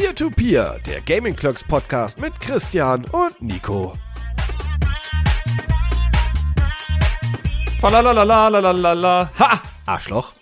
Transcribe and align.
Peer-to-Peer, 0.00 0.78
der 0.86 1.02
Gaming 1.02 1.36
Clocks 1.36 1.62
Podcast 1.62 2.18
mit 2.18 2.32
Christian 2.40 3.04
und 3.12 3.42
Nico. 3.42 3.92
Falalalalalalalala. 7.82 9.30
Ha! 9.38 9.60
Arschloch. 9.84 10.39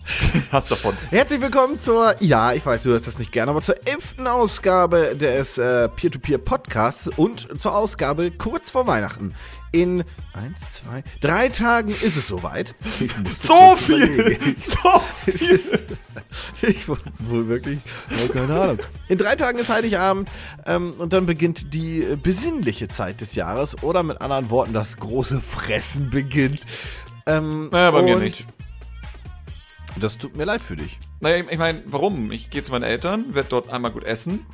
Hast 0.51 0.71
davon. 0.71 0.97
Herzlich 1.11 1.43
willkommen 1.43 1.79
zur, 1.79 2.15
ja, 2.21 2.55
ich 2.55 2.65
weiß, 2.65 2.85
du 2.85 2.91
hörst 2.91 3.07
das 3.07 3.19
nicht 3.19 3.33
gerne, 3.33 3.51
aber 3.51 3.61
zur 3.61 3.75
elften 3.87 4.27
Ausgabe 4.27 5.15
des 5.15 5.59
äh, 5.59 5.91
Peer-to-Peer 5.91 6.39
Podcasts 6.39 7.07
und 7.17 7.61
zur 7.61 7.75
Ausgabe 7.75 8.31
kurz 8.31 8.71
vor 8.71 8.87
Weihnachten. 8.87 9.35
In 9.73 10.05
eins, 10.33 10.61
zwei, 10.71 11.05
drei 11.21 11.51
Tagen 11.51 11.91
ist 11.91 12.17
es 12.17 12.29
soweit. 12.29 12.75
So 13.31 13.77
viel! 13.77 14.03
überlegen. 14.03 14.55
So 14.57 15.03
viel! 15.27 15.51
ist, 15.51 15.79
ich 16.63 16.89
wohl 16.89 16.97
wohl 17.19 17.47
wirklich, 17.49 17.79
oh, 18.11 18.33
keine 18.33 18.59
Ahnung. 18.59 18.79
In 19.09 19.19
drei 19.19 19.37
Tagen 19.37 19.59
ist 19.59 19.69
Heiligabend 19.69 20.31
ähm, 20.65 20.95
und 20.97 21.13
dann 21.13 21.27
beginnt 21.27 21.75
die 21.75 22.17
besinnliche 22.23 22.89
Zeit 22.89 23.21
des 23.21 23.35
Jahres 23.35 23.83
oder 23.83 24.03
mit 24.03 24.23
anderen 24.23 24.49
Worten 24.49 24.73
das 24.73 24.97
große 24.97 25.43
Fressen 25.43 26.09
beginnt. 26.09 26.61
Ähm, 27.27 27.69
Naja, 27.71 27.91
bei 27.91 28.01
mir 28.01 28.17
nicht. 28.17 28.47
Das 30.01 30.19
tut 30.19 30.37
mir 30.37 30.45
leid 30.45 30.61
für 30.61 30.77
dich. 30.77 30.99
Naja, 31.21 31.45
ich 31.49 31.59
meine, 31.59 31.83
warum? 31.87 32.31
Ich 32.33 32.51
gehe 32.51 32.63
zu 32.63 32.73
meinen 32.73 32.85
Eltern, 32.85 33.35
werde 33.35 33.49
dort 33.49 33.71
einmal 33.71 33.91
gut 33.91 34.05
essen. 34.05 34.47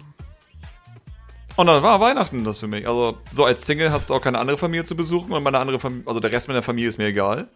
Und 1.56 1.66
dann 1.66 1.82
war 1.82 2.00
Weihnachten 2.00 2.44
das 2.44 2.58
für 2.58 2.66
mich. 2.66 2.88
Also, 2.88 3.18
so 3.32 3.44
als 3.44 3.66
Single 3.66 3.92
hast 3.92 4.10
du 4.10 4.14
auch 4.14 4.20
keine 4.20 4.38
andere 4.38 4.58
Familie 4.58 4.84
zu 4.84 4.96
besuchen 4.96 5.32
und 5.32 5.42
meine 5.42 5.58
andere 5.58 5.78
Familie, 5.78 6.06
also 6.06 6.20
der 6.20 6.32
Rest 6.32 6.48
meiner 6.48 6.62
Familie 6.62 6.88
ist 6.88 6.98
mir 6.98 7.06
egal. 7.06 7.48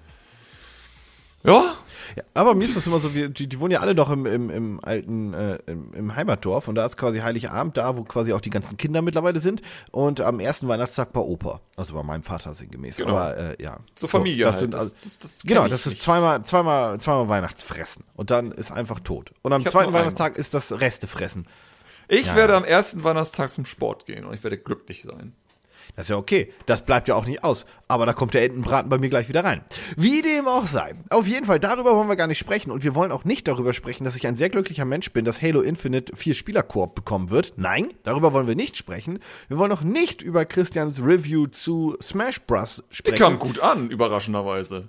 Ja, 1.42 1.74
Ja, 2.16 2.22
aber 2.34 2.54
mir 2.54 2.64
ist 2.64 2.76
das 2.76 2.86
immer 2.86 2.98
so, 2.98 3.14
wir, 3.14 3.28
die, 3.28 3.46
die 3.48 3.60
wohnen 3.60 3.72
ja 3.72 3.80
alle 3.80 3.94
noch 3.94 4.10
im, 4.10 4.24
im, 4.26 4.50
im 4.50 4.84
alten, 4.84 5.34
äh, 5.34 5.58
im, 5.66 5.92
im 5.94 6.16
Heimatdorf 6.16 6.68
und 6.68 6.74
da 6.74 6.86
ist 6.86 6.96
quasi 6.96 7.18
Heiligabend 7.18 7.76
da, 7.76 7.96
wo 7.96 8.02
quasi 8.04 8.32
auch 8.32 8.40
die 8.40 8.50
ganzen 8.50 8.76
Kinder 8.76 9.02
mittlerweile 9.02 9.40
sind 9.40 9.62
und 9.90 10.20
am 10.20 10.40
ersten 10.40 10.68
Weihnachtstag 10.68 11.12
bei 11.12 11.20
Opa, 11.20 11.60
also 11.76 11.94
bei 11.94 12.02
meinem 12.02 12.22
Vater 12.22 12.54
sinngemäß. 12.54 12.96
Genau. 12.96 13.10
Aber 13.16 13.36
äh, 13.36 13.62
ja. 13.62 13.78
so 13.98 14.06
Familie 14.06 14.44
das 14.46 14.54
halt. 14.56 14.60
Sind, 14.60 14.74
Das- 14.74 14.80
also, 14.82 14.96
das- 15.02 15.18
das 15.18 15.40
kenn 15.42 15.48
genau, 15.48 15.68
das 15.68 15.80
ist 15.86 15.92
nicht. 15.94 16.02
zweimal, 16.02 16.42
zweimal, 16.44 17.00
zweimal 17.00 17.28
Weihnachtsfressen 17.28 18.04
und 18.14 18.30
dann 18.30 18.52
ist 18.52 18.70
einfach 18.72 19.00
tot. 19.00 19.32
Und 19.42 19.52
am 19.52 19.64
zweiten 19.66 19.92
Weihnachtstag 19.92 20.36
ist 20.36 20.54
das 20.54 20.72
Restefressen. 20.72 21.46
ich 22.08 22.26
Ja, 22.26 22.36
werde 22.36 22.56
am 22.56 22.64
ersten 22.64 23.04
Weihnachtstag 23.04 23.50
zum 23.50 23.64
Sport 23.66 24.06
gehen 24.06 24.24
und 24.24 24.34
ich 24.34 24.42
werde 24.42 24.56
glücklich 24.58 25.02
sein. 25.02 25.34
Das 25.96 26.06
ist 26.06 26.10
ja 26.10 26.16
okay. 26.16 26.52
Das 26.66 26.84
bleibt 26.84 27.08
ja 27.08 27.14
auch 27.14 27.26
nicht 27.26 27.44
aus. 27.44 27.66
Aber 27.88 28.06
da 28.06 28.12
kommt 28.12 28.34
der 28.34 28.44
Entenbraten 28.44 28.88
bei 28.88 28.98
mir 28.98 29.08
gleich 29.08 29.28
wieder 29.28 29.44
rein. 29.44 29.62
Wie 29.96 30.22
dem 30.22 30.46
auch 30.46 30.66
sei. 30.66 30.94
Auf 31.10 31.26
jeden 31.26 31.46
Fall, 31.46 31.58
darüber 31.58 31.96
wollen 31.96 32.08
wir 32.08 32.16
gar 32.16 32.26
nicht 32.26 32.38
sprechen. 32.38 32.70
Und 32.70 32.84
wir 32.84 32.94
wollen 32.94 33.12
auch 33.12 33.24
nicht 33.24 33.48
darüber 33.48 33.72
sprechen, 33.72 34.04
dass 34.04 34.16
ich 34.16 34.26
ein 34.26 34.36
sehr 34.36 34.50
glücklicher 34.50 34.84
Mensch 34.84 35.12
bin, 35.12 35.24
dass 35.24 35.42
Halo 35.42 35.60
Infinite 35.60 36.14
vier 36.16 36.34
Spieler-Koop 36.34 36.94
bekommen 36.94 37.30
wird. 37.30 37.54
Nein, 37.56 37.92
darüber 38.04 38.32
wollen 38.32 38.46
wir 38.46 38.54
nicht 38.54 38.76
sprechen. 38.76 39.18
Wir 39.48 39.58
wollen 39.58 39.72
auch 39.72 39.82
nicht 39.82 40.22
über 40.22 40.44
Christians 40.44 41.00
Review 41.00 41.46
zu 41.46 41.96
Smash 42.02 42.40
Bros. 42.42 42.82
Die 42.90 42.96
sprechen. 42.96 43.18
kam 43.18 43.38
gut 43.38 43.60
an, 43.60 43.90
überraschenderweise. 43.90 44.88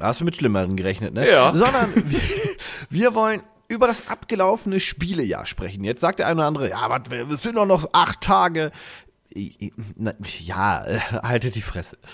Hast 0.00 0.20
du 0.20 0.24
mit 0.24 0.36
Schlimmeren 0.36 0.76
gerechnet, 0.76 1.14
ne? 1.14 1.28
Ja. 1.28 1.52
Sondern 1.54 1.92
wir, 1.94 2.20
wir 2.90 3.14
wollen 3.14 3.42
über 3.68 3.86
das 3.86 4.08
abgelaufene 4.08 4.80
Spielejahr 4.80 5.46
sprechen. 5.46 5.84
Jetzt 5.84 6.00
sagt 6.00 6.20
der 6.20 6.26
eine 6.26 6.36
oder 6.40 6.46
andere, 6.46 6.70
ja, 6.70 6.78
aber 6.78 7.02
es 7.30 7.42
sind 7.42 7.56
doch 7.56 7.66
noch 7.66 7.86
acht 7.92 8.20
Tage. 8.20 8.72
Na, 9.96 10.12
Ja, 10.40 10.84
äh, 10.84 10.98
haltet 11.22 11.54
die 11.54 11.62
Fresse. 11.62 11.96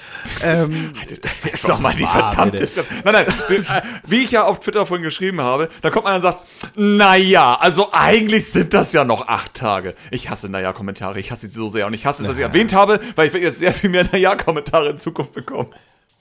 Ähm, 0.43 0.93
Ist 1.53 1.69
doch 1.69 1.79
mal 1.79 1.95
die 1.95 2.05
verdammte 2.05 2.67
Fresse. 2.67 2.89
Nein, 3.05 3.15
nein, 3.15 3.27
das, 3.49 3.71
äh, 3.71 3.83
wie 4.07 4.25
ich 4.25 4.31
ja 4.31 4.45
auf 4.45 4.61
Twitter 4.61 4.85
vorhin 4.85 5.05
geschrieben 5.05 5.41
habe, 5.41 5.69
da 5.81 5.91
kommt 5.91 6.07
einer 6.07 6.17
und 6.17 6.23
sagt, 6.23 6.41
naja, 6.77 7.55
also 7.55 7.89
eigentlich 7.93 8.51
sind 8.51 8.75
das 8.75 8.93
ja 8.93 9.05
noch 9.05 9.29
acht 9.29 9.55
Tage. 9.55 9.95
Ich 10.11 10.29
hasse 10.29 10.49
naja-Kommentare, 10.49 11.19
ich 11.19 11.31
hasse 11.31 11.47
sie 11.47 11.55
so 11.55 11.69
sehr 11.69 11.87
und 11.87 11.95
ich 11.95 12.05
hasse 12.05 12.23
es, 12.23 12.29
dass 12.29 12.37
ich 12.37 12.43
erwähnt 12.43 12.75
habe, 12.75 13.01
weil 13.17 13.29
ich 13.29 13.33
werde 13.33 13.47
jetzt 13.47 13.59
sehr 13.59 13.73
viel 13.73 13.91
mehr 13.91 14.05
naja-Kommentare 14.11 14.91
in 14.91 14.99
Zukunft 14.99 15.33
bekommen. 15.33 15.73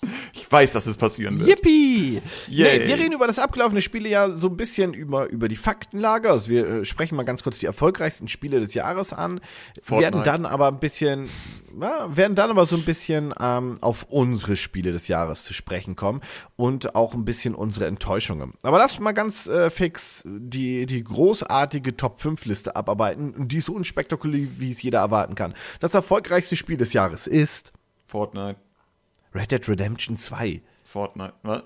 Ich 0.33 0.51
weiß, 0.51 0.73
dass 0.73 0.85
es 0.85 0.97
passieren 0.97 1.39
wird. 1.39 1.49
Yippie! 1.49 2.21
Yay. 2.47 2.79
Nee, 2.79 2.87
wir 2.87 2.97
reden 2.97 3.13
über 3.13 3.27
das 3.27 3.39
abgelaufene 3.39 3.81
Spielejahr 3.81 4.37
so 4.37 4.49
ein 4.49 4.57
bisschen 4.57 4.93
über, 4.93 5.29
über 5.29 5.47
die 5.47 5.55
Faktenlage. 5.55 6.29
Also 6.29 6.49
wir 6.49 6.67
äh, 6.67 6.85
sprechen 6.85 7.15
mal 7.15 7.23
ganz 7.23 7.43
kurz 7.43 7.59
die 7.59 7.65
erfolgreichsten 7.65 8.27
Spiele 8.27 8.59
des 8.59 8.73
Jahres 8.73 9.13
an. 9.13 9.41
Fortnite. 9.81 10.13
Werden 10.13 10.23
dann 10.23 10.45
aber 10.45 10.67
ein 10.67 10.79
bisschen, 10.79 11.29
ja, 11.79 12.15
werden 12.15 12.35
dann 12.35 12.51
aber 12.51 12.65
so 12.65 12.75
ein 12.75 12.83
bisschen 12.83 13.33
ähm, 13.39 13.77
auf 13.81 14.07
unsere 14.09 14.55
Spiele 14.57 14.91
des 14.91 15.07
Jahres 15.07 15.43
zu 15.43 15.53
sprechen 15.53 15.95
kommen 15.95 16.21
und 16.55 16.95
auch 16.95 17.13
ein 17.13 17.25
bisschen 17.25 17.55
unsere 17.55 17.87
Enttäuschungen. 17.87 18.53
Aber 18.63 18.77
lass 18.77 18.99
mal 18.99 19.13
ganz 19.13 19.47
äh, 19.47 19.69
fix 19.69 20.23
die, 20.25 20.85
die 20.85 21.03
großartige 21.03 21.97
Top 21.97 22.19
5 22.19 22.45
Liste 22.45 22.75
abarbeiten. 22.75 23.33
Und 23.33 23.51
die 23.51 23.57
ist 23.57 23.65
so 23.65 23.73
unspektakulär, 23.73 24.47
wie 24.57 24.71
es 24.71 24.81
jeder 24.81 24.99
erwarten 24.99 25.35
kann. 25.35 25.53
Das 25.79 25.93
erfolgreichste 25.93 26.55
Spiel 26.55 26.77
des 26.77 26.93
Jahres 26.93 27.27
ist 27.27 27.73
Fortnite, 28.05 28.59
Red 29.33 29.51
Dead 29.51 29.67
Redemption 29.67 30.17
2. 30.17 30.61
Fortnite, 30.83 31.33
was? 31.43 31.63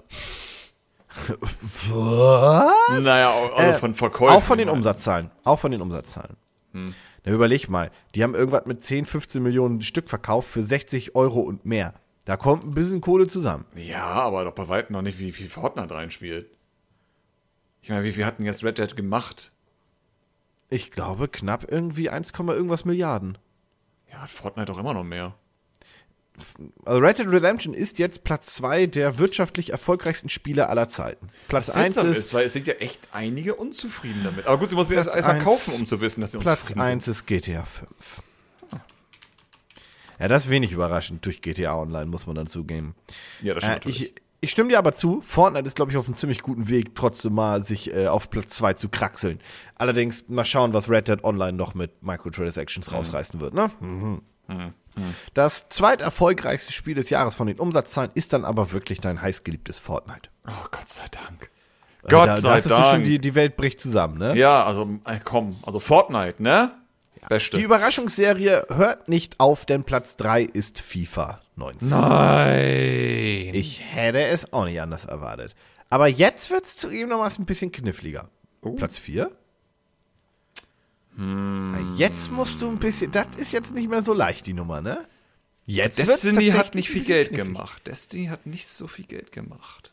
Was? 1.89 2.99
Naja, 3.01 3.33
also 3.55 3.55
Äh, 3.57 3.79
von 3.79 3.93
Verkäufen. 3.95 4.35
Auch 4.35 4.43
von 4.43 4.57
den. 4.57 4.69
Umsatzzahlen. 4.69 5.31
Auch 5.43 5.59
von 5.59 5.71
den 5.71 5.81
Umsatzzahlen. 5.81 6.37
Na, 6.73 7.31
überleg 7.31 7.69
mal. 7.69 7.91
Die 8.15 8.23
haben 8.23 8.35
irgendwas 8.35 8.65
mit 8.65 8.83
10, 8.83 9.05
15 9.05 9.41
Millionen 9.41 9.81
Stück 9.81 10.09
verkauft 10.09 10.49
für 10.49 10.63
60 10.63 11.15
Euro 11.15 11.41
und 11.41 11.65
mehr. 11.65 11.93
Da 12.25 12.37
kommt 12.37 12.65
ein 12.65 12.73
bisschen 12.73 13.01
Kohle 13.01 13.27
zusammen. 13.27 13.65
Ja, 13.75 14.03
aber 14.05 14.43
doch 14.43 14.53
bei 14.53 14.67
weitem 14.67 14.93
noch 14.95 15.01
nicht, 15.01 15.17
wie 15.19 15.31
viel 15.31 15.49
Fortnite 15.49 15.93
reinspielt. 15.93 16.49
Ich 17.81 17.89
meine, 17.89 18.03
wie 18.03 18.11
viel 18.11 18.25
hatten 18.25 18.43
jetzt 18.45 18.63
Red 18.63 18.77
Dead 18.77 18.95
gemacht? 18.95 19.53
Ich 20.69 20.91
glaube, 20.91 21.29
knapp 21.29 21.65
irgendwie 21.71 22.09
1, 22.09 22.31
irgendwas 22.37 22.85
Milliarden. 22.85 23.37
Ja, 24.11 24.19
hat 24.21 24.29
Fortnite 24.29 24.71
doch 24.71 24.77
immer 24.77 24.93
noch 24.93 25.05
mehr. 25.05 25.35
Also 26.85 27.01
Red 27.01 27.17
Dead 27.19 27.27
Redemption 27.31 27.73
ist 27.73 27.97
jetzt 27.99 28.23
Platz 28.23 28.53
2 28.55 28.85
der 28.87 29.17
wirtschaftlich 29.17 29.71
erfolgreichsten 29.71 30.29
Spiele 30.29 30.69
aller 30.69 30.87
Zeiten. 30.87 31.27
Platz 31.47 31.69
1 31.69 31.95
seltsam 31.95 32.11
ist, 32.11 32.17
ist, 32.19 32.33
weil 32.33 32.45
es 32.45 32.53
sind 32.53 32.67
ja 32.67 32.73
echt 32.75 33.09
einige 33.11 33.55
unzufrieden 33.55 34.21
damit. 34.23 34.45
Aber 34.45 34.57
gut, 34.59 34.69
sie 34.69 34.75
muss 34.75 34.91
erst 34.91 35.05
Platz 35.05 35.15
erstmal 35.15 35.35
eins- 35.37 35.43
kaufen, 35.45 35.73
um 35.73 35.85
zu 35.85 35.99
wissen, 35.99 36.21
dass 36.21 36.33
sie 36.33 36.37
Platz 36.37 36.59
unzufrieden 36.69 36.81
1 36.81 37.07
ist 37.07 37.25
GTA 37.25 37.63
5. 37.65 37.89
Ja, 40.19 40.27
das 40.27 40.45
ist 40.45 40.49
wenig 40.49 40.71
überraschend 40.71 41.25
durch 41.25 41.41
GTA 41.41 41.75
Online, 41.75 42.07
muss 42.07 42.25
man 42.25 42.35
dann 42.35 42.47
zugeben. 42.47 42.95
sind. 43.39 43.47
Ja, 43.47 43.53
das 43.53 43.63
Äh, 43.63 43.67
stimmt 43.67 43.85
natürlich. 43.85 44.01
ich, 44.03 44.21
ich 44.41 44.51
stimme 44.51 44.69
dir 44.69 44.79
aber 44.79 44.93
zu, 44.93 45.21
Fortnite 45.21 45.67
ist, 45.67 45.75
glaube 45.75 45.91
ich, 45.91 45.97
auf 45.97 46.05
einem 46.07 46.15
ziemlich 46.15 46.41
guten 46.41 46.69
Weg, 46.69 46.95
trotzdem 46.95 47.33
mal 47.33 47.63
sich 47.63 47.93
äh, 47.93 48.07
auf 48.07 48.29
Platz 48.29 48.55
2 48.57 48.73
zu 48.73 48.89
kraxeln. 48.89 49.39
Allerdings 49.75 50.27
mal 50.27 50.45
schauen, 50.45 50.73
was 50.73 50.89
Red 50.89 51.07
Dead 51.07 51.23
Online 51.23 51.53
noch 51.53 51.75
mit 51.75 52.01
Microtransactions 52.03 52.91
rausreißen 52.91 53.39
wird, 53.39 53.53
ne? 53.53 53.69
Mhm. 53.79 54.21
Das 55.33 55.69
zweiterfolgreichste 55.69 56.71
Spiel 56.71 56.95
des 56.95 57.09
Jahres 57.09 57.35
von 57.35 57.47
den 57.47 57.59
Umsatzzahlen 57.59 58.11
ist 58.15 58.33
dann 58.33 58.45
aber 58.45 58.71
wirklich 58.71 58.99
dein 58.99 59.21
heißgeliebtes 59.21 59.79
Fortnite. 59.79 60.29
oh, 60.47 60.67
Gott 60.71 60.89
sei 60.89 61.05
Dank. 61.11 61.51
Äh, 62.03 62.09
Gott 62.09 62.27
da, 62.27 62.35
sei 62.35 62.49
da 62.49 62.55
hattest 62.55 62.71
du 62.71 62.75
schon, 62.75 62.83
Dank. 62.83 63.03
die, 63.03 63.19
die 63.19 63.35
Welt 63.35 63.57
bricht 63.57 63.79
zusammen, 63.79 64.17
ne? 64.17 64.35
ja, 64.35 64.63
also, 64.65 64.89
äh, 65.05 65.19
komm, 65.23 65.55
also 65.65 65.79
Fortnite, 65.79 66.41
ne? 66.41 66.71
Beste. 67.27 67.57
Die 67.57 67.63
Überraschungsserie 67.63 68.65
hört 68.69 69.09
nicht 69.09 69.39
auf, 69.39 69.65
denn 69.65 69.83
Platz 69.83 70.15
3 70.15 70.43
ist 70.43 70.79
FIFA 70.79 71.41
19. 71.55 71.89
Nein. 71.89 73.53
Ich 73.53 73.83
hätte 73.83 74.23
es 74.23 74.53
auch 74.53 74.65
nicht 74.65 74.79
anders 74.79 75.05
erwartet. 75.05 75.55
Aber 75.89 76.07
jetzt 76.07 76.51
wird 76.51 76.65
es 76.65 76.77
zugegebenermaßen 76.77 77.43
ein 77.43 77.45
bisschen 77.45 77.71
kniffliger. 77.71 78.29
Oh. 78.61 78.71
Platz 78.71 78.97
4? 78.97 79.31
Hm. 81.17 81.95
Jetzt 81.97 82.31
musst 82.31 82.61
du 82.61 82.69
ein 82.69 82.77
bisschen. 82.79 83.11
Das 83.11 83.27
ist 83.37 83.51
jetzt 83.51 83.73
nicht 83.73 83.89
mehr 83.89 84.03
so 84.03 84.13
leicht, 84.13 84.45
die 84.45 84.53
Nummer, 84.53 84.81
ne? 84.81 85.05
Jetzt 85.65 85.99
Destiny 85.99 86.51
hat 86.51 86.75
nicht 86.75 86.89
viel 86.89 87.03
Geld 87.03 87.29
knifflig. 87.29 87.45
gemacht. 87.47 87.87
Destiny 87.87 88.27
hat 88.27 88.45
nicht 88.45 88.67
so 88.67 88.87
viel 88.87 89.05
Geld 89.05 89.31
gemacht. 89.33 89.91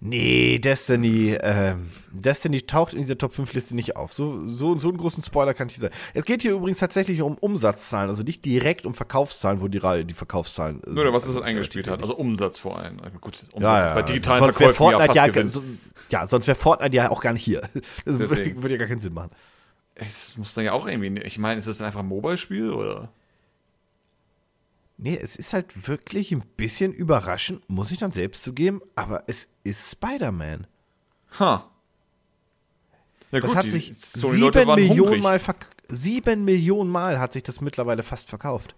Nee, 0.00 0.60
Destiny, 0.60 1.36
ähm, 1.40 1.90
Destiny 2.12 2.62
taucht 2.62 2.94
in 2.94 3.00
dieser 3.00 3.18
Top 3.18 3.34
5 3.34 3.52
Liste 3.54 3.74
nicht 3.74 3.96
auf. 3.96 4.12
So, 4.12 4.46
so, 4.46 4.78
so 4.78 4.88
einen 4.88 4.98
großen 4.98 5.22
Spoiler 5.24 5.52
kann 5.52 5.66
ich 5.66 5.74
nicht 5.74 5.80
sagen. 5.82 5.94
Es 6.14 6.24
geht 6.24 6.42
hier 6.42 6.52
übrigens 6.52 6.78
tatsächlich 6.78 7.20
um 7.22 7.34
Umsatzzahlen, 7.36 8.08
also 8.08 8.22
nicht 8.22 8.44
direkt 8.44 8.86
um 8.86 8.94
Verkaufszahlen, 8.94 9.60
wo 9.60 9.66
die 9.66 9.78
Reihe, 9.78 10.04
die 10.04 10.14
Verkaufszahlen. 10.14 10.80
äh, 10.84 10.90
Nur, 10.90 11.02
sind. 11.04 11.12
was 11.12 11.24
es 11.24 11.28
Also 11.30 11.42
eingespielt 11.42 11.88
hat. 11.88 12.00
Also 12.00 12.16
Umsatz 12.16 12.58
vor 12.60 12.78
allem. 12.78 12.98
Also 13.02 13.18
Gut, 13.18 13.34
Umsatz 13.52 13.60
Ja, 13.62 13.84
ist 13.84 13.94
bei 13.94 14.00
ja. 14.00 14.06
digitalen 14.06 14.42
sonst 14.44 14.56
Verkäufen 14.56 14.84
ja 14.84 14.90
Fortnite 14.90 15.06
fast 15.20 15.36
ja, 15.36 15.50
so, 15.50 15.64
ja, 16.10 16.28
sonst 16.28 16.46
wäre 16.46 16.56
Fortnite 16.56 16.96
ja 16.96 17.10
auch 17.10 17.20
gar 17.20 17.32
nicht 17.32 17.44
hier. 17.44 17.60
Das 18.04 18.16
Deswegen. 18.18 18.62
würde 18.62 18.74
ja 18.76 18.78
gar 18.78 18.88
keinen 18.88 19.00
Sinn 19.00 19.12
machen. 19.14 19.30
Es 19.94 20.36
muss 20.36 20.54
dann 20.54 20.64
ja 20.64 20.72
auch 20.72 20.86
irgendwie. 20.86 21.20
Ich 21.22 21.38
meine, 21.38 21.58
ist 21.58 21.68
das 21.68 21.80
einfach 21.80 22.00
ein 22.00 22.06
Mobile-Spiel 22.06 22.70
oder? 22.70 23.12
Nee, 24.96 25.18
es 25.20 25.36
ist 25.36 25.52
halt 25.52 25.88
wirklich 25.88 26.30
ein 26.32 26.42
bisschen 26.56 26.92
überraschend, 26.92 27.68
muss 27.68 27.90
ich 27.90 27.98
dann 27.98 28.12
selbst 28.12 28.42
zugeben, 28.42 28.80
aber 28.94 29.24
es 29.26 29.48
ist 29.64 29.90
Spider-Man. 29.90 30.66
Ha. 31.40 31.68
Ja, 33.32 33.40
Das 33.40 33.50
gut, 33.50 33.56
hat 33.56 33.64
sich 33.70 33.90
sieben 33.96 34.74
Millionen. 34.74 35.20
Mal 35.20 35.40
sieben 35.88 36.44
Millionen 36.44 36.90
Mal 36.90 37.18
hat 37.18 37.32
sich 37.32 37.42
das 37.42 37.60
mittlerweile 37.60 38.04
fast 38.04 38.28
verkauft. 38.28 38.76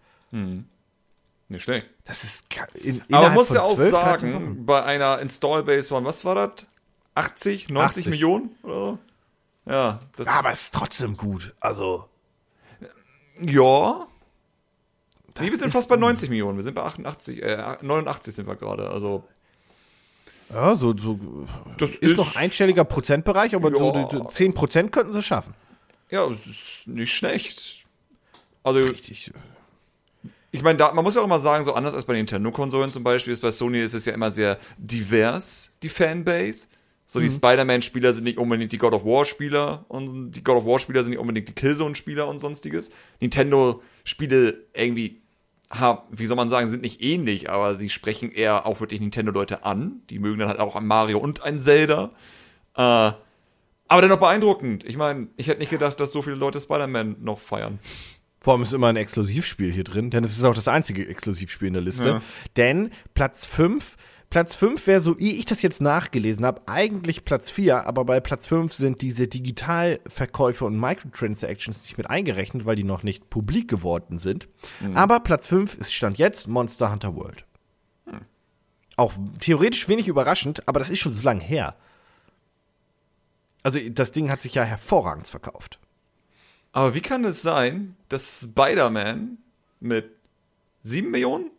Nicht 1.49 1.63
schlecht. 1.63 1.89
Das 2.05 2.25
ist 2.25 2.47
in, 2.75 3.03
Aber 3.13 3.31
muss 3.31 3.51
ja 3.51 3.63
auch 3.63 3.77
12, 3.77 3.91
13 3.93 4.33
sagen, 4.33 4.67
bei 4.67 4.83
einer 4.83 5.21
Install-Base 5.21 5.89
von, 5.89 6.05
was 6.05 6.25
war 6.25 6.35
das? 6.35 6.67
80, 7.15 7.69
90 7.69 8.07
80. 8.07 8.07
Millionen? 8.07 8.51
Oder? 8.63 8.99
So? 9.67 9.71
Ja, 9.73 9.99
das 10.17 10.29
Aber 10.29 10.53
es 10.53 10.63
ist 10.63 10.75
trotzdem 10.75 11.17
gut. 11.17 11.55
Also. 11.61 12.09
Ja. 13.41 14.07
Nee, 15.39 15.51
wir 15.51 15.59
sind 15.59 15.69
ist 15.69 15.75
fast 15.75 15.89
bei 15.91 15.97
90 15.97 16.31
Millionen. 16.31 16.57
Wir 16.57 16.63
sind 16.65 16.75
bei 16.75 16.83
88, 16.83 17.43
äh, 17.43 17.77
89 17.83 18.35
sind 18.35 18.47
wir 18.49 18.57
gerade. 18.57 18.89
Also, 18.89 19.25
Ja, 20.49 20.75
so, 20.77 20.97
so 20.97 21.19
das 21.77 21.97
ist, 21.97 22.17
noch 22.17 22.37
einstelliger 22.37 22.85
Prozentbereich, 22.85 23.55
aber 23.55 23.71
so, 23.77 23.93
Ja. 23.93 24.05
die- 24.05 24.17
die 24.17 24.29
10% 24.29 24.93
könnten 24.93 25.13
sie 25.13 25.23
schaffen. 25.23 25.55
Ja, 26.09 26.25
es 26.27 26.47
ist 26.47 26.87
nicht 26.89 27.13
schlecht. 27.13 27.85
Also, 28.63 28.79
Richtig. 28.81 29.33
ich 30.53 30.63
meine, 30.63 30.79
man 30.95 31.05
muss 31.05 31.17
ja 31.17 31.21
auch 31.21 31.25
immer 31.27 31.41
sagen, 31.41 31.65
so 31.65 31.75
anders 31.75 31.95
als 31.95 32.05
bei 32.07 32.15
Nintendo-Konsolen 32.15 32.91
zum 32.91 33.03
Beispiel, 33.05 33.33
ist 33.33 33.43
bei 33.43 33.51
Sony 33.51 33.81
ist 33.83 33.93
es 33.95 34.07
ja 34.07 34.15
immer 34.15 34.31
sehr 34.33 34.59
divers, 34.79 35.73
die 35.83 35.89
Fanbase. 35.89 36.69
So, 37.09 37.21
die 37.21 37.29
Spider-Man-Spieler 37.29 38.13
sind 38.13 38.25
nicht 38.25 38.37
unbedingt 38.37 38.73
die 38.73 38.79
God 38.79 38.93
of 38.93 39.05
War-Spieler 39.05 39.85
und 39.89 40.33
die 40.33 40.43
God 40.43 40.57
of 40.57 40.67
War-Spieler 40.67 41.03
sind 41.03 41.11
nicht 41.11 41.21
unbedingt 41.21 41.49
die 41.49 41.53
Killzone-Spieler 41.53 42.27
und 42.27 42.39
sonstiges. 42.39 42.91
Nintendo-Spiele 43.21 44.65
irgendwie, 44.75 45.23
ha, 45.71 46.05
wie 46.11 46.27
soll 46.27 46.37
man 46.37 46.49
sagen, 46.49 46.67
sind 46.67 46.83
nicht 46.83 47.01
ähnlich, 47.03 47.49
aber 47.49 47.77
sie 47.77 47.91
sprechen 47.91 48.33
eher 48.33 48.67
auch 48.67 48.81
wirklich 48.81 49.01
Nintendo-Leute 49.01 49.65
an. 49.65 50.03
Die 50.11 50.19
mögen 50.19 50.41
dann 50.41 50.49
halt 50.49 50.59
auch 50.59 50.75
ein 50.75 50.87
Mario 50.87 51.19
und 51.19 51.45
ein 51.45 51.61
Zelda. 51.61 52.11
Äh, 52.75 53.13
aber 53.89 54.03
dennoch 54.03 54.19
beeindruckend. 54.19 54.85
Ich 54.85 54.97
meine, 54.97 55.29
ich 55.37 55.47
hätte 55.47 55.61
nicht 55.61 55.71
gedacht, 55.71 56.01
dass 56.01 56.11
so 56.11 56.23
viele 56.23 56.35
Leute 56.37 56.61
Spider-Man 56.61 57.17
noch 57.21 57.39
feiern. 57.39 57.79
Vor 58.41 58.55
allem 58.55 58.63
ist 58.63 58.73
immer 58.73 58.89
ein 58.89 58.97
Exklusivspiel 58.97 59.73
hier 59.73 59.85
drin, 59.85 60.11
denn 60.11 60.23
es 60.23 60.37
ist 60.37 60.45
auch 60.45 60.55
das 60.55 60.69
einzige 60.69 61.09
Exklusivspiel 61.09 61.69
in 61.69 61.75
der 61.75 61.83
Liste. 61.83 62.09
Ja. 62.09 62.23
Denn 62.57 62.91
Platz 63.15 63.47
5, 63.47 63.97
Platz 64.37 64.55
5 64.57 64.87
wäre 64.87 65.01
so, 65.01 65.19
wie 65.19 65.37
ich 65.37 65.47
das 65.47 65.63
jetzt 65.63 65.81
nachgelesen 65.81 66.45
habe, 66.45 66.61
eigentlich 66.67 67.25
Platz 67.25 67.51
4, 67.51 67.87
aber 67.87 68.05
bei 68.05 68.21
Platz 68.21 68.47
5 68.49 68.71
sind 68.71 69.01
diese 69.01 69.29
Digitalverkäufe 69.29 70.67
und 70.67 70.79
Microtransactions 70.79 71.81
nicht 71.81 71.97
mit 71.97 72.11
eingerechnet, 72.11 72.67
weil 72.67 72.77
die 72.77 72.85
noch 72.85 73.03
nicht 73.03 73.31
publik 73.31 73.67
geworden 73.67 74.19
sind. 74.19 74.47
Aber 74.93 75.21
Platz 75.21 75.49
5 75.49 75.77
ist 75.77 75.95
Stand 75.95 76.19
jetzt 76.19 76.49
Monster 76.49 76.93
Hunter 76.93 77.17
World. 77.17 77.47
Auch 78.97 79.15
theoretisch 79.41 79.89
wenig 79.89 80.07
überraschend, 80.07 80.69
aber 80.69 80.81
das 80.81 80.91
ist 80.91 80.99
schon 80.99 81.15
so 81.15 81.23
lange 81.25 81.41
her. 81.41 81.75
Also 83.63 83.81
das 83.89 84.13
Ding 84.13 84.31
hat 84.31 84.43
sich 84.43 84.53
ja 84.53 84.65
hervorragend 84.65 85.29
verkauft. 85.29 85.79
Aber 86.73 86.95
wie 86.95 87.01
kann 87.01 87.25
es 87.25 87.41
sein, 87.41 87.97
dass 88.11 88.43
Spider-Man 88.43 89.39
mit 89.81 90.11
7 90.83 91.11
Millionen? 91.11 91.51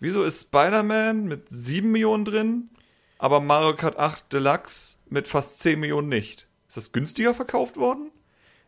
Wieso 0.00 0.22
ist 0.24 0.42
Spider-Man 0.42 1.24
mit 1.24 1.48
7 1.48 1.90
Millionen 1.90 2.24
drin, 2.24 2.70
aber 3.18 3.40
Mario 3.40 3.74
Kart 3.74 3.98
8 3.98 4.32
Deluxe 4.32 4.98
mit 5.08 5.26
fast 5.26 5.58
10 5.60 5.80
Millionen 5.80 6.08
nicht? 6.08 6.48
Ist 6.68 6.76
das 6.76 6.92
günstiger 6.92 7.34
verkauft 7.34 7.76
worden? 7.76 8.10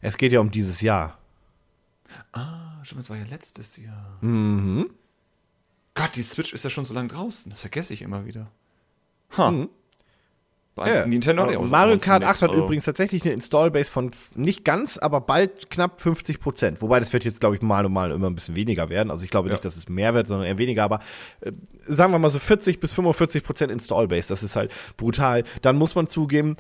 Es 0.01 0.17
geht 0.17 0.33
ja 0.33 0.41
um 0.41 0.51
dieses 0.51 0.81
Jahr. 0.81 1.19
Ah, 2.33 2.83
stimmt, 2.83 3.03
das 3.03 3.11
war 3.11 3.17
ja 3.17 3.27
letztes 3.27 3.77
Jahr. 3.77 4.19
Mhm. 4.23 4.91
Gott, 5.95 6.17
die 6.17 6.23
Switch 6.23 6.53
ist 6.53 6.65
ja 6.65 6.71
schon 6.71 6.85
so 6.85 6.95
lange 6.95 7.09
draußen. 7.09 7.51
Das 7.51 7.61
vergesse 7.61 7.93
ich 7.93 8.03
immer 8.03 8.25
wieder. 8.25 8.51
Ha. 9.37 9.51
Bei 9.51 9.69
Ja, 10.79 11.05
Nintendo 11.05 11.43
hat 11.43 11.49
aber 11.51 11.59
ja 11.59 11.65
auch 11.67 11.71
Mario 11.71 11.99
Kart 11.99 12.21
nichts, 12.23 12.37
8 12.37 12.43
hat 12.43 12.51
also- 12.51 12.65
übrigens 12.65 12.85
tatsächlich 12.85 13.23
eine 13.25 13.35
Installbase 13.35 13.91
von 13.91 14.13
nicht 14.35 14.65
ganz, 14.65 14.97
aber 14.97 15.21
bald 15.21 15.69
knapp 15.69 16.01
50 16.01 16.41
Prozent. 16.41 16.81
Wobei 16.81 16.99
das 17.01 17.13
wird 17.13 17.25
jetzt, 17.25 17.41
glaube 17.41 17.57
ich, 17.57 17.61
mal 17.63 17.85
und 17.85 17.93
mal 17.93 18.11
immer 18.13 18.29
ein 18.31 18.35
bisschen 18.35 18.57
weniger 18.57 18.89
werden. 18.89 19.11
Also 19.11 19.25
ich 19.25 19.31
glaube 19.31 19.49
Ja. 19.49 19.55
nicht, 19.55 19.65
dass 19.65 19.77
es 19.77 19.89
mehr 19.91 20.15
wird, 20.15 20.27
sondern 20.29 20.47
eher 20.47 20.57
weniger. 20.59 20.85
Aber 20.85 21.01
äh, 21.41 21.53
sagen 21.87 22.13
wir 22.13 22.19
mal 22.19 22.31
so 22.31 22.39
40 22.39 22.81
bis 22.81 22.95
45 22.95 23.43
Prozent 23.43 23.71
Installbase. 23.71 24.29
Das 24.29 24.43
ist 24.43 24.57
halt 24.57 24.73
brutal. 24.97 25.45
Dann 25.61 25.77
muss 25.77 25.95
man 25.95 26.07
zugeben, 26.09 26.57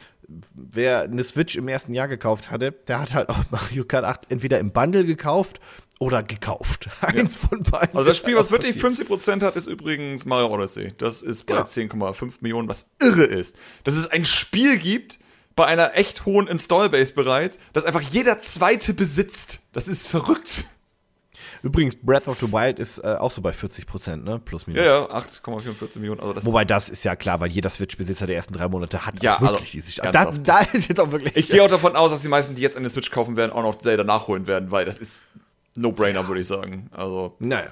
wer 0.54 1.02
eine 1.02 1.24
Switch 1.24 1.56
im 1.56 1.68
ersten 1.68 1.94
Jahr 1.94 2.08
gekauft 2.08 2.50
hatte, 2.50 2.72
der 2.88 3.00
hat 3.00 3.14
halt 3.14 3.30
auch 3.30 3.38
Mario 3.50 3.84
Kart 3.84 4.04
8 4.04 4.30
entweder 4.30 4.58
im 4.58 4.72
Bundle 4.72 5.04
gekauft 5.06 5.60
oder 6.00 6.22
gekauft. 6.24 6.88
Eins 7.02 7.36
von 7.36 7.62
beiden. 7.62 7.94
Also 7.94 8.08
das 8.08 8.16
Spiel, 8.16 8.34
was 8.34 8.50
wirklich 8.50 8.80
passiert. 8.80 9.08
50% 9.12 9.44
hat, 9.44 9.54
ist 9.54 9.66
übrigens 9.68 10.24
Mario 10.24 10.48
Odyssey. 10.48 10.92
Das 10.98 11.22
ist 11.22 11.44
bei 11.44 11.52
Genau. 11.54 11.66
10,5 11.66 12.32
Millionen, 12.40 12.68
was 12.68 12.90
irre 13.00 13.24
ist. 13.24 13.56
Dass 13.84 13.94
es 13.94 14.08
ein 14.10 14.24
Spiel 14.24 14.78
gibt, 14.78 15.18
bei 15.54 15.66
einer 15.66 15.94
echt 15.96 16.24
hohen 16.24 16.46
Installbase 16.48 17.12
bereits, 17.12 17.58
das 17.74 17.84
einfach 17.84 18.00
jeder 18.00 18.38
Zweite 18.40 18.94
besitzt. 18.94 19.60
Das 19.72 19.88
ist 19.88 20.08
verrückt. 20.08 20.64
Übrigens, 21.62 21.96
Breath 21.96 22.26
of 22.28 22.38
the 22.40 22.50
Wild 22.50 22.78
ist 22.78 22.98
äh, 23.00 23.16
auch 23.18 23.30
so 23.30 23.42
bei 23.42 23.52
40 23.52 23.86
Prozent, 23.86 24.24
ne? 24.24 24.38
Plus 24.42 24.66
minus. 24.66 24.82
Ja, 24.86 25.00
ja, 25.00 25.10
8,44 25.10 25.98
Millionen. 25.98 26.20
Also 26.20 26.32
das 26.32 26.46
Wobei 26.46 26.64
das 26.64 26.88
ist 26.88 27.04
ja 27.04 27.14
klar, 27.16 27.40
weil 27.40 27.50
jeder 27.50 27.68
Switch-Besitzer 27.68 28.26
der 28.26 28.36
ersten 28.36 28.54
drei 28.54 28.68
Monate 28.68 29.04
hat 29.04 29.22
Ja, 29.22 29.36
auch 29.36 29.40
wirklich 29.42 29.74
also, 29.74 29.90
dieses 29.90 29.96
da, 29.96 30.30
da 30.30 30.60
ist 30.72 30.88
jetzt 30.88 30.98
auch 30.98 31.12
wirklich. 31.12 31.36
ich 31.36 31.50
gehe 31.50 31.62
auch 31.62 31.68
davon 31.68 31.96
aus, 31.96 32.10
dass 32.10 32.22
die 32.22 32.28
meisten, 32.28 32.54
die 32.54 32.62
jetzt 32.62 32.78
eine 32.78 32.88
Switch 32.88 33.10
kaufen 33.10 33.36
werden, 33.36 33.52
auch 33.52 33.62
noch 33.62 33.76
Zelda 33.76 34.04
nachholen 34.04 34.46
werden, 34.46 34.70
weil 34.70 34.86
das 34.86 34.96
ist 34.96 35.26
No-Brainer, 35.80 36.28
würde 36.28 36.40
ich 36.40 36.46
sagen. 36.46 36.88
Also, 36.92 37.34
naja. 37.38 37.70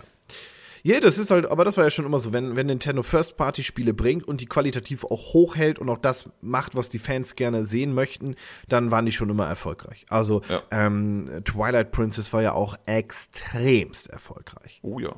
Ja, 0.84 1.00
das 1.00 1.18
ist 1.18 1.30
halt, 1.32 1.50
aber 1.50 1.64
das 1.64 1.76
war 1.76 1.84
ja 1.84 1.90
schon 1.90 2.06
immer 2.06 2.20
so, 2.20 2.32
wenn, 2.32 2.54
wenn 2.56 2.66
Nintendo 2.66 3.02
First-Party-Spiele 3.02 3.92
bringt 3.94 4.26
und 4.28 4.40
die 4.40 4.46
qualitativ 4.46 5.04
auch 5.04 5.34
hochhält 5.34 5.78
und 5.80 5.88
auch 5.90 5.98
das 5.98 6.30
macht, 6.40 6.76
was 6.76 6.88
die 6.88 7.00
Fans 7.00 7.34
gerne 7.34 7.64
sehen 7.64 7.92
möchten, 7.92 8.36
dann 8.68 8.90
waren 8.90 9.04
die 9.04 9.12
schon 9.12 9.28
immer 9.28 9.46
erfolgreich. 9.46 10.06
Also 10.08 10.40
Ja. 10.48 10.62
ähm, 10.70 11.42
Twilight 11.44 11.90
Princess 11.90 12.32
war 12.32 12.42
ja 12.42 12.52
auch 12.52 12.76
extremst 12.86 14.08
erfolgreich. 14.08 14.78
oh 14.82 14.98
ja. 15.00 15.12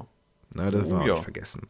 Ne, 0.52 0.70
das 0.72 0.86
Oh 0.86 0.90
war 0.90 1.02
auch 1.02 1.06
ja. 1.06 1.12
nicht 1.14 1.22
vergessen. 1.22 1.68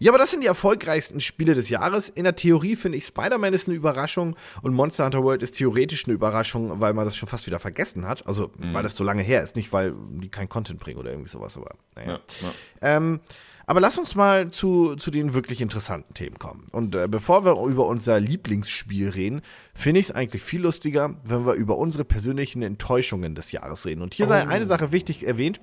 Ja, 0.00 0.10
aber 0.10 0.18
das 0.18 0.32
sind 0.32 0.40
die 0.42 0.48
erfolgreichsten 0.48 1.20
Spiele 1.20 1.54
des 1.54 1.68
Jahres. 1.68 2.08
In 2.08 2.24
der 2.24 2.34
Theorie 2.34 2.74
finde 2.74 2.98
ich 2.98 3.04
Spider-Man 3.04 3.54
ist 3.54 3.68
eine 3.68 3.76
Überraschung 3.76 4.34
und 4.62 4.74
Monster 4.74 5.04
Hunter 5.04 5.22
World 5.22 5.44
ist 5.44 5.56
theoretisch 5.56 6.06
eine 6.06 6.14
Überraschung, 6.14 6.80
weil 6.80 6.92
man 6.92 7.04
das 7.04 7.16
schon 7.16 7.28
fast 7.28 7.46
wieder 7.46 7.60
vergessen 7.60 8.08
hat. 8.08 8.26
Also, 8.26 8.50
Mhm. 8.58 8.74
weil 8.74 8.82
das 8.82 8.96
so 8.96 9.04
lange 9.04 9.22
her 9.22 9.42
ist, 9.44 9.54
nicht 9.54 9.72
weil 9.72 9.94
die 10.10 10.28
kein 10.28 10.48
Content 10.48 10.80
bringen 10.80 10.98
oder 10.98 11.10
irgendwie 11.10 11.28
sowas, 11.30 11.56
aber 11.56 11.76
naja. 11.94 12.08
Ja, 12.14 12.20
ja. 12.42 12.96
Ähm, 12.96 13.20
aber 13.68 13.80
lass 13.80 13.98
uns 13.98 14.14
mal 14.16 14.50
zu, 14.50 14.94
zu 14.96 15.10
den 15.10 15.32
wirklich 15.34 15.60
interessanten 15.60 16.14
Themen 16.14 16.38
kommen. 16.38 16.66
Und 16.72 16.94
äh, 16.94 17.06
bevor 17.08 17.44
wir 17.44 17.60
über 17.68 17.86
unser 17.86 18.18
Lieblingsspiel 18.20 19.08
reden, 19.08 19.40
finde 19.74 20.00
ich 20.00 20.06
es 20.06 20.12
eigentlich 20.12 20.42
viel 20.42 20.62
lustiger, 20.62 21.14
wenn 21.24 21.46
wir 21.46 21.54
über 21.54 21.76
unsere 21.78 22.04
persönlichen 22.04 22.62
Enttäuschungen 22.62 23.34
des 23.36 23.50
Jahres 23.52 23.84
reden. 23.86 24.02
Und 24.02 24.14
hier 24.14 24.26
sei 24.28 24.46
eine 24.46 24.66
Sache 24.66 24.90
wichtig 24.92 25.26
erwähnt. 25.26 25.60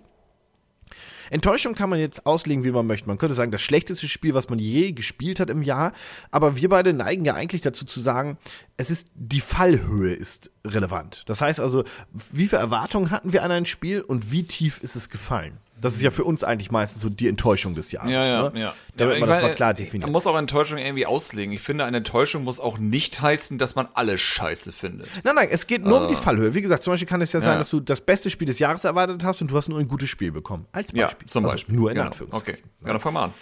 Enttäuschung 1.33 1.73
kann 1.73 1.89
man 1.89 1.99
jetzt 1.99 2.25
auslegen, 2.27 2.63
wie 2.63 2.71
man 2.71 2.85
möchte. 2.85 3.07
Man 3.07 3.17
könnte 3.17 3.33
sagen, 3.33 3.51
das 3.51 3.63
schlechteste 3.63 4.07
Spiel, 4.07 4.35
was 4.35 4.49
man 4.49 4.59
je 4.59 4.91
gespielt 4.91 5.39
hat 5.39 5.49
im 5.49 5.63
Jahr. 5.63 5.91
Aber 6.29 6.57
wir 6.57 6.69
beide 6.69 6.93
neigen 6.93 7.25
ja 7.25 7.33
eigentlich 7.33 7.61
dazu 7.61 7.85
zu 7.85 7.99
sagen, 7.99 8.37
es 8.77 8.91
ist, 8.91 9.07
die 9.15 9.41
Fallhöhe 9.41 10.13
ist 10.13 10.51
relevant. 10.65 11.23
Das 11.25 11.41
heißt 11.41 11.59
also, 11.59 11.83
wie 12.31 12.47
viele 12.47 12.61
Erwartungen 12.61 13.09
hatten 13.09 13.33
wir 13.33 13.43
an 13.43 13.51
ein 13.51 13.65
Spiel 13.65 14.01
und 14.01 14.31
wie 14.31 14.43
tief 14.43 14.79
ist 14.83 14.95
es 14.95 15.09
gefallen? 15.09 15.57
Das 15.83 15.93
ist 15.95 16.01
ja 16.01 16.09
für 16.11 16.23
uns 16.23 16.43
eigentlich 16.43 16.71
meistens 16.71 17.01
so 17.01 17.09
die 17.09 17.27
Enttäuschung 17.27 17.75
des 17.75 17.91
Jahres. 17.91 18.09
Ja, 18.11 18.25
ja, 18.25 18.49
ne? 18.49 18.59
ja. 18.59 18.73
Damit 18.95 19.15
Ja, 19.15 19.19
man 19.19 19.29
das 19.29 19.37
mal 19.37 19.41
meine, 19.43 19.55
klar 19.55 19.73
definiert. 19.73 20.03
Man 20.03 20.11
muss 20.13 20.25
auch 20.25 20.37
Enttäuschung 20.37 20.77
irgendwie 20.79 21.05
auslegen. 21.05 21.53
Ich 21.53 21.61
finde, 21.61 21.85
eine 21.85 21.97
Enttäuschung 21.97 22.43
muss 22.43 22.59
auch 22.59 22.77
nicht 22.79 23.21
heißen, 23.21 23.57
dass 23.57 23.75
man 23.75 23.87
alles 23.93 24.21
scheiße 24.21 24.71
findet. 24.71 25.07
Nein, 25.23 25.35
nein, 25.35 25.47
es 25.51 25.67
geht 25.67 25.83
nur 25.85 26.01
um 26.01 26.07
die 26.07 26.15
Fallhöhe. 26.15 26.53
Wie 26.55 26.61
gesagt, 26.61 26.83
zum 26.83 26.93
Beispiel 26.93 27.07
kann 27.07 27.21
es 27.21 27.33
ja, 27.33 27.41
sein. 27.41 27.51
Ja. 27.53 27.57
dass 27.59 27.69
du 27.69 27.79
das 27.79 28.01
beste 28.01 28.29
Spiel 28.29 28.47
des 28.47 28.59
Jahres 28.59 28.83
erwartet 28.83 29.23
hast 29.23 29.41
und 29.41 29.51
du 29.51 29.57
hast 29.57 29.67
nur 29.69 29.79
ein 29.79 29.87
gutes 29.87 30.09
Spiel 30.09 30.31
bekommen. 30.31 30.65
Als 30.71 30.91
Ja, 30.93 31.05
Beispiel. 31.07 31.27
zum 31.27 31.43
Also 31.43 31.53
Beispiel. 31.55 31.75
nur 31.75 31.91
in 31.91 31.95
genau. 31.95 32.07
Anführungszeichen. 32.07 32.53
Okay, 32.55 32.63
ja, 32.81 32.87
dann 32.87 32.99
fang 32.99 33.13
mal 33.13 33.23
an. 33.25 33.33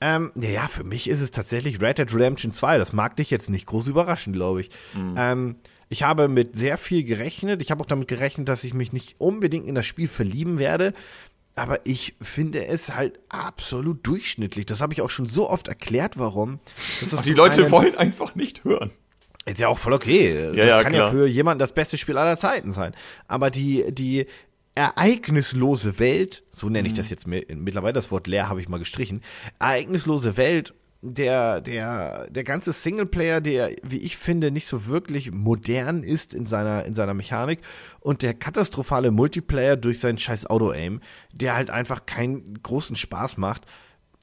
Ähm, 0.00 0.30
ja, 0.36 0.48
ja, 0.50 0.68
für 0.68 0.84
mich 0.84 1.08
ist 1.08 1.20
es 1.20 1.30
tatsächlich 1.32 1.80
Red 1.80 1.98
Dead 1.98 2.14
Redemption 2.14 2.52
2. 2.52 2.78
Das 2.78 2.92
mag 2.92 3.16
dich 3.16 3.30
jetzt 3.30 3.50
nicht 3.50 3.66
groß 3.66 3.88
überraschen, 3.88 4.32
glaube 4.32 4.60
ich. 4.60 4.70
Ähm, 5.16 5.56
ich 5.88 6.02
habe 6.04 6.28
mit 6.28 6.56
sehr 6.56 6.78
viel 6.78 7.02
gerechnet. 7.02 7.62
Ich 7.62 7.70
habe 7.70 7.82
auch 7.82 7.86
damit 7.86 8.06
gerechnet, 8.08 8.48
dass 8.48 8.62
ich 8.62 8.74
mich 8.74 8.92
nicht 8.92 9.16
unbedingt 9.18 9.66
in 9.66 9.74
das 9.74 9.86
Spiel 9.86 10.06
verlieben 10.06 10.58
werde. 10.58 10.92
Aber 11.58 11.80
ich 11.84 12.14
finde 12.22 12.66
es 12.66 12.94
halt 12.94 13.18
absolut 13.28 14.06
durchschnittlich. 14.06 14.66
Das 14.66 14.80
habe 14.80 14.92
ich 14.92 15.00
auch 15.02 15.10
schon 15.10 15.28
so 15.28 15.50
oft 15.50 15.68
erklärt, 15.68 16.16
warum. 16.18 16.60
Das 17.00 17.22
Die 17.22 17.34
Leute 17.34 17.70
wollen 17.70 17.96
einfach 17.96 18.34
nicht 18.34 18.64
hören. 18.64 18.90
ist 19.44 19.58
ja 19.58 19.68
auch 19.68 19.78
voll 19.78 19.92
okay. 19.92 20.34
Ja, 20.34 20.50
das 20.52 20.66
ja, 20.68 20.82
kann 20.82 20.92
klar. 20.92 21.06
ja 21.06 21.10
für 21.10 21.26
jemanden 21.26 21.58
das 21.58 21.72
beste 21.72 21.96
Spiel 21.96 22.16
aller 22.18 22.36
Zeiten 22.38 22.72
sein. 22.72 22.94
Aber 23.26 23.50
die, 23.50 23.84
die 23.92 24.26
ereignislose 24.74 25.98
Welt, 25.98 26.42
so 26.50 26.68
nenne 26.68 26.86
ich 26.88 26.94
Mhm. 26.94 26.98
das 26.98 27.10
jetzt 27.10 27.26
mi- 27.26 27.46
mittlerweile, 27.54 27.92
das 27.92 28.10
Wort 28.10 28.26
leer 28.26 28.48
habe 28.48 28.60
ich 28.60 28.68
mal 28.68 28.78
gestrichen, 28.78 29.22
ereignislose 29.58 30.36
Welt, 30.36 30.74
der, 31.00 31.60
der, 31.60 32.28
der 32.28 32.44
ganze 32.44 32.72
Singleplayer, 32.72 33.40
der, 33.40 33.70
wie 33.82 33.98
ich 33.98 34.16
finde, 34.16 34.50
nicht 34.50 34.66
so 34.66 34.86
wirklich 34.86 35.30
modern 35.30 36.02
ist 36.02 36.34
in 36.34 36.46
seiner, 36.46 36.84
in 36.84 36.94
seiner 36.94 37.14
Mechanik 37.14 37.60
und 38.00 38.22
der 38.22 38.34
katastrophale 38.34 39.10
Multiplayer 39.10 39.76
durch 39.76 40.00
seinen 40.00 40.18
scheiß 40.18 40.46
Auto-Aim, 40.46 41.00
der 41.32 41.54
halt 41.54 41.70
einfach 41.70 42.06
keinen 42.06 42.60
großen 42.62 42.96
Spaß 42.96 43.36
macht, 43.36 43.64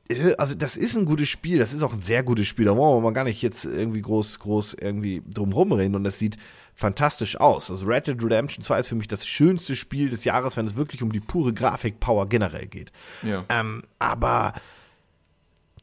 äh, 0.09 0.35
also 0.37 0.55
das 0.55 0.77
ist 0.77 0.95
ein 0.95 1.05
gutes 1.05 1.29
Spiel, 1.29 1.59
das 1.59 1.73
ist 1.73 1.83
auch 1.83 1.93
ein 1.93 2.01
sehr 2.01 2.23
gutes 2.23 2.47
Spiel, 2.47 2.65
da 2.65 2.75
wollen 2.75 2.97
wir 2.97 3.01
mal 3.01 3.13
gar 3.13 3.23
nicht 3.23 3.41
jetzt 3.41 3.65
irgendwie 3.65 4.01
groß, 4.01 4.39
groß 4.39 4.75
irgendwie 4.75 5.23
drum 5.27 5.53
rumreden 5.53 5.95
und 5.95 6.03
das 6.03 6.19
sieht 6.19 6.37
fantastisch 6.73 7.39
aus. 7.39 7.71
Also 7.71 7.85
Red 7.85 8.07
Dead 8.07 8.21
Redemption 8.21 8.63
2 8.63 8.79
ist 8.79 8.87
für 8.89 8.95
mich 8.95 9.07
das 9.07 9.25
schönste 9.25 9.75
Spiel 9.77 10.09
des 10.09 10.25
Jahres, 10.25 10.57
wenn 10.57 10.65
es 10.65 10.75
wirklich 10.75 11.01
um 11.01 11.11
die 11.11 11.21
pure 11.21 11.53
Grafikpower 11.53 12.27
generell 12.27 12.67
geht. 12.67 12.91
Ja. 13.23 13.45
Ähm, 13.47 13.81
aber 13.97 14.53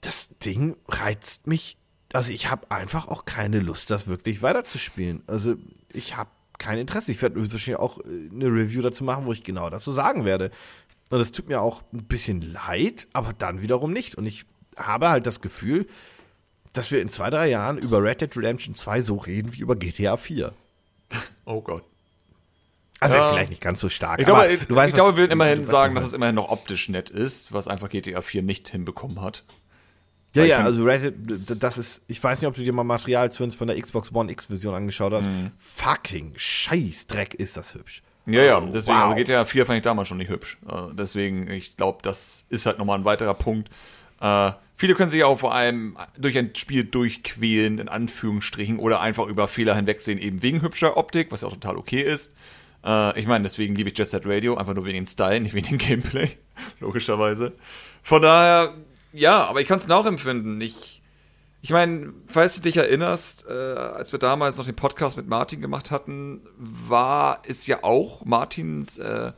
das 0.02 0.28
Ding 0.44 0.76
reizt 0.88 1.46
mich. 1.46 1.78
Also 2.12 2.30
ich 2.32 2.50
habe 2.50 2.70
einfach 2.70 3.08
auch 3.08 3.24
keine 3.24 3.60
Lust, 3.60 3.90
das 3.90 4.06
wirklich 4.06 4.42
weiterzuspielen. 4.42 5.22
Also 5.26 5.54
ich 5.92 6.16
habe 6.16 6.28
kein 6.58 6.78
Interesse. 6.78 7.10
Ich 7.12 7.22
werde 7.22 7.40
höchstwahrscheinlich 7.40 7.80
auch 7.80 7.98
äh, 8.00 8.28
eine 8.30 8.46
Review 8.46 8.82
dazu 8.82 9.02
machen, 9.04 9.24
wo 9.24 9.32
ich 9.32 9.42
genau 9.42 9.70
das 9.70 9.84
so 9.84 9.92
sagen 9.92 10.24
werde. 10.26 10.50
Und 11.10 11.18
das 11.18 11.32
tut 11.32 11.48
mir 11.48 11.60
auch 11.60 11.82
ein 11.92 12.04
bisschen 12.04 12.40
leid, 12.40 13.06
aber 13.12 13.32
dann 13.32 13.62
wiederum 13.62 13.92
nicht. 13.92 14.16
Und 14.16 14.26
ich 14.26 14.44
habe 14.76 15.08
halt 15.08 15.26
das 15.26 15.40
Gefühl, 15.40 15.86
dass 16.72 16.90
wir 16.90 17.00
in 17.02 17.10
zwei, 17.10 17.30
drei 17.30 17.48
Jahren 17.48 17.78
über 17.78 18.02
Red 18.02 18.20
Dead 18.22 18.36
Redemption 18.36 18.74
2 18.74 19.02
so 19.02 19.16
reden 19.16 19.52
wie 19.54 19.60
über 19.60 19.76
GTA 19.76 20.16
4. 20.16 20.52
Oh 21.44 21.60
Gott. 21.60 21.84
Also 23.00 23.16
Ja. 23.16 23.30
vielleicht 23.30 23.50
nicht 23.50 23.60
ganz 23.60 23.80
so 23.80 23.88
stark. 23.88 24.20
Ich 24.20 24.26
glaube, 24.26 24.46
ich, 24.46 24.70
weißt, 24.70 24.90
ich 24.90 24.94
glaube, 24.94 25.16
wir 25.16 25.22
werden 25.24 25.32
immerhin 25.32 25.64
sagen, 25.64 25.94
dass 25.96 26.04
es 26.04 26.12
immerhin 26.12 26.36
noch 26.36 26.50
optisch 26.50 26.88
nett 26.88 27.10
ist, 27.10 27.52
was 27.52 27.66
einfach 27.66 27.88
GTA 27.88 28.20
4 28.20 28.42
nicht 28.42 28.68
hinbekommen 28.68 29.20
hat. 29.20 29.44
Ja, 30.34 30.44
ja, 30.44 30.58
also 30.64 30.84
Red 30.84 31.02
Dead, 31.02 31.62
das 31.62 31.78
ist, 31.78 32.02
ich 32.06 32.22
weiß 32.22 32.40
nicht, 32.40 32.48
ob 32.48 32.54
du 32.54 32.62
dir 32.62 32.72
mal 32.72 32.84
Material 32.84 33.30
zu 33.30 33.44
uns 33.44 33.54
von 33.54 33.68
der 33.68 33.80
Xbox 33.80 34.14
One 34.14 34.32
X-Version 34.32 34.74
angeschaut 34.74 35.12
hast. 35.12 35.28
Mhm. 35.28 35.50
Fucking 35.58 36.32
Scheißdreck 36.36 37.34
ist 37.34 37.56
das 37.56 37.74
hübsch. 37.74 38.02
Ja, 38.26 38.42
ja, 38.42 38.60
deswegen, 38.60 38.96
wow. 38.96 39.10
also 39.10 39.16
GTA 39.16 39.44
4 39.44 39.66
fand 39.66 39.76
ich 39.76 39.82
damals 39.82 40.08
schon 40.08 40.18
nicht 40.18 40.30
hübsch. 40.30 40.58
Äh, 40.68 40.94
deswegen, 40.94 41.50
ich 41.50 41.76
glaube, 41.76 41.98
das 42.02 42.46
ist 42.48 42.66
halt 42.66 42.78
nochmal 42.78 42.98
ein 42.98 43.04
weiterer 43.04 43.34
Punkt. 43.34 43.68
Äh, 44.20 44.52
viele 44.76 44.94
können 44.94 45.10
sich 45.10 45.24
auch 45.24 45.38
vor 45.38 45.54
allem 45.54 45.96
durch 46.16 46.38
ein 46.38 46.54
Spiel 46.54 46.84
durchquälen, 46.84 47.78
in 47.78 47.88
Anführungsstrichen, 47.88 48.78
oder 48.78 49.00
einfach 49.00 49.26
über 49.26 49.48
Fehler 49.48 49.74
hinwegsehen, 49.74 50.18
eben 50.18 50.42
wegen 50.42 50.62
hübscher 50.62 50.96
Optik, 50.96 51.32
was 51.32 51.42
ja 51.42 51.48
auch 51.48 51.54
total 51.54 51.76
okay 51.76 52.00
ist. 52.00 52.34
Äh, 52.84 53.18
ich 53.18 53.26
meine, 53.26 53.42
deswegen 53.42 53.74
liebe 53.74 53.90
ich 53.90 53.98
Jet 53.98 54.08
Set 54.08 54.24
Radio, 54.24 54.56
einfach 54.56 54.74
nur 54.74 54.84
wegen 54.84 54.98
den 54.98 55.06
Style, 55.06 55.40
nicht 55.40 55.54
wegen 55.54 55.68
dem 55.68 55.78
Gameplay, 55.78 56.30
logischerweise. 56.80 57.52
Von 58.02 58.22
daher, 58.22 58.74
ja, 59.12 59.44
aber 59.44 59.60
ich 59.60 59.68
kann 59.68 59.78
es 59.78 59.86
nachempfinden. 59.86 60.60
Ich, 60.60 61.02
ich 61.60 61.70
meine, 61.70 62.12
falls 62.26 62.56
du 62.56 62.62
dich 62.62 62.76
erinnerst, 62.76 63.46
äh, 63.48 63.52
als 63.52 64.12
wir 64.12 64.18
damals 64.18 64.58
noch 64.58 64.64
den 64.64 64.76
Podcast 64.76 65.16
mit 65.16 65.28
Martin 65.28 65.60
gemacht 65.60 65.90
hatten, 65.90 66.40
war 66.56 67.42
es 67.46 67.66
ja 67.66 67.82
auch 67.82 68.24
Martins 68.24 68.98
äh, 68.98 69.32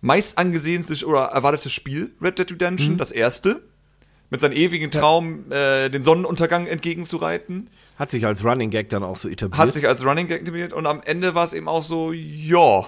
meist 0.00 0.38
angesehenstes 0.38 1.04
oder 1.04 1.24
erwartetes 1.26 1.72
Spiel, 1.72 2.12
Red 2.22 2.38
Dead 2.38 2.50
Redemption, 2.50 2.96
das 2.98 3.12
erste. 3.12 3.62
Mit 4.28 4.40
seinem 4.40 4.54
ewigen 4.54 4.90
Traum, 4.90 5.52
äh, 5.52 5.88
den 5.88 6.02
Sonnenuntergang 6.02 6.66
entgegenzureiten. 6.66 7.70
Hat 7.96 8.10
sich 8.10 8.26
als 8.26 8.44
Running 8.44 8.70
Gag 8.70 8.88
dann 8.88 9.04
auch 9.04 9.16
so 9.16 9.28
etabliert. 9.28 9.58
Hat 9.58 9.72
sich 9.72 9.86
als 9.86 10.04
Running 10.04 10.26
Gag 10.26 10.42
etabliert 10.42 10.72
und 10.72 10.86
am 10.86 11.00
Ende 11.04 11.36
war 11.36 11.44
es 11.44 11.52
eben 11.52 11.68
auch 11.68 11.82
so, 11.82 12.12
ja. 12.12 12.86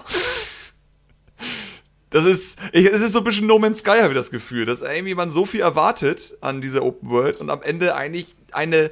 Das 2.09 2.25
ist, 2.25 2.59
ich, 2.71 2.85
es 2.85 3.01
ist 3.01 3.13
so 3.13 3.19
ein 3.19 3.23
bisschen 3.23 3.47
No 3.47 3.59
Man's 3.59 3.79
Sky, 3.79 3.99
habe 3.99 4.09
ich 4.09 4.15
das 4.15 4.31
Gefühl, 4.31 4.65
dass 4.65 4.81
irgendwie 4.81 5.15
man 5.15 5.29
so 5.29 5.45
viel 5.45 5.61
erwartet 5.61 6.35
an 6.41 6.59
dieser 6.61 6.83
Open 6.83 7.09
World 7.09 7.39
und 7.39 7.49
am 7.49 7.61
Ende 7.61 7.95
eigentlich 7.95 8.35
eine 8.51 8.91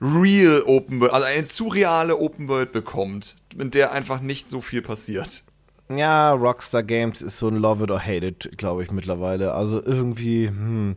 real 0.00 0.62
Open 0.66 1.00
World, 1.00 1.12
also 1.12 1.26
eine 1.26 1.46
surreale 1.46 2.16
Open 2.18 2.48
World 2.48 2.72
bekommt, 2.72 3.36
in 3.58 3.70
der 3.70 3.92
einfach 3.92 4.20
nicht 4.20 4.48
so 4.48 4.60
viel 4.60 4.82
passiert. 4.82 5.44
Ja, 5.90 6.32
Rockstar 6.32 6.82
Games 6.82 7.20
ist 7.20 7.38
so 7.38 7.48
ein 7.48 7.56
Love 7.56 7.84
it 7.84 7.90
or 7.90 8.00
hate 8.00 8.26
it, 8.26 8.56
glaube 8.56 8.82
ich, 8.82 8.90
mittlerweile. 8.90 9.52
Also 9.52 9.82
irgendwie, 9.84 10.48
hm, 10.48 10.94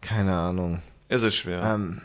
keine 0.00 0.34
Ahnung. 0.36 0.82
Es 1.08 1.22
ist 1.22 1.34
schwer. 1.34 1.74
Ähm, 1.74 2.00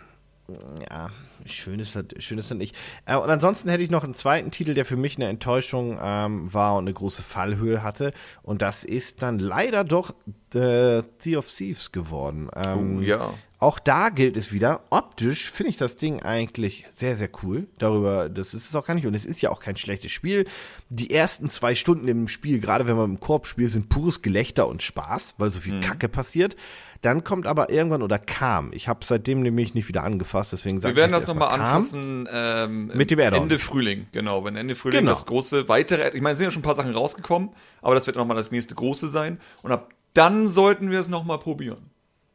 ja, 0.90 1.12
schön 1.46 1.80
ist 1.80 1.96
das, 1.96 2.06
schön 2.20 2.38
ist 2.38 2.52
das 2.52 2.58
nicht. 2.58 2.76
Äh, 3.06 3.16
und 3.18 3.30
ansonsten 3.30 3.70
hätte 3.70 3.84
ich 3.84 3.90
noch 3.90 4.04
einen 4.04 4.16
zweiten 4.16 4.52
Titel, 4.52 4.74
der 4.74 4.86
für 4.86 4.98
mich 4.98 5.16
eine 5.18 5.28
Enttäuschung 5.28 5.98
ähm, 6.02 6.54
war 6.54 6.76
und 6.76 6.86
eine 6.86 6.94
große 6.94 7.22
Fallhöhe 7.24 7.84
hatte. 7.84 8.14
Und 8.44 8.62
das 8.62 8.84
ist 8.84 9.22
dann 9.22 9.40
leider 9.40 9.84
doch 9.84 10.14
äh, 10.54 11.02
Sea 11.20 11.38
of 11.38 11.48
Thieves 11.52 11.92
geworden. 11.92 12.50
Ähm, 12.56 12.98
Oh, 13.00 13.02
ja. 13.02 13.34
Auch 13.58 13.80
da 13.80 14.10
gilt 14.10 14.36
es 14.36 14.52
wieder, 14.52 14.82
optisch 14.90 15.50
finde 15.50 15.70
ich 15.70 15.78
das 15.78 15.96
Ding 15.96 16.22
eigentlich 16.22 16.86
sehr, 16.92 17.16
sehr 17.16 17.30
cool. 17.42 17.68
Darüber, 17.80 18.28
das 18.28 18.54
ist 18.54 18.68
es 18.68 18.76
auch 18.76 18.86
gar 18.86 18.96
nicht. 18.96 19.08
Und 19.08 19.14
es 19.16 19.24
ist 19.26 19.42
ja 19.42 19.50
auch 19.50 19.62
kein 19.62 19.78
schlechtes 19.78 20.12
Spiel. 20.12 20.46
Die 20.90 21.10
ersten 21.10 21.50
zwei 21.50 21.74
Stunden 21.74 22.08
im 22.10 22.28
Spiel, 22.28 22.60
gerade 22.60 22.86
wenn 22.86 22.98
man 22.98 23.12
im 23.12 23.20
Korb 23.22 23.48
spielt, 23.48 23.72
sind 23.72 23.88
pures 23.88 24.22
Gelächter 24.22 24.68
und 24.68 24.84
Spaß, 24.84 25.36
weil 25.38 25.52
so 25.52 25.60
Mhm. 25.60 25.64
viel 25.64 25.80
Kacke 25.80 26.10
passiert. 26.10 26.58
Dann 27.02 27.24
kommt 27.24 27.46
aber 27.46 27.70
irgendwann 27.70 28.02
oder 28.02 28.18
kam. 28.20 28.72
Ich 28.74 28.88
habe 28.88 29.00
seitdem 29.04 29.42
nämlich 29.42 29.74
nicht 29.74 29.88
wieder 29.88 30.04
angefasst, 30.04 30.54
deswegen 30.54 30.82
sage 30.82 30.96
Wir 30.96 31.02
werden 31.02 31.12
ich 31.12 31.18
das 31.18 31.28
nochmal 31.28 31.50
anfassen 31.50 32.28
ähm, 32.32 32.88
Mit 32.94 33.12
dem 33.12 33.20
Add-on. 33.20 33.44
Ende 33.44 33.60
Frühling, 33.60 34.08
genau. 34.12 34.44
Wenn 34.44 34.56
Ende 34.56 34.76
Frühling 34.76 35.02
Genau. 35.02 35.12
das 35.12 35.26
große 35.26 35.68
weitere, 35.70 36.10
ich 36.16 36.22
meine, 36.22 36.34
es 36.34 36.38
sind 36.40 36.46
ja 36.46 36.52
schon 36.52 36.62
ein 36.62 36.64
paar 36.64 36.76
Sachen 36.76 36.94
rausgekommen, 36.94 37.50
aber 37.82 37.96
das 37.96 38.08
wird 38.08 38.18
nochmal 38.18 38.38
das 38.38 38.52
nächste 38.52 38.76
große 38.76 39.08
sein. 39.08 39.40
Und 39.62 39.72
ab 39.72 39.90
dann 40.14 40.48
sollten 40.48 40.92
wir 40.92 41.00
es 41.00 41.10
nochmal 41.10 41.40
probieren. 41.40 41.90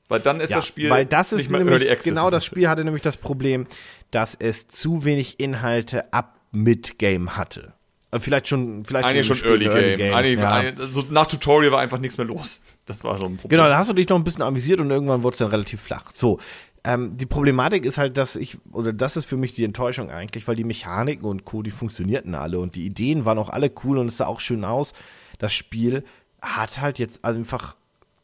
Weil 0.08 0.20
dann 0.20 0.40
ist 0.40 0.50
Ja, 0.50 0.56
das 0.56 0.66
Spiel 0.66 0.90
weil 0.90 1.06
das 1.06 1.32
ist 1.32 1.50
nämlich, 1.50 2.02
genau 2.02 2.30
das 2.30 2.44
Spiel 2.44 2.68
hatte 2.68 2.84
nämlich 2.84 3.02
das 3.02 3.16
Problem, 3.16 3.66
dass 4.10 4.34
es 4.34 4.66
zu 4.68 5.04
wenig 5.04 5.38
Inhalte 5.40 6.12
ab 6.12 6.36
Mid-Game 6.50 7.36
hatte. 7.36 7.72
Vielleicht 8.18 8.48
schon, 8.48 8.84
vielleicht 8.84 9.06
Eigentlich 9.06 9.26
schon 9.26 9.36
spät 9.36 9.62
Early 9.62 9.96
Game. 9.96 10.14
Eigentlich, 10.14 10.40
ja. 10.40 10.52
eigentlich- 10.52 10.88
so 10.90 11.04
nach 11.10 11.26
Tutorial 11.26 11.70
war 11.72 11.78
einfach 11.80 11.98
nichts 11.98 12.18
mehr 12.18 12.26
los. 12.26 12.60
Das 12.86 13.04
war 13.04 13.16
schon 13.18 13.34
ein 13.34 13.36
Problem. 13.36 13.56
Genau, 13.58 13.68
da 13.68 13.78
hast 13.78 13.88
du 13.88 13.94
dich 13.94 14.08
noch 14.08 14.16
ein 14.16 14.24
bisschen 14.24 14.42
amüsiert 14.42 14.80
und 14.80 14.90
irgendwann 14.90 15.22
wurde 15.22 15.34
es 15.34 15.38
dann 15.38 15.50
relativ 15.50 15.80
flach. 15.80 16.06
So, 16.12 16.40
ähm, 16.82 17.16
die 17.16 17.26
Problematik 17.26 17.84
ist 17.84 17.98
halt, 17.98 18.16
dass 18.16 18.34
ich, 18.34 18.56
oder 18.72 18.92
das 18.92 19.16
ist 19.16 19.26
für 19.26 19.36
mich 19.36 19.54
die 19.54 19.64
Enttäuschung 19.64 20.10
eigentlich, 20.10 20.48
weil 20.48 20.56
die 20.56 20.64
Mechaniken 20.64 21.24
und 21.24 21.44
Co., 21.44 21.62
die 21.62 21.70
funktionierten 21.70 22.34
alle 22.34 22.58
und 22.58 22.74
die 22.74 22.84
Ideen 22.84 23.24
waren 23.26 23.38
auch 23.38 23.50
alle 23.50 23.70
cool 23.84 23.98
und 23.98 24.06
es 24.08 24.16
sah 24.16 24.26
auch 24.26 24.40
schön 24.40 24.64
aus. 24.64 24.92
Das 25.38 25.52
Spiel 25.52 26.02
hat 26.42 26.80
halt 26.80 26.98
jetzt 26.98 27.24
einfach 27.24 27.76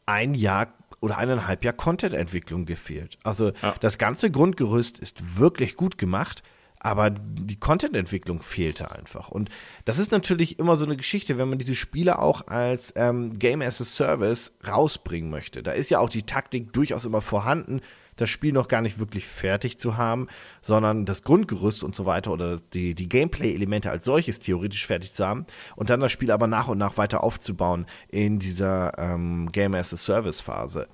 ein 0.05 0.33
Jahr 0.33 0.73
oder 0.99 1.17
eineinhalb 1.17 1.63
Jahr 1.63 1.73
Content-Entwicklung 1.73 2.65
gefehlt. 2.65 3.17
Also 3.23 3.51
Ja. 3.61 3.75
das 3.79 3.97
ganze 3.99 4.31
Grundgerüst 4.31 4.97
ist 4.99 5.37
wirklich 5.39 5.75
gut 5.75 5.97
gemacht, 5.97 6.41
aber 6.79 7.09
die 7.09 7.59
Content-Entwicklung 7.59 8.41
fehlte 8.41 8.91
einfach. 8.91 9.29
Und 9.29 9.49
das 9.85 9.99
ist 9.99 10.11
natürlich 10.11 10.59
immer 10.59 10.77
so 10.77 10.85
eine 10.85 10.97
Geschichte, 10.97 11.37
wenn 11.37 11.49
man 11.49 11.59
diese 11.59 11.75
Spiele 11.75 12.19
auch 12.19 12.47
als 12.47 12.93
ähm, 12.95 13.33
Game 13.37 13.61
as 13.61 13.81
a 13.81 13.85
Service 13.85 14.53
rausbringen 14.67 15.29
möchte. 15.29 15.63
Da 15.63 15.71
ist 15.71 15.89
ja 15.89 15.99
auch 15.99 16.09
die 16.09 16.23
Taktik 16.23 16.73
durchaus 16.73 17.05
immer 17.05 17.21
vorhanden, 17.21 17.81
das 18.17 18.29
Spiel 18.29 18.51
noch 18.51 18.67
gar 18.67 18.81
nicht 18.81 18.99
wirklich 18.99 19.25
fertig 19.25 19.77
zu 19.77 19.95
haben, 19.95 20.27
sondern 20.61 21.05
das 21.05 21.23
Grundgerüst 21.23 21.83
und 21.83 21.95
so 21.95 22.05
weiter 22.05 22.31
oder 22.31 22.59
die, 22.73 22.95
die 22.95 23.07
Gameplay-Elemente 23.07 23.89
als 23.89 24.05
solches 24.05 24.39
theoretisch 24.39 24.85
fertig 24.85 25.13
zu 25.13 25.25
haben 25.25 25.45
und 25.75 25.89
dann 25.89 25.99
das 25.99 26.11
Spiel 26.11 26.31
aber 26.31 26.47
nach 26.47 26.67
und 26.67 26.77
nach 26.77 26.97
weiter 26.97 27.23
aufzubauen 27.23 27.85
in 28.09 28.39
dieser 28.39 28.97
ähm, 28.97 29.51
Game 29.51 29.75
as 29.75 29.93
a 29.93 29.97
Service-Phase. 29.97 30.87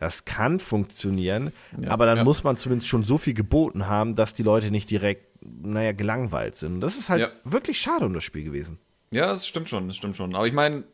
Das 0.00 0.24
kann 0.24 0.58
funktionieren, 0.58 1.52
aber 1.86 2.06
dann 2.06 2.18
ja. 2.18 2.24
muss 2.24 2.42
man 2.42 2.56
zumindest 2.56 2.88
schon 2.88 3.04
so 3.04 3.18
viel 3.18 3.34
geboten 3.34 3.86
haben, 3.86 4.16
dass 4.16 4.32
die 4.34 4.42
Leute 4.42 4.70
nicht 4.70 4.90
direkt, 4.90 5.26
naja, 5.42 5.92
gelangweilt 5.92 6.56
sind. 6.56 6.74
Und 6.74 6.80
das 6.80 6.96
ist 6.96 7.10
halt 7.10 7.20
Ja. 7.20 7.28
wirklich 7.44 7.78
schade 7.78 8.06
um 8.06 8.14
das 8.14 8.24
Spiel 8.24 8.44
gewesen. 8.44 8.78
Ja, 9.12 9.26
das 9.26 9.46
stimmt 9.46 9.68
schon, 9.68 9.88
das 9.88 9.96
stimmt 9.98 10.16
schon. 10.16 10.34
Aber 10.34 10.46
ich 10.46 10.54
meine, 10.54 10.84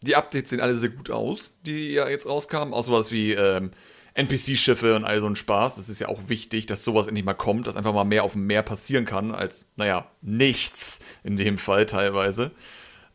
die 0.00 0.14
Updates 0.14 0.50
sehen 0.50 0.60
alle 0.60 0.76
sehr 0.76 0.90
gut 0.90 1.10
aus, 1.10 1.54
die 1.66 1.92
ja 1.92 2.08
jetzt 2.08 2.28
rauskamen. 2.28 2.72
Auch 2.72 2.84
sowas 2.84 3.10
wie 3.10 3.32
ähm, 3.32 3.72
NPC-Schiffe 4.14 4.94
und 4.94 5.04
all 5.04 5.20
so 5.20 5.26
ein 5.26 5.36
Spaß. 5.36 5.76
Das 5.76 5.88
ist 5.88 6.00
ja 6.00 6.08
auch 6.08 6.28
wichtig, 6.28 6.66
dass 6.66 6.84
sowas 6.84 7.06
endlich 7.06 7.24
mal 7.24 7.34
kommt, 7.34 7.66
dass 7.66 7.76
einfach 7.76 7.92
mal 7.92 8.04
mehr 8.04 8.24
auf 8.24 8.32
dem 8.32 8.46
Meer 8.46 8.62
passieren 8.62 9.06
kann, 9.06 9.32
als, 9.32 9.72
naja, 9.76 10.06
nichts 10.20 11.00
in 11.24 11.36
dem 11.36 11.58
Fall 11.58 11.86
teilweise. 11.86 12.52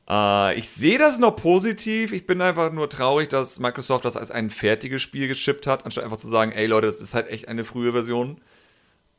Äh, 0.09 0.57
ich 0.57 0.69
sehe 0.69 0.97
das 0.97 1.19
noch 1.19 1.35
positiv. 1.35 2.13
Ich 2.13 2.25
bin 2.25 2.41
einfach 2.41 2.71
nur 2.71 2.89
traurig, 2.89 3.27
dass 3.27 3.59
Microsoft 3.59 4.05
das 4.05 4.17
als 4.17 4.31
ein 4.31 4.49
fertiges 4.49 5.01
Spiel 5.01 5.27
geschippt 5.27 5.67
hat, 5.67 5.85
anstatt 5.85 6.03
einfach 6.03 6.17
zu 6.17 6.27
sagen, 6.27 6.51
ey 6.51 6.65
Leute, 6.67 6.87
das 6.87 7.01
ist 7.01 7.13
halt 7.13 7.27
echt 7.27 7.47
eine 7.47 7.63
frühe 7.63 7.91
Version. 7.91 8.41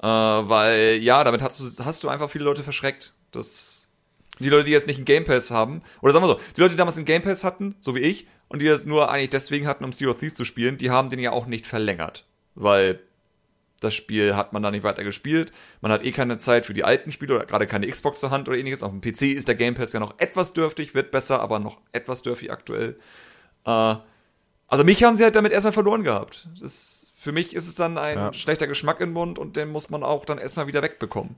Äh, 0.00 0.06
weil, 0.06 0.98
ja, 1.02 1.24
damit 1.24 1.42
hast 1.42 1.60
du, 1.60 1.84
hast 1.84 2.04
du 2.04 2.08
einfach 2.08 2.30
viele 2.30 2.44
Leute 2.44 2.62
verschreckt. 2.62 3.14
Das, 3.32 3.88
die 4.38 4.48
Leute, 4.48 4.64
die 4.64 4.72
jetzt 4.72 4.86
nicht 4.86 4.96
einen 4.96 5.04
Game 5.04 5.24
Pass 5.24 5.50
haben, 5.50 5.82
oder 6.00 6.12
sagen 6.12 6.24
wir 6.24 6.28
so, 6.28 6.40
die 6.56 6.60
Leute, 6.60 6.74
die 6.74 6.78
damals 6.78 6.96
einen 6.96 7.04
Game 7.04 7.22
Pass 7.22 7.44
hatten, 7.44 7.74
so 7.80 7.94
wie 7.94 8.00
ich, 8.00 8.26
und 8.48 8.62
die 8.62 8.66
das 8.66 8.86
nur 8.86 9.10
eigentlich 9.10 9.30
deswegen 9.30 9.66
hatten, 9.66 9.84
um 9.84 9.92
Sea 9.92 10.08
of 10.08 10.18
Thieves 10.18 10.34
zu 10.34 10.44
spielen, 10.44 10.78
die 10.78 10.90
haben 10.90 11.10
den 11.10 11.18
ja 11.18 11.32
auch 11.32 11.46
nicht 11.46 11.66
verlängert. 11.66 12.24
Weil 12.54 13.00
das 13.80 13.94
Spiel 13.94 14.34
hat 14.36 14.52
man 14.52 14.62
da 14.62 14.70
nicht 14.70 14.82
weiter 14.82 15.04
gespielt. 15.04 15.52
Man 15.80 15.92
hat 15.92 16.04
eh 16.04 16.10
keine 16.12 16.36
Zeit 16.36 16.66
für 16.66 16.74
die 16.74 16.84
alten 16.84 17.12
Spiele 17.12 17.36
oder 17.36 17.46
gerade 17.46 17.66
keine 17.66 17.86
Xbox 17.88 18.20
zur 18.20 18.30
Hand 18.30 18.48
oder 18.48 18.56
ähnliches. 18.58 18.82
Auf 18.82 18.90
dem 18.92 19.00
PC 19.00 19.22
ist 19.34 19.46
der 19.48 19.54
Game 19.54 19.74
Pass 19.74 19.92
ja 19.92 20.00
noch 20.00 20.14
etwas 20.18 20.52
dürftig, 20.52 20.94
wird 20.94 21.10
besser, 21.10 21.40
aber 21.40 21.58
noch 21.60 21.80
etwas 21.92 22.22
dürftig 22.22 22.50
aktuell. 22.50 22.98
Äh, 23.64 23.94
also 24.66 24.84
mich 24.84 25.02
haben 25.04 25.16
sie 25.16 25.24
halt 25.24 25.36
damit 25.36 25.52
erstmal 25.52 25.72
verloren 25.72 26.02
gehabt. 26.02 26.48
Das, 26.60 27.10
für 27.16 27.32
mich 27.32 27.54
ist 27.54 27.68
es 27.68 27.74
dann 27.76 27.98
ein 27.98 28.16
Ja. 28.18 28.32
schlechter 28.32 28.66
Geschmack 28.66 29.00
im 29.00 29.12
Mund 29.12 29.38
und 29.38 29.56
den 29.56 29.68
muss 29.70 29.90
man 29.90 30.02
auch 30.02 30.24
dann 30.24 30.38
erstmal 30.38 30.66
wieder 30.66 30.82
wegbekommen. 30.82 31.36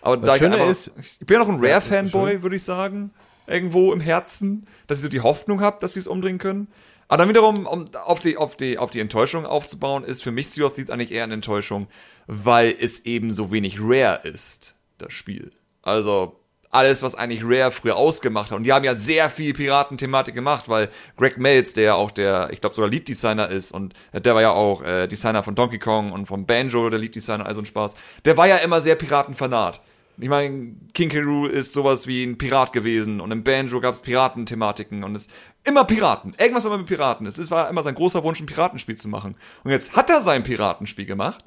Aber 0.00 0.16
da 0.16 0.32
ich, 0.34 0.38
Schöne 0.38 0.54
einfach, 0.56 0.68
ist- 0.68 0.92
ich 1.20 1.26
bin 1.26 1.34
ja 1.34 1.44
noch 1.44 1.48
ein 1.48 1.58
Rare-Fanboy, 1.64 2.42
würde 2.42 2.54
ich 2.56 2.62
sagen. 2.64 3.12
Irgendwo 3.48 3.92
im 3.94 4.00
Herzen, 4.00 4.66
dass 4.86 4.98
ich 4.98 5.02
so 5.04 5.08
die 5.08 5.22
Hoffnung 5.22 5.60
habe, 5.62 5.78
dass 5.80 5.94
sie 5.94 6.00
es 6.00 6.06
umdrehen 6.06 6.38
können. 6.38 6.68
Aber 7.08 7.18
dann 7.18 7.28
wiederum, 7.28 7.66
um 7.66 7.90
auf 8.04 8.20
die, 8.20 8.36
auf 8.36 8.56
die, 8.56 8.78
auf 8.78 8.90
die 8.90 9.00
Enttäuschung 9.00 9.46
aufzubauen, 9.46 10.04
ist 10.04 10.22
für 10.22 10.30
mich 10.30 10.50
Sea 10.50 10.66
of 10.66 10.74
Thieves 10.74 10.90
eigentlich 10.90 11.10
eher 11.10 11.24
eine 11.24 11.34
Enttäuschung, 11.34 11.88
weil 12.26 12.74
es 12.78 13.06
eben 13.06 13.30
so 13.30 13.50
wenig 13.50 13.78
Rare 13.80 14.20
ist, 14.28 14.76
das 14.98 15.12
Spiel. 15.12 15.50
Also, 15.82 16.38
alles, 16.70 17.02
was 17.02 17.14
eigentlich 17.14 17.42
Rare 17.44 17.70
früher 17.70 17.96
ausgemacht 17.96 18.50
hat. 18.50 18.58
Und 18.58 18.64
die 18.64 18.72
haben 18.72 18.84
ja 18.84 18.94
sehr 18.94 19.30
viel 19.30 19.54
Piratenthematik 19.54 20.34
gemacht, 20.34 20.68
weil 20.68 20.90
Greg 21.16 21.38
Meltz, 21.38 21.72
der 21.72 21.84
ja 21.84 21.94
auch 21.94 22.10
der, 22.10 22.50
ich 22.52 22.60
glaube 22.60 22.74
sogar 22.76 22.90
Lead-Designer 22.90 23.48
ist 23.48 23.72
und 23.72 23.94
der 24.12 24.34
war 24.34 24.42
ja 24.42 24.50
auch 24.50 24.82
äh, 24.82 25.06
Designer 25.06 25.42
von 25.42 25.54
Donkey 25.54 25.78
Kong 25.78 26.12
und 26.12 26.26
von 26.26 26.46
Banjo, 26.46 26.90
der 26.90 26.98
Lead-Designer, 26.98 27.46
also 27.46 27.62
ein 27.62 27.66
Spaß. 27.66 27.94
Der 28.24 28.36
war 28.36 28.46
ja 28.46 28.56
immer 28.56 28.80
sehr 28.80 28.96
Piratenfanat. 28.96 29.80
Ich 30.20 30.28
meine, 30.28 30.72
King 30.94 31.10
K. 31.10 31.20
Rool 31.20 31.48
ist 31.48 31.72
sowas 31.72 32.08
wie 32.08 32.24
ein 32.24 32.38
Pirat 32.38 32.72
gewesen 32.72 33.20
und 33.20 33.30
im 33.30 33.44
Banjo 33.44 33.80
gab 33.80 33.94
es 33.94 34.00
Piratenthematiken 34.00 35.04
und 35.04 35.14
es 35.14 35.28
immer 35.68 35.84
Piraten. 35.84 36.34
Irgendwas 36.38 36.64
war 36.64 36.76
mit 36.76 36.86
Piraten. 36.86 37.26
Es 37.26 37.50
war 37.50 37.68
immer 37.68 37.82
sein 37.82 37.94
großer 37.94 38.22
Wunsch, 38.24 38.40
ein 38.40 38.46
Piratenspiel 38.46 38.96
zu 38.96 39.08
machen. 39.08 39.36
Und 39.64 39.70
jetzt 39.70 39.94
hat 39.94 40.10
er 40.10 40.20
sein 40.20 40.42
Piratenspiel 40.42 41.06
gemacht 41.06 41.44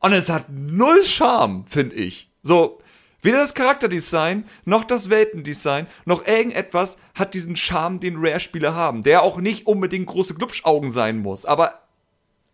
und 0.00 0.12
es 0.12 0.30
hat 0.30 0.46
null 0.48 1.04
Charme, 1.04 1.64
finde 1.66 1.96
ich. 1.96 2.30
So, 2.42 2.80
weder 3.22 3.38
das 3.38 3.54
Charakterdesign, 3.54 4.44
noch 4.64 4.84
das 4.84 5.10
Weltendesign, 5.10 5.86
noch 6.06 6.26
irgendetwas 6.26 6.96
hat 7.14 7.34
diesen 7.34 7.56
Charme, 7.56 8.00
den 8.00 8.16
Rare-Spiele 8.16 8.74
haben. 8.74 9.02
Der 9.02 9.22
auch 9.22 9.38
nicht 9.38 9.66
unbedingt 9.66 10.06
große 10.06 10.34
Glubschaugen 10.34 10.90
sein 10.90 11.18
muss, 11.18 11.44
aber 11.44 11.74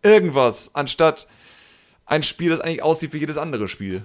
irgendwas, 0.03 0.75
anstatt 0.75 1.27
ein 2.05 2.23
Spiel, 2.23 2.49
das 2.49 2.59
eigentlich 2.59 2.83
aussieht 2.83 3.13
wie 3.13 3.19
jedes 3.19 3.37
andere 3.37 3.67
Spiel. 3.67 4.03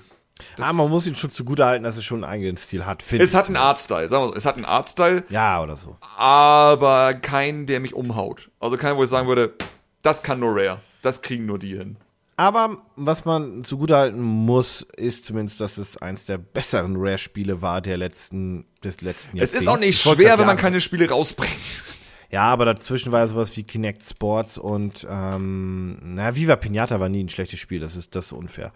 Das 0.57 0.69
ah, 0.69 0.73
man 0.73 0.91
muss 0.91 1.07
ihn 1.07 1.15
schon 1.15 1.31
zugute 1.31 1.65
halten, 1.65 1.85
dass 1.85 1.97
er 1.97 2.03
schon 2.03 2.25
einen 2.25 2.33
eigenen 2.33 2.57
Stil 2.57 2.85
hat. 2.85 3.03
finde 3.03 3.25
es 3.25 3.35
hat 3.35 3.47
einen. 3.47 3.57
Artstyle, 3.57 4.09
sagen 4.09 4.25
wir 4.25 4.29
so. 4.29 4.35
Es 4.35 4.45
hat 4.47 4.57
einen 4.57 4.65
Artstyle, 4.65 5.25
Ja, 5.29 5.63
oder 5.63 5.77
so. 5.77 5.97
aber 6.17 7.15
keinen, 7.15 7.67
der 7.67 7.81
mich 7.81 7.95
umhaut. 7.95 8.51
Also 8.59 8.77
keinen, 8.77 8.97
wo 8.97 9.05
ich 9.05 9.11
sagen 9.11 9.29
würde, 9.29 9.55
das 10.03 10.23
kann 10.23 10.41
nur 10.41 10.55
Rare. 10.57 10.81
Das 11.03 11.23
kriegen 11.23 11.47
nur 11.47 11.59
die 11.59 11.77
hin. 11.77 11.97
Aber 12.37 12.79
was 12.97 13.25
man 13.25 13.63
zugutehalten 13.63 14.21
muss, 14.21 14.87
ist 14.97 15.27
zumindest, 15.27 15.61
dass 15.61 15.77
es 15.79 15.99
eins 15.99 16.25
der 16.25 16.39
besseren 16.39 16.95
Rare-Spiele 16.97 17.61
war 17.63 17.81
der 17.81 17.99
letzten, 17.99 18.65
des 18.83 19.01
letzten 19.01 19.37
Es 19.37 19.53
Jahrzehnts. 19.53 19.63
ist 19.63 19.69
auch 19.69 19.79
nicht 19.79 20.01
schwer, 20.01 20.39
wenn 20.39 20.47
man 20.47 20.57
keine 20.57 20.81
Spiele 20.81 21.09
rausbringt. 21.09 21.85
Ja, 22.31 22.45
aber 22.45 22.65
dazwischen 22.65 23.13
war 23.13 23.21
ja 23.21 23.27
sowas 23.27 23.55
wie 23.57 23.63
Kinect 23.63 24.03
Sports 24.09 24.57
und, 24.57 25.07
ähm, 25.09 25.99
na, 26.03 26.35
Viva 26.35 26.57
Pinata 26.57 26.99
war 26.99 27.11
nie 27.11 27.23
ein 27.23 27.29
schlechtes 27.29 27.61
Spiel, 27.61 27.79
das 27.79 27.95
ist, 27.95 28.17
das 28.17 28.27
ist 28.27 28.33
unfair. 28.33 28.73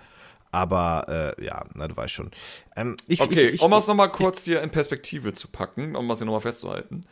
Aber, 0.53 1.35
äh, 1.39 1.45
ja, 1.45 1.65
na, 1.75 1.89
du 1.89 1.97
weißt 1.97 2.13
schon. 2.13 2.31
Ähm, 2.77 2.97
ich, 3.09 3.21
Okay, 3.21 3.49
ich, 3.49 3.55
ich, 3.55 3.61
um 3.61 3.73
es 3.73 3.87
nochmal 3.87 4.11
kurz 4.11 4.45
hier 4.45 4.63
in 4.63 4.71
Perspektive 4.71 5.33
zu 5.33 5.49
packen, 5.49 5.97
um 5.97 6.11
es 6.11 6.19
hier 6.19 6.27
nochmal 6.27 6.41
festzuhalten. 6.41 7.05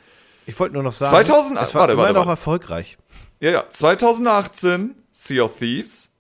ich 0.46 0.58
wollte 0.58 0.74
nur 0.74 0.82
noch 0.82 0.92
sagen, 0.92 1.10
2000 1.10 1.58
es 1.60 1.74
war 1.74 1.82
warte, 1.82 1.92
immer 1.94 2.02
warte, 2.02 2.14
noch 2.14 2.20
warte. 2.20 2.30
erfolgreich. 2.30 2.96
Ja, 3.40 3.50
ja, 3.50 3.64
2018 3.68 4.94
Sea 5.10 5.42
of 5.44 5.58
Thieves. 5.58 6.12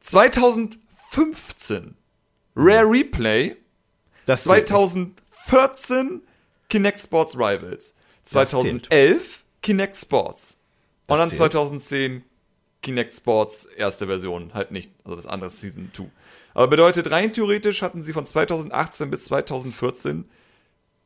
2015 0.00 1.96
Rare 2.56 2.90
Replay. 2.90 3.56
Das 4.26 4.44
zählt 4.44 4.70
nicht. 4.70 5.12
2014 5.46 6.22
Kinect 6.68 7.00
Sports 7.00 7.36
Rivals. 7.36 7.94
2011 8.24 9.44
Kinect 9.62 9.96
Sports. 9.96 10.58
Und 11.06 11.18
dann 11.18 11.28
zählt. 11.28 11.52
2010 11.52 12.24
Kinect 12.82 13.14
Sports 13.14 13.66
erste 13.66 14.06
Version. 14.06 14.52
Halt 14.54 14.70
nicht, 14.70 14.92
also 15.04 15.16
das 15.16 15.26
andere 15.26 15.50
Season 15.50 15.90
2. 15.94 16.04
Aber 16.58 16.66
bedeutet, 16.66 17.12
rein 17.12 17.32
theoretisch 17.32 17.82
hatten 17.82 18.02
sie 18.02 18.12
von 18.12 18.26
2018 18.26 19.10
bis 19.10 19.26
2014 19.26 20.24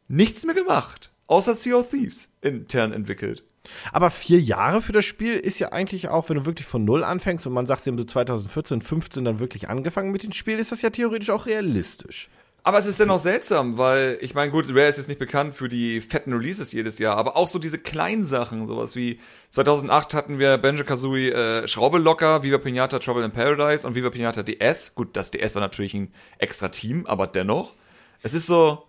nichts 0.09 0.47
mehr 0.47 0.55
gemacht. 0.55 1.13
Außer 1.27 1.53
Sea 1.53 1.75
of 1.75 1.91
Thieves 1.91 2.33
intern 2.41 2.91
entwickelt. 2.91 3.45
Aber 3.93 4.09
vier 4.09 4.41
Jahre 4.41 4.81
für 4.81 4.93
das 4.93 5.05
Spiel 5.05 5.35
ist 5.35 5.59
ja 5.59 5.71
eigentlich 5.71 6.09
auch, 6.09 6.31
wenn 6.31 6.39
du 6.39 6.47
wirklich 6.47 6.67
von 6.67 6.87
Null 6.87 7.05
anfängst 7.05 7.47
und 7.47 7.53
man 7.53 7.67
sagt, 7.67 7.85
sie 7.85 7.91
haben 7.91 7.99
so 7.99 8.05
2014, 8.05 8.81
15 8.81 9.27
dann 9.27 9.41
wirklich 9.41 9.69
angefangen 9.69 10.11
mit 10.11 10.23
dem 10.23 10.33
Spiel, 10.33 10.59
ist 10.59 10.73
das 10.73 10.81
ja 10.81 10.89
theoretisch 10.89 11.29
auch 11.29 11.45
realistisch. 11.45 12.31
Aber 12.65 12.79
es 12.79 12.87
ist 12.87 13.01
dennoch 13.01 13.19
seltsam, 13.19 13.77
weil 13.77 14.19
ich 14.21 14.35
meine, 14.35 14.53
gut, 14.53 14.69
Rare 14.71 14.87
ist 14.87 14.97
jetzt 14.97 15.09
nicht 15.09 15.19
bekannt 15.19 15.57
für 15.57 15.69
die 15.69 16.01
fetten 16.01 16.33
Releases 16.33 16.71
jedes 16.71 17.01
Jahr, 17.01 17.17
aber 17.17 17.37
auch 17.37 17.49
so 17.49 17.59
diese 17.59 17.79
kleinen 17.79 18.25
Sachen, 18.25 18.67
sowas 18.69 18.95
wie 18.95 19.19
2008 19.51 20.15
hatten 20.15 20.39
wir 20.39 20.59
Banjo 20.59 20.85
Kazooie 20.85 21.33
äh, 21.33 21.67
Schraube 21.67 21.99
locker, 21.99 22.45
Viva 22.45 22.59
Pinata 22.59 23.01
Trouble 23.01 23.25
in 23.25 23.33
Paradise 23.33 23.85
und 23.85 23.97
Viva 23.97 24.11
Pinata 24.11 24.45
DS. 24.45 24.95
Gut, 24.95 25.17
das 25.17 25.33
DS 25.33 25.57
war 25.57 25.61
natürlich 25.61 25.95
ein 25.95 26.13
extra 26.39 26.69
Team, 26.69 27.05
aber 27.07 27.27
dennoch, 27.27 27.75
es 28.23 28.33
ist 28.33 28.47
so, 28.47 28.85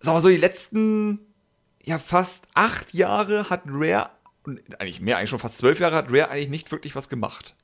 sagen 0.00 0.16
wir 0.16 0.20
so, 0.20 0.28
die 0.28 0.36
letzten 0.36 1.20
ja 1.82 1.98
fast 1.98 2.46
acht 2.52 2.92
Jahre 2.92 3.48
hat 3.48 3.62
Rare 3.66 4.10
eigentlich 4.78 5.00
mehr, 5.00 5.16
eigentlich 5.16 5.30
schon 5.30 5.38
fast 5.38 5.58
zwölf 5.58 5.80
Jahre 5.80 5.96
hat 5.96 6.10
Rare 6.10 6.28
eigentlich 6.28 6.50
nicht 6.50 6.72
wirklich 6.72 6.94
was 6.94 7.08
gemacht. 7.08 7.54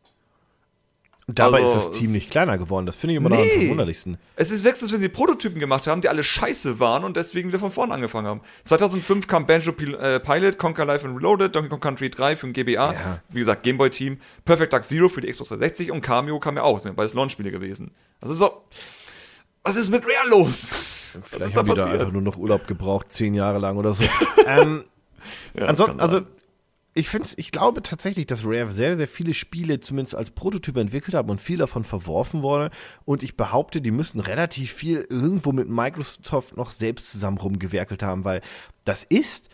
Und 1.29 1.41
dabei 1.41 1.61
Also, 1.63 1.79
ist 1.79 1.87
das 1.89 1.97
Team 1.97 2.07
es- 2.07 2.13
nicht 2.13 2.31
kleiner 2.31 2.57
geworden. 2.57 2.87
Das 2.87 2.95
finde 2.95 3.15
ich 3.15 3.17
immer 3.17 3.31
noch 3.31 3.39
am 3.39 3.43
Nee. 3.43 3.59
verwunderlichsten. 3.63 4.17
Es 4.37 4.53
ist 4.53 4.63
wirklich, 4.63 4.83
als 4.83 4.93
wenn 4.93 5.01
sie 5.01 5.09
Prototypen 5.09 5.59
gemacht 5.59 5.89
haben, 5.89 6.01
die 6.01 6.09
alle 6.09 6.23
scheiße 6.23 6.79
waren 6.79 7.03
und 7.03 7.17
deswegen 7.17 7.49
wieder 7.49 7.59
von 7.59 7.73
vorne 7.73 7.93
angefangen 7.95 8.29
haben. 8.29 8.41
2005 8.63 9.27
kam 9.27 9.45
Banjo 9.45 9.73
äh, 9.73 10.21
Pilot, 10.21 10.57
Conquer 10.57 10.85
Life 10.85 11.05
and 11.05 11.17
Reloaded, 11.17 11.55
Donkey 11.57 11.69
Kong 11.69 11.81
Country 11.81 12.11
3 12.11 12.37
für 12.37 12.47
den 12.47 12.53
GBA, 12.53 12.93
Ja. 12.93 13.21
wie 13.31 13.41
gesagt, 13.41 13.65
Gameboy 13.65 13.91
Team, 13.91 14.19
Perfect 14.45 14.73
Dark 14.73 14.85
Zero 14.85 15.09
für 15.09 15.21
die 15.21 15.29
Xbox 15.29 15.49
360 15.49 15.91
und 15.91 16.01
Cameo 16.01 16.39
kam 16.39 16.57
ja 16.57 16.63
auch, 16.63 16.79
sind 16.79 16.95
beides 16.95 17.15
Launch-Spiele 17.15 17.51
gewesen. 17.51 17.91
Also 18.21 18.35
so, 18.35 18.63
was 19.65 19.75
ist 19.75 19.91
mit 19.91 20.05
Rare 20.05 20.29
los? 20.31 20.69
Vielleicht 21.25 21.47
ist 21.47 21.57
da 21.57 21.61
haben 21.61 21.69
die 21.71 21.75
da 21.75 21.87
einfach 21.87 22.13
nur 22.13 22.23
noch 22.23 22.37
Urlaub 22.37 22.69
gebraucht, 22.69 23.11
zehn 23.11 23.35
Jahre 23.35 23.59
lang 23.59 23.77
oder 23.79 23.95
so. 23.95 24.05
ähm, 24.47 24.85
Ja, 25.55 25.61
das 25.67 25.69
ansonsten, 25.71 26.01
also. 26.01 26.21
Ich 26.97 27.11
finde, 27.11 27.29
ich 27.37 27.53
glaube 27.53 27.83
tatsächlich, 27.83 28.27
dass 28.27 28.47
Rare 28.47 28.73
sehr, 28.73 28.97
sehr 28.97 29.07
viele 29.07 29.35
Spiele 29.35 29.81
zumindest 29.81 30.15
als 30.15 30.31
Prototype 30.31 30.81
entwickelt 30.81 31.15
haben 31.15 31.29
und 31.29 31.43
viel 31.43 31.59
davon 31.59 31.85
verworfen 31.85 32.43
wurde. 32.43 32.71
Und 33.05 33.23
ich 33.23 33.37
behaupte, 33.37 33.83
die 33.83 33.91
müssen 33.91 34.19
relativ 34.19 34.73
viel 34.73 35.07
irgendwo 35.11 35.53
mit 35.53 35.69
Microsoft 35.69 36.57
noch 36.57 36.71
selbst 36.71 37.11
zusammen 37.11 37.37
rumgewerkelt 37.37 38.03
haben, 38.03 38.25
weil 38.25 38.41
das 38.85 39.05
ist. 39.05 39.51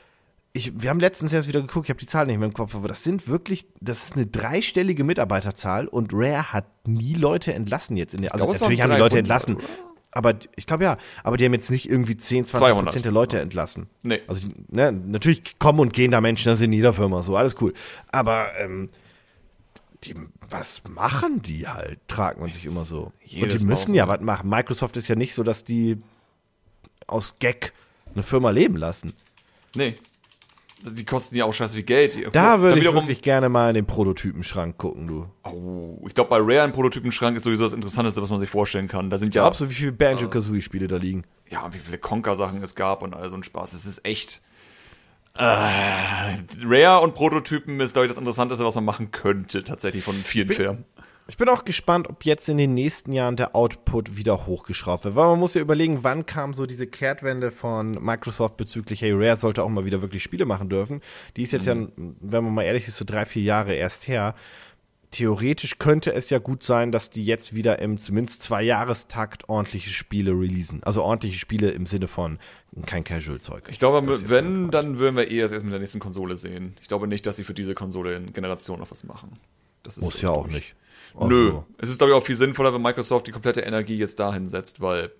Ich, 0.54 0.82
wir 0.82 0.90
haben 0.90 1.00
letztens 1.00 1.32
erst 1.32 1.48
wieder 1.48 1.62
geguckt, 1.62 1.86
ich 1.86 1.90
habe 1.90 1.98
die 1.98 2.06
Zahl 2.06 2.26
nicht 2.26 2.38
mehr 2.38 2.46
im 2.46 2.52
Kopf, 2.52 2.74
aber 2.74 2.86
das 2.86 3.02
sind 3.02 3.26
wirklich, 3.26 3.66
das 3.80 4.04
ist 4.04 4.16
eine 4.16 4.26
dreistellige 4.26 5.02
Mitarbeiterzahl 5.02 5.88
und 5.88 6.10
Rare 6.12 6.52
hat 6.52 6.66
nie 6.86 7.14
Leute 7.14 7.54
entlassen 7.54 7.96
jetzt 7.96 8.14
in 8.14 8.20
der. 8.20 8.34
Also 8.34 8.52
natürlich 8.52 8.82
haben 8.82 8.90
die 8.90 8.98
Leute 8.98 9.16
300, 9.16 9.18
entlassen. 9.18 9.56
Aber 10.12 10.34
ich 10.56 10.66
glaube 10.66 10.84
ja, 10.84 10.98
aber 11.24 11.36
die 11.38 11.44
haben 11.44 11.54
jetzt 11.54 11.70
nicht 11.70 11.88
irgendwie 11.88 12.16
10, 12.16 12.44
20 12.44 12.58
200. 12.58 12.84
Prozent 12.84 13.04
der 13.06 13.12
Leute 13.12 13.40
entlassen. 13.40 13.88
Nee. 14.02 14.20
Also 14.28 14.48
ne, 14.68 14.92
natürlich 14.92 15.58
kommen 15.58 15.80
und 15.80 15.92
gehen 15.92 16.10
da 16.10 16.20
Menschen, 16.20 16.50
das 16.50 16.60
ist 16.60 16.66
in 16.66 16.72
jeder 16.72 16.92
Firma 16.92 17.22
so, 17.22 17.36
alles 17.36 17.60
cool. 17.60 17.72
Aber 18.10 18.50
ähm, 18.58 18.88
die, 20.04 20.14
was 20.50 20.82
machen 20.88 21.40
die 21.40 21.66
halt, 21.66 21.98
fragt 22.08 22.38
man 22.38 22.50
sich 22.50 22.66
immer 22.66 22.82
so. 22.82 23.12
Und 23.40 23.52
die 23.52 23.64
müssen 23.64 23.94
ja 23.94 24.06
was 24.06 24.20
machen. 24.20 24.50
Microsoft 24.50 24.96
ist 24.98 25.08
ja 25.08 25.14
nicht 25.14 25.34
so, 25.34 25.42
dass 25.42 25.64
die 25.64 26.02
aus 27.06 27.36
Gag 27.38 27.72
eine 28.12 28.22
Firma 28.22 28.50
leben 28.50 28.76
lassen. 28.76 29.14
Nee. 29.74 29.94
Die 30.84 31.04
kosten 31.04 31.36
ja 31.36 31.44
auch 31.44 31.52
scheiße 31.52 31.76
wie 31.76 31.82
Geld. 31.84 32.16
Die- 32.16 32.26
Da 32.32 32.60
würde 32.60 32.80
ich 32.80 32.92
wirklich 32.92 33.22
gerne 33.22 33.48
mal 33.48 33.68
in 33.68 33.74
den 33.74 33.86
Prototypenschrank 33.86 34.76
gucken, 34.78 35.06
du. 35.06 35.26
Oh, 35.44 36.04
ich 36.08 36.14
glaube, 36.14 36.30
bei 36.30 36.38
Rare 36.38 36.62
ein 36.64 36.72
Prototypenschrank 36.72 37.36
ist 37.36 37.44
sowieso 37.44 37.64
das 37.64 37.72
Interessanteste, 37.72 38.20
was 38.20 38.30
man 38.30 38.40
sich 38.40 38.50
vorstellen 38.50 38.88
kann. 38.88 39.08
Da 39.10 39.18
sind 39.18 39.34
ja 39.34 39.42
Glaubst 39.42 39.60
du, 39.60 39.70
wie 39.70 39.74
viele 39.74 39.92
Banjo-Kazooie-Spiele 39.92 40.88
da 40.88 40.96
liegen? 40.96 41.24
ja, 41.50 41.72
wie 41.72 41.78
viele 41.78 41.98
Conker-Sachen 41.98 42.62
es 42.62 42.74
gab 42.74 43.02
und 43.02 43.14
all 43.14 43.28
so 43.30 43.36
ein 43.36 43.42
Spaß. 43.42 43.74
Es 43.74 43.84
ist 43.86 44.04
echt. 44.06 44.40
Äh, 45.38 45.44
Rare 46.64 47.00
und 47.02 47.14
Prototypen 47.14 47.80
ist, 47.80 47.92
glaube 47.94 48.06
ich, 48.06 48.10
das 48.12 48.18
Interessanteste, 48.18 48.64
was 48.64 48.74
man 48.74 48.84
machen 48.84 49.10
könnte, 49.12 49.64
tatsächlich 49.64 50.04
von 50.04 50.14
vielen 50.16 50.48
Firmen. 50.48 50.84
Ich 51.32 51.38
bin 51.38 51.48
auch 51.48 51.64
gespannt, 51.64 52.10
ob 52.10 52.26
jetzt 52.26 52.50
in 52.50 52.58
den 52.58 52.74
nächsten 52.74 53.10
Jahren 53.10 53.36
der 53.36 53.56
Output 53.56 54.16
wieder 54.18 54.44
hochgeschraubt 54.44 55.06
wird. 55.06 55.14
Weil 55.14 55.28
man 55.28 55.38
muss 55.38 55.54
ja 55.54 55.62
überlegen, 55.62 56.04
wann 56.04 56.26
kam 56.26 56.52
so 56.52 56.66
diese 56.66 56.86
Kehrtwende 56.86 57.50
von 57.50 57.92
Microsoft 57.92 58.58
bezüglich, 58.58 59.00
hey, 59.00 59.12
Rare 59.14 59.38
sollte 59.38 59.62
auch 59.62 59.70
mal 59.70 59.86
wieder 59.86 60.02
wirklich 60.02 60.22
Spiele 60.22 60.44
machen 60.44 60.68
dürfen. 60.68 61.00
Die 61.38 61.42
ist 61.42 61.54
jetzt 61.54 61.64
ja, 61.64 61.74
wenn 61.96 62.44
man 62.44 62.52
mal 62.52 62.64
ehrlich 62.64 62.86
ist, 62.86 62.98
so 62.98 63.06
drei, 63.06 63.24
vier 63.24 63.42
Jahre 63.44 63.72
erst 63.72 64.08
her. 64.08 64.34
Theoretisch 65.10 65.78
könnte 65.78 66.12
es 66.12 66.28
ja 66.28 66.38
gut 66.38 66.62
sein, 66.64 66.92
dass 66.92 67.08
die 67.08 67.24
jetzt 67.24 67.54
wieder 67.54 67.78
im 67.78 67.96
zumindest 67.96 68.42
zwei 68.42 68.62
Jahrestakt 68.62 69.48
ordentliche 69.48 69.88
Spiele 69.88 70.32
releasen. 70.32 70.82
Also 70.82 71.02
ordentliche 71.02 71.38
Spiele 71.38 71.70
im 71.70 71.86
Sinne 71.86 72.08
von 72.08 72.40
kein 72.84 73.04
Casual-Zeug. 73.04 73.68
Ich 73.70 73.78
glaube, 73.78 74.06
wenn, 74.28 74.70
dann 74.70 74.98
würden 74.98 75.16
wir 75.16 75.30
eher 75.30 75.50
erst 75.50 75.64
mit 75.64 75.72
der 75.72 75.80
nächsten 75.80 75.98
Konsole 75.98 76.36
sehen. 76.36 76.76
Ich 76.82 76.88
glaube 76.88 77.06
nicht, 77.06 77.26
dass 77.26 77.36
sie 77.36 77.44
für 77.44 77.54
diese 77.54 77.74
Konsole 77.74 78.16
in 78.16 78.34
Generation 78.34 78.80
noch 78.80 78.90
was 78.90 79.04
machen. 79.04 79.38
Das 79.82 79.96
ist 79.96 80.04
Muss 80.04 80.20
ja 80.20 80.28
auch 80.28 80.46
nicht. 80.46 80.74
Nö. 81.18 81.46
Also, 81.46 81.64
Es 81.78 81.88
ist, 81.90 81.98
glaube 81.98 82.12
ich, 82.12 82.16
auch 82.16 82.24
viel 82.24 82.36
sinnvoller, 82.36 82.72
wenn 82.74 82.82
Microsoft 82.82 83.26
die 83.26 83.32
komplette 83.32 83.60
Energie 83.62 83.98
jetzt 83.98 84.18
dahin 84.20 84.48
setzt, 84.48 84.80
weil 84.80 85.10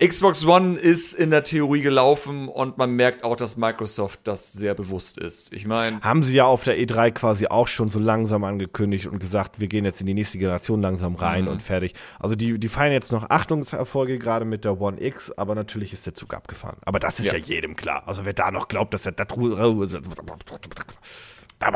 Xbox 0.00 0.44
One 0.46 0.78
ist 0.78 1.12
in 1.12 1.30
der 1.32 1.42
Theorie 1.42 1.80
gelaufen 1.82 2.46
und 2.46 2.78
man 2.78 2.92
merkt 2.92 3.24
auch, 3.24 3.34
dass 3.34 3.56
Microsoft 3.56 4.20
das 4.22 4.52
sehr 4.52 4.76
bewusst 4.76 5.18
ist. 5.18 5.52
Ich 5.52 5.66
meine, 5.66 6.00
haben 6.02 6.22
sie 6.22 6.36
ja 6.36 6.44
auf 6.44 6.62
der 6.62 6.78
E3 6.78 7.10
quasi 7.10 7.48
auch 7.48 7.66
schon 7.66 7.88
so 7.90 7.98
langsam 7.98 8.44
angekündigt 8.44 9.08
und 9.08 9.18
gesagt, 9.18 9.58
wir 9.58 9.66
gehen 9.66 9.84
jetzt 9.84 10.00
in 10.00 10.06
die 10.06 10.14
nächste 10.14 10.38
Generation 10.38 10.80
langsam 10.80 11.16
rein 11.16 11.46
Mhm. 11.46 11.50
und 11.50 11.62
fertig. 11.64 11.94
Also 12.20 12.36
die, 12.36 12.60
die 12.60 12.68
feiern 12.68 12.92
jetzt 12.92 13.10
noch 13.10 13.28
Achtungserfolge 13.28 14.20
gerade 14.20 14.44
mit 14.44 14.64
der 14.64 14.80
One 14.80 15.02
X, 15.02 15.32
aber 15.32 15.56
natürlich 15.56 15.92
ist 15.92 16.06
der 16.06 16.14
Zug 16.14 16.32
abgefahren. 16.32 16.76
Aber 16.82 17.00
das 17.00 17.18
ist 17.18 17.26
ja, 17.26 17.32
Ja. 17.32 17.38
jedem 17.40 17.74
klar. 17.74 18.04
Also 18.06 18.24
wer 18.24 18.34
da 18.34 18.52
noch 18.52 18.68
glaubt, 18.68 18.94
dass 18.94 19.04
er 19.04 19.10
da 19.12 19.24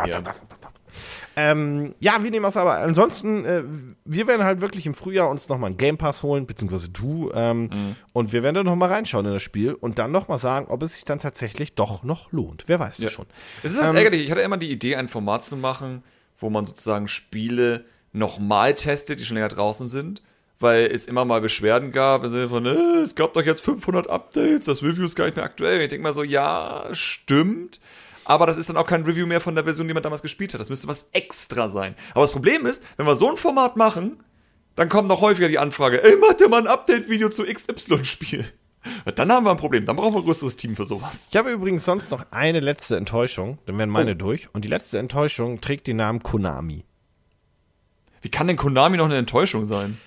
Ja. 0.07 0.23
Ähm, 1.37 1.95
ja, 2.01 2.23
wir 2.23 2.31
nehmen 2.31 2.45
es 2.47 2.57
aber. 2.57 2.77
Ansonsten, 2.79 3.45
äh, 3.45 3.63
wir 4.05 4.27
werden 4.27 4.45
halt 4.45 4.61
wirklich 4.61 4.87
im 4.87 4.95
Frühjahr 4.95 5.29
uns 5.31 5.49
nochmal 5.49 5.69
einen 5.69 5.77
Game 5.79 5.97
Pass 5.99 6.23
holen, 6.23 6.47
beziehungsweise 6.47 6.89
du. 6.91 7.31
Ähm, 7.35 7.63
Mhm. 7.73 7.97
Und 8.13 8.33
wir 8.33 8.43
werden 8.43 8.55
dann 8.57 8.67
nochmal 8.67 8.91
reinschauen 8.91 9.27
in 9.27 9.33
das 9.33 9.43
Spiel 9.43 9.73
und 9.75 9.99
dann 9.99 10.13
nochmal 10.13 10.39
sagen, 10.39 10.67
ob 10.69 10.83
es 10.83 10.95
sich 10.95 11.05
dann 11.05 11.19
tatsächlich 11.19 11.75
doch 11.75 12.03
noch 12.03 12.33
lohnt. 12.33 12.65
Wer 12.67 12.79
weiß 12.81 12.97
das 12.99 13.05
Ja. 13.05 13.09
schon. 13.11 13.27
Es 13.63 13.73
ist 13.73 13.81
das 13.81 13.91
Ähm, 13.91 13.97
ärgerlich. 13.97 14.23
Ich 14.25 14.31
hatte 14.31 14.41
immer 14.43 14.57
die 14.59 14.71
Idee, 14.71 14.97
ein 14.97 15.09
Format 15.09 15.43
zu 15.45 15.57
machen, 15.57 16.03
wo 16.39 16.51
man 16.51 16.65
sozusagen 16.65 17.09
Spiele 17.09 17.85
nochmal 18.13 18.75
testet, 18.75 19.21
die 19.21 19.25
schon 19.25 19.37
länger 19.37 19.49
draußen 19.49 19.89
sind. 19.89 20.23
weil 20.61 20.87
es 20.93 21.07
immer 21.07 21.25
mal 21.25 21.41
Beschwerden 21.41 21.91
gab, 21.91 22.23
im 22.23 22.31
Sinne 22.31 22.49
von, 22.49 22.65
äh, 22.67 23.01
es 23.03 23.17
gab 23.17 23.35
doch 23.35 23.43
jetzt 23.43 23.63
500 23.63 24.09
Updates, 24.09 24.67
das 24.67 24.81
Review 24.85 25.05
ist 25.07 25.17
gar 25.17 25.25
nicht 25.25 25.35
mehr 25.35 25.45
aktuell. 25.45 25.75
Und 25.79 25.83
ich 25.83 25.89
denke 25.89 26.05
mal 26.05 26.13
so, 26.13 26.23
ja, 26.23 26.85
stimmt. 26.93 27.81
Aber 28.25 28.47
das 28.47 28.57
ist 28.57 28.69
dann 28.69 28.77
auch 28.77 28.87
kein 28.87 29.03
Review 29.03 29.27
mehr 29.27 29.41
von 29.41 29.55
der 29.55 29.65
Version, 29.65 29.89
die 29.89 29.95
man 29.95 30.03
damals 30.03 30.23
gespielt 30.23 30.55
hat. 30.55 30.61
Das 30.61 30.71
müsste 30.71 30.89
was 30.89 31.09
extra 31.13 31.69
sein. 31.69 31.95
Aber 32.13 32.23
das 32.23 32.33
Problem 32.33 32.67
ist, 32.67 32.83
wenn 32.97 33.07
wir 33.07 33.15
so 33.17 33.31
ein 33.31 33.37
Format 33.37 33.77
machen, 33.77 34.23
dann 34.77 34.89
kommt 34.89 35.09
noch 35.09 35.21
häufiger 35.21 35.49
die 35.49 35.59
Anfrage, 35.59 36.03
ey, 36.03 36.17
mach 36.21 36.35
dir 36.35 36.49
mal 36.49 36.61
ein 36.61 36.67
Update-Video 36.67 37.29
zu 37.29 37.45
XY-Spiel. 37.45 38.45
Dann 39.15 39.31
haben 39.31 39.45
wir 39.45 39.51
ein 39.51 39.57
Problem. 39.57 39.87
Dann 39.87 39.97
brauchen 39.97 40.15
wir 40.15 40.21
ein 40.21 40.25
größeres 40.25 40.57
Team 40.57 40.75
für 40.77 40.87
sowas. 40.87 41.29
Ich 41.31 41.37
habe 41.37 41.51
übrigens 41.51 41.85
sonst 41.85 42.11
noch 42.11 42.25
eine 42.31 42.61
letzte 42.61 42.97
Enttäuschung. 42.97 43.59
Dann 43.67 43.79
werden 43.79 43.91
meine 43.91 44.13
oh. 44.13 44.15
durch. 44.15 44.49
Und 44.53 44.65
die 44.65 44.69
letzte 44.69 44.99
Enttäuschung 44.99 45.61
trägt 45.61 45.87
den 45.87 45.99
Namen 45.99 46.23
Konami. 46.23 46.85
Wie 48.23 48.29
kann 48.29 48.47
denn 48.47 48.57
Konami 48.57 48.97
noch 48.97 49.07
eine 49.07 49.19
Enttäuschung 49.19 49.67
sein? 49.67 49.99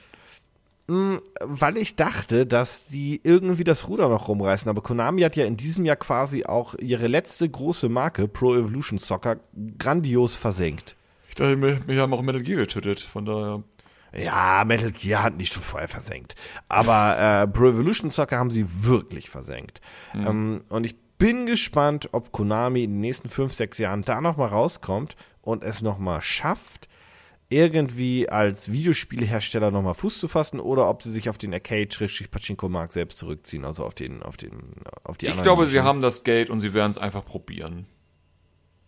Hm, 0.87 1.19
weil 1.41 1.77
ich 1.77 1.95
dachte, 1.95 2.45
dass 2.45 2.85
die 2.87 3.19
irgendwie 3.23 3.63
das 3.63 3.87
Ruder 3.87 4.07
noch 4.07 4.27
rumreißen. 4.27 4.69
Aber 4.69 4.81
Konami 4.81 5.21
hat 5.21 5.35
ja 5.35 5.45
in 5.45 5.57
diesem 5.57 5.83
Jahr 5.85 5.95
quasi 5.95 6.45
auch 6.45 6.75
ihre 6.75 7.07
letzte 7.07 7.49
große 7.49 7.89
Marke, 7.89 8.27
Pro 8.27 8.55
Evolution 8.55 8.99
Soccer, 8.99 9.37
grandios 9.79 10.35
versenkt. 10.35 10.95
Ich 11.29 11.35
dachte, 11.35 11.59
wir, 11.61 11.87
wir 11.87 12.01
haben 12.01 12.13
auch 12.13 12.21
Metal 12.21 12.43
Gear 12.43 12.59
getötet, 12.59 12.99
von 12.99 13.25
daher. 13.25 13.63
Ja, 14.15 14.63
Metal 14.65 14.91
Gear 14.91 15.23
hatten 15.23 15.39
die 15.39 15.47
schon 15.47 15.63
vorher 15.63 15.89
versenkt. 15.89 16.35
Aber 16.69 17.17
äh, 17.17 17.47
Pro 17.47 17.69
Evolution 17.69 18.11
Soccer 18.11 18.37
haben 18.37 18.51
sie 18.51 18.65
wirklich 18.83 19.29
versenkt. 19.29 19.81
Mhm. 20.13 20.27
Ähm, 20.27 20.63
und 20.69 20.85
ich 20.85 20.95
bin 21.17 21.45
gespannt, 21.47 22.09
ob 22.11 22.31
Konami 22.31 22.83
in 22.83 22.91
den 22.91 23.01
nächsten 23.01 23.27
fünf, 23.27 23.53
sechs 23.53 23.77
Jahren 23.79 24.03
da 24.03 24.21
nochmal 24.21 24.49
rauskommt 24.49 25.15
und 25.41 25.63
es 25.63 25.81
nochmal 25.81 26.21
schafft, 26.21 26.87
irgendwie 27.49 28.27
als 28.27 28.71
Videospielehersteller 28.71 29.71
nochmal 29.71 29.93
Fuß 29.93 30.19
zu 30.19 30.27
fassen 30.27 30.59
oder 30.59 30.89
ob 30.89 31.03
sie 31.03 31.11
sich 31.11 31.29
auf 31.29 31.37
den 31.37 31.53
Arcade-Pachinko-Markt 31.53 32.91
selbst 32.91 33.19
zurückziehen, 33.19 33.65
also 33.65 33.83
auf 33.85 33.93
den, 33.93 34.23
auf 34.23 34.37
den, 34.37 34.51
auf 35.03 35.17
die 35.17 35.27
Ich 35.27 35.41
glaube, 35.41 35.65
sie 35.67 35.81
haben 35.81 36.01
das 36.01 36.23
Geld 36.23 36.49
und 36.49 36.59
sie 36.59 36.73
werden 36.73 36.89
es 36.89 36.97
einfach 36.97 37.23
probieren. 37.23 37.85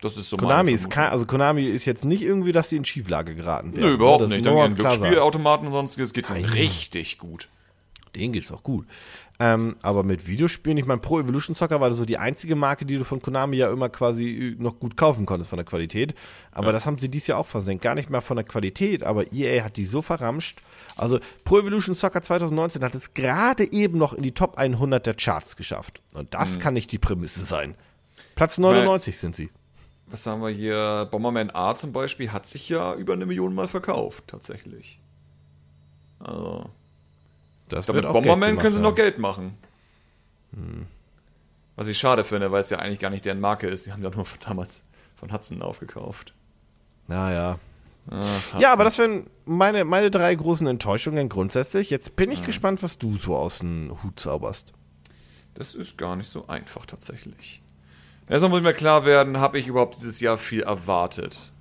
Das 0.02 0.16
ist 0.16 0.30
so 0.30 0.38
Konami 0.38 0.72
ist 0.72 0.92
kein, 0.92 1.10
also 1.10 1.26
Konami 1.26 1.64
ist 1.64 1.86
jetzt 1.86 2.06
nicht 2.06 2.22
irgendwie, 2.22 2.52
dass 2.52 2.70
sie 2.70 2.78
in 2.78 2.86
Schieflage 2.86 3.34
geraten 3.34 3.74
werden. 3.74 3.82
Nö, 3.82 3.94
überhaupt 3.94 4.28
ne? 4.28 4.36
nicht. 4.36 4.46
Dann 4.46 4.76
Glücksspielautomaten 4.76 5.68
und 5.68 5.72
sonstiges 5.72 6.14
geht 6.14 6.26
es 6.26 6.32
ihnen 6.32 6.46
richtig 6.46 7.18
gut. 7.18 7.50
Denen 8.16 8.34
geht's 8.34 8.52
auch 8.52 8.64
gut. 8.64 8.86
Ähm, 9.40 9.76
aber 9.84 10.04
mit 10.04 10.28
Videospielen, 10.28 10.78
ich 10.78 10.86
meine, 10.86 11.00
Pro 11.00 11.20
Evolution 11.20 11.56
Soccer 11.56 11.80
war 11.80 11.92
so 11.92 12.06
die 12.06 12.18
einzige 12.18 12.56
Marke, 12.56 12.86
die 12.86 12.98
du 12.98 13.04
von 13.04 13.22
Konami 13.22 13.58
ja 13.58 13.72
immer 13.72 13.90
quasi 13.90 14.56
noch 14.58 14.80
gut 14.80 14.98
kaufen 14.98 15.28
konntest 15.28 15.50
von 15.50 15.58
der 15.58 15.66
Qualität. 15.66 16.16
Aber 16.52 16.68
ja. 16.68 16.72
das 16.72 16.88
haben 16.88 16.98
sie 16.98 17.10
dieses 17.10 17.28
Jahr 17.28 17.38
auch 17.38 17.46
versenkt. 17.46 17.84
Gar 17.84 17.96
nicht 17.96 18.10
mehr 18.10 18.22
von 18.22 18.38
der 18.38 18.46
Qualität, 18.46 19.04
aber 19.04 19.32
EA 19.32 19.64
hat 19.64 19.78
die 19.78 19.86
so 19.86 20.02
verramscht. 20.02 20.60
Also 20.96 21.20
Pro 21.44 21.60
Evolution 21.60 21.94
Soccer 21.94 22.22
2019 22.22 22.84
hat 22.84 22.96
es 22.96 23.14
gerade 23.14 23.72
eben 23.72 24.00
noch 24.00 24.14
in 24.14 24.24
die 24.24 24.34
Top 24.34 24.58
100 24.58 25.06
der 25.06 25.14
Charts 25.14 25.56
geschafft. 25.56 26.02
Und 26.16 26.34
das 26.34 26.56
mhm. 26.56 26.60
kann 26.60 26.74
nicht 26.74 26.92
die 26.92 26.98
Prämisse 26.98 27.42
sein. 27.42 27.76
Platz 28.36 28.58
99 28.58 29.14
Weil, 29.14 29.20
sind 29.20 29.36
sie 29.36 29.50
was 30.10 30.26
haben 30.26 30.42
wir 30.42 30.50
hier? 30.50 31.08
Bomberman 31.12 31.52
A 31.54 31.76
zum 31.76 31.92
Beispiel 31.92 32.32
hat 32.32 32.48
sich 32.48 32.70
ja 32.70 32.96
über 32.96 33.14
eine 33.14 33.26
Million 33.26 33.54
Mal 33.54 33.68
verkauft, 33.68 34.26
tatsächlich. 34.28 35.00
Also. 36.20 36.70
Das 37.70 37.86
damit 37.86 38.04
Bomberman 38.04 38.58
können 38.58 38.74
sie 38.74 38.82
noch 38.82 38.96
Geld 38.96 39.18
machen. 39.20 39.58
Hm. 40.54 40.88
Was 41.76 41.88
ich 41.88 41.98
schade 41.98 42.24
finde, 42.24 42.52
weil 42.52 42.62
es 42.62 42.70
ja 42.70 42.80
eigentlich 42.80 43.00
gar 43.00 43.10
nicht 43.10 43.26
deren 43.26 43.40
Marke 43.40 43.68
ist. 43.68 43.86
Die 43.86 43.92
haben 43.92 44.04
ja 44.04 44.10
nur 44.10 44.26
damals 44.48 44.86
von 45.16 45.32
Hudson 45.32 45.62
aufgekauft. 45.62 46.34
Naja. 47.08 47.60
Ach, 48.10 48.60
ja, 48.60 48.72
aber 48.72 48.86
das 48.86 48.98
wären 48.98 49.30
meine, 49.46 49.84
meine 49.84 50.10
drei 50.10 50.34
großen 50.34 50.66
Enttäuschungen 50.66 51.28
grundsätzlich. 51.28 51.90
Jetzt 51.90 52.16
bin 52.16 52.32
ich 52.32 52.40
ja. 52.40 52.46
gespannt, 52.46 52.82
was 52.82 52.98
du 52.98 53.18
so 53.18 53.36
aus 53.36 53.60
dem 53.60 53.98
Hut 54.02 54.20
zauberst. 54.20 54.74
Das 55.56 55.76
ist 55.76 55.98
gar 55.98 56.16
nicht 56.16 56.30
so 56.30 56.48
einfach 56.48 56.86
tatsächlich. 56.86 57.62
Erstmal 58.30 58.50
muss 58.50 58.62
mir 58.62 58.74
klar 58.74 59.06
werden, 59.06 59.40
habe 59.40 59.60
ich 59.60 59.68
überhaupt 59.68 59.96
dieses 59.96 60.20
Jahr 60.20 60.38
viel 60.38 60.62
erwartet? 60.62 61.52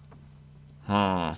Hm. 0.86 1.32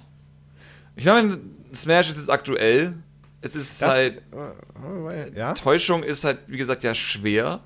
Ich 0.97 1.05
glaube, 1.05 1.39
Smash 1.75 2.11
ist 2.11 2.17
es 2.17 2.29
aktuell. 2.29 2.95
Es 3.41 3.55
ist 3.55 3.81
das, 3.83 3.89
halt. 3.89 4.23
Äh, 4.33 5.39
ja? 5.39 5.55
Täuschung 5.55 6.03
ist 6.03 6.25
halt, 6.25 6.41
wie 6.47 6.57
gesagt, 6.57 6.83
ja 6.83 6.95
schwer, 6.95 7.61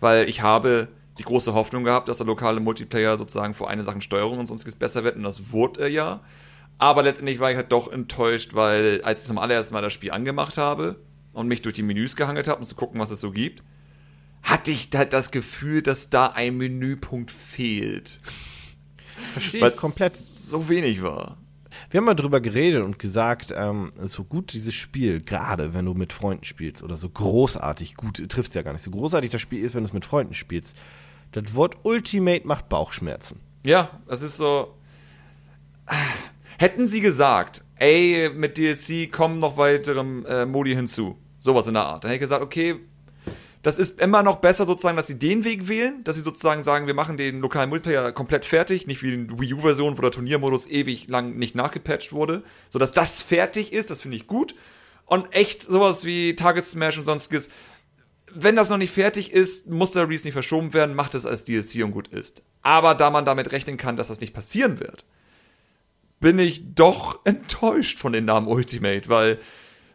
weil 0.00 0.28
ich 0.28 0.42
habe 0.42 0.88
die 1.18 1.24
große 1.24 1.52
Hoffnung 1.52 1.84
gehabt, 1.84 2.08
dass 2.08 2.18
der 2.18 2.26
lokale 2.26 2.60
Multiplayer 2.60 3.16
sozusagen 3.16 3.52
vor 3.52 3.68
eine 3.68 3.84
Sachen 3.84 4.00
Steuerung 4.00 4.38
und 4.38 4.46
sonstiges 4.46 4.76
besser 4.76 5.04
wird 5.04 5.16
und 5.16 5.24
das 5.24 5.52
wurde 5.52 5.82
er 5.82 5.88
ja. 5.88 6.20
Aber 6.78 7.02
letztendlich 7.02 7.40
war 7.40 7.50
ich 7.50 7.56
halt 7.56 7.72
doch 7.72 7.90
enttäuscht, 7.90 8.54
weil 8.54 9.02
als 9.02 9.22
ich 9.22 9.26
zum 9.26 9.38
allerersten 9.38 9.74
Mal 9.74 9.82
das 9.82 9.92
Spiel 9.92 10.12
angemacht 10.12 10.58
habe 10.58 10.96
und 11.32 11.48
mich 11.48 11.60
durch 11.60 11.74
die 11.74 11.82
Menüs 11.82 12.14
gehangelt 12.14 12.46
habe, 12.46 12.60
um 12.60 12.64
zu 12.64 12.76
gucken, 12.76 13.00
was 13.00 13.10
es 13.10 13.20
so 13.20 13.32
gibt, 13.32 13.64
hatte 14.42 14.70
ich 14.70 14.88
halt 14.94 15.12
das 15.12 15.32
Gefühl, 15.32 15.82
dass 15.82 16.08
da 16.08 16.28
ein 16.28 16.56
Menüpunkt 16.56 17.32
fehlt. 17.32 18.20
Verstehe 19.32 19.68
ich 19.68 19.76
komplett. 19.76 20.12
so 20.12 20.68
wenig 20.68 21.02
war. 21.02 21.36
Wir 21.90 21.98
haben 21.98 22.04
mal 22.04 22.14
drüber 22.14 22.40
geredet 22.40 22.84
und 22.84 22.98
gesagt, 22.98 23.52
ähm, 23.56 23.90
so 24.02 24.24
gut 24.24 24.52
dieses 24.52 24.74
Spiel, 24.74 25.22
gerade 25.22 25.72
wenn 25.72 25.86
du 25.86 25.94
mit 25.94 26.12
Freunden 26.12 26.44
spielst, 26.44 26.82
oder 26.82 26.98
so 26.98 27.08
großartig, 27.08 27.94
gut, 27.94 28.28
trifft 28.28 28.50
es 28.50 28.54
ja 28.54 28.62
gar 28.62 28.74
nicht, 28.74 28.82
so 28.82 28.90
großartig 28.90 29.30
das 29.30 29.40
Spiel 29.40 29.62
ist, 29.62 29.74
wenn 29.74 29.84
du 29.84 29.88
es 29.88 29.94
mit 29.94 30.04
Freunden 30.04 30.34
spielst. 30.34 30.76
Das 31.32 31.54
Wort 31.54 31.76
Ultimate 31.84 32.46
macht 32.46 32.68
Bauchschmerzen. 32.68 33.40
Ja, 33.64 34.00
das 34.06 34.22
ist 34.22 34.36
so. 34.36 34.74
Hätten 36.58 36.86
sie 36.86 37.00
gesagt, 37.00 37.64
ey, 37.76 38.30
mit 38.34 38.58
DLC 38.58 39.10
kommen 39.10 39.38
noch 39.38 39.56
weitere 39.56 40.00
äh, 40.00 40.44
Modi 40.44 40.74
hinzu. 40.74 41.16
Sowas 41.40 41.68
in 41.68 41.74
der 41.74 41.84
Art. 41.84 42.04
Dann 42.04 42.10
hätte 42.10 42.16
ich 42.16 42.20
gesagt, 42.20 42.42
okay, 42.42 42.76
das 43.68 43.78
ist 43.78 44.00
immer 44.00 44.22
noch 44.22 44.36
besser 44.36 44.64
sozusagen, 44.64 44.96
dass 44.96 45.08
sie 45.08 45.18
den 45.18 45.44
Weg 45.44 45.68
wählen, 45.68 46.02
dass 46.02 46.16
sie 46.16 46.22
sozusagen 46.22 46.62
sagen, 46.62 46.86
wir 46.86 46.94
machen 46.94 47.18
den 47.18 47.40
lokalen 47.40 47.68
Multiplayer 47.68 48.12
komplett 48.12 48.46
fertig, 48.46 48.86
nicht 48.86 49.02
wie 49.02 49.10
die 49.10 49.38
Wii 49.38 49.52
U-Version, 49.52 49.98
wo 49.98 50.00
der 50.00 50.10
Turniermodus 50.10 50.66
ewig 50.66 51.10
lang 51.10 51.36
nicht 51.36 51.54
nachgepatcht 51.54 52.14
wurde, 52.14 52.42
sodass 52.70 52.92
das 52.92 53.20
fertig 53.20 53.74
ist, 53.74 53.90
das 53.90 54.00
finde 54.00 54.16
ich 54.16 54.26
gut. 54.26 54.54
Und 55.04 55.34
echt 55.34 55.62
sowas 55.62 56.06
wie 56.06 56.34
Target 56.34 56.64
Smash 56.64 56.96
und 56.96 57.04
sonstiges, 57.04 57.50
wenn 58.32 58.56
das 58.56 58.70
noch 58.70 58.78
nicht 58.78 58.90
fertig 58.90 59.32
ist, 59.32 59.68
muss 59.68 59.90
der 59.90 60.04
Release 60.04 60.26
nicht 60.26 60.32
verschoben 60.32 60.72
werden, 60.72 60.96
macht 60.96 61.14
es 61.14 61.26
als 61.26 61.44
DLC 61.44 61.84
und 61.84 61.90
gut 61.90 62.08
ist. 62.08 62.44
Aber 62.62 62.94
da 62.94 63.10
man 63.10 63.26
damit 63.26 63.52
rechnen 63.52 63.76
kann, 63.76 63.98
dass 63.98 64.08
das 64.08 64.22
nicht 64.22 64.32
passieren 64.32 64.80
wird, 64.80 65.04
bin 66.20 66.38
ich 66.38 66.74
doch 66.74 67.20
enttäuscht 67.24 67.98
von 67.98 68.14
den 68.14 68.24
Namen 68.24 68.48
Ultimate, 68.48 69.10
weil 69.10 69.38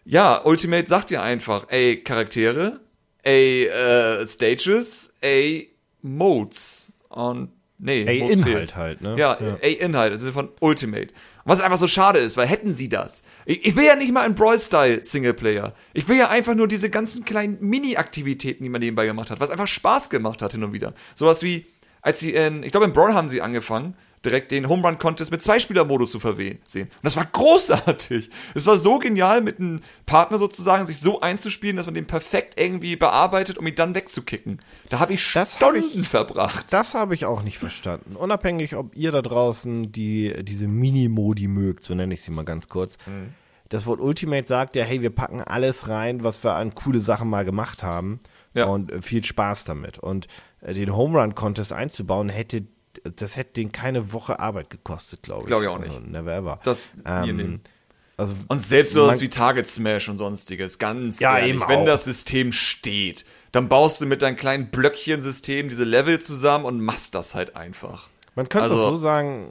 ja, 0.05 0.45
Ultimate 0.45 0.87
sagt 0.87 1.09
ja 1.09 1.23
einfach, 1.23 1.65
ey, 1.69 2.03
Charaktere, 2.03 2.82
A 3.25 3.29
äh, 3.29 4.27
Stages, 4.27 5.15
A 5.23 5.63
Modes 6.01 6.91
und 7.09 7.49
nee, 7.79 8.05
A 8.07 8.31
Inhalt 8.31 8.75
halt, 8.75 9.01
ne? 9.01 9.15
Ja, 9.17 9.37
ja. 9.39 9.55
A 9.61 9.67
Inhalt, 9.85 10.11
also 10.11 10.31
von 10.31 10.49
Ultimate. 10.59 11.09
Was 11.45 11.59
einfach 11.59 11.77
so 11.77 11.87
schade 11.87 12.19
ist, 12.19 12.37
weil 12.37 12.47
hätten 12.47 12.71
sie 12.71 12.87
das. 12.87 13.23
Ich, 13.45 13.65
ich 13.65 13.75
will 13.75 13.83
ja 13.85 13.95
nicht 13.95 14.13
mal 14.13 14.21
ein 14.21 14.35
Brawl-Style 14.35 15.03
Singleplayer. 15.03 15.73
Ich 15.93 16.07
will 16.07 16.17
ja 16.17 16.29
einfach 16.29 16.55
nur 16.55 16.67
diese 16.67 16.89
ganzen 16.89 17.25
kleinen 17.25 17.57
Mini-Aktivitäten, 17.59 18.63
die 18.63 18.69
man 18.69 18.79
nebenbei 18.79 19.05
gemacht 19.05 19.29
hat, 19.29 19.39
was 19.39 19.49
einfach 19.49 19.67
Spaß 19.67 20.09
gemacht 20.09 20.41
hat 20.41 20.53
hin 20.53 20.63
und 20.63 20.73
wieder. 20.73 20.93
Sowas 21.15 21.43
wie, 21.43 21.65
als 22.01 22.21
sie 22.21 22.33
in, 22.33 22.63
ich 22.63 22.71
glaube 22.71 22.85
in 22.85 22.93
Brawl 22.93 23.13
haben 23.13 23.27
sie 23.27 23.41
angefangen, 23.41 23.95
direkt 24.25 24.51
den 24.51 24.69
Home 24.69 24.87
Run 24.87 24.97
Contest 24.97 25.31
mit 25.31 25.41
Zwei-Spieler-Modus 25.41 26.11
zu 26.11 26.19
sehen. 26.19 26.87
Und 26.87 27.03
das 27.03 27.15
war 27.15 27.25
großartig. 27.25 28.29
Es 28.55 28.65
war 28.65 28.77
so 28.77 28.99
genial, 28.99 29.41
mit 29.41 29.59
einem 29.59 29.81
Partner 30.05 30.37
sozusagen 30.37 30.85
sich 30.85 30.99
so 30.99 31.21
einzuspielen, 31.21 31.77
dass 31.77 31.85
man 31.85 31.95
den 31.95 32.07
perfekt 32.07 32.59
irgendwie 32.59 32.95
bearbeitet, 32.95 33.57
um 33.57 33.67
ihn 33.67 33.75
dann 33.75 33.95
wegzukicken. 33.95 34.59
Da 34.89 34.99
habe 34.99 35.13
ich 35.13 35.33
das 35.33 35.55
Stunden 35.55 35.81
hab 35.81 35.95
ich, 35.95 36.07
verbracht. 36.07 36.71
Das 36.71 36.93
habe 36.93 37.15
ich 37.15 37.25
auch 37.25 37.43
nicht 37.43 37.57
verstanden. 37.57 38.15
Unabhängig, 38.15 38.75
ob 38.75 38.95
ihr 38.95 39.11
da 39.11 39.21
draußen 39.21 39.91
die, 39.91 40.43
diese 40.43 40.67
Mini-Modi 40.67 41.47
mögt, 41.47 41.83
so 41.83 41.93
nenne 41.93 42.13
ich 42.13 42.21
sie 42.21 42.31
mal 42.31 42.45
ganz 42.45 42.69
kurz. 42.69 42.97
Mhm. 43.05 43.33
Das 43.69 43.85
Wort 43.87 43.99
Ultimate 43.99 44.47
sagt 44.47 44.75
ja, 44.75 44.83
hey, 44.83 45.01
wir 45.01 45.09
packen 45.09 45.41
alles 45.41 45.89
rein, 45.89 46.23
was 46.23 46.43
wir 46.43 46.55
an 46.55 46.75
coole 46.75 47.01
Sachen 47.01 47.29
mal 47.29 47.43
gemacht 47.43 47.81
haben. 47.81 48.19
Ja. 48.53 48.65
Und 48.65 48.91
äh, 48.91 49.01
viel 49.01 49.23
Spaß 49.23 49.65
damit. 49.65 49.97
Und 49.97 50.27
äh, 50.61 50.73
den 50.73 50.95
Home 50.95 51.19
Run 51.19 51.33
Contest 51.35 51.73
einzubauen, 51.73 52.29
hätte 52.29 52.67
das 53.03 53.35
hätte 53.35 53.53
den 53.53 53.71
keine 53.71 54.13
Woche 54.13 54.39
Arbeit 54.39 54.69
gekostet, 54.69 55.21
glaube 55.23 55.41
ich. 55.41 55.47
Glaube 55.47 55.63
ich 55.63 55.69
auch 55.69 55.79
nicht. 55.79 55.89
Also, 55.89 55.99
never 55.99 56.33
ever. 56.33 56.59
Das 56.63 56.93
ähm, 57.05 57.59
also, 58.15 58.33
und 58.47 58.61
selbst 58.61 58.93
sowas 58.93 59.21
wie 59.21 59.29
Target 59.29 59.67
Smash 59.67 60.07
und 60.07 60.17
sonstiges, 60.17 60.77
ganz 60.77 61.19
ja, 61.19 61.37
ehrlich, 61.37 61.55
eben 61.55 61.67
wenn 61.67 61.79
auch. 61.79 61.85
das 61.85 62.03
System 62.03 62.51
steht, 62.51 63.25
dann 63.51 63.69
baust 63.69 64.01
du 64.01 64.05
mit 64.05 64.21
deinem 64.21 64.35
kleinen 64.35 64.69
Blöckchen-System 64.69 65.67
diese 65.67 65.83
Level 65.83 66.19
zusammen 66.19 66.65
und 66.65 66.79
machst 66.79 67.15
das 67.15 67.33
halt 67.35 67.55
einfach. 67.55 68.09
Man 68.35 68.49
könnte 68.49 68.71
also, 68.71 68.91
so 68.91 68.95
sagen, 68.97 69.49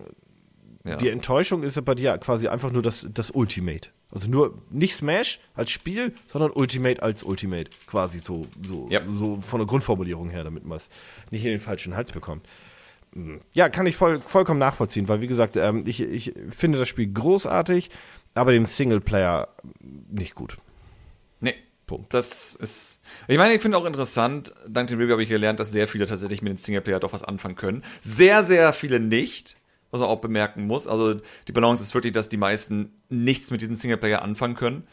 ja. 0.84 0.96
die 0.96 1.08
Enttäuschung 1.08 1.62
ist 1.62 1.76
ja 1.76 1.82
bei 1.82 1.94
dir 1.94 2.16
quasi 2.18 2.48
einfach 2.48 2.70
nur 2.70 2.82
das, 2.82 3.06
das 3.12 3.30
Ultimate. 3.30 3.90
Also 4.10 4.28
nur 4.28 4.62
nicht 4.70 4.94
Smash 4.94 5.40
als 5.54 5.70
Spiel, 5.70 6.12
sondern 6.26 6.50
Ultimate 6.50 7.02
als 7.02 7.22
Ultimate. 7.22 7.70
Quasi 7.86 8.18
so, 8.18 8.46
so, 8.62 8.86
ja. 8.90 9.00
so 9.10 9.40
von 9.40 9.60
der 9.60 9.66
Grundformulierung 9.66 10.30
her, 10.30 10.44
damit 10.44 10.66
man 10.66 10.76
es 10.76 10.90
nicht 11.30 11.44
in 11.44 11.50
den 11.50 11.60
falschen 11.60 11.96
Hals 11.96 12.12
bekommt. 12.12 12.46
Ja, 13.52 13.68
kann 13.68 13.86
ich 13.86 13.96
voll, 13.96 14.20
vollkommen 14.20 14.58
nachvollziehen, 14.58 15.08
weil 15.08 15.20
wie 15.20 15.26
gesagt, 15.26 15.56
ähm, 15.56 15.82
ich, 15.86 16.00
ich 16.00 16.34
finde 16.50 16.78
das 16.78 16.88
Spiel 16.88 17.12
großartig, 17.12 17.90
aber 18.34 18.52
den 18.52 18.64
Singleplayer 18.64 19.48
nicht 20.10 20.34
gut. 20.34 20.56
Nee. 21.40 21.54
Punkt. 21.86 22.14
Das 22.14 22.54
ist. 22.54 23.02
Ich 23.28 23.36
meine, 23.36 23.54
ich 23.54 23.60
finde 23.60 23.76
auch 23.76 23.84
interessant, 23.84 24.54
dank 24.66 24.88
dem 24.88 24.98
Review 24.98 25.12
habe 25.12 25.22
ich 25.22 25.28
gelernt, 25.28 25.60
dass 25.60 25.72
sehr 25.72 25.88
viele 25.88 26.06
tatsächlich 26.06 26.40
mit 26.40 26.52
dem 26.52 26.56
Singleplayer 26.56 27.00
doch 27.00 27.12
was 27.12 27.24
anfangen 27.24 27.56
können. 27.56 27.84
Sehr, 28.00 28.44
sehr 28.44 28.72
viele 28.72 28.98
nicht, 28.98 29.56
was 29.90 30.00
man 30.00 30.08
auch 30.08 30.20
bemerken 30.20 30.66
muss. 30.66 30.86
Also 30.86 31.20
die 31.48 31.52
Balance 31.52 31.82
ist 31.82 31.92
wirklich, 31.92 32.12
dass 32.12 32.30
die 32.30 32.38
meisten 32.38 32.94
nichts 33.10 33.50
mit 33.50 33.60
diesem 33.60 33.74
Singleplayer 33.74 34.22
anfangen 34.22 34.54
können. 34.54 34.84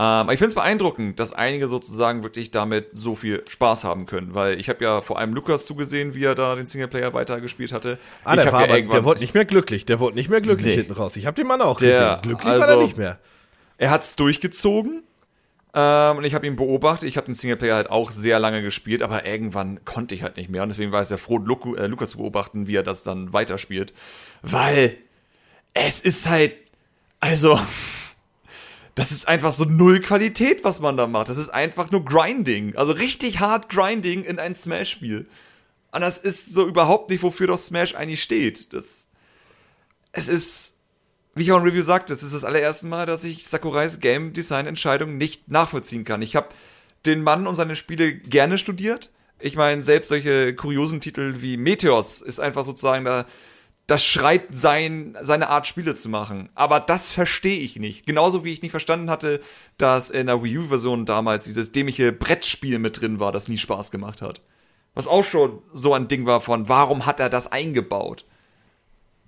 Ähm, 0.00 0.06
aber 0.06 0.32
ich 0.32 0.38
finde 0.38 0.48
es 0.48 0.54
beeindruckend, 0.54 1.20
dass 1.20 1.34
einige 1.34 1.66
sozusagen 1.66 2.22
wirklich 2.22 2.50
damit 2.50 2.86
so 2.94 3.14
viel 3.16 3.44
Spaß 3.46 3.84
haben 3.84 4.06
können, 4.06 4.34
weil 4.34 4.58
ich 4.58 4.70
habe 4.70 4.82
ja 4.82 5.02
vor 5.02 5.18
allem 5.18 5.34
Lukas 5.34 5.66
zugesehen, 5.66 6.14
wie 6.14 6.24
er 6.24 6.34
da 6.34 6.54
den 6.56 6.64
Singleplayer 6.64 7.12
weitergespielt 7.12 7.70
hatte. 7.74 7.98
Ah, 8.24 8.34
ich 8.34 8.40
der, 8.42 8.52
war 8.52 8.66
ja 8.66 8.72
aber, 8.82 8.92
der 8.94 9.04
wurde 9.04 9.20
nicht 9.20 9.34
mehr 9.34 9.44
glücklich. 9.44 9.84
Der 9.84 10.00
wurde 10.00 10.16
nicht 10.16 10.30
mehr 10.30 10.40
glücklich 10.40 10.68
Nee. 10.68 10.76
hinten 10.76 10.92
raus. 10.92 11.16
Ich 11.16 11.26
habe 11.26 11.34
den 11.34 11.46
Mann 11.46 11.60
auch 11.60 11.76
Der- 11.76 11.90
gesehen. 12.16 12.22
Glücklich 12.22 12.50
also- 12.50 12.62
war 12.66 12.70
er 12.78 12.82
nicht 12.82 12.96
mehr. 12.96 13.18
Er 13.76 13.90
hat's 13.90 14.16
durchgezogen. 14.16 15.02
Ähm, 15.74 16.16
und 16.16 16.24
ich 16.24 16.34
habe 16.34 16.46
ihn 16.46 16.56
beobachtet. 16.56 17.06
Ich 17.08 17.16
habe 17.18 17.26
den 17.26 17.34
Singleplayer 17.34 17.76
halt 17.76 17.90
auch 17.90 18.10
sehr 18.10 18.38
lange 18.38 18.62
gespielt, 18.62 19.02
aber 19.02 19.26
irgendwann 19.26 19.84
konnte 19.84 20.14
ich 20.14 20.22
halt 20.22 20.38
nicht 20.38 20.48
mehr. 20.48 20.62
Und 20.62 20.70
deswegen 20.70 20.92
war 20.92 21.02
ich 21.02 21.08
sehr 21.08 21.18
froh, 21.18 21.36
Luku, 21.36 21.74
äh, 21.76 21.86
Lukas 21.86 22.10
zu 22.12 22.16
beobachten, 22.18 22.66
wie 22.66 22.74
er 22.76 22.82
das 22.82 23.02
dann 23.02 23.32
weiterspielt. 23.34 23.92
Weil 24.42 24.96
es 25.74 26.00
ist 26.00 26.28
halt, 26.30 26.54
also, 27.20 27.60
das 29.00 29.12
ist 29.12 29.28
einfach 29.28 29.50
so 29.50 29.64
null 29.64 30.00
Qualität, 30.00 30.62
was 30.62 30.80
man 30.80 30.98
da 30.98 31.06
macht. 31.06 31.30
Das 31.30 31.38
ist 31.38 31.48
einfach 31.48 31.90
nur 31.90 32.04
Grinding. 32.04 32.76
Also 32.76 32.92
richtig 32.92 33.40
hart 33.40 33.70
Grinding 33.70 34.24
in 34.24 34.38
ein 34.38 34.54
Smash-Spiel. 34.54 35.26
Und 35.90 36.00
das 36.02 36.18
ist 36.18 36.52
so 36.52 36.68
überhaupt 36.68 37.08
nicht, 37.08 37.22
wofür 37.22 37.46
doch 37.46 37.56
Smash 37.56 37.94
eigentlich 37.94 38.22
steht. 38.22 38.74
Das, 38.74 39.08
es 40.12 40.28
ist, 40.28 40.74
wie 41.34 41.44
ich 41.44 41.52
auch 41.52 41.56
im 41.56 41.62
Review 41.62 41.80
sagte, 41.80 42.12
es 42.12 42.22
ist 42.22 42.34
das 42.34 42.44
allererste 42.44 42.88
Mal, 42.88 43.06
dass 43.06 43.24
ich 43.24 43.46
Sakurais 43.46 44.00
Game 44.00 44.34
Design 44.34 44.66
Entscheidungen 44.66 45.16
nicht 45.16 45.50
nachvollziehen 45.50 46.04
kann. 46.04 46.20
Ich 46.20 46.36
habe 46.36 46.50
den 47.06 47.22
Mann 47.22 47.46
und 47.46 47.54
seine 47.54 47.76
Spiele 47.76 48.12
gerne 48.12 48.58
studiert. 48.58 49.08
Ich 49.38 49.56
meine, 49.56 49.82
selbst 49.82 50.08
solche 50.08 50.54
kuriosen 50.54 51.00
Titel 51.00 51.36
wie 51.38 51.56
Meteos 51.56 52.20
ist 52.20 52.38
einfach 52.38 52.64
sozusagen 52.64 53.06
da, 53.06 53.24
das 53.90 54.04
schreit 54.04 54.46
sein, 54.52 55.18
seine 55.20 55.48
Art 55.48 55.66
Spiele 55.66 55.94
zu 55.94 56.08
machen. 56.08 56.48
Aber 56.54 56.78
das 56.78 57.10
verstehe 57.10 57.58
ich 57.58 57.76
nicht. 57.76 58.06
Genauso 58.06 58.44
wie 58.44 58.52
ich 58.52 58.62
nicht 58.62 58.70
verstanden 58.70 59.10
hatte, 59.10 59.40
dass 59.78 60.10
in 60.10 60.28
der 60.28 60.42
Wii 60.44 60.58
U-Version 60.58 61.06
damals 61.06 61.44
dieses 61.44 61.72
dämliche 61.72 62.12
Brettspiel 62.12 62.78
mit 62.78 63.00
drin 63.00 63.18
war, 63.18 63.32
das 63.32 63.48
nie 63.48 63.56
Spaß 63.56 63.90
gemacht 63.90 64.22
hat. 64.22 64.42
Was 64.94 65.08
auch 65.08 65.24
schon 65.24 65.60
so 65.72 65.92
ein 65.92 66.06
Ding 66.06 66.24
war 66.24 66.40
von, 66.40 66.68
warum 66.68 67.04
hat 67.04 67.18
er 67.18 67.28
das 67.28 67.50
eingebaut? 67.50 68.24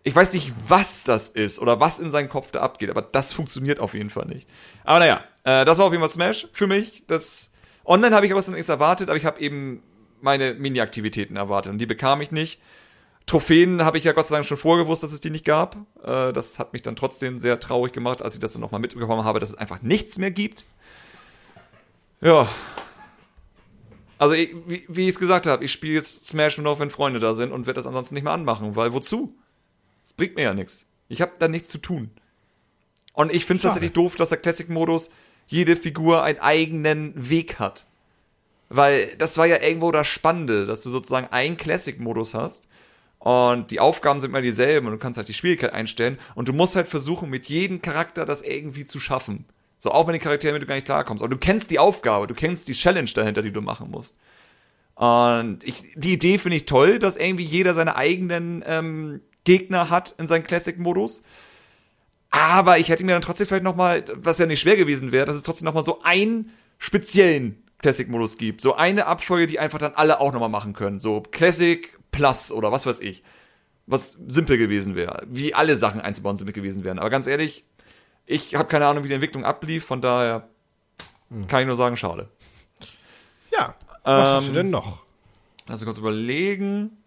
Ich 0.04 0.14
weiß 0.14 0.32
nicht, 0.32 0.52
was 0.68 1.02
das 1.04 1.30
ist 1.30 1.58
oder 1.58 1.80
was 1.80 1.98
in 1.98 2.10
seinem 2.10 2.28
Kopf 2.28 2.52
da 2.52 2.60
abgeht, 2.60 2.90
aber 2.90 3.02
das 3.02 3.32
funktioniert 3.32 3.80
auf 3.80 3.94
jeden 3.94 4.10
Fall 4.10 4.26
nicht. 4.26 4.48
Aber 4.84 5.00
naja, 5.00 5.24
äh, 5.42 5.64
das 5.64 5.78
war 5.78 5.86
auf 5.86 5.92
jeden 5.92 6.02
Fall 6.02 6.10
Smash 6.10 6.46
für 6.52 6.68
mich. 6.68 7.04
Das 7.08 7.50
Online 7.84 8.14
habe 8.14 8.26
ich 8.26 8.32
aber 8.32 8.48
nichts 8.52 8.68
erwartet, 8.68 9.08
aber 9.08 9.16
ich 9.16 9.24
habe 9.24 9.40
eben 9.40 9.82
meine 10.20 10.54
Mini-Aktivitäten 10.54 11.34
erwartet 11.34 11.72
und 11.72 11.78
die 11.78 11.86
bekam 11.86 12.20
ich 12.20 12.30
nicht. 12.30 12.60
Trophäen 13.26 13.84
habe 13.84 13.98
ich 13.98 14.04
ja 14.04 14.12
Gott 14.12 14.26
sei 14.26 14.36
Dank 14.36 14.46
schon 14.46 14.56
vorgewusst, 14.56 15.02
dass 15.02 15.12
es 15.12 15.20
die 15.20 15.30
nicht 15.30 15.44
gab. 15.44 15.76
Äh, 16.02 16.32
das 16.32 16.58
hat 16.58 16.72
mich 16.72 16.82
dann 16.82 16.96
trotzdem 16.96 17.40
sehr 17.40 17.58
traurig 17.60 17.92
gemacht, 17.92 18.22
als 18.22 18.34
ich 18.34 18.40
das 18.40 18.52
dann 18.52 18.60
nochmal 18.60 18.80
mitbekommen 18.80 19.24
habe, 19.24 19.40
dass 19.40 19.50
es 19.50 19.54
einfach 19.54 19.82
nichts 19.82 20.18
mehr 20.18 20.30
gibt. 20.30 20.64
Ja. 22.20 22.48
Also, 24.18 24.34
ich, 24.34 24.54
wie, 24.66 24.84
wie 24.88 25.02
ich 25.02 25.10
es 25.10 25.18
gesagt 25.18 25.46
habe, 25.46 25.64
ich 25.64 25.72
spiele 25.72 25.94
jetzt 25.94 26.28
Smash 26.28 26.58
nur 26.58 26.64
noch, 26.64 26.78
wenn 26.78 26.90
Freunde 26.90 27.20
da 27.20 27.34
sind 27.34 27.52
und 27.52 27.66
werde 27.66 27.78
das 27.78 27.86
ansonsten 27.86 28.14
nicht 28.14 28.24
mehr 28.24 28.32
anmachen, 28.32 28.76
weil 28.76 28.92
wozu? 28.92 29.34
Das 30.02 30.12
bringt 30.12 30.36
mir 30.36 30.42
ja 30.42 30.54
nichts. 30.54 30.86
Ich 31.08 31.20
habe 31.20 31.32
da 31.38 31.48
nichts 31.48 31.68
zu 31.70 31.78
tun. 31.78 32.10
Und 33.12 33.32
ich 33.32 33.44
finde 33.44 33.58
es 33.58 33.62
tatsächlich 33.62 33.92
doof, 33.92 34.16
dass 34.16 34.30
der 34.30 34.38
Classic-Modus 34.38 35.10
jede 35.46 35.76
Figur 35.76 36.22
einen 36.22 36.38
eigenen 36.38 37.12
Weg 37.16 37.58
hat. 37.58 37.86
Weil 38.68 39.14
das 39.16 39.36
war 39.36 39.46
ja 39.46 39.60
irgendwo 39.60 39.92
das 39.92 40.06
Spannende, 40.06 40.64
dass 40.64 40.82
du 40.82 40.90
sozusagen 40.90 41.26
einen 41.28 41.56
Classic-Modus 41.56 42.34
hast 42.34 42.64
und 43.22 43.70
die 43.70 43.78
Aufgaben 43.78 44.18
sind 44.18 44.30
immer 44.30 44.42
dieselben 44.42 44.88
und 44.88 44.94
du 44.94 44.98
kannst 44.98 45.16
halt 45.16 45.28
die 45.28 45.34
Schwierigkeit 45.34 45.72
einstellen 45.72 46.18
und 46.34 46.48
du 46.48 46.52
musst 46.52 46.74
halt 46.74 46.88
versuchen, 46.88 47.30
mit 47.30 47.46
jedem 47.46 47.80
Charakter 47.80 48.24
das 48.24 48.42
irgendwie 48.42 48.84
zu 48.84 48.98
schaffen. 48.98 49.44
So, 49.78 49.92
auch 49.92 50.08
wenn 50.08 50.14
die 50.14 50.18
Charaktere 50.18 50.52
mit 50.52 50.62
du 50.62 50.66
gar 50.66 50.74
nicht 50.74 50.86
klarkommst. 50.86 51.22
Aber 51.22 51.32
du 51.32 51.38
kennst 51.38 51.70
die 51.70 51.78
Aufgabe, 51.78 52.26
du 52.26 52.34
kennst 52.34 52.66
die 52.66 52.72
Challenge 52.72 53.10
dahinter, 53.14 53.42
die 53.42 53.52
du 53.52 53.60
machen 53.60 53.92
musst. 53.92 54.16
Und 54.96 55.60
ich, 55.62 55.94
die 55.94 56.14
Idee 56.14 56.38
finde 56.38 56.56
ich 56.56 56.66
toll, 56.66 56.98
dass 56.98 57.16
irgendwie 57.16 57.44
jeder 57.44 57.74
seine 57.74 57.94
eigenen 57.94 58.64
ähm, 58.66 59.20
Gegner 59.44 59.88
hat 59.88 60.16
in 60.18 60.26
seinem 60.26 60.42
Classic-Modus. 60.42 61.22
Aber 62.30 62.78
ich 62.78 62.88
hätte 62.88 63.04
mir 63.04 63.12
dann 63.12 63.22
trotzdem 63.22 63.46
vielleicht 63.46 63.62
noch 63.62 63.76
mal, 63.76 64.04
was 64.14 64.38
ja 64.38 64.46
nicht 64.46 64.60
schwer 64.60 64.76
gewesen 64.76 65.12
wäre, 65.12 65.26
dass 65.26 65.36
es 65.36 65.44
trotzdem 65.44 65.66
noch 65.66 65.74
mal 65.74 65.84
so 65.84 66.02
einen 66.02 66.50
speziellen 66.78 67.61
Classic-Modus 67.82 68.38
gibt. 68.38 68.60
So 68.60 68.74
eine 68.74 69.06
Abfolge, 69.06 69.46
die 69.46 69.58
einfach 69.58 69.78
dann 69.78 69.94
alle 69.94 70.20
auch 70.20 70.32
noch 70.32 70.40
mal 70.40 70.48
machen 70.48 70.72
können. 70.72 71.00
So 71.00 71.20
Classic 71.20 71.98
Plus 72.10 72.52
oder 72.52 72.72
was 72.72 72.86
weiß 72.86 73.00
ich. 73.00 73.22
Was 73.86 74.12
simpel 74.26 74.56
gewesen 74.58 74.94
wäre. 74.94 75.22
Wie 75.26 75.54
alle 75.54 75.76
Sachen 75.76 76.00
einzubauen 76.00 76.36
simpel 76.36 76.52
gewesen 76.54 76.84
wären. 76.84 76.98
Aber 76.98 77.10
ganz 77.10 77.26
ehrlich, 77.26 77.64
ich 78.24 78.54
habe 78.54 78.68
keine 78.68 78.86
Ahnung, 78.86 79.04
wie 79.04 79.08
die 79.08 79.14
Entwicklung 79.14 79.44
ablief. 79.44 79.84
Von 79.84 80.00
daher 80.00 80.48
kann 81.48 81.60
ich 81.60 81.66
nur 81.66 81.76
sagen, 81.76 81.96
schade. 81.96 82.28
Ja. 83.50 83.74
Was 84.04 84.28
hast 84.28 84.44
du 84.46 84.50
Ähm, 84.50 84.54
denn 84.54 84.70
noch? 84.70 85.02
Also 85.66 85.84
kurz 85.84 85.98
überlegen. 85.98 87.01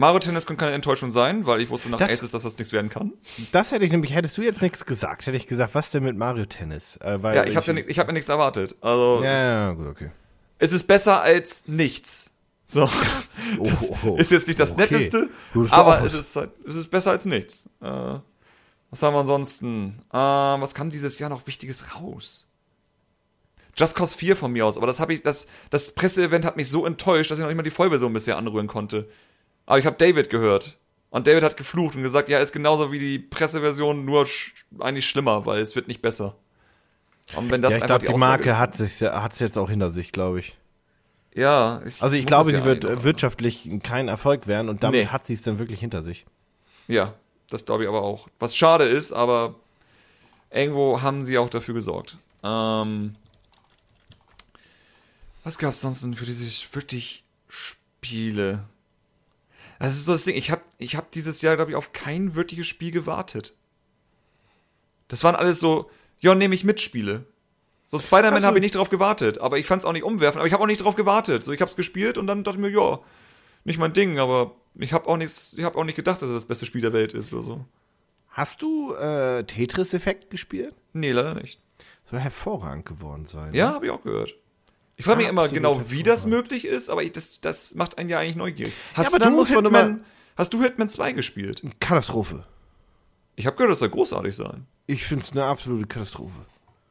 Mario 0.00 0.18
Tennis 0.18 0.46
könnte 0.46 0.60
keine 0.64 0.74
Enttäuschung 0.74 1.10
sein, 1.10 1.44
weil 1.44 1.60
ich 1.60 1.68
wusste 1.68 1.90
nach 1.90 1.98
Das- 1.98 2.10
Aces, 2.10 2.30
dass 2.30 2.42
das 2.42 2.56
nichts 2.56 2.72
werden 2.72 2.88
kann. 2.88 3.12
Das 3.52 3.70
hätte 3.70 3.84
ich 3.84 3.90
nämlich, 3.92 4.14
hättest 4.14 4.36
du 4.38 4.42
jetzt 4.42 4.62
nichts 4.62 4.86
gesagt, 4.86 5.26
hätte 5.26 5.36
ich 5.36 5.46
gesagt, 5.46 5.74
was 5.74 5.90
denn 5.90 6.02
mit 6.02 6.16
Mario 6.16 6.46
Tennis? 6.46 6.96
Äh, 7.02 7.22
weil 7.22 7.36
Ja, 7.36 7.44
ich 7.44 7.54
habe 7.54 7.70
ja, 7.70 7.84
ich 7.86 7.98
hab 7.98 8.06
ja 8.06 8.12
nichts 8.14 8.30
erwartet. 8.30 8.76
Also 8.80 9.20
Ja, 9.22 9.32
es, 9.32 9.38
ja, 9.38 9.72
gut, 9.74 9.86
okay. 9.88 10.10
es 10.58 10.72
ist 10.72 10.86
besser 10.86 11.20
als 11.20 11.68
nichts. 11.68 12.30
So. 12.64 12.88
Das 13.62 13.90
Oh, 13.90 13.96
oh, 14.04 14.08
oh. 14.10 14.16
ist 14.16 14.30
jetzt 14.30 14.46
nicht 14.48 14.58
das 14.60 14.72
Okay. 14.72 14.82
Netteste, 14.82 15.28
war 15.54 15.72
aber 15.72 16.04
es 16.04 16.14
ist, 16.14 16.34
halt, 16.36 16.50
es 16.66 16.76
ist 16.76 16.88
besser 16.90 17.10
als 17.10 17.24
nichts. 17.26 17.68
Äh, 17.82 17.84
was 18.90 19.02
haben 19.02 19.12
wir 19.14 19.20
ansonsten? 19.20 20.00
Äh, 20.12 20.16
was 20.16 20.72
kam 20.74 20.88
dieses 20.88 21.18
Jahr 21.18 21.28
noch 21.30 21.46
Wichtiges 21.46 21.94
raus? 21.94 22.46
Just 23.76 23.94
Cause 23.96 24.16
4 24.16 24.36
von 24.36 24.52
mir 24.52 24.64
aus, 24.66 24.76
aber 24.76 24.86
das 24.86 25.00
habe 25.00 25.12
ich, 25.12 25.20
das, 25.22 25.46
das 25.70 25.92
Presseevent 25.92 26.44
hat 26.44 26.56
mich 26.56 26.68
so 26.68 26.86
enttäuscht, 26.86 27.30
dass 27.30 27.38
ich 27.38 27.42
noch 27.42 27.48
nicht 27.48 27.56
mal 27.56 27.62
die 27.62 27.70
Vollversion 27.70 28.12
bisher 28.12 28.36
anrühren 28.36 28.66
konnte. 28.66 29.08
Aber 29.66 29.78
ich 29.78 29.86
habe 29.86 29.96
David 29.96 30.30
gehört. 30.30 30.78
Und 31.10 31.26
David 31.26 31.42
hat 31.42 31.56
geflucht 31.56 31.96
und 31.96 32.02
gesagt, 32.02 32.28
ja, 32.28 32.38
ist 32.38 32.52
genauso 32.52 32.92
wie 32.92 32.98
die 33.00 33.18
Presseversion, 33.18 34.04
nur 34.04 34.26
sch 34.26 34.54
eigentlich 34.78 35.08
schlimmer, 35.08 35.44
weil 35.44 35.60
es 35.60 35.74
wird 35.74 35.88
nicht 35.88 36.02
besser. 36.02 36.36
Und 37.34 37.50
wenn 37.50 37.62
das 37.62 37.72
Ja, 37.72 37.78
ich 37.78 37.84
glaube, 37.86 38.06
die 38.06 38.08
Aussage 38.12 38.20
Marke 38.20 38.50
ist, 38.50 38.56
hat 38.58 38.76
sich 38.76 39.02
hat's 39.02 39.38
jetzt 39.40 39.58
auch 39.58 39.70
hinter 39.70 39.90
sich, 39.90 40.12
glaube 40.12 40.40
ich. 40.40 40.56
Ja, 41.34 41.80
Also 42.00 42.16
ich 42.16 42.26
glaube, 42.26 42.50
es 42.50 42.56
sie 42.56 42.60
ja 42.60 42.64
wird 42.64 43.04
wirtschaftlich 43.04 43.68
kein 43.82 44.08
Erfolg 44.08 44.46
werden 44.46 44.68
und 44.68 44.82
damit 44.82 45.00
Nee. 45.00 45.06
hat 45.08 45.26
sie 45.26 45.34
es 45.34 45.42
dann 45.42 45.58
wirklich 45.58 45.78
hinter 45.80 46.02
sich. 46.02 46.26
Ja, 46.88 47.14
das 47.48 47.64
glaube 47.64 47.84
ich 47.84 47.88
aber 47.88 48.02
auch. 48.02 48.28
Was 48.38 48.56
schade 48.56 48.84
ist, 48.84 49.12
aber 49.12 49.54
irgendwo 50.50 51.02
haben 51.02 51.24
sie 51.24 51.38
auch 51.38 51.50
dafür 51.50 51.74
gesorgt. 51.74 52.18
Ähm, 52.42 53.14
was 55.44 55.58
gab 55.58 55.70
es 55.70 55.80
sonst 55.80 56.02
denn 56.02 56.14
für 56.14 56.24
diese 56.26 56.44
wirklich 56.74 57.24
Spiele? 57.48 58.64
Das 59.80 59.94
ist 59.94 60.04
so 60.04 60.12
das 60.12 60.24
Ding. 60.24 60.36
Ich 60.36 60.50
habe 60.50 60.62
ich 60.78 60.94
hab 60.94 61.10
dieses 61.10 61.42
Jahr, 61.42 61.56
glaube 61.56 61.72
ich, 61.72 61.76
auf 61.76 61.92
kein 61.92 62.34
wirkliches 62.34 62.68
Spiel 62.68 62.92
gewartet. 62.92 63.54
Das 65.08 65.24
waren 65.24 65.34
alles 65.34 65.58
so, 65.58 65.90
ja, 66.20 66.34
nehme 66.34 66.54
ich 66.54 66.64
mit 66.64 66.80
Spiele. 66.80 67.24
So 67.86 67.98
Spider-Man 67.98 68.42
so. 68.42 68.46
habe 68.46 68.58
ich 68.58 68.62
nicht 68.62 68.76
drauf 68.76 68.90
gewartet, 68.90 69.40
aber 69.40 69.58
ich 69.58 69.66
fand 69.66 69.82
es 69.82 69.86
auch 69.86 69.92
nicht 69.92 70.04
umwerfend, 70.04 70.36
aber 70.36 70.46
ich 70.46 70.52
habe 70.52 70.62
auch 70.62 70.68
nicht 70.68 70.84
drauf 70.84 70.94
gewartet. 70.94 71.42
So, 71.42 71.50
ich 71.50 71.60
habe 71.60 71.70
es 71.70 71.76
gespielt 71.76 72.18
und 72.18 72.28
dann 72.28 72.44
dachte 72.44 72.58
ich 72.58 72.60
mir, 72.60 72.70
ja, 72.70 73.00
nicht 73.64 73.78
mein 73.78 73.92
Ding, 73.92 74.18
aber 74.18 74.54
ich 74.74 74.92
habe 74.92 75.08
auch 75.08 75.16
nichts, 75.16 75.54
ich 75.58 75.64
habe 75.64 75.76
auch 75.76 75.84
nicht 75.84 75.96
gedacht, 75.96 76.20
dass 76.22 76.28
es 76.28 76.36
das 76.36 76.46
beste 76.46 76.66
Spiel 76.66 76.82
der 76.82 76.92
Welt 76.92 77.14
ist 77.14 77.32
oder 77.32 77.42
so. 77.42 77.64
Hast 78.28 78.62
du 78.62 78.94
äh, 78.94 79.44
Tetris-Effekt 79.44 80.30
gespielt? 80.30 80.74
Nee, 80.92 81.10
leider 81.10 81.34
nicht. 81.34 81.58
Soll 82.04 82.20
hervorragend 82.20 82.84
geworden 82.84 83.24
sein. 83.24 83.54
Ja, 83.54 83.72
habe 83.72 83.86
ich 83.86 83.90
auch 83.90 84.02
gehört. 84.02 84.36
Ich 85.00 85.06
frage 85.06 85.16
mich 85.16 85.28
immer 85.28 85.48
genau, 85.48 85.90
wie 85.90 86.02
das 86.02 86.26
möglich 86.26 86.66
ist, 86.66 86.90
aber 86.90 87.02
ich, 87.02 87.12
das, 87.12 87.40
das 87.40 87.74
macht 87.74 87.96
einen 87.96 88.10
ja 88.10 88.18
eigentlich 88.18 88.36
neugierig. 88.36 88.74
Hast 88.92 89.08
aber 89.08 89.18
dann 89.18 89.34
du 89.34 89.46
Hitman, 89.46 90.04
hast 90.36 90.52
du 90.52 90.62
Hitman 90.62 90.90
2 90.90 91.12
gespielt? 91.12 91.62
Katastrophe. 91.80 92.44
Ich 93.34 93.46
habe 93.46 93.56
gehört, 93.56 93.72
das 93.72 93.78
soll 93.78 93.88
großartig 93.88 94.36
sein. 94.36 94.66
Ich 94.86 95.06
finde 95.06 95.24
es 95.24 95.32
eine 95.32 95.44
absolute 95.44 95.86
Katastrophe. 95.86 96.44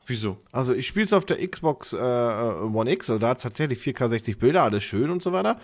Wieso? 0.08 0.39
Also 0.52 0.74
ich 0.74 0.88
spiele 0.88 1.06
es 1.06 1.13
auf 1.13 1.24
der 1.26 1.48
Xbox 1.48 1.93
äh, 1.93 1.98
One 1.98 2.91
X, 2.91 3.12
also 3.12 3.19
da 3.19 3.30
hat 3.30 3.43
tatsächlich 3.43 3.78
4K 3.78 4.10
60 4.10 4.39
Bilder, 4.39 4.63
alles 4.63 4.84
schön 4.84 5.12
und 5.12 5.22
so 5.22 5.32
weiter. 5.32 5.60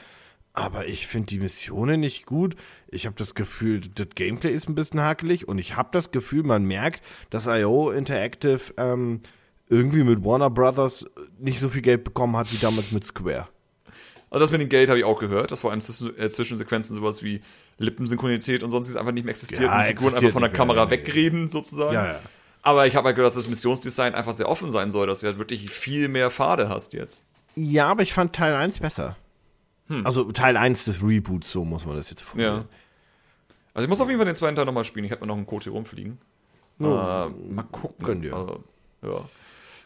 Aber 0.53 0.87
ich 0.87 1.07
finde 1.07 1.25
die 1.25 1.39
Missionen 1.39 1.99
nicht 1.99 2.27
gut. 2.27 2.55
Ich 2.89 3.07
habe 3.07 3.15
das 3.17 3.33
Gefühl, 3.33 3.81
das 3.81 4.09
Gameplay 4.13 4.51
ist 4.51 4.69
ein 4.69 4.75
bisschen 4.75 5.01
hakelig 5.01 5.47
und 5.47 5.57
ich 5.57 5.77
habe 5.77 5.89
das 5.91 6.11
Gefühl, 6.11 6.43
man 6.43 6.63
merkt, 6.63 7.01
dass 7.31 7.47
IO 7.47 7.89
Interactive 7.89 8.61
ähm, 8.77 9.21
irgendwie 9.69 10.03
mit 10.03 10.23
Warner 10.23 10.49
Brothers 10.49 11.05
nicht 11.39 11.59
so 11.59 11.69
viel 11.69 11.81
Geld 11.81 12.03
bekommen 12.03 12.35
hat 12.37 12.51
wie 12.51 12.57
damals 12.57 12.91
mit 12.91 13.05
Square. 13.05 13.47
Also 14.29 14.43
das 14.43 14.51
mit 14.51 14.61
dem 14.61 14.69
Geld 14.69 14.89
habe 14.89 14.99
ich 14.99 15.05
auch 15.05 15.19
gehört, 15.19 15.51
dass 15.51 15.59
vor 15.59 15.71
allem 15.71 15.79
äh, 15.79 16.29
Zwischensequenzen 16.29 16.95
sowas 16.95 17.23
wie 17.23 17.41
Lippensynchronität 17.77 18.63
und 18.63 18.69
sonstiges 18.69 18.97
einfach 18.97 19.13
nicht 19.13 19.23
mehr 19.23 19.31
existiert 19.31 19.69
Ja, 19.69 19.77
und 19.77 19.83
die 19.83 19.95
Figuren 19.95 20.15
einfach 20.15 20.31
von 20.31 20.41
der 20.41 20.51
Kamera 20.51 20.85
nee. 20.85 20.91
wegreden 20.91 21.49
sozusagen. 21.49 21.93
Ja, 21.93 22.05
ja. 22.05 22.19
Aber 22.61 22.87
ich 22.87 22.95
habe 22.95 23.07
halt 23.07 23.15
gehört, 23.15 23.29
dass 23.29 23.35
das 23.35 23.47
Missionsdesign 23.47 24.15
einfach 24.15 24.33
sehr 24.33 24.49
offen 24.49 24.71
sein 24.71 24.89
soll, 24.89 25.07
dass 25.07 25.19
du 25.19 25.27
halt 25.27 25.37
wirklich 25.37 25.69
viel 25.69 26.07
mehr 26.07 26.31
Pfade 26.31 26.67
hast 26.67 26.93
jetzt. 26.93 27.25
Ja, 27.55 27.87
aber 27.87 28.01
ich 28.01 28.13
fand 28.13 28.33
Teil 28.33 28.55
1 28.55 28.79
besser. 28.79 29.15
Also 30.03 30.31
Teil 30.31 30.57
1 30.57 30.85
des 30.85 31.03
Reboots, 31.03 31.51
so 31.51 31.63
muss 31.63 31.85
man 31.85 31.95
das 31.95 32.09
jetzt 32.09 32.23
formulieren. 32.23 32.61
Ja. 32.61 32.65
Also 33.75 33.85
ich 33.85 33.89
muss 33.89 34.01
auf 34.01 34.07
jeden 34.07 34.17
Fall 34.17 34.25
den 34.25 34.35
zweiten 34.35 34.55
Teil 34.55 34.65
nochmal 34.65 34.83
spielen. 34.83 35.05
Ich 35.05 35.11
habe 35.11 35.21
mir 35.21 35.27
noch 35.27 35.35
einen 35.35 35.45
Code 35.45 35.65
hier 35.65 35.73
rumfliegen. 35.73 36.17
äh, 36.79 36.83
mal 36.83 37.63
gucken. 37.71 38.05
gönn 38.05 38.21
dir. 38.21 38.33
Also, 38.33 38.63
ja. 39.03 39.29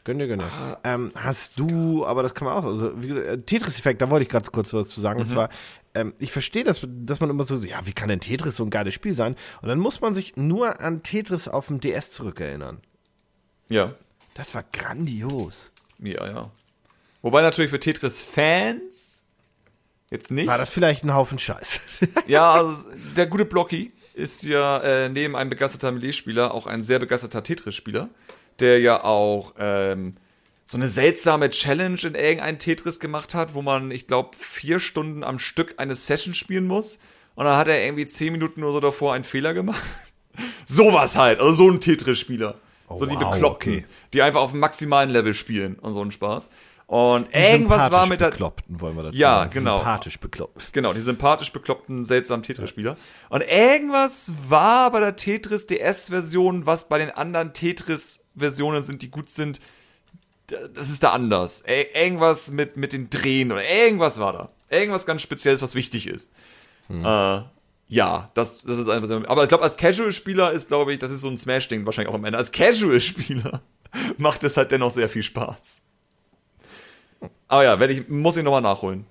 Gönn 0.09 0.17
dir, 0.17 0.27
gönn 0.27 0.39
dir. 0.39 0.79
Ähm, 0.83 1.11
hast 1.13 1.59
du, 1.59 2.03
aber 2.03 2.23
das 2.23 2.33
kann 2.33 2.47
man 2.47 2.57
auch, 2.57 2.65
also 2.65 2.99
wie 2.99 3.09
gesagt, 3.09 3.27
äh, 3.27 3.37
Tetris-Effekt, 3.37 4.01
da 4.01 4.09
wollte 4.09 4.23
ich 4.23 4.29
gerade 4.29 4.49
kurz 4.49 4.73
was 4.73 4.89
zu 4.89 5.01
sagen. 5.01 5.21
Und 5.21 5.29
zwar, 5.29 5.49
ähm, 5.93 6.15
ich 6.17 6.31
verstehe, 6.31 6.63
dass, 6.63 6.81
dass 6.83 7.19
man 7.19 7.29
immer 7.29 7.45
so, 7.45 7.55
ja, 7.57 7.85
wie 7.85 7.93
kann 7.93 8.09
denn 8.09 8.19
Tetris 8.19 8.55
so 8.55 8.63
ein 8.63 8.71
geiles 8.71 8.95
Spiel 8.95 9.13
sein? 9.13 9.35
Und 9.61 9.69
dann 9.69 9.77
muss 9.77 10.01
man 10.01 10.15
sich 10.15 10.35
nur 10.35 10.79
an 10.79 11.03
Tetris 11.03 11.47
auf 11.47 11.67
dem 11.67 11.79
DS 11.79 12.09
zurückerinnern. 12.09 12.81
Ja. 13.69 13.93
Das 14.33 14.55
war 14.55 14.63
grandios. 14.73 15.71
Ja, 15.99 16.25
ja. 16.25 16.51
Wobei 17.21 17.43
natürlich 17.43 17.69
für 17.69 17.79
Tetris-Fans 17.79 19.25
jetzt 20.09 20.31
nicht. 20.31 20.47
War 20.47 20.57
das 20.57 20.71
vielleicht 20.71 21.03
ein 21.03 21.13
Haufen 21.13 21.37
Scheiß? 21.37 21.81
Ja, 22.25 22.53
also 22.53 22.83
der 23.15 23.27
gute 23.27 23.45
Blocky 23.45 23.91
ist 24.15 24.43
ja 24.43 24.79
äh, 24.79 25.09
neben 25.09 25.35
einem 25.35 25.51
begeisterter 25.51 25.91
Melee-Spieler 25.91 26.51
auch 26.51 26.65
ein 26.65 26.81
sehr 26.81 26.97
begeisterter 26.97 27.43
Tetris-Spieler, 27.43 28.09
der 28.61 28.79
ja 28.79 29.03
auch 29.03 29.53
ähm, 29.57 30.15
so 30.65 30.77
eine 30.77 30.87
seltsame 30.87 31.49
Challenge 31.49 31.99
in 32.03 32.15
irgendein 32.15 32.59
Tetris 32.59 32.99
gemacht 32.99 33.33
hat, 33.33 33.55
wo 33.55 33.61
man, 33.61 33.89
ich 33.89 34.05
glaube, 34.05 34.37
vier 34.37 34.79
Stunden 34.79 35.23
am 35.23 35.39
Stück 35.39 35.75
eine 35.77 35.95
Session 35.95 36.33
spielen 36.33 36.67
muss. 36.67 36.99
Und 37.33 37.45
dann 37.45 37.57
hat 37.57 37.67
er 37.67 37.83
irgendwie 37.83 38.05
zehn 38.05 38.33
Minuten 38.33 38.61
nur 38.61 38.71
so 38.71 38.79
davor 38.79 39.13
einen 39.13 39.23
Fehler 39.23 39.53
gemacht. 39.53 39.81
Sowas 40.65 41.17
halt, 41.17 41.39
also 41.39 41.53
so 41.53 41.71
ein 41.71 41.79
Tetris-Spieler. 41.79 42.55
so 42.87 43.05
die 43.05 43.15
wow, 43.15 43.31
Bekloppten, 43.31 43.73
okay. 43.77 43.85
die 44.13 44.21
einfach 44.21 44.41
auf 44.41 44.51
dem 44.51 44.59
maximalen 44.59 45.09
Level 45.09 45.33
spielen 45.33 45.75
und 45.79 45.93
so 45.93 46.01
einen 46.01 46.11
Spaß. 46.11 46.49
Und 46.89 47.27
irgendwas 47.35 47.91
war 47.91 48.07
mit 48.07 48.19
der. 48.19 48.29
Bekloppten, 48.29 48.81
wollen 48.81 48.95
wir 48.95 49.03
dazu 49.03 49.15
Ja, 49.17 49.41
sagen. 49.41 49.51
genau. 49.51 49.77
Sympathisch 49.77 50.19
bekloppt. 50.19 50.73
Genau, 50.73 50.91
die 50.93 51.01
sympathisch 51.01 51.51
bekloppten, 51.51 52.03
seltsamen 52.03 52.41
Tetris-Spieler. 52.41 52.97
Und 53.29 53.41
irgendwas 53.43 54.33
war 54.47 54.91
bei 54.91 54.99
der 54.99 55.15
Tetris 55.15 55.67
DS-Version, 55.67 56.65
was 56.65 56.89
bei 56.89 56.97
den 56.97 57.11
anderen 57.11 57.53
Tetris-Versionen 57.53 58.81
sind, 58.81 59.03
die 59.03 59.11
gut 59.11 59.29
sind, 59.29 59.59
das 60.73 60.89
ist 60.89 61.03
da 61.03 61.11
anders. 61.11 61.63
Ir- 61.67 61.93
Irgendwas 61.95 62.49
mit, 62.49 62.75
mit 62.75 62.91
den 62.93 63.11
Drehen 63.11 63.51
oder 63.51 63.63
irgendwas 63.63 64.17
war 64.19 64.33
da. 64.33 64.49
Irgendwas 64.75 65.05
ganz 65.05 65.21
Spezielles, 65.21 65.61
was 65.61 65.75
wichtig 65.75 66.07
ist. 66.07 66.31
Äh, 66.89 67.41
ja, 67.87 68.31
das, 68.33 68.63
das 68.63 68.79
ist 68.79 68.89
einfach 68.89 69.07
so. 69.07 69.21
Aber 69.27 69.43
ich 69.43 69.49
glaube, 69.49 69.63
als 69.63 69.77
Casual-Spieler 69.77 70.53
ist, 70.53 70.69
glaube 70.69 70.91
ich, 70.91 70.97
das 70.97 71.11
ist 71.11 71.21
so 71.21 71.29
ein 71.29 71.37
Smash-Ding 71.37 71.85
wahrscheinlich 71.85 72.09
auch 72.09 72.15
am 72.17 72.25
Ende. 72.25 72.39
Als 72.39 72.51
Casual-Spieler 72.51 73.61
macht 74.17 74.43
es 74.43 74.57
halt 74.57 74.71
dennoch 74.71 74.89
sehr 74.91 75.07
viel 75.07 75.21
Spaß. 75.21 75.83
Aber 77.47 77.63
ja, 77.63 77.79
werde 77.79 77.93
ich, 77.93 78.07
muss 78.07 78.37
ich 78.37 78.43
nochmal 78.43 78.61
nachholen. 78.61 79.05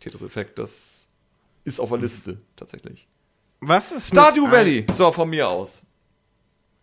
Tetris-Effekt, 0.00 0.58
das 0.58 1.08
ist 1.64 1.80
auf 1.80 1.90
der 1.90 1.98
Liste, 1.98 2.40
tatsächlich. 2.56 3.06
Was 3.60 3.92
ist 3.92 4.08
Stardew 4.08 4.50
Valley, 4.50 4.86
so 4.90 5.12
von 5.12 5.30
mir 5.30 5.48
aus. 5.48 5.84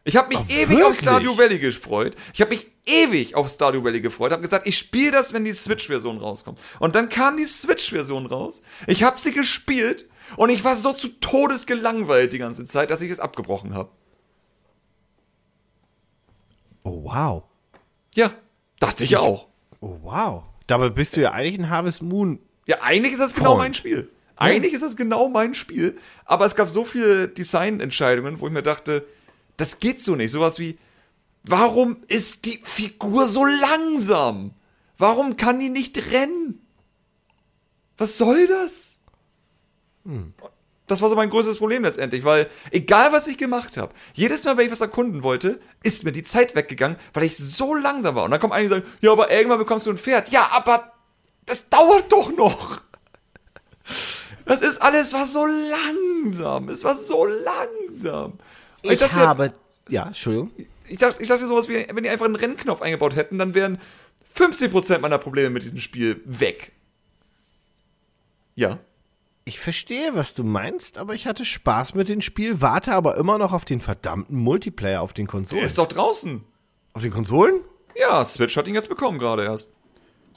Ich 0.05 0.15
habe 0.15 0.29
mich 0.29 0.37
Ach, 0.37 0.49
ewig 0.49 0.77
auf 0.77 0.79
wirklich? 0.79 0.99
Stardew 0.99 1.37
Valley 1.37 1.59
gefreut. 1.59 2.15
Ich 2.33 2.41
habe 2.41 2.51
mich 2.51 2.67
ewig 2.85 3.35
auf 3.35 3.49
Stardew 3.49 3.83
Valley 3.83 4.01
gefreut. 4.01 4.31
Habe 4.31 4.41
gesagt, 4.41 4.65
ich 4.65 4.77
spiele 4.77 5.11
das, 5.11 5.33
wenn 5.33 5.43
die 5.43 5.53
Switch-Version 5.53 6.17
rauskommt. 6.17 6.59
Und 6.79 6.95
dann 6.95 7.09
kam 7.09 7.37
die 7.37 7.45
Switch-Version 7.45 8.25
raus. 8.25 8.61
Ich 8.87 9.03
habe 9.03 9.19
sie 9.19 9.33
gespielt 9.33 10.09
und 10.37 10.49
ich 10.49 10.63
war 10.63 10.75
so 10.75 10.93
zu 10.93 11.09
Todes 11.19 11.65
gelangweilt 11.65 12.33
die 12.33 12.37
ganze 12.37 12.65
Zeit, 12.65 12.91
dass 12.91 13.01
ich 13.01 13.11
es 13.11 13.19
abgebrochen 13.19 13.73
habe. 13.73 13.91
Oh, 16.83 17.03
wow. 17.03 17.43
Ja, 18.15 18.33
dachte 18.79 19.03
ich 19.03 19.17
auch. 19.17 19.47
Oh, 19.81 19.97
wow. 20.01 20.43
Dabei 20.69 20.89
bist 20.89 21.17
du 21.17 21.21
ja 21.21 21.31
eigentlich 21.31 21.57
ein 21.57 21.71
Harvest 21.71 22.03
Moon. 22.03 22.37
Ja, 22.67 22.83
eigentlich 22.83 23.13
ist 23.13 23.19
das 23.19 23.33
genau 23.33 23.55
Freund. 23.55 23.59
mein 23.59 23.73
Spiel. 23.73 24.11
Eigentlich 24.35 24.73
ist 24.73 24.83
das 24.83 24.95
genau 24.95 25.27
mein 25.27 25.55
Spiel. 25.55 25.97
Aber 26.25 26.45
es 26.45 26.55
gab 26.55 26.69
so 26.69 26.83
viele 26.85 27.27
Designentscheidungen, 27.27 28.39
wo 28.39 28.45
ich 28.45 28.53
mir 28.53 28.61
dachte, 28.61 29.03
das 29.57 29.79
geht 29.79 29.99
so 29.99 30.15
nicht. 30.15 30.29
Sowas 30.29 30.59
wie, 30.59 30.77
warum 31.43 32.03
ist 32.07 32.45
die 32.45 32.59
Figur 32.63 33.25
so 33.25 33.45
langsam? 33.45 34.51
Warum 34.99 35.37
kann 35.37 35.59
die 35.59 35.69
nicht 35.69 36.11
rennen? 36.11 36.61
Was 37.97 38.19
soll 38.19 38.45
das? 38.45 38.99
Das 40.89 41.01
war 41.01 41.09
so 41.09 41.15
mein 41.15 41.29
größtes 41.29 41.57
Problem 41.57 41.83
letztendlich, 41.83 42.23
weil 42.23 42.49
egal 42.71 43.13
was 43.13 43.27
ich 43.27 43.37
gemacht 43.37 43.77
habe, 43.77 43.93
jedes 44.13 44.43
Mal, 44.43 44.57
wenn 44.57 44.65
ich 44.65 44.71
was 44.71 44.81
erkunden 44.81 45.21
wollte, 45.21 45.59
ist 45.83 46.03
mir 46.03 46.11
die 46.11 46.23
Zeit 46.23 46.55
weggegangen, 46.55 46.97
weil 47.13 47.23
ich 47.23 47.37
so 47.37 47.75
langsam 47.75 48.15
war. 48.15 48.23
Und 48.23 48.31
dann 48.31 48.39
kommen 48.39 48.53
einige 48.53 48.73
und 48.73 48.81
sagen, 48.81 48.93
ja, 48.99 49.11
aber 49.11 49.31
irgendwann 49.31 49.59
bekommst 49.59 49.85
du 49.85 49.91
ein 49.91 49.99
Pferd. 49.99 50.29
Ja, 50.31 50.49
aber 50.51 50.91
das 51.45 51.69
dauert 51.69 52.11
doch 52.11 52.35
noch. 52.35 52.81
Das 54.45 54.61
ist 54.61 54.81
alles 54.81 55.13
war 55.13 55.27
so 55.27 55.45
langsam. 55.45 56.69
Es 56.69 56.83
war 56.83 56.97
so 56.97 57.23
langsam. 57.25 58.33
Und 58.83 58.91
Ich, 58.91 58.97
dachte 58.97 59.15
habe. 59.15 59.53
Ja, 59.89 60.07
Entschuldigung. 60.07 60.51
ich 60.87 60.97
dachte, 60.97 61.21
ich 61.21 61.27
dachte 61.27 61.45
sowas 61.45 61.69
wie, 61.69 61.85
wenn 61.93 62.03
die 62.03 62.09
einfach 62.09 62.25
einen 62.25 62.35
Rennknopf 62.35 62.81
eingebaut 62.81 63.15
hätten, 63.15 63.37
dann 63.37 63.53
wären 63.53 63.79
50% 64.35 64.99
meiner 64.99 65.19
Probleme 65.19 65.51
mit 65.51 65.61
diesem 65.61 65.79
Spiel 65.79 66.19
weg. 66.25 66.71
Ja. 68.55 68.79
Ich 69.49 69.59
verstehe, 69.59 70.11
was 70.13 70.35
du 70.35 70.43
meinst, 70.43 70.99
aber 70.99 71.15
ich 71.15 71.25
hatte 71.25 71.43
Spaß 71.43 71.95
mit 71.95 72.07
dem 72.07 72.21
Spiel, 72.21 72.61
warte 72.61 72.93
aber 72.93 73.17
immer 73.17 73.39
noch 73.39 73.51
auf 73.51 73.65
den 73.65 73.81
verdammten 73.81 74.37
Multiplayer 74.37 75.01
auf 75.01 75.11
den 75.13 75.25
Der 75.25 75.31
Konsolen. 75.31 75.63
ist 75.65 75.79
doch 75.79 75.87
draußen. 75.87 76.43
Auf 76.93 77.01
den 77.01 77.09
Konsolen? 77.11 77.61
Ja, 77.99 78.23
Switch 78.25 78.55
hat 78.55 78.67
ihn 78.67 78.75
jetzt 78.75 78.89
bekommen 78.89 79.17
gerade 79.17 79.43
erst. 79.45 79.73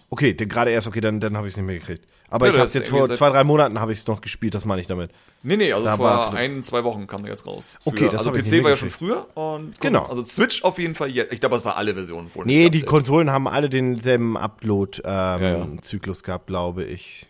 Okay, 0.09 0.33
denn 0.33 0.49
gerade 0.49 0.71
erst, 0.71 0.87
okay, 0.87 1.03
dann, 1.03 1.21
dann 1.21 1.37
habe 1.37 1.47
ich 1.47 1.53
es 1.53 1.57
nicht 1.59 1.67
mehr 1.67 1.79
gekriegt. 1.79 2.07
Aber 2.31 2.47
Ja, 2.47 2.55
ich 2.55 2.59
habe 2.61 2.71
jetzt 2.73 2.89
vor 2.89 3.07
zwei, 3.11 3.29
drei 3.29 3.45
Monaten 3.45 3.79
habe 3.81 3.93
ich 3.93 3.99
es 3.99 4.07
noch 4.07 4.23
gespielt, 4.23 4.55
das 4.55 4.65
meine 4.65 4.81
ich 4.81 4.87
damit. 4.87 5.11
Nee, 5.43 5.59
nee, 5.59 5.75
also 5.75 5.85
Da 5.85 5.99
vor 5.99 6.33
ein, 6.33 6.63
zwei 6.63 6.83
Wochen 6.83 7.07
kam 7.07 7.21
der 7.23 7.33
jetzt 7.33 7.47
raus. 7.47 7.77
Okay, 7.85 8.09
das 8.11 8.27
also 8.27 8.33
PC 8.33 8.63
war 8.63 8.71
ja 8.71 8.77
schon 8.77 8.89
früher 8.89 9.27
und 9.37 9.79
Genau. 9.83 10.07
Also 10.07 10.25
Switch 10.25 10.65
auf 10.65 10.79
jeden 10.79 10.95
Fall 10.95 11.11
jetzt. 11.11 11.35
Ich 11.35 11.41
glaube, 11.41 11.57
es 11.57 11.67
war 11.67 11.77
alle 11.77 11.93
Versionen. 11.93 12.31
Nee, 12.45 12.71
die. 12.71 12.81
Konsolen 12.81 13.31
haben 13.31 13.47
alle 13.47 13.69
denselben 13.69 14.39
Upload-Zyklus 14.39 16.19
Ja, 16.21 16.23
ja. 16.23 16.27
gehabt, 16.27 16.47
glaube 16.47 16.85
ich. 16.85 17.27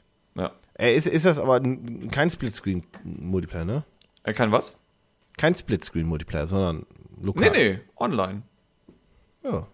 Äh, 0.74 0.94
ist, 0.94 1.06
ist 1.06 1.24
das 1.26 1.38
aber 1.38 1.60
kein 1.60 2.30
Splitscreen-Multiplayer, 2.30 3.64
ne? 3.64 3.84
Er 4.22 4.34
kann 4.34 4.52
was? 4.52 4.78
Kein 5.36 5.54
Splitscreen-Multiplayer, 5.54 6.46
sondern 6.46 6.86
Nee, 7.16 7.24
lokal. 7.26 7.50
nee, 7.52 7.80
online. 7.96 8.42
Ja. 9.44 9.66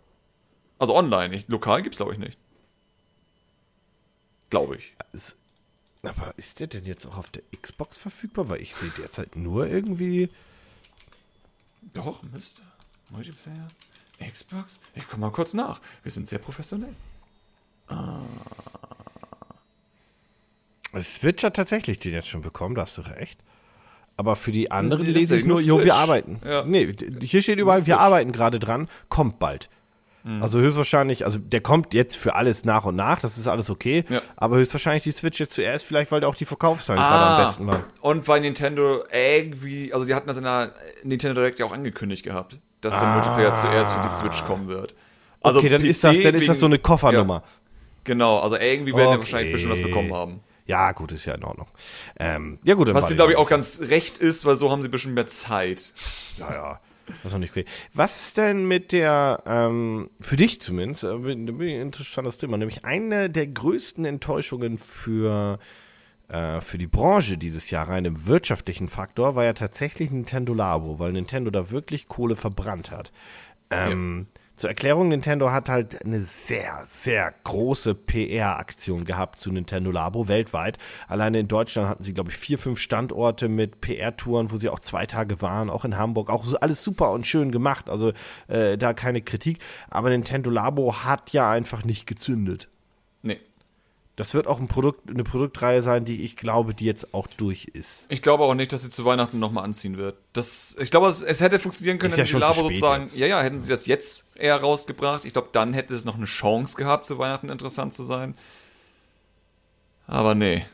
Also 0.78 0.94
online. 0.96 1.34
Ich, 1.34 1.48
lokal 1.48 1.82
gibt's 1.82 1.98
glaube 1.98 2.12
ich 2.12 2.18
nicht. 2.18 2.38
Glaube 4.50 4.76
ich. 4.76 4.94
Es- 5.12 5.36
Aber 6.02 6.32
ist 6.36 6.60
der 6.60 6.66
denn 6.68 6.84
jetzt 6.84 7.06
auch 7.06 7.16
auf 7.18 7.30
der 7.30 7.42
Xbox 7.60 7.96
verfügbar? 7.98 8.48
Weil 8.48 8.60
ich 8.62 8.74
sehe 8.74 8.90
derzeit 8.98 9.36
nur 9.36 9.66
irgendwie. 9.66 10.30
Doch, 11.94 12.22
müsste. 12.22 12.62
Multiplayer? 13.10 13.68
Xbox? 14.20 14.80
Ich 14.94 15.06
komm 15.08 15.20
mal 15.20 15.30
kurz 15.30 15.54
nach. 15.54 15.80
Wir 16.02 16.10
sind 16.12 16.26
sehr 16.28 16.38
professionell. 16.38 16.94
Switch 21.02 21.44
hat 21.44 21.54
tatsächlich 21.56 21.98
den 21.98 22.12
jetzt 22.12 22.28
schon 22.28 22.42
bekommen, 22.42 22.74
da 22.74 22.82
hast 22.82 22.96
du 22.98 23.02
recht. 23.02 23.40
Aber 24.16 24.34
für 24.34 24.50
die 24.50 24.70
anderen 24.70 25.04
Nee, 25.04 25.12
lese 25.12 25.36
ich 25.36 25.44
nur 25.44 25.60
jo, 25.60 25.84
wir 25.84 25.94
arbeiten. 25.94 26.40
Ja. 26.44 26.64
Nee, 26.64 26.92
hier 27.22 27.40
steht 27.42 27.58
überall, 27.58 27.86
wir 27.86 28.00
arbeiten 28.00 28.32
gerade 28.32 28.58
dran, 28.58 28.88
kommt 29.08 29.38
bald. 29.38 29.68
Mhm. 30.24 30.42
Also 30.42 30.58
höchstwahrscheinlich, 30.58 31.24
also 31.24 31.38
der 31.38 31.60
kommt 31.60 31.94
jetzt 31.94 32.16
für 32.16 32.34
alles 32.34 32.64
nach 32.64 32.84
und 32.84 32.96
nach, 32.96 33.20
das 33.20 33.38
ist 33.38 33.46
alles 33.46 33.70
okay. 33.70 34.04
Ja. 34.08 34.20
Aber 34.36 34.56
höchstwahrscheinlich 34.56 35.04
die 35.04 35.12
Switch 35.12 35.38
jetzt 35.38 35.52
zuerst, 35.52 35.84
vielleicht 35.86 36.10
weil 36.10 36.24
auch 36.24 36.34
die 36.34 36.46
Verkaufszahlen 36.46 37.00
gerade 37.00 37.24
am 37.36 37.44
besten 37.46 37.66
waren. 37.68 37.84
Und 38.00 38.26
weil 38.26 38.40
Nintendo 38.40 39.04
irgendwie, 39.12 39.92
also 39.92 40.04
sie 40.04 40.14
hatten 40.16 40.26
das 40.26 40.36
in 40.36 40.44
der 40.44 40.72
Nintendo 41.04 41.34
Direct 41.40 41.60
ja 41.60 41.66
auch 41.66 41.72
angekündigt 41.72 42.24
gehabt, 42.24 42.58
dass 42.80 42.98
der 42.98 43.06
Multiplayer 43.08 43.54
zuerst 43.54 43.92
für 43.92 44.02
die 44.02 44.08
Switch 44.08 44.44
kommen 44.46 44.66
wird. 44.66 44.96
Also 45.40 45.58
Ah. 45.58 45.60
okay, 45.60 45.68
dann 45.68 45.84
ist 45.84 46.02
das, 46.02 46.20
dann 46.20 46.34
ist 46.34 46.48
das 46.48 46.58
so 46.58 46.66
eine 46.66 46.78
Koffernummer. 46.80 47.34
Ja, 47.44 47.48
genau, 48.02 48.38
also 48.40 48.56
irgendwie 48.56 48.92
werden 48.92 49.04
wir 49.04 49.08
Okay. 49.10 49.18
wahrscheinlich 49.20 49.52
bestimmt 49.52 49.72
was 49.74 49.82
bekommen 49.82 50.12
haben. 50.12 50.40
Ja, 50.68 50.92
gut, 50.92 51.12
ist 51.12 51.24
ja 51.24 51.34
in 51.34 51.44
Ordnung. 51.44 51.66
Ähm, 52.20 52.58
ja, 52.62 52.74
gut, 52.74 52.92
Was 52.92 53.08
sie, 53.08 53.16
glaube 53.16 53.32
ich, 53.32 53.38
noch 53.38 53.44
auch 53.44 53.50
ganz 53.50 53.80
recht 53.84 54.18
ist, 54.18 54.44
weil 54.44 54.54
so 54.54 54.70
haben 54.70 54.82
sie 54.82 54.90
bestimmt 54.90 55.14
mehr 55.14 55.26
Zeit. 55.26 55.94
Ja, 56.36 56.52
ja. 56.52 56.80
Das 57.22 57.32
auch 57.32 57.38
nicht 57.38 57.52
okay. 57.52 57.64
Was 57.94 58.20
ist 58.20 58.36
denn 58.36 58.68
mit 58.68 58.92
der, 58.92 59.42
ähm, 59.46 60.10
für 60.20 60.36
dich 60.36 60.60
zumindest, 60.60 61.04
äh, 61.04 61.08
ein 61.14 61.58
interessantes 61.60 62.36
Thema, 62.36 62.58
nämlich 62.58 62.84
eine 62.84 63.30
der 63.30 63.46
größten 63.46 64.04
Enttäuschungen 64.04 64.76
für, 64.76 65.58
äh, 66.28 66.60
für 66.60 66.76
die 66.76 66.86
Branche 66.86 67.38
dieses 67.38 67.70
Jahr 67.70 67.88
rein 67.88 68.04
im 68.04 68.26
wirtschaftlichen 68.26 68.88
Faktor 68.88 69.36
war 69.36 69.44
ja 69.44 69.54
tatsächlich 69.54 70.10
Nintendo 70.10 70.52
Labo, 70.52 70.98
weil 70.98 71.12
Nintendo 71.12 71.50
da 71.50 71.70
wirklich 71.70 72.08
Kohle 72.08 72.36
verbrannt 72.36 72.90
hat. 72.90 73.10
Ähm, 73.70 74.26
Zur 74.58 74.70
Erklärung, 74.70 75.06
Nintendo 75.06 75.52
hat 75.52 75.68
halt 75.68 76.04
eine 76.04 76.20
sehr, 76.20 76.82
sehr 76.84 77.32
große 77.44 77.94
PR-Aktion 77.94 79.04
gehabt 79.04 79.38
zu 79.38 79.52
Nintendo 79.52 79.92
Labo 79.92 80.26
weltweit. 80.26 80.78
Alleine 81.06 81.38
in 81.38 81.46
Deutschland 81.46 81.88
hatten 81.88 82.02
sie, 82.02 82.12
glaube 82.12 82.30
ich, 82.30 82.36
vier, 82.36 82.58
fünf 82.58 82.80
Standorte 82.80 83.48
mit 83.48 83.80
PR-Touren, 83.80 84.50
wo 84.50 84.56
sie 84.56 84.68
auch 84.68 84.80
zwei 84.80 85.06
Tage 85.06 85.40
waren, 85.42 85.70
auch 85.70 85.84
in 85.84 85.96
Hamburg. 85.96 86.28
Auch 86.28 86.44
so 86.44 86.58
alles 86.58 86.82
super 86.82 87.12
und 87.12 87.24
schön 87.24 87.52
gemacht, 87.52 87.88
also 87.88 88.12
äh, 88.48 88.76
da 88.76 88.94
keine 88.94 89.22
Kritik. 89.22 89.60
Aber 89.90 90.10
Nintendo 90.10 90.50
Labo 90.50 91.04
hat 91.04 91.30
ja 91.30 91.48
einfach 91.48 91.84
nicht 91.84 92.08
gezündet. 92.08 92.68
Das 94.18 94.34
wird 94.34 94.48
auch 94.48 94.58
ein 94.58 94.66
Produkt, 94.66 95.08
eine 95.08 95.22
Produktreihe 95.22 95.80
sein, 95.80 96.04
die 96.04 96.24
ich 96.24 96.34
glaube, 96.34 96.74
die 96.74 96.86
jetzt 96.86 97.14
auch 97.14 97.28
durch 97.28 97.66
ist. 97.66 98.04
Ich 98.08 98.20
glaube 98.20 98.42
auch 98.42 98.54
nicht, 98.54 98.72
dass 98.72 98.82
sie 98.82 98.90
zu 98.90 99.04
Weihnachten 99.04 99.38
nochmal 99.38 99.62
anziehen 99.62 99.96
wird. 99.96 100.16
Das, 100.32 100.76
ich 100.80 100.90
glaube, 100.90 101.06
es, 101.06 101.22
es 101.22 101.40
hätte 101.40 101.60
funktionieren 101.60 101.98
können, 101.98 102.10
ja 102.10 102.18
wenn 102.18 102.26
schon 102.26 102.40
die 102.40 102.46
Labo 102.46 102.62
sozusagen, 102.62 103.04
jetzt. 103.04 103.14
ja, 103.14 103.28
ja, 103.28 103.40
hätten 103.40 103.60
sie 103.60 103.70
das 103.70 103.86
jetzt 103.86 104.36
eher 104.36 104.56
rausgebracht. 104.56 105.24
Ich 105.24 105.34
glaube, 105.34 105.50
dann 105.52 105.72
hätte 105.72 105.94
es 105.94 106.04
noch 106.04 106.16
eine 106.16 106.24
Chance 106.24 106.76
gehabt, 106.76 107.06
zu 107.06 107.16
Weihnachten 107.20 107.48
interessant 107.48 107.94
zu 107.94 108.02
sein. 108.02 108.34
Aber 110.08 110.34
nee. 110.34 110.66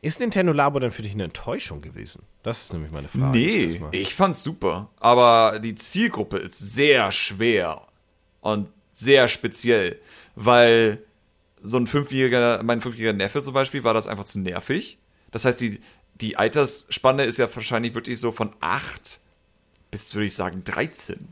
Ist 0.00 0.20
Nintendo 0.20 0.54
Labo 0.54 0.78
denn 0.78 0.90
für 0.90 1.02
dich 1.02 1.12
eine 1.12 1.24
Enttäuschung 1.24 1.82
gewesen? 1.82 2.22
Das 2.42 2.62
ist 2.62 2.72
nämlich 2.72 2.90
meine 2.90 3.08
Frage. 3.08 3.38
Nee, 3.38 3.82
ich 3.92 4.14
fand's 4.14 4.42
super. 4.42 4.88
Aber 4.98 5.58
die 5.58 5.74
Zielgruppe 5.74 6.38
ist 6.38 6.58
sehr 6.58 7.12
schwer 7.12 7.82
und 8.40 8.70
sehr 8.92 9.28
speziell, 9.28 10.00
weil 10.36 11.02
so 11.62 11.76
ein 11.78 11.86
fünfjähriger, 11.86 12.62
mein 12.62 12.80
fünfjähriger 12.80 13.16
Neffe 13.16 13.42
zum 13.42 13.54
Beispiel, 13.54 13.84
war 13.84 13.94
das 13.94 14.06
einfach 14.06 14.24
zu 14.24 14.38
nervig. 14.38 14.98
Das 15.30 15.44
heißt, 15.44 15.60
die, 15.60 15.80
die 16.20 16.36
Altersspanne 16.36 17.24
ist 17.24 17.38
ja 17.38 17.48
wahrscheinlich 17.54 17.94
wirklich 17.94 18.18
so 18.20 18.32
von 18.32 18.50
8 18.60 19.20
bis, 19.90 20.14
würde 20.14 20.26
ich 20.26 20.34
sagen, 20.34 20.62
13. 20.64 21.28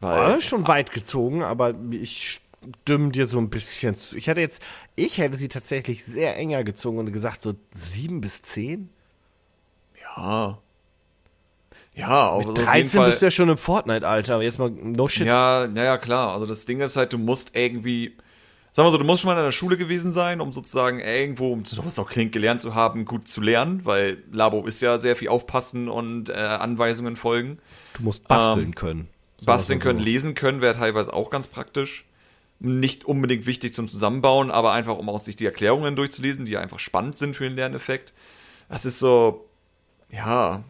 Weil, 0.00 0.30
Ja, 0.32 0.40
schon 0.40 0.66
weit 0.66 0.92
gezogen, 0.92 1.42
aber 1.42 1.74
ich 1.90 2.40
stimme 2.82 3.10
dir 3.10 3.26
so 3.26 3.38
ein 3.38 3.50
bisschen 3.50 3.98
zu. 3.98 4.16
Ich 4.16 4.26
hätte 4.26 4.40
jetzt, 4.40 4.62
ich 4.96 5.18
hätte 5.18 5.36
sie 5.36 5.48
tatsächlich 5.48 6.04
sehr 6.04 6.36
enger 6.36 6.64
gezogen 6.64 6.98
und 6.98 7.12
gesagt, 7.12 7.42
so 7.42 7.54
sieben 7.74 8.20
bis 8.20 8.42
zehn. 8.42 8.88
ja. 10.16 10.58
Ja, 11.92 12.28
auch 12.28 12.38
Mit 12.46 12.48
also 12.50 12.52
auf 12.52 12.56
jeden 12.58 12.66
13 12.88 12.88
Fall- 13.00 13.10
bist 13.10 13.20
du 13.20 13.26
ja 13.26 13.30
schon 13.30 13.48
im 13.48 13.58
Fortnite-Alter. 13.58 14.40
Jetzt 14.40 14.58
mal 14.58 14.70
no 14.70 15.08
shit. 15.08 15.26
Ja, 15.26 15.66
ja, 15.66 15.84
ja, 15.84 15.98
klar. 15.98 16.32
Also 16.32 16.46
das 16.46 16.64
Ding 16.64 16.80
ist 16.80 16.96
halt, 16.96 17.12
du 17.12 17.18
musst 17.18 17.54
irgendwie, 17.56 18.16
sagen 18.72 18.86
wir 18.86 18.92
so, 18.92 18.98
du 18.98 19.04
musst 19.04 19.22
schon 19.22 19.28
mal 19.32 19.38
in 19.38 19.44
der 19.44 19.52
Schule 19.52 19.76
gewesen 19.76 20.12
sein, 20.12 20.40
um 20.40 20.52
sozusagen 20.52 21.00
irgendwo, 21.00 21.52
um 21.52 21.64
so 21.64 21.84
was 21.84 21.98
auch 21.98 22.08
klingt, 22.08 22.32
gelernt 22.32 22.60
zu 22.60 22.74
haben, 22.74 23.04
gut 23.04 23.28
zu 23.28 23.40
lernen, 23.40 23.84
weil 23.84 24.22
Labo 24.32 24.64
ist 24.66 24.80
ja 24.80 24.98
sehr 24.98 25.16
viel 25.16 25.28
aufpassen 25.28 25.88
und 25.88 26.28
äh, 26.28 26.34
Anweisungen 26.34 27.16
folgen. 27.16 27.58
Du 27.94 28.02
musst 28.02 28.26
basteln 28.28 28.66
Ähm, 28.66 28.74
können. 28.74 29.08
So 29.40 29.46
Basteln 29.46 29.80
können, 29.80 29.98
so. 29.98 30.04
lesen 30.04 30.34
können, 30.34 30.60
wäre 30.60 30.74
teilweise 30.74 31.12
auch 31.12 31.30
ganz 31.30 31.48
praktisch. 31.48 32.04
Nicht 32.62 33.06
unbedingt 33.06 33.46
wichtig 33.46 33.72
zum 33.72 33.88
Zusammenbauen, 33.88 34.50
aber 34.50 34.72
einfach, 34.72 34.98
um 34.98 35.08
aus 35.08 35.24
sich 35.24 35.36
die 35.36 35.46
Erklärungen 35.46 35.96
durchzulesen, 35.96 36.44
die 36.44 36.58
einfach 36.58 36.78
spannend 36.78 37.16
sind 37.16 37.34
für 37.34 37.44
den 37.44 37.56
Lerneffekt. 37.56 38.12
Das 38.68 38.84
ist 38.84 38.98
so, 38.98 39.46
ja, 40.10 40.62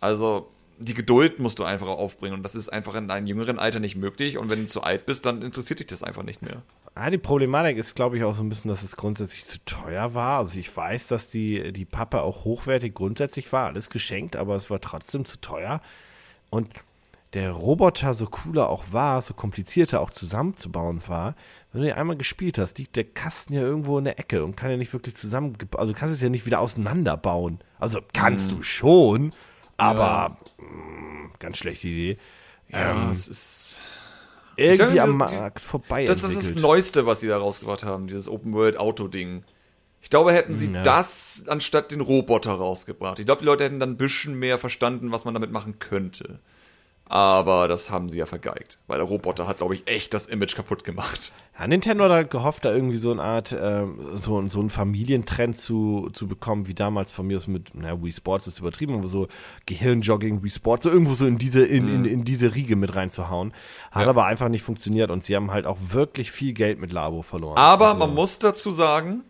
also 0.00 0.48
die 0.78 0.94
Geduld 0.94 1.40
musst 1.40 1.58
du 1.58 1.64
einfach 1.64 1.88
aufbringen 1.88 2.34
und 2.36 2.42
das 2.44 2.54
ist 2.54 2.68
einfach 2.68 2.94
in 2.94 3.10
einem 3.10 3.26
jüngeren 3.26 3.58
Alter 3.58 3.80
nicht 3.80 3.96
möglich 3.96 4.38
und 4.38 4.50
wenn 4.50 4.60
du 4.60 4.66
zu 4.66 4.82
alt 4.82 5.04
bist, 5.06 5.26
dann 5.26 5.42
interessiert 5.42 5.80
dich 5.80 5.86
das 5.86 6.02
einfach 6.04 6.22
nicht 6.22 6.42
mehr. 6.42 6.62
Ah, 6.98 7.10
die 7.10 7.18
Problematik 7.18 7.76
ist, 7.76 7.94
glaube 7.94 8.16
ich, 8.16 8.24
auch 8.24 8.34
so 8.34 8.42
ein 8.42 8.48
bisschen, 8.48 8.70
dass 8.70 8.82
es 8.82 8.96
grundsätzlich 8.96 9.44
zu 9.44 9.62
teuer 9.66 10.14
war. 10.14 10.38
Also 10.38 10.58
ich 10.58 10.74
weiß, 10.74 11.08
dass 11.08 11.28
die, 11.28 11.70
die 11.74 11.84
Pappe 11.84 12.22
auch 12.22 12.44
hochwertig 12.44 12.94
grundsätzlich 12.94 13.52
war, 13.52 13.66
alles 13.66 13.90
geschenkt, 13.90 14.34
aber 14.34 14.56
es 14.56 14.70
war 14.70 14.80
trotzdem 14.80 15.26
zu 15.26 15.38
teuer. 15.38 15.82
Und 16.48 16.70
der 17.34 17.50
Roboter, 17.50 18.14
so 18.14 18.24
cooler 18.24 18.70
auch 18.70 18.84
war, 18.92 19.20
so 19.20 19.34
komplizierter 19.34 20.00
auch 20.00 20.08
zusammenzubauen 20.08 21.02
war, 21.06 21.34
wenn 21.70 21.82
du 21.82 21.88
den 21.88 21.96
einmal 21.96 22.16
gespielt 22.16 22.56
hast, 22.56 22.78
liegt 22.78 22.96
der 22.96 23.04
Kasten 23.04 23.52
ja 23.52 23.60
irgendwo 23.60 23.98
in 23.98 24.04
der 24.04 24.18
Ecke 24.18 24.42
und 24.42 24.56
kann 24.56 24.70
ja 24.70 24.78
nicht 24.78 24.94
wirklich 24.94 25.16
zusammen, 25.16 25.54
also 25.76 25.92
du 25.92 25.98
kannst 25.98 26.14
es 26.14 26.22
ja 26.22 26.30
nicht 26.30 26.46
wieder 26.46 26.60
auseinanderbauen. 26.60 27.58
Also 27.78 28.00
kannst 28.14 28.52
du 28.52 28.62
schon, 28.62 29.34
aber 29.76 30.38
mh, 30.56 31.28
ganz 31.40 31.58
schlechte 31.58 31.88
Idee. 31.88 32.18
Ja, 32.70 33.10
es 33.10 33.28
ist. 33.28 33.80
Irgendwie 34.56 35.00
am 35.00 35.18
das- 35.18 35.38
Markt 35.40 35.60
vorbei 35.60 36.04
Das 36.04 36.22
ist 36.22 36.36
das. 36.36 36.54
Neueste, 36.62 37.06
was 37.06 37.20
sie 37.20 37.28
da 37.28 37.38
rausgebracht 37.38 37.84
haben, 37.84 38.06
dieses 38.06 38.28
Open-World-Auto-Ding. 38.28 39.44
Ich 40.02 40.10
glaube, 40.10 40.32
hätten 40.32 40.54
sie 40.54 40.70
Ja. 40.72 40.82
das 40.82 41.44
anstatt 41.48 41.90
den 41.90 42.00
Roboter 42.00 42.52
rausgebracht. 42.52 43.18
Ich 43.18 43.26
glaube, 43.26 43.40
die 43.40 43.46
Leute 43.46 43.64
hätten 43.64 43.80
dann 43.80 43.90
ein 43.90 43.96
bisschen 43.96 44.38
mehr 44.38 44.56
verstanden, 44.58 45.10
was 45.12 45.24
man 45.24 45.34
damit 45.34 45.50
machen 45.50 45.78
könnte. 45.78 46.38
Aber 47.08 47.68
das 47.68 47.90
haben 47.90 48.10
sie 48.10 48.18
ja 48.18 48.26
vergeigt. 48.26 48.78
Weil 48.88 48.98
der 48.98 49.06
Roboter 49.06 49.46
hat, 49.46 49.58
glaube 49.58 49.74
ich, 49.74 49.86
echt 49.86 50.12
das 50.12 50.26
Image 50.26 50.56
kaputt 50.56 50.82
gemacht. 50.82 51.32
Ja, 51.58 51.66
Nintendo 51.68 52.04
hat 52.04 52.10
halt 52.10 52.30
gehofft, 52.30 52.64
da 52.64 52.72
irgendwie 52.74 52.96
so 52.96 53.12
eine 53.12 53.22
Art, 53.22 53.54
ähm, 53.58 53.98
so, 54.16 54.46
so 54.48 54.58
einen 54.60 54.70
Familientrend 54.70 55.56
zu, 55.58 56.10
zu 56.12 56.26
bekommen, 56.26 56.66
wie 56.66 56.74
damals 56.74 57.12
von 57.12 57.26
mir 57.28 57.36
aus 57.36 57.46
mit, 57.46 57.70
na, 57.74 58.02
Wii 58.02 58.12
Sports 58.12 58.46
ist 58.48 58.58
übertrieben, 58.58 58.94
aber 58.94 59.06
so 59.06 59.28
Gehirnjogging, 59.66 60.42
Wii 60.42 60.50
Sports, 60.50 60.84
so 60.84 60.90
irgendwo 60.90 61.14
so 61.14 61.26
in 61.26 61.38
diese, 61.38 61.64
in, 61.64 61.88
in, 61.88 62.04
in 62.04 62.24
diese 62.24 62.54
Riege 62.54 62.76
mit 62.76 62.94
reinzuhauen. 62.96 63.52
Hat 63.92 64.02
Ja. 64.02 64.08
aber 64.08 64.26
einfach 64.26 64.48
nicht 64.48 64.62
funktioniert 64.62 65.10
und 65.10 65.24
sie 65.24 65.36
haben 65.36 65.50
halt 65.52 65.64
auch 65.66 65.78
wirklich 65.90 66.30
viel 66.30 66.52
Geld 66.52 66.80
mit 66.80 66.92
Labo 66.92 67.22
verloren. 67.22 67.56
Aber 67.56 67.88
Also- 67.88 67.98
man 68.00 68.14
muss 68.14 68.38
dazu 68.38 68.70
sagen, 68.72 69.22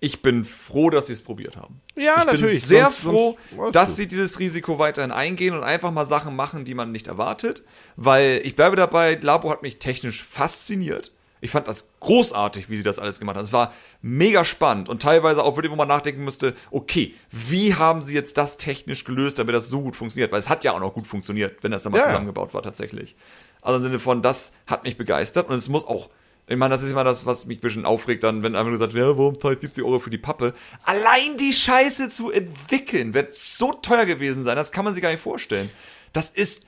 ich 0.00 0.20
bin 0.22 0.44
froh, 0.44 0.90
dass 0.90 1.06
sie 1.06 1.14
es 1.14 1.22
probiert 1.22 1.56
haben. 1.56 1.80
Ja, 1.96 2.18
ich 2.20 2.24
natürlich. 2.26 2.60
bin 2.60 2.68
sehr 2.68 2.84
Sonst- 2.90 2.98
froh, 3.00 3.38
sonst- 3.56 3.74
dass 3.76 3.96
sie 3.96 4.06
dieses 4.06 4.38
Risiko 4.38 4.78
weiterhin 4.78 5.10
eingehen 5.12 5.54
und 5.54 5.64
einfach 5.64 5.90
mal 5.92 6.04
Sachen 6.04 6.36
machen, 6.36 6.64
die 6.64 6.74
man 6.74 6.92
nicht 6.92 7.06
erwartet. 7.06 7.62
Weil 7.96 8.40
ich 8.44 8.54
bleibe 8.56 8.76
dabei, 8.76 9.18
Labo 9.20 9.50
hat 9.50 9.62
mich 9.62 9.78
technisch 9.78 10.22
fasziniert. 10.22 11.10
Ich 11.40 11.50
fand 11.50 11.68
das 11.68 11.90
großartig, 12.00 12.70
wie 12.70 12.76
sie 12.78 12.82
das 12.82 12.98
alles 12.98 13.18
gemacht 13.18 13.36
haben. 13.36 13.44
Es 13.44 13.52
war 13.52 13.74
mega 14.00 14.44
spannend 14.46 14.88
und 14.88 15.02
teilweise 15.02 15.42
auch 15.42 15.56
wirklich, 15.56 15.70
wo 15.70 15.76
man 15.76 15.88
nachdenken 15.88 16.24
müsste, 16.24 16.54
okay, 16.70 17.14
wie 17.30 17.74
haben 17.74 18.00
sie 18.00 18.14
jetzt 18.14 18.38
das 18.38 18.56
technisch 18.56 19.04
gelöst, 19.04 19.38
damit 19.38 19.54
das 19.54 19.68
so 19.68 19.82
gut 19.82 19.94
funktioniert? 19.94 20.32
Weil 20.32 20.38
es 20.38 20.48
hat 20.48 20.64
ja 20.64 20.72
auch 20.72 20.80
noch 20.80 20.94
gut 20.94 21.06
funktioniert, 21.06 21.62
wenn 21.62 21.70
das 21.70 21.82
dann 21.82 21.92
mal 21.92 21.98
Ja. 21.98 22.06
zusammengebaut 22.06 22.54
war 22.54 22.62
tatsächlich. 22.62 23.14
Also 23.60 23.76
im 23.76 23.82
Sinne 23.82 23.98
von, 23.98 24.22
das 24.22 24.52
hat 24.66 24.84
mich 24.84 24.96
begeistert 24.96 25.48
und 25.50 25.54
es 25.54 25.68
muss 25.68 25.86
auch 25.86 26.08
ich 26.46 26.56
meine, 26.56 26.74
das 26.74 26.82
ist 26.82 26.90
immer 26.90 27.04
das, 27.04 27.24
was 27.24 27.46
mich 27.46 27.58
ein 27.58 27.60
bisschen 27.62 27.86
aufregt, 27.86 28.22
dann, 28.22 28.42
wenn 28.42 28.54
einfach 28.54 28.70
gesagt 28.70 28.92
wird, 28.92 29.06
ja, 29.06 29.16
warum 29.16 29.40
zahlt 29.40 29.62
70 29.62 29.82
Euro 29.82 29.98
für 29.98 30.10
die 30.10 30.18
Pappe? 30.18 30.52
Allein 30.82 31.36
die 31.38 31.52
Scheiße 31.52 32.08
zu 32.10 32.30
entwickeln 32.30 33.14
wird 33.14 33.32
so 33.32 33.72
teuer 33.72 34.04
gewesen 34.04 34.44
sein, 34.44 34.56
das 34.56 34.70
kann 34.70 34.84
man 34.84 34.92
sich 34.92 35.02
gar 35.02 35.10
nicht 35.10 35.22
vorstellen. 35.22 35.70
Das 36.12 36.28
ist 36.30 36.64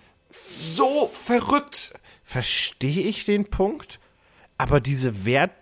so 0.47 1.11
verrückt. 1.13 1.95
Verstehe 2.25 3.03
ich 3.03 3.25
den 3.25 3.45
Punkt, 3.45 4.01
aber 4.59 4.81
diese 4.81 5.25
Wert, 5.25 5.53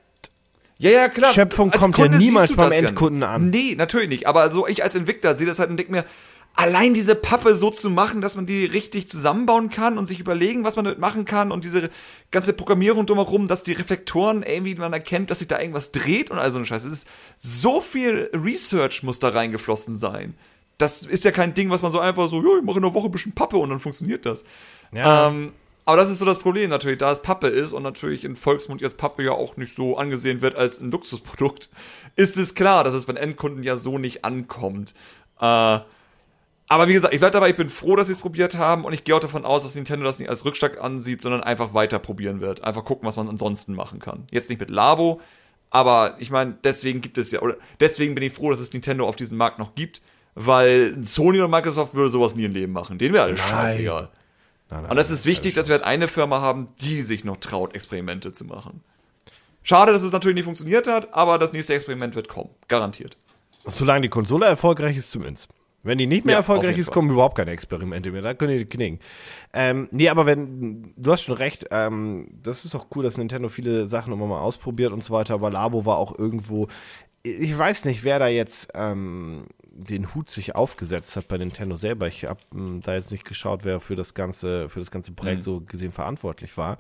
Ja, 0.79 0.91
ja, 0.91 1.09
klar. 1.09 1.33
Schöpfung 1.33 1.71
kommt 1.71 1.99
ja 1.99 2.09
niemals 2.09 2.55
beim 2.55 2.73
ja 2.73 2.79
Endkunden 2.79 3.23
an. 3.23 3.51
Nee, 3.51 3.75
natürlich 3.77 4.09
nicht. 4.09 4.27
Aber 4.27 4.51
so 4.51 4.67
ich 4.67 4.83
als 4.83 4.95
Entwickler 4.95 5.35
sehe 5.35 5.47
das 5.47 5.59
halt 5.59 5.71
und 5.71 5.77
denke 5.77 5.93
mir, 5.93 6.05
allein 6.55 6.95
diese 6.95 7.15
Pappe 7.15 7.55
so 7.55 7.71
zu 7.71 7.91
machen, 7.91 8.21
dass 8.21 8.37
man 8.37 8.47
die 8.47 8.65
richtig 8.65 9.09
zusammenbauen 9.09 9.71
kann 9.71 9.99
und 9.99 10.07
sich 10.07 10.21
überlegen, 10.21 10.65
was 10.65 10.77
man 10.77 10.85
damit 10.85 11.01
machen 11.01 11.25
kann 11.25 11.51
und 11.51 11.65
diese 11.65 11.91
ganze 12.31 12.53
Programmierung 12.53 13.07
drumherum, 13.07 13.49
dass 13.49 13.65
die 13.65 13.73
Reflektoren 13.73 14.43
irgendwie 14.43 14.75
man 14.77 14.93
erkennt, 14.93 15.31
dass 15.31 15.41
sich 15.41 15.49
da 15.49 15.59
irgendwas 15.59 15.93
dreht 15.93 16.31
und 16.31 16.39
all 16.39 16.51
so 16.51 16.59
eine 16.59 16.67
Scheiße. 16.67 16.87
Es 16.87 16.93
ist 16.93 17.09
so 17.39 17.81
viel 17.81 18.31
Research 18.33 19.03
muss 19.03 19.19
da 19.19 19.31
reingeflossen 19.31 19.97
sein. 19.97 20.35
Das 20.79 21.05
ist 21.05 21.25
ja 21.25 21.33
kein 21.33 21.55
Ding, 21.55 21.71
was 21.71 21.83
man 21.83 21.93
so 21.93 22.01
einfach 22.01 22.29
so, 22.29 22.43
ja, 22.43 22.59
ich 22.59 22.65
mache 22.65 22.79
in 22.79 22.85
einer 22.85 22.95
Woche 22.95 23.09
ein 23.09 23.13
bisschen 23.13 23.33
Pappe 23.33 23.57
und 23.57 23.71
dann 23.71 23.81
funktioniert 23.81 24.25
das. 24.25 24.45
Ja. 24.93 25.29
Ähm, 25.29 25.53
aber 25.85 25.99
das 25.99 26.09
ist 26.09 26.19
so 26.19 26.25
das 26.25 26.39
Problem 26.39 26.71
natürlich, 26.71 26.99
da 26.99 27.11
es 27.11 27.21
Pappe 27.21 27.49
ist 27.49 27.73
und 27.73 27.83
natürlich 27.83 28.25
in 28.25 28.37
Volksmund 28.37 28.81
jetzt 28.81 28.97
Pappe 28.97 29.23
ja 29.23 29.33
auch 29.33 29.57
nicht 29.57 29.75
so 29.75 29.97
angesehen 29.99 30.41
wird 30.41 30.55
als 30.55 30.81
ein 30.81 30.91
Luxusprodukt, 30.91 31.69
ist 32.17 32.37
es 32.37 32.55
klar, 32.55 32.85
dass 32.85 32.95
es 32.95 33.07
beim 33.07 33.17
Endkunden 33.17 33.63
ja 33.65 33.77
so 33.77 33.99
nicht 33.99 34.25
ankommt. 34.25 34.95
Äh, 35.41 35.81
aber 36.75 36.89
wie 36.89 36.95
gesagt, 36.95 37.14
ich 37.14 37.20
bleibe 37.20 37.33
dabei, 37.33 37.51
ich 37.51 37.57
bin 37.57 37.68
froh, 37.68 37.95
dass 37.95 38.09
sie 38.09 38.14
es 38.14 38.18
probiert 38.18 38.59
haben 38.59 38.85
und 38.85 38.93
ich 38.93 39.05
gehe 39.05 39.14
auch 39.14 39.20
davon 39.20 39.45
aus, 39.45 39.62
dass 39.62 39.77
Nintendo 39.77 40.05
das 40.05 40.18
nicht 40.18 40.29
als 40.29 40.45
Rückschlag 40.45 40.83
ansieht, 40.83 41.22
sondern 41.22 41.45
einfach 41.45 41.72
weiter 41.72 42.01
probieren 42.01 42.41
wird. 42.41 42.64
Einfach 42.64 42.85
gucken, 42.85 43.07
was 43.07 43.16
man 43.16 43.29
ansonsten 43.29 43.75
machen 43.75 44.01
kann. 44.01 44.25
Jetzt 44.33 44.51
nicht 44.51 44.59
mit 44.59 44.70
Labo, 44.70 45.20
aber 45.70 46.16
ich 46.18 46.33
meine, 46.33 46.59
deswegen 46.64 47.01
gibt 47.01 47.16
es 47.16 47.31
ja, 47.31 47.43
oder 47.43 47.55
deswegen 47.79 48.16
bin 48.16 48.25
ich 48.25 48.33
froh, 48.33 48.51
dass 48.51 48.59
es 48.59 48.72
Nintendo 48.72 49.07
auf 49.07 49.14
diesem 49.14 49.39
Markt 49.39 49.61
noch 49.61 49.77
gibt, 49.77 50.03
weil 50.35 50.97
Sony 51.05 51.41
und 51.41 51.51
Microsoft 51.53 51.95
würde 51.95 52.11
sowas 52.11 52.35
nie 52.35 52.45
im 52.45 52.53
Leben 52.53 52.72
machen. 52.72 52.99
Denen 52.99 53.14
wäre 53.14 53.22
alles 53.22 53.39
Nein. 53.39 53.49
scheißegal. 53.51 54.09
Nein, 54.70 54.83
nein, 54.83 54.91
Und 54.91 54.97
das 54.97 55.12
ist 55.12 55.27
wichtig, 55.27 55.55
dass 55.55 55.68
wir 55.68 55.75
halt 55.75 55.85
eine 55.85 56.09
Firma 56.09 56.41
haben, 56.41 56.66
die 56.81 57.03
sich 57.03 57.25
noch 57.25 57.37
traut, 57.37 57.72
Experimente 57.77 58.33
zu 58.33 58.47
machen. 58.47 58.83
Schade, 59.62 59.93
dass 59.93 60.03
es 60.03 60.11
natürlich 60.11 60.35
nicht 60.35 60.45
funktioniert 60.45 60.89
hat, 60.89 61.14
aber 61.14 61.39
das 61.39 61.53
nächste 61.53 61.75
Experiment 61.75 62.16
wird 62.16 62.27
kommen. 62.27 62.51
Garantiert. 62.66 63.16
Solange 63.64 64.01
die 64.01 64.09
Konsole 64.09 64.47
erfolgreich 64.47 64.97
ist, 64.97 65.12
zumindest. 65.12 65.51
Wenn 65.85 65.99
die 65.99 66.07
nicht 66.07 66.24
mehr 66.24 66.32
Ja, 66.32 66.39
erfolgreich 66.39 66.78
ist, 66.78 66.87
Fall. 66.87 66.95
kommen 66.95 67.11
überhaupt 67.11 67.37
keine 67.37 67.53
Experimente 67.53 68.11
mehr. 68.11 68.22
Da 68.22 68.35
können 68.35 68.59
die 68.59 68.64
knicken. 68.64 68.99
Ähm, 69.53 69.89
nee, 69.93 70.09
aber 70.09 70.26
wenn, 70.26 70.93
du 70.97 71.12
hast 71.12 71.22
schon 71.22 71.37
recht, 71.37 71.66
ähm, 71.70 72.28
das 72.43 72.64
ist 72.64 72.74
auch 72.74 72.87
cool, 72.97 73.05
dass 73.05 73.18
Nintendo 73.18 73.49
viele 73.49 73.87
Sachen 73.87 74.12
immer 74.12 74.26
mal 74.26 74.41
ausprobiert 74.41 74.93
und 74.93 75.05
so 75.05 75.12
weiter, 75.12 75.35
aber 75.35 75.51
Labo 75.51 75.85
war 75.85 75.99
auch 75.99 76.18
irgendwo, 76.18 76.68
ich 77.22 77.57
weiß 77.57 77.85
nicht, 77.85 78.03
wer 78.03 78.18
da 78.18 78.28
jetzt 78.28 78.70
ähm, 78.74 79.45
den 79.62 80.14
Hut 80.14 80.30
sich 80.30 80.55
aufgesetzt 80.55 81.16
hat 81.16 81.28
bei 81.28 81.37
Nintendo 81.37 81.76
selber. 81.76 82.07
Ich 82.07 82.24
habe 82.24 82.41
hm, 82.53 82.80
da 82.82 82.95
jetzt 82.95 83.12
nicht 83.12 83.24
geschaut, 83.24 83.64
wer 83.64 83.80
für 83.80 83.97
das 83.97 84.14
ganze, 84.14 84.68
für 84.68 84.78
das 84.78 84.91
ganze 84.91 85.12
Projekt 85.12 85.41
mhm. 85.41 85.45
so 85.45 85.61
gesehen 85.61 85.93
verantwortlich 85.93 86.57
war. 86.57 86.78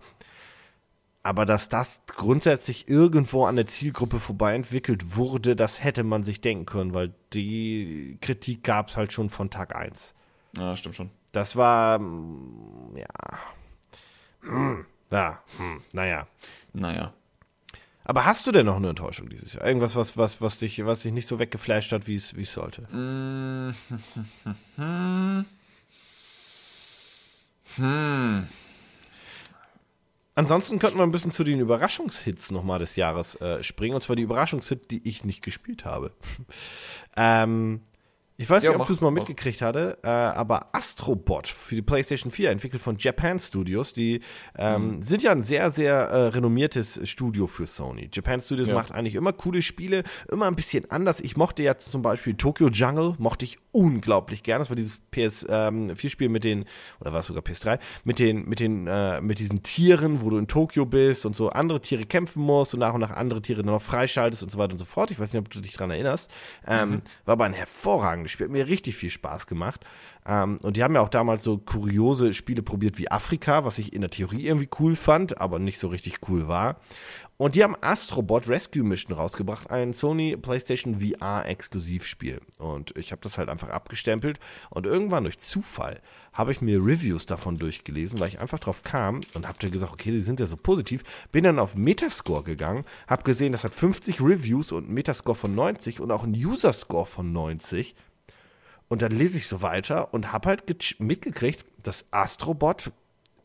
Aber 1.26 1.46
dass 1.46 1.70
das 1.70 2.02
grundsätzlich 2.06 2.86
irgendwo 2.86 3.46
an 3.46 3.56
der 3.56 3.66
Zielgruppe 3.66 4.20
vorbei 4.20 4.54
entwickelt 4.54 5.16
wurde, 5.16 5.56
das 5.56 5.82
hätte 5.82 6.04
man 6.04 6.22
sich 6.22 6.42
denken 6.42 6.66
können, 6.66 6.92
weil 6.92 7.14
die 7.32 8.18
Kritik 8.20 8.62
gab 8.62 8.90
es 8.90 8.98
halt 8.98 9.10
schon 9.10 9.30
von 9.30 9.48
Tag 9.48 9.74
1. 9.74 10.14
Ja, 10.58 10.76
stimmt 10.76 10.96
schon. 10.96 11.10
Das 11.32 11.56
war, 11.56 11.98
hm, 11.98 12.94
ja, 12.94 13.38
hm, 14.42 14.84
ja, 15.10 15.42
hm, 15.56 15.82
naja. 15.94 16.26
Naja. 16.74 17.14
Aber 18.04 18.26
hast 18.26 18.46
du 18.46 18.52
denn 18.52 18.66
noch 18.66 18.76
eine 18.76 18.90
Enttäuschung 18.90 19.30
dieses 19.30 19.54
Jahr? 19.54 19.66
Irgendwas, 19.66 19.96
was, 19.96 20.18
was, 20.18 20.42
was, 20.42 20.58
dich, 20.58 20.84
was 20.84 21.02
dich 21.02 21.12
nicht 21.14 21.26
so 21.26 21.38
weggeflasht 21.38 21.90
hat, 21.92 22.06
wie 22.06 22.16
es 22.16 22.52
sollte? 22.52 22.82
Mm. 22.94 23.74
hm. 27.76 28.46
Ansonsten 30.36 30.80
könnten 30.80 30.98
wir 30.98 31.04
ein 31.04 31.12
bisschen 31.12 31.30
zu 31.30 31.44
den 31.44 31.60
Überraschungshits 31.60 32.50
nochmal 32.50 32.80
des 32.80 32.96
Jahres 32.96 33.40
äh, 33.40 33.62
springen. 33.62 33.94
Und 33.94 34.02
zwar 34.02 34.16
die 34.16 34.22
Überraschungshits, 34.22 34.88
die 34.88 35.06
ich 35.08 35.24
nicht 35.24 35.42
gespielt 35.42 35.84
habe. 35.84 36.12
ähm, 37.16 37.80
ich 38.36 38.50
weiß 38.50 38.64
ja, 38.64 38.70
nicht, 38.70 38.80
ob 38.80 38.86
du 38.88 38.92
es 38.92 39.00
mal 39.00 39.12
mitgekriegt 39.12 39.62
hatte, 39.62 39.96
äh, 40.02 40.08
aber 40.08 40.74
Astrobot 40.74 41.46
für 41.46 41.76
die 41.76 41.82
PlayStation 41.82 42.32
4, 42.32 42.50
entwickelt 42.50 42.82
von 42.82 42.96
Japan 42.98 43.38
Studios, 43.38 43.92
die 43.92 44.22
ähm, 44.58 44.96
mhm. 44.96 45.02
sind 45.02 45.22
ja 45.22 45.30
ein 45.30 45.44
sehr, 45.44 45.70
sehr 45.70 45.94
äh, 45.94 46.26
renommiertes 46.28 47.08
Studio 47.08 47.46
für 47.46 47.68
Sony. 47.68 48.10
Japan 48.12 48.40
Studios 48.40 48.66
ja. 48.66 48.74
macht 48.74 48.90
eigentlich 48.90 49.14
immer 49.14 49.32
coole 49.32 49.62
Spiele, 49.62 50.02
immer 50.32 50.46
ein 50.46 50.56
bisschen 50.56 50.90
anders. 50.90 51.20
Ich 51.20 51.36
mochte 51.36 51.62
ja 51.62 51.78
zum 51.78 52.02
Beispiel 52.02 52.34
Tokyo 52.34 52.70
Jungle, 52.70 53.14
mochte 53.18 53.44
ich 53.44 53.58
unglaublich 53.70 54.42
gern. 54.42 54.58
Das 54.58 54.68
war 54.68 54.76
dieses 54.76 55.00
PS4-Spiel 55.12 56.26
ähm, 56.26 56.32
mit 56.32 56.42
den, 56.42 56.64
oder 57.00 57.12
war 57.12 57.20
es 57.20 57.26
sogar 57.26 57.44
PS3, 57.44 57.78
mit 58.02 58.18
den, 58.18 58.48
mit 58.48 58.58
den, 58.58 58.88
äh, 58.88 59.20
mit 59.20 59.38
diesen 59.38 59.62
Tieren, 59.62 60.22
wo 60.22 60.30
du 60.30 60.38
in 60.38 60.48
Tokio 60.48 60.86
bist 60.86 61.24
und 61.24 61.36
so 61.36 61.50
andere 61.50 61.80
Tiere 61.80 62.04
kämpfen 62.04 62.42
musst 62.42 62.74
und 62.74 62.80
nach 62.80 62.94
und 62.94 63.00
nach 63.00 63.12
andere 63.12 63.42
Tiere 63.42 63.62
dann 63.62 63.72
noch 63.72 63.82
freischaltest 63.82 64.42
und 64.42 64.50
so 64.50 64.58
weiter 64.58 64.72
und 64.72 64.78
so 64.78 64.84
fort. 64.84 65.12
Ich 65.12 65.20
weiß 65.20 65.32
nicht, 65.32 65.40
ob 65.40 65.50
du 65.50 65.60
dich 65.60 65.74
dran 65.74 65.92
erinnerst. 65.92 66.28
Ähm, 66.66 66.90
mhm. 66.90 67.02
War 67.26 67.34
aber 67.34 67.44
ein 67.44 67.52
hervorragendes 67.52 68.23
das 68.24 68.32
Spiel 68.32 68.46
hat 68.46 68.52
mir 68.52 68.66
richtig 68.66 68.96
viel 68.96 69.10
Spaß 69.10 69.46
gemacht. 69.46 69.84
Ähm, 70.26 70.58
und 70.62 70.76
die 70.76 70.82
haben 70.82 70.94
ja 70.94 71.00
auch 71.00 71.08
damals 71.08 71.42
so 71.42 71.58
kuriose 71.58 72.34
Spiele 72.34 72.62
probiert 72.62 72.98
wie 72.98 73.10
Afrika, 73.10 73.64
was 73.64 73.78
ich 73.78 73.92
in 73.92 74.00
der 74.00 74.10
Theorie 74.10 74.46
irgendwie 74.46 74.68
cool 74.78 74.96
fand, 74.96 75.40
aber 75.40 75.58
nicht 75.58 75.78
so 75.78 75.88
richtig 75.88 76.16
cool 76.28 76.48
war. 76.48 76.80
Und 77.36 77.56
die 77.56 77.64
haben 77.64 77.76
Astrobot 77.80 78.48
Rescue 78.48 78.84
Mission 78.84 79.16
rausgebracht, 79.16 79.68
ein 79.68 79.92
Sony 79.92 80.36
PlayStation 80.36 81.00
VR 81.00 81.46
Exklusivspiel. 81.46 82.40
Und 82.58 82.96
ich 82.96 83.10
habe 83.10 83.22
das 83.22 83.38
halt 83.38 83.48
einfach 83.48 83.70
abgestempelt 83.70 84.38
und 84.70 84.86
irgendwann 84.86 85.24
durch 85.24 85.38
Zufall 85.38 86.00
habe 86.32 86.52
ich 86.52 86.60
mir 86.60 86.78
Reviews 86.78 87.26
davon 87.26 87.58
durchgelesen, 87.58 88.20
weil 88.20 88.28
ich 88.28 88.38
einfach 88.40 88.60
drauf 88.60 88.84
kam 88.84 89.20
und 89.34 89.48
habe 89.48 89.58
dann 89.60 89.72
gesagt, 89.72 89.92
okay, 89.92 90.12
die 90.12 90.20
sind 90.20 90.38
ja 90.38 90.46
so 90.46 90.56
positiv. 90.56 91.02
Bin 91.32 91.42
dann 91.42 91.58
auf 91.58 91.74
Metascore 91.74 92.44
gegangen, 92.44 92.84
habe 93.08 93.24
gesehen, 93.24 93.52
das 93.52 93.64
hat 93.64 93.74
50 93.74 94.20
Reviews 94.20 94.70
und 94.70 94.88
Metascore 94.88 95.36
von 95.36 95.54
90 95.54 96.00
und 96.00 96.12
auch 96.12 96.22
einen 96.22 96.34
User 96.34 96.72
Score 96.72 97.06
von 97.06 97.32
90. 97.32 97.96
Und 98.88 99.02
dann 99.02 99.12
lese 99.12 99.38
ich 99.38 99.46
so 99.46 99.62
weiter 99.62 100.12
und 100.12 100.32
habe 100.32 100.48
halt 100.48 101.00
mitgekriegt, 101.00 101.64
dass 101.82 102.06
Astrobot 102.10 102.92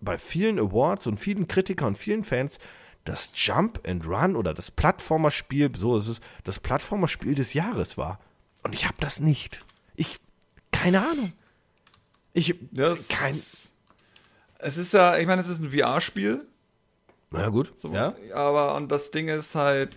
bei 0.01 0.17
vielen 0.17 0.59
Awards 0.59 1.07
und 1.07 1.19
vielen 1.19 1.47
Kritikern 1.47 1.89
und 1.89 1.97
vielen 1.97 2.23
Fans 2.23 2.59
das 3.05 3.31
Jump 3.33 3.87
and 3.87 4.05
Run 4.05 4.35
oder 4.35 4.53
das 4.53 4.71
Plattformerspiel, 4.71 5.71
so 5.75 5.97
ist 5.97 6.07
es, 6.07 6.21
das 6.43 6.59
Plattformerspiel 6.59 7.33
des 7.35 7.53
Jahres 7.53 7.97
war. 7.97 8.19
Und 8.63 8.73
ich 8.73 8.85
habe 8.85 8.97
das 8.99 9.19
nicht. 9.19 9.65
Ich, 9.95 10.19
keine 10.71 11.01
Ahnung. 11.01 11.33
Ich, 12.33 12.55
das, 12.71 13.07
kein. 13.07 13.31
Es 13.31 14.77
ist 14.77 14.93
ja, 14.93 15.17
ich 15.17 15.25
meine, 15.25 15.41
es 15.41 15.47
ist 15.47 15.59
ein 15.59 15.71
VR-Spiel. 15.71 16.45
Na 17.31 17.41
ja, 17.41 17.49
gut. 17.49 17.73
So, 17.77 17.93
ja. 17.93 18.15
Aber, 18.33 18.75
und 18.75 18.91
das 18.91 19.11
Ding 19.11 19.27
ist 19.27 19.55
halt. 19.55 19.95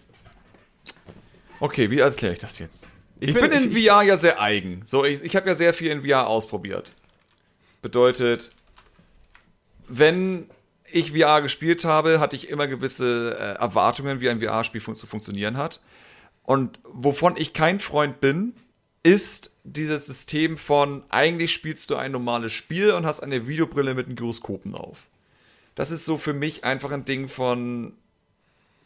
Okay, 1.60 1.90
wie 1.90 1.98
erkläre 1.98 2.32
ich 2.32 2.38
das 2.38 2.58
jetzt? 2.58 2.88
Ich, 3.22 3.28
ich 3.28 3.34
bin, 3.34 3.50
bin, 3.50 3.52
in 3.52 3.76
ich, 3.76 3.86
VR 3.86 4.02
ja 4.02 4.18
sehr 4.18 4.40
eigen. 4.40 4.82
So, 4.84 5.04
ich, 5.04 5.22
ich 5.22 5.36
habe 5.36 5.48
ja 5.48 5.54
sehr 5.54 5.72
viel 5.72 5.92
in 5.92 6.02
VR 6.02 6.26
ausprobiert. 6.26 6.90
Bedeutet, 7.80 8.50
wenn 9.86 10.50
ich 10.90 11.12
VR 11.12 11.40
gespielt 11.40 11.84
habe, 11.84 12.18
hatte 12.18 12.34
ich 12.34 12.48
immer 12.48 12.66
gewisse 12.66 13.38
äh, 13.38 13.60
Erwartungen, 13.60 14.20
wie 14.20 14.28
ein 14.28 14.40
VR-Spiel 14.40 14.80
fun 14.80 14.96
zu 14.96 15.06
funktionieren 15.06 15.56
hat. 15.56 15.80
Und 16.42 16.80
wovon 16.82 17.36
ich 17.36 17.52
kein 17.52 17.78
Freund 17.78 18.18
bin, 18.18 18.54
ist 19.04 19.56
dieses 19.62 20.06
System 20.06 20.58
von, 20.58 21.04
eigentlich 21.08 21.52
spielst 21.52 21.90
du 21.90 21.94
ein 21.96 22.10
normales 22.10 22.52
Spiel 22.52 22.90
und 22.90 23.06
hast 23.06 23.20
eine 23.20 23.46
Videobrille 23.46 23.94
mit 23.94 24.06
einem 24.06 24.16
Gyroskopen 24.16 24.74
auf. 24.74 25.06
Das 25.76 25.92
ist 25.92 26.06
so 26.06 26.18
für 26.18 26.34
mich 26.34 26.64
einfach 26.64 26.90
ein 26.90 27.04
Ding 27.04 27.28
von, 27.28 27.94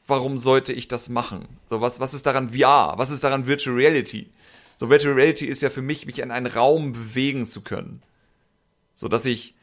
warum 0.06 0.38
sollte 0.38 0.72
ich 0.72 0.88
das 0.88 1.08
machen? 1.08 1.46
So, 1.68 1.80
was, 1.80 2.00
was 2.00 2.14
ist 2.14 2.26
daran 2.26 2.50
VR? 2.50 2.94
Was 2.96 3.10
ist 3.10 3.24
daran 3.24 3.46
Virtual 3.46 3.76
Reality? 3.76 4.30
So, 4.76 4.90
Virtual 4.90 5.14
Reality 5.14 5.46
ist 5.46 5.62
ja 5.62 5.70
für 5.70 5.82
mich, 5.82 6.06
mich 6.06 6.18
in 6.18 6.30
einen 6.30 6.46
Raum 6.46 6.92
bewegen 6.92 7.44
zu 7.46 7.62
können. 7.62 8.02
So, 8.94 9.08
dass 9.08 9.24
ich, 9.24 9.54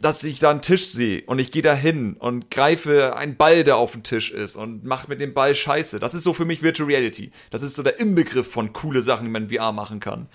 dass 0.00 0.24
ich 0.24 0.40
da 0.40 0.50
einen 0.50 0.62
Tisch 0.62 0.88
sehe 0.88 1.22
und 1.26 1.38
ich 1.38 1.50
gehe 1.50 1.62
da 1.62 1.74
hin 1.74 2.14
und 2.14 2.50
greife 2.50 3.16
einen 3.16 3.36
Ball, 3.36 3.64
der 3.64 3.76
auf 3.76 3.92
dem 3.92 4.02
Tisch 4.02 4.30
ist 4.30 4.56
und 4.56 4.84
mache 4.84 5.08
mit 5.08 5.20
dem 5.20 5.34
Ball 5.34 5.54
Scheiße. 5.54 5.98
Das 6.00 6.14
ist 6.14 6.24
so 6.24 6.32
für 6.32 6.44
mich 6.44 6.62
Virtual 6.62 6.88
Reality. 6.88 7.32
Das 7.50 7.62
ist 7.62 7.76
so 7.76 7.82
der 7.82 7.98
Inbegriff 7.98 8.50
von 8.50 8.72
coole 8.72 9.02
Sachen, 9.02 9.24
die 9.24 9.30
man 9.30 9.48
in 9.48 9.56
VR 9.56 9.72
machen 9.72 10.00
kann. 10.00 10.28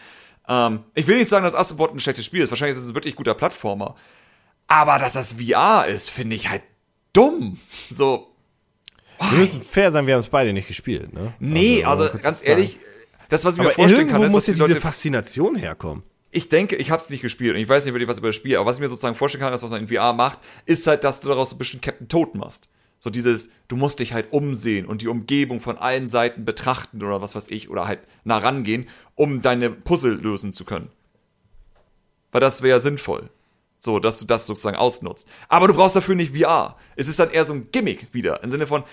Ähm, 0.47 0.83
ich 0.95 1.07
will 1.07 1.17
nicht 1.17 1.29
sagen, 1.29 1.45
dass 1.45 1.55
Astrobot 1.55 1.93
ein 1.93 1.99
schlechtes 1.99 2.25
Spiel 2.25 2.41
ist. 2.41 2.49
Wahrscheinlich 2.49 2.77
ist 2.77 2.83
es 2.83 2.89
ein 2.91 2.95
wirklich 2.95 3.15
guter 3.15 3.35
Plattformer. 3.35 3.95
Aber 4.67 4.97
dass 4.99 5.13
das 5.13 5.33
VR 5.33 5.85
ist, 5.87 6.09
finde 6.09 6.35
ich 6.35 6.49
halt 6.49 6.63
dumm. 7.13 7.59
So, 7.89 8.30
wir 9.29 9.37
müssen 9.39 9.61
fair 9.61 9.91
sein, 9.91 10.07
wir 10.07 10.15
haben 10.15 10.21
es 10.21 10.29
beide 10.29 10.53
nicht 10.53 10.67
gespielt, 10.67 11.13
ne? 11.13 11.33
Nee, 11.39 11.83
also, 11.83 12.03
also 12.03 12.17
ganz 12.17 12.45
ehrlich, 12.45 12.77
das, 13.29 13.45
was 13.45 13.53
ich 13.53 13.59
aber 13.59 13.69
mir 13.69 13.75
vorstellen 13.75 14.07
kann, 14.07 14.23
ist, 14.23 14.31
muss 14.31 14.45
dass 14.45 14.53
die 14.53 14.59
Leute, 14.59 14.73
diese 14.73 14.81
Faszination 14.81 15.55
herkommen. 15.55 16.03
Ich 16.31 16.49
denke, 16.49 16.75
ich 16.75 16.91
habe 16.91 17.01
es 17.01 17.09
nicht 17.09 17.21
gespielt 17.21 17.55
und 17.55 17.61
ich 17.61 17.69
weiß 17.69 17.85
nicht 17.85 17.93
wirklich 17.93 18.09
was 18.09 18.17
über 18.17 18.29
das 18.29 18.35
Spiel, 18.35 18.55
aber 18.57 18.65
was 18.65 18.75
ich 18.75 18.81
mir 18.81 18.89
sozusagen 18.89 19.15
vorstellen 19.15 19.41
kann, 19.41 19.51
dass 19.51 19.63
was 19.63 19.69
man 19.69 19.81
in 19.81 19.87
VR 19.87 20.13
macht, 20.13 20.39
ist 20.65 20.87
halt, 20.87 21.03
dass 21.03 21.21
du 21.21 21.27
daraus 21.27 21.49
so 21.49 21.55
ein 21.55 21.59
bisschen 21.59 21.81
Captain 21.81 22.07
Toad 22.07 22.35
machst. 22.35 22.69
So 22.99 23.09
dieses, 23.09 23.49
du 23.67 23.75
musst 23.75 23.99
dich 23.99 24.13
halt 24.13 24.31
umsehen 24.31 24.85
und 24.85 25.01
die 25.01 25.07
Umgebung 25.07 25.59
von 25.59 25.77
allen 25.77 26.07
Seiten 26.07 26.45
betrachten 26.45 27.01
oder 27.01 27.21
was 27.21 27.33
weiß 27.33 27.49
ich, 27.49 27.69
oder 27.69 27.87
halt 27.87 27.99
nah 28.23 28.37
rangehen, 28.37 28.87
um 29.15 29.41
deine 29.41 29.71
Puzzle 29.71 30.13
lösen 30.13 30.53
zu 30.53 30.65
können. 30.65 30.89
Weil 32.31 32.41
das 32.41 32.61
wäre 32.61 32.77
ja 32.77 32.79
sinnvoll. 32.79 33.29
So, 33.79 33.97
dass 33.97 34.19
du 34.19 34.25
das 34.25 34.45
sozusagen 34.45 34.77
ausnutzt. 34.77 35.27
Aber 35.47 35.67
du 35.67 35.73
brauchst 35.73 35.95
dafür 35.95 36.13
nicht 36.13 36.37
VR. 36.37 36.77
Es 36.95 37.07
ist 37.07 37.19
dann 37.19 37.31
eher 37.31 37.45
so 37.45 37.53
ein 37.53 37.69
Gimmick 37.71 38.13
wieder. 38.13 38.43
Im 38.43 38.51
Sinne 38.51 38.67
von, 38.67 38.83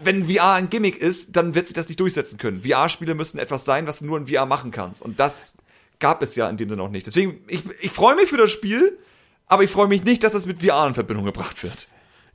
wenn 0.00 0.24
VR 0.24 0.52
ein 0.52 0.70
Gimmick 0.70 0.98
ist, 0.98 1.36
dann 1.36 1.54
wird 1.54 1.66
sich 1.66 1.74
das 1.74 1.88
nicht 1.88 2.00
durchsetzen 2.00 2.38
können. 2.38 2.62
VR-Spiele 2.62 3.14
müssen 3.14 3.38
etwas 3.38 3.64
sein, 3.64 3.86
was 3.86 4.00
du 4.00 4.06
nur 4.06 4.18
in 4.18 4.26
VR 4.26 4.46
machen 4.46 4.70
kannst. 4.70 5.02
Und 5.02 5.20
das 5.20 5.56
gab 5.98 6.22
es 6.22 6.36
ja 6.36 6.48
in 6.48 6.56
dem 6.56 6.68
Sinne 6.68 6.82
noch 6.82 6.90
nicht. 6.90 7.06
Deswegen, 7.06 7.40
ich, 7.48 7.62
ich 7.80 7.90
freue 7.90 8.16
mich 8.16 8.28
für 8.28 8.36
das 8.36 8.50
Spiel, 8.50 8.98
aber 9.46 9.62
ich 9.62 9.70
freue 9.70 9.88
mich 9.88 10.04
nicht, 10.04 10.24
dass 10.24 10.34
es 10.34 10.46
mit 10.46 10.62
VR 10.62 10.86
in 10.86 10.94
Verbindung 10.94 11.24
gebracht 11.24 11.62
wird. 11.62 11.88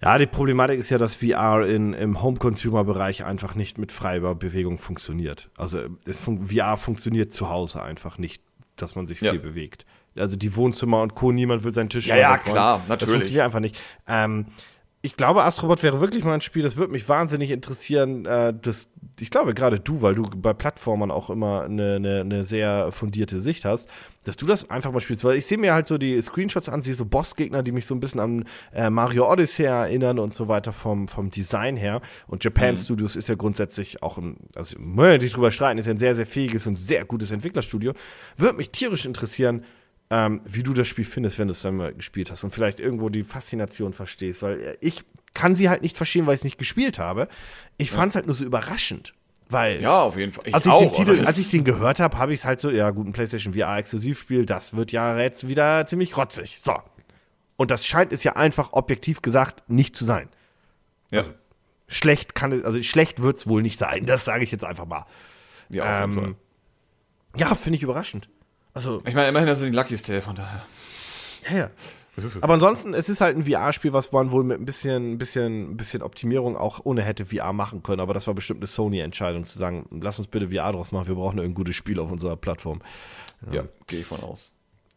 Ja, 0.04 0.18
die 0.18 0.26
Problematik 0.26 0.80
ist 0.80 0.90
ja, 0.90 0.98
dass 0.98 1.16
VR 1.16 1.68
in, 1.68 1.94
im 1.94 2.24
Home-Consumer-Bereich 2.24 3.24
einfach 3.24 3.54
nicht 3.54 3.78
mit 3.78 3.92
freier 3.92 4.34
Bewegung 4.34 4.80
funktioniert. 4.80 5.52
Also 5.56 5.82
es 6.06 6.20
fun 6.20 6.50
VR 6.50 6.76
funktioniert 6.76 7.34
zu 7.34 7.50
Hause 7.50 7.84
einfach 7.84 8.18
nicht, 8.18 8.42
dass 8.78 8.96
man 8.96 9.08
sich 9.08 9.20
viel 9.20 9.36
ja. 9.36 9.40
bewegt. 9.40 9.86
Also 10.16 10.36
die 10.36 10.56
Wohnzimmer 10.56 11.02
und 11.02 11.14
Co. 11.14 11.32
Niemand 11.32 11.64
will 11.64 11.72
seinen 11.72 11.90
Tisch 11.90 12.08
Ja, 12.08 12.18
ja, 12.18 12.38
klar, 12.38 12.80
natürlich. 12.88 13.00
Das 13.00 13.10
funktioniert 13.12 13.46
einfach 13.46 13.60
nicht. 13.60 13.78
Ähm, 14.08 14.48
ich 15.04 15.18
glaube, 15.18 15.44
Astrobot 15.44 15.82
wäre 15.82 16.00
wirklich 16.00 16.24
mal 16.24 16.36
ein 16.36 16.42
Spiel, 16.42 16.62
das 16.62 16.78
würde 16.78 16.94
mich 16.94 17.10
wahnsinnig 17.10 17.50
interessieren. 17.50 18.26
Äh, 18.26 18.54
das, 18.60 18.92
ich 19.20 19.32
glaube, 19.32 19.56
gerade 19.56 19.80
du, 19.80 20.04
weil 20.04 20.14
du 20.14 20.24
bei 20.36 20.54
Plattformern 20.54 21.10
auch 21.10 21.32
immer 21.32 21.64
eine, 21.64 21.96
eine, 21.96 22.22
eine 22.22 22.46
sehr 22.46 22.92
fundierte 22.92 23.42
Sicht 23.42 23.66
hast, 23.66 23.90
dass 24.26 24.38
du 24.38 24.46
das 24.46 24.70
einfach 24.70 24.92
mal 24.92 25.00
spielst. 25.00 25.24
Weil 25.24 25.38
ich 25.38 25.48
sehe 25.48 25.58
mir 25.58 25.74
halt 25.74 25.88
so 25.88 25.98
die 25.98 26.22
Screenshots 26.22 26.70
an, 26.70 26.84
sehe 26.84 26.94
so 26.94 27.06
Bossgegner, 27.06 27.64
die 27.64 27.72
mich 27.72 27.88
so 27.88 27.96
ein 27.96 28.00
bisschen 28.00 28.20
an 28.20 28.46
äh, 28.74 28.92
Mario 28.92 29.32
Odyssey 29.32 29.66
erinnern 29.66 30.20
und 30.20 30.36
so 30.36 30.48
weiter 30.48 30.72
vom, 30.72 31.08
vom 31.08 31.32
Design 31.32 31.78
her. 31.78 32.02
Und 32.28 32.44
Japan 32.44 32.76
mhm. 32.76 32.78
Studios 32.78 33.16
ist 33.16 33.28
ja 33.28 33.34
grundsätzlich 33.34 34.04
auch 34.04 34.20
ein, 34.20 34.38
also 34.54 34.76
möchte 34.78 35.26
nicht 35.26 35.36
drüber 35.36 35.52
streiten, 35.52 35.80
ist 35.80 35.88
ja 35.88 35.94
ein 35.94 35.98
sehr, 35.98 36.16
sehr 36.16 36.28
fähiges 36.28 36.68
und 36.68 36.78
sehr 36.78 37.06
gutes 37.06 37.32
Entwicklerstudio. 37.32 37.94
Würde 38.38 38.58
mich 38.58 38.70
tierisch 38.70 39.08
interessieren, 39.08 39.64
ähm, 40.12 40.42
wie 40.44 40.62
du 40.62 40.74
das 40.74 40.90
Spiel 40.90 41.06
findest, 41.06 41.40
wenn 41.40 41.48
du 41.48 41.54
es 41.54 41.62
dann 41.62 41.78
mal 41.78 41.94
gespielt 41.94 42.30
hast 42.30 42.44
und 42.44 42.52
vielleicht 42.52 42.82
irgendwo 42.82 43.08
die 43.08 43.24
Faszination 43.24 43.94
verstehst, 43.94 44.42
weil 44.42 44.60
äh, 44.60 44.78
ich 44.82 45.06
kann 45.34 45.56
sie 45.56 45.70
halt 45.70 45.82
nicht 45.82 45.96
verstehen, 45.96 46.28
weil 46.28 46.34
ich 46.34 46.42
es 46.42 46.44
nicht 46.44 46.58
gespielt 46.58 47.00
habe. 47.00 47.30
Ich 47.78 47.92
ja. 47.92 47.96
fand 47.96 48.10
es 48.10 48.16
halt 48.18 48.26
nur 48.26 48.36
so 48.36 48.44
überraschend. 48.44 49.14
Weil, 49.50 49.82
ja, 49.82 50.02
auf 50.02 50.18
jeden 50.18 50.34
Fall. 50.34 50.44
Ich 50.48 50.54
als, 50.54 50.66
ich 50.66 50.72
auch, 50.72 50.82
den 50.82 50.92
Titel, 50.92 51.26
als 51.26 51.38
ich 51.38 51.50
den 51.50 51.64
gehört 51.64 52.02
habe, 52.02 52.18
habe 52.18 52.34
ich 52.34 52.42
es 52.42 52.46
halt 52.46 52.60
so, 52.60 52.70
ja, 52.70 52.90
gut, 52.92 53.08
ein 53.08 53.14
PlayStation 53.14 53.54
VR-Exklusivspiel, 53.54 54.46
das 54.46 54.76
wird 54.76 54.92
ja 54.92 55.18
jetzt 55.18 55.48
wieder 55.48 55.86
ziemlich 55.86 56.18
rotzig. 56.18 56.60
So. 56.60 56.76
Und 57.56 57.72
das 57.72 57.86
scheint 57.86 58.12
es 58.12 58.24
ja 58.26 58.36
einfach 58.36 58.74
objektiv 58.74 59.22
gesagt 59.22 59.70
nicht 59.70 59.96
zu 59.96 60.04
sein. 60.04 60.28
Ja. 61.10 61.20
Also, 61.20 61.32
schlecht 61.88 62.36
kann 62.36 62.52
es, 62.52 62.66
also 62.66 62.82
schlecht 62.82 63.22
wird 63.22 63.38
es 63.38 63.48
wohl 63.48 63.62
nicht 63.62 63.80
sein, 63.80 64.06
das 64.06 64.26
sage 64.26 64.44
ich 64.44 64.52
jetzt 64.52 64.66
einfach 64.66 64.86
mal. 64.86 65.06
Ja, 65.70 66.04
ähm. 66.04 66.36
Ja, 67.38 67.56
finde 67.56 67.78
ich 67.78 67.84
überraschend. 67.84 68.30
Also, 68.74 69.02
Ich 69.06 69.14
meine, 69.14 69.30
immerhin 69.30 69.50
ist 69.50 69.60
es 69.60 69.66
die 69.66 69.76
Lucky's 69.76 70.04
Tale, 70.04 70.22
von 70.22 70.36
daher. 70.36 70.66
ja, 71.50 71.58
ja. 71.58 71.70
Aber 72.42 72.54
ansonsten, 72.54 72.94
es 72.94 73.08
ist 73.08 73.22
halt 73.22 73.38
ein 73.38 73.46
VR-Spiel, 73.46 73.94
was 73.94 74.12
man 74.12 74.32
wohl 74.32 74.44
mit 74.44 74.60
ein 74.60 74.66
bisschen, 74.66 75.14
ein 75.14 75.18
bisschen, 75.18 75.72
ein 75.72 75.78
bisschen 75.78 76.02
Optimierung 76.02 76.58
auch 76.58 76.82
ohne 76.84 77.04
hätte 77.04 77.26
VR 77.26 77.54
machen 77.54 77.84
können. 77.84 78.02
Aber 78.02 78.14
das 78.14 78.28
war 78.28 78.34
bestimmt 78.34 78.60
eine 78.60 78.68
Sony-Entscheidung 78.68 79.46
zu 79.46 79.58
sagen, 79.58 79.88
lass 80.02 80.20
uns 80.20 80.28
bitte 80.28 80.50
VR 80.50 80.74
draus 80.74 80.92
machen, 80.92 81.08
wir 81.08 81.16
brauchen 81.16 81.40
ein 81.40 81.54
gutes 81.54 81.76
Spiel 81.76 82.00
auf 82.00 82.12
unserer 82.12 82.36
Plattform. 82.36 82.82
Ja, 83.52 83.64
gehe 83.88 84.02
ich 84.02 84.06
von 84.06 84.20
aus. 84.22 84.54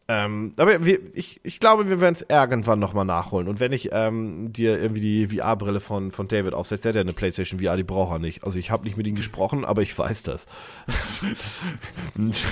Ähm, 0.07 0.53
aber 0.57 0.85
wir, 0.85 0.99
ich, 1.15 1.39
ich 1.41 1.59
glaube, 1.59 1.89
wir 1.89 1.99
werden 1.99 2.13
es 2.13 2.23
irgendwann 2.29 2.77
nochmal 2.77 3.05
nachholen. 3.05 3.47
Und 3.47 3.59
wenn 3.59 3.73
ich 3.73 3.89
ähm, 3.91 4.53
dir 4.53 4.79
irgendwie 4.79 5.01
die 5.01 5.27
VR-Brille 5.39 5.79
von, 5.79 6.11
von 6.11 6.27
David 6.27 6.53
aufsetze, 6.53 6.83
der 6.83 6.89
hat 6.89 6.95
ja 6.97 7.01
eine 7.01 7.13
PlayStation 7.13 7.59
VR, 7.59 7.75
die 7.75 7.83
braucht 7.83 8.13
er 8.13 8.19
nicht. 8.19 8.43
Also 8.43 8.59
ich 8.59 8.69
habe 8.69 8.83
nicht 8.83 8.97
mit 8.97 9.07
ihm 9.07 9.15
gesprochen, 9.15 9.65
aber 9.65 9.81
ich 9.81 9.97
weiß 9.97 10.21
das. 10.23 10.45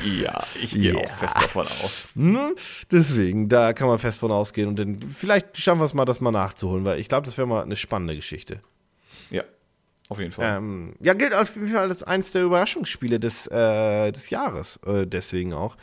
Ja, 0.04 0.44
ich 0.62 0.72
gehe 0.72 0.94
Ja. 0.94 1.00
auch 1.00 1.12
fest 1.12 1.36
davon 1.36 1.68
aus. 1.68 2.16
Ne? 2.16 2.56
Deswegen, 2.92 3.50
da 3.50 3.74
kann 3.74 3.88
man 3.88 4.00
fest 4.00 4.20
von 4.20 4.32
ausgehen. 4.32 4.68
Und 4.68 4.80
dann 4.80 5.00
vielleicht 5.02 5.58
schaffen 5.58 5.80
wir 5.80 5.86
es 5.86 5.94
mal, 5.94 6.06
das 6.06 6.22
mal 6.22 6.32
nachzuholen, 6.32 6.86
weil 6.86 7.00
ich 7.00 7.08
glaube, 7.10 7.26
das 7.26 7.38
wäre 7.38 7.48
mal 7.48 7.64
eine 7.64 7.76
spannende 7.76 8.16
Geschichte. 8.16 8.62
Ja, 9.30 9.44
auf 10.10 10.20
jeden 10.20 10.32
Fall. 10.32 10.58
Ähm, 10.58 10.94
ja, 11.00 11.14
gilt 11.14 11.34
auf 11.34 11.56
jeden 11.56 11.70
Fall 11.70 11.90
als 11.90 12.04
eins 12.04 12.32
der 12.32 12.44
Überraschungsspiele 12.44 13.20
des, 13.20 13.48
äh, 13.48 14.12
des 14.12 14.30
Jahres. 14.30 14.80
Äh, 14.86 15.08
deswegen 15.08 15.54
auch. 15.54 15.76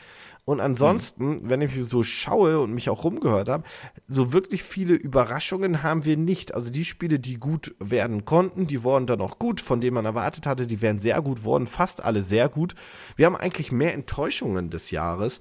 Und 0.44 0.60
ansonsten, 0.60 1.48
wenn 1.48 1.60
ich 1.60 1.72
so 1.84 2.02
schaue 2.02 2.60
und 2.60 2.72
mich 2.72 2.90
auch 2.90 3.04
rumgehört 3.04 3.48
habe, 3.48 3.64
so 4.08 4.32
wirklich 4.32 4.62
viele 4.62 4.94
Überraschungen 4.94 5.82
haben 5.82 6.04
wir 6.04 6.16
nicht. 6.16 6.54
Also 6.54 6.70
die 6.70 6.84
Spiele, 6.84 7.18
die 7.18 7.34
gut 7.34 7.74
werden 7.78 8.24
konnten, 8.24 8.66
die 8.66 8.82
wurden 8.82 9.06
dann 9.06 9.20
auch 9.20 9.38
gut, 9.38 9.60
von 9.60 9.80
denen 9.80 9.94
man 9.94 10.06
erwartet 10.06 10.46
hatte, 10.46 10.66
die 10.66 10.80
wären 10.80 10.98
sehr 10.98 11.20
gut, 11.22 11.44
wurden 11.44 11.66
fast 11.66 12.02
alle 12.04 12.22
sehr 12.22 12.48
gut. 12.48 12.74
Wir 13.16 13.26
haben 13.26 13.36
eigentlich 13.36 13.70
mehr 13.70 13.94
Enttäuschungen 13.94 14.70
des 14.70 14.90
Jahres. 14.90 15.40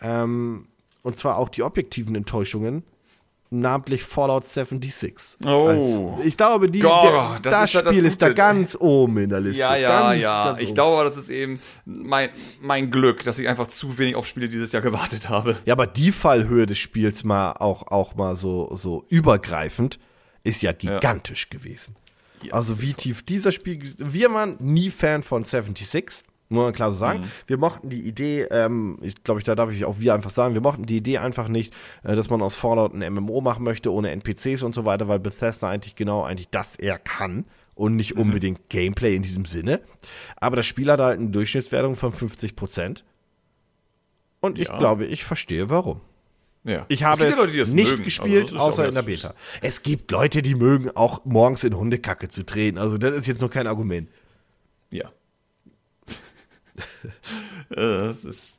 Ähm, 0.00 0.66
und 1.02 1.18
zwar 1.18 1.38
auch 1.38 1.48
die 1.48 1.62
objektiven 1.62 2.14
Enttäuschungen, 2.14 2.84
namentlich 3.60 4.02
Fallout 4.02 4.48
76. 4.48 5.38
Oh. 5.46 5.66
Als, 5.68 6.26
ich 6.26 6.36
glaube, 6.36 6.70
die, 6.70 6.80
Gott, 6.80 7.04
der, 7.04 7.38
das 7.42 7.52
das, 7.52 7.64
ist 7.64 7.74
ja 7.74 7.82
das 7.82 7.94
Spiel 7.94 8.06
ist 8.06 8.22
da 8.22 8.32
ganz 8.32 8.76
oben 8.78 9.18
in 9.18 9.30
der 9.30 9.40
Liste. 9.40 9.60
Ja, 9.60 9.76
ja, 9.76 9.88
ganz, 9.88 10.22
ja. 10.22 10.44
ganz 10.46 10.60
ich 10.60 10.74
glaube, 10.74 11.04
das 11.04 11.16
ist 11.16 11.30
eben 11.30 11.60
mein, 11.84 12.30
mein 12.60 12.90
Glück, 12.90 13.24
dass 13.24 13.38
ich 13.38 13.48
einfach 13.48 13.66
zu 13.66 13.98
wenig 13.98 14.16
auf 14.16 14.26
Spiele 14.26 14.48
dieses 14.48 14.72
Jahr 14.72 14.82
gewartet 14.82 15.28
habe. 15.28 15.56
Ja, 15.64 15.74
aber 15.74 15.86
die 15.86 16.12
Fallhöhe 16.12 16.66
des 16.66 16.78
Spiels 16.78 17.24
mal 17.24 17.52
auch, 17.52 17.88
auch 17.88 18.14
mal 18.14 18.36
so, 18.36 18.74
so 18.76 19.04
übergreifend 19.08 19.98
ist 20.42 20.62
ja 20.62 20.72
gigantisch 20.72 21.50
gewesen. 21.50 21.96
Ja, 22.42 22.52
also 22.54 22.80
wie 22.80 22.94
tief 22.94 23.22
dieser 23.22 23.52
Spiel, 23.52 23.94
wir 23.98 24.32
waren 24.32 24.56
nie 24.60 24.90
Fan 24.90 25.22
von 25.22 25.44
76, 25.44 26.22
man 26.48 26.72
klar 26.72 26.90
so 26.90 26.96
sagen. 26.96 27.20
Mhm. 27.20 27.30
Wir 27.46 27.56
mochten 27.58 27.90
die 27.90 28.02
Idee, 28.02 28.42
ähm, 28.50 28.96
ich 29.02 29.22
glaube, 29.24 29.42
da 29.42 29.54
darf 29.54 29.70
ich 29.72 29.84
auch 29.84 29.98
wir 29.98 30.14
einfach 30.14 30.30
sagen, 30.30 30.54
wir 30.54 30.60
mochten 30.60 30.86
die 30.86 30.96
Idee 30.98 31.18
einfach 31.18 31.48
nicht, 31.48 31.74
äh, 32.02 32.14
dass 32.14 32.30
man 32.30 32.42
aus 32.42 32.54
Fallout 32.56 32.92
ein 32.94 33.12
MMO 33.14 33.40
machen 33.40 33.64
möchte, 33.64 33.92
ohne 33.92 34.10
NPCs 34.10 34.62
und 34.62 34.74
so 34.74 34.84
weiter, 34.84 35.08
weil 35.08 35.18
Bethesda 35.18 35.68
eigentlich 35.70 35.96
genau 35.96 36.22
eigentlich 36.22 36.48
das 36.50 36.76
er 36.76 36.98
kann 36.98 37.44
und 37.74 37.96
nicht 37.96 38.16
unbedingt 38.16 38.68
Gameplay 38.68 39.16
in 39.16 39.22
diesem 39.22 39.46
Sinne. 39.46 39.80
Aber 40.36 40.56
das 40.56 40.66
Spiel 40.66 40.90
hat 40.90 41.00
halt 41.00 41.18
eine 41.18 41.30
Durchschnittswertung 41.30 41.96
von 41.96 42.12
50 42.12 42.54
Prozent. 42.56 43.04
Und 44.40 44.58
ich 44.58 44.68
Ja. 44.68 44.78
glaube, 44.78 45.06
ich 45.06 45.24
verstehe 45.24 45.70
warum. 45.70 46.00
Ja. 46.64 46.86
Ich 46.88 47.04
habe 47.04 47.24
es 47.26 47.36
Leute, 47.36 47.52
die 47.52 47.58
das 47.58 47.72
nicht 47.72 47.90
mögen. 47.90 48.04
gespielt, 48.04 48.44
Also 48.52 48.58
außer 48.58 48.88
in 48.88 48.94
der. 48.94 49.02
Beta. 49.02 49.34
Es 49.60 49.82
gibt 49.82 50.10
Leute, 50.10 50.40
die 50.42 50.54
mögen 50.54 50.90
auch 50.94 51.24
morgens 51.24 51.62
in 51.64 51.74
Hundekacke 51.76 52.28
zu 52.28 52.42
drehen. 52.44 52.78
Also 52.78 52.96
das 52.96 53.14
ist 53.16 53.26
jetzt 53.26 53.40
noch 53.42 53.50
kein 53.50 53.66
Argument. 53.66 54.08
Ja. 54.90 55.10
Äh, 57.74 57.80
es 58.06 58.24
ist, 58.26 58.58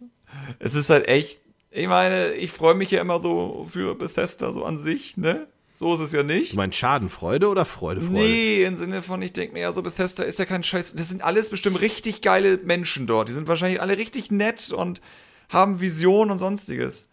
es 0.60 0.74
ist 0.74 0.90
halt 0.90 1.08
echt, 1.08 1.40
ich 1.70 1.88
meine, 1.88 2.34
ich 2.34 2.52
freue 2.52 2.74
mich 2.74 2.90
ja 2.90 3.02
immer 3.02 3.22
so 3.22 3.68
für 3.72 3.94
Bethesda 3.96 4.52
so 4.52 4.66
an 4.66 4.80
sich, 4.80 5.16
ne? 5.16 5.48
So 5.74 5.94
ist 5.94 6.00
es 6.00 6.12
ja 6.12 6.24
nicht. 6.24 6.54
Du 6.54 6.56
meinst 6.56 6.78
Schadenfreude 6.78 7.48
oder 7.50 7.66
Freude, 7.66 8.02
Freude? 8.02 8.14
Nee, 8.14 8.64
im 8.64 8.76
Sinne 8.76 9.02
von, 9.02 9.22
ich 9.22 9.34
denke 9.34 9.54
mir 9.54 9.60
ja 9.60 9.74
so, 9.74 9.84
Bethesda 9.84 10.24
ist 10.24 10.40
ja 10.40 10.46
kein 10.46 10.64
Scheiß. 10.64 10.96
Das 10.96 11.10
sind 11.10 11.24
alles 11.24 11.50
bestimmt 11.50 11.82
richtig 11.82 12.22
geile 12.22 12.58
Menschen 12.58 13.08
dort. 13.08 13.30
Die 13.30 13.34
sind 13.34 13.48
wahrscheinlich 13.48 13.82
alle 13.82 13.98
richtig 13.98 14.32
nett 14.32 14.72
und 14.72 15.02
haben 15.50 15.82
Visionen 15.82 16.32
und 16.32 16.38
sonstiges. 16.38 17.08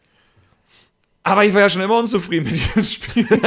Aber 1.24 1.44
ich 1.44 1.52
war 1.54 1.60
ja 1.60 1.70
schon 1.70 1.82
immer 1.82 1.98
unzufrieden 1.98 2.44
mit 2.44 2.54
diesem 2.54 2.84
Spiel. 2.84 3.26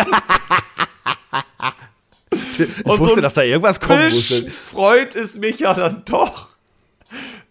Ich 2.57 2.85
Und 2.85 2.99
wusste, 2.99 3.15
so 3.15 3.21
dass 3.21 3.33
da 3.33 3.43
irgendwas 3.43 3.79
musste. 3.81 4.49
freut 4.49 5.15
es 5.15 5.37
mich 5.37 5.59
ja 5.59 5.73
dann 5.73 6.03
doch, 6.05 6.54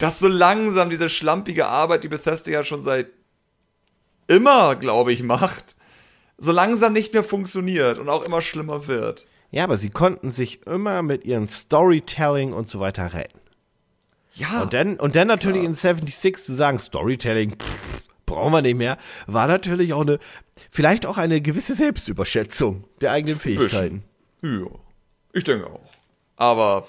dass 0.05 0.19
so 0.19 0.29
langsam 0.29 0.91
diese 0.91 1.09
schlampige 1.09 1.67
Arbeit, 1.67 2.05
die 2.05 2.09
Bethesda 2.09 2.51
ja 2.51 2.63
schon 2.63 2.83
seit 2.83 3.07
immer, 4.27 4.77
glaube 4.77 5.15
ich, 5.15 5.23
macht, 5.23 5.77
so 6.37 6.53
langsam 6.53 6.93
nicht 6.93 7.15
mehr 7.15 7.23
funktioniert 7.23 7.99
und 7.99 8.11
auch 8.11 8.23
immer 8.23 8.43
schlimmer 8.43 8.87
wird. 8.87 9.27
Ja, 9.51 9.65
aber 9.65 9.79
sie 9.79 9.89
konnten 9.89 10.31
sich 10.31 10.67
immer 10.67 11.01
mit 11.01 11.25
ihrem 11.25 11.49
Storytelling 11.49 12.53
und 12.53 12.69
so 12.69 12.81
weiter 12.81 13.15
retten. 13.15 13.41
Ja, 14.35 14.61
Und 14.61 14.75
dann, 14.75 14.97
und 15.01 15.17
dann 15.17 15.29
natürlich 15.29 15.65
in 15.65 15.75
76 15.75 16.45
zu 16.45 16.55
sagen, 16.55 16.79
Storytelling, 16.79 17.57
pff, 17.59 18.03
brauchen 18.27 18.53
wir 18.53 18.61
nicht 18.61 18.77
mehr, 18.77 18.99
war 19.27 19.47
natürlich 19.47 19.95
auch 19.95 20.03
eine, 20.03 20.19
vielleicht 20.71 21.07
auch 21.07 21.17
eine 21.17 21.41
gewisse 21.41 21.75
Selbstüberschätzung 21.75 22.85
der 23.01 23.13
eigenen 23.13 23.41
Fähigkeiten. 23.41 24.05
ja, 24.43 24.67
ich 25.33 25.45
denke 25.45 25.67
auch. 25.67 25.89
Aber 26.37 26.87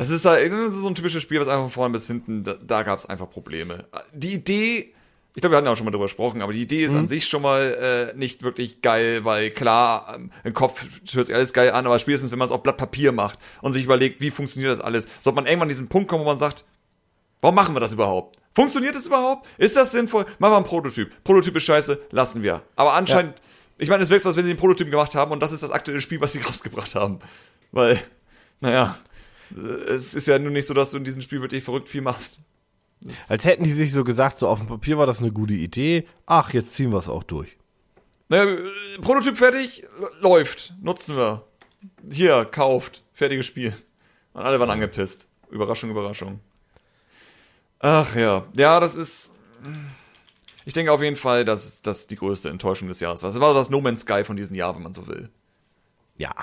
es 0.00 0.08
ist 0.08 0.24
halt 0.24 0.50
das 0.52 0.74
ist 0.74 0.80
so 0.80 0.88
ein 0.88 0.94
typisches 0.94 1.22
Spiel, 1.22 1.40
was 1.40 1.48
einfach 1.48 1.64
von 1.64 1.70
vorne 1.70 1.92
bis 1.92 2.06
hinten, 2.06 2.42
da, 2.42 2.54
da 2.54 2.82
gab 2.82 2.98
es 2.98 3.06
einfach 3.06 3.28
Probleme. 3.28 3.84
Die 4.12 4.32
Idee, 4.32 4.94
ich 5.34 5.40
glaube, 5.42 5.52
wir 5.52 5.56
hatten 5.58 5.66
ja 5.66 5.72
auch 5.72 5.76
schon 5.76 5.84
mal 5.84 5.90
drüber 5.90 6.06
gesprochen, 6.06 6.40
aber 6.40 6.54
die 6.54 6.62
Idee 6.62 6.84
ist 6.84 6.94
an 6.94 7.06
sich 7.06 7.28
schon 7.28 7.42
mal 7.42 8.12
äh, 8.14 8.18
nicht 8.18 8.42
wirklich 8.42 8.80
geil, 8.80 9.24
weil 9.24 9.50
klar, 9.50 10.14
ähm, 10.16 10.30
im 10.42 10.54
Kopf 10.54 10.84
hört 11.12 11.26
sich 11.26 11.34
alles 11.34 11.52
geil 11.52 11.70
an, 11.72 11.86
aber 11.86 11.98
spätestens, 11.98 12.32
wenn 12.32 12.38
man 12.38 12.46
es 12.46 12.52
auf 12.52 12.62
Blatt 12.62 12.78
Papier 12.78 13.12
macht 13.12 13.38
und 13.60 13.72
sich 13.72 13.84
überlegt, 13.84 14.20
wie 14.22 14.30
funktioniert 14.30 14.72
das 14.72 14.80
alles, 14.80 15.06
sollte 15.20 15.36
man 15.36 15.44
irgendwann 15.46 15.66
an 15.66 15.68
diesen 15.68 15.88
Punkt 15.88 16.08
kommen, 16.08 16.24
wo 16.24 16.28
man 16.28 16.38
sagt, 16.38 16.64
warum 17.42 17.54
machen 17.54 17.74
wir 17.74 17.80
das 17.80 17.92
überhaupt? 17.92 18.38
Funktioniert 18.54 18.94
das 18.94 19.06
überhaupt? 19.06 19.48
Ist 19.58 19.76
das 19.76 19.92
sinnvoll? 19.92 20.24
Machen 20.38 20.52
wir 20.52 20.56
einen 20.56 20.66
Prototyp. 20.66 21.12
Prototyp 21.22 21.54
ist 21.56 21.64
scheiße, 21.64 22.00
lassen 22.10 22.42
wir. 22.42 22.62
Aber 22.74 22.94
anscheinend, 22.94 23.34
ich 23.78 23.88
meine, 23.88 24.02
es 24.02 24.10
wirkt 24.10 24.22
so, 24.22 24.30
als 24.30 24.36
wenn 24.36 24.44
sie 24.44 24.54
den 24.54 24.58
Prototyp 24.58 24.90
gemacht 24.90 25.14
haben 25.14 25.30
und 25.30 25.40
das 25.40 25.52
ist 25.52 25.62
das 25.62 25.70
aktuelle 25.70 26.00
Spiel, 26.00 26.20
was 26.20 26.32
sie 26.32 26.40
rausgebracht 26.46 26.94
haben. 26.94 27.20
Weil, 27.70 28.00
naja, 28.60 28.96
es 29.56 30.14
ist 30.14 30.26
ja 30.28 30.38
nun 30.38 30.52
nicht 30.52 30.66
so, 30.66 30.74
dass 30.74 30.90
du 30.90 30.96
in 30.96 31.04
diesem 31.04 31.22
Spiel 31.22 31.40
wirklich 31.40 31.64
verrückt 31.64 31.88
viel 31.88 32.02
machst. 32.02 32.42
Als 33.28 33.44
hätten 33.44 33.64
die 33.64 33.72
sich 33.72 33.92
so 33.92 34.04
gesagt, 34.04 34.38
so 34.38 34.48
auf 34.48 34.58
dem 34.58 34.68
Papier 34.68 34.98
war 34.98 35.06
das 35.06 35.20
eine 35.20 35.32
gute 35.32 35.54
Idee, 35.54 36.06
ach, 36.26 36.52
jetzt 36.52 36.70
ziehen 36.70 36.92
wir 36.92 36.98
es 36.98 37.08
auch 37.08 37.22
durch. 37.22 37.56
Naja, 38.28 38.44
äh, 38.44 38.98
Prototyp 39.00 39.36
fertig, 39.36 39.84
läuft, 40.20 40.74
nutzen 40.82 41.16
wir. 41.16 41.44
Hier, 42.10 42.44
kauft, 42.44 43.02
fertiges 43.12 43.46
Spiel. 43.46 43.74
Und 44.34 44.42
alle 44.42 44.60
waren 44.60 44.70
angepisst. 44.70 45.28
Überraschung, 45.50 45.90
Überraschung. 45.90 46.40
Ach 47.80 48.14
ja, 48.14 48.46
ja, 48.54 48.78
das 48.78 48.94
ist. 48.94 49.32
Ich 50.66 50.74
denke 50.74 50.92
auf 50.92 51.02
jeden 51.02 51.16
Fall, 51.16 51.44
dass 51.44 51.80
das 51.82 52.06
die 52.06 52.16
größte 52.16 52.50
Enttäuschung 52.50 52.88
des 52.88 53.00
Jahres 53.00 53.22
war. 53.22 53.30
Das 53.30 53.40
war 53.40 53.54
das 53.54 53.70
No 53.70 53.80
Man's 53.80 54.02
Sky 54.02 54.22
von 54.22 54.36
diesem 54.36 54.54
Jahr, 54.54 54.74
wenn 54.76 54.82
man 54.82 54.92
so 54.92 55.06
will. 55.06 55.30
Ja. 56.16 56.34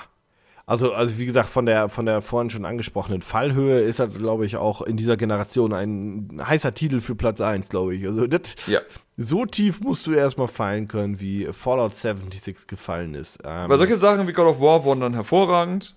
Also, 0.68 0.92
also 0.92 1.16
wie 1.18 1.24
gesagt, 1.24 1.48
von 1.48 1.64
der, 1.64 1.88
von 1.88 2.04
der 2.04 2.20
vorhin 2.20 2.50
schon 2.50 2.66
angesprochenen 2.66 3.22
Fallhöhe 3.22 3.80
ist 3.80 4.00
das, 4.00 4.14
glaube 4.14 4.44
ich, 4.44 4.58
auch 4.58 4.82
in 4.82 4.98
dieser 4.98 5.16
Generation 5.16 5.72
ein 5.72 6.42
heißer 6.46 6.74
Titel 6.74 7.00
für 7.00 7.14
Platz 7.14 7.40
1, 7.40 7.70
glaube 7.70 7.94
ich. 7.94 8.06
Also 8.06 8.26
das, 8.26 8.54
Ja. 8.66 8.80
so 9.16 9.46
tief 9.46 9.80
musst 9.80 10.06
du 10.06 10.12
erstmal 10.12 10.46
fallen 10.46 10.86
können, 10.86 11.20
wie 11.20 11.46
Fallout 11.46 11.94
76 11.96 12.66
gefallen 12.66 13.14
ist. 13.14 13.38
Ähm, 13.46 13.70
Weil 13.70 13.78
solche 13.78 13.96
Sachen 13.96 14.28
wie 14.28 14.34
God 14.34 14.46
of 14.46 14.60
War 14.60 14.84
wurden 14.84 15.00
dann 15.00 15.14
hervorragend. 15.14 15.96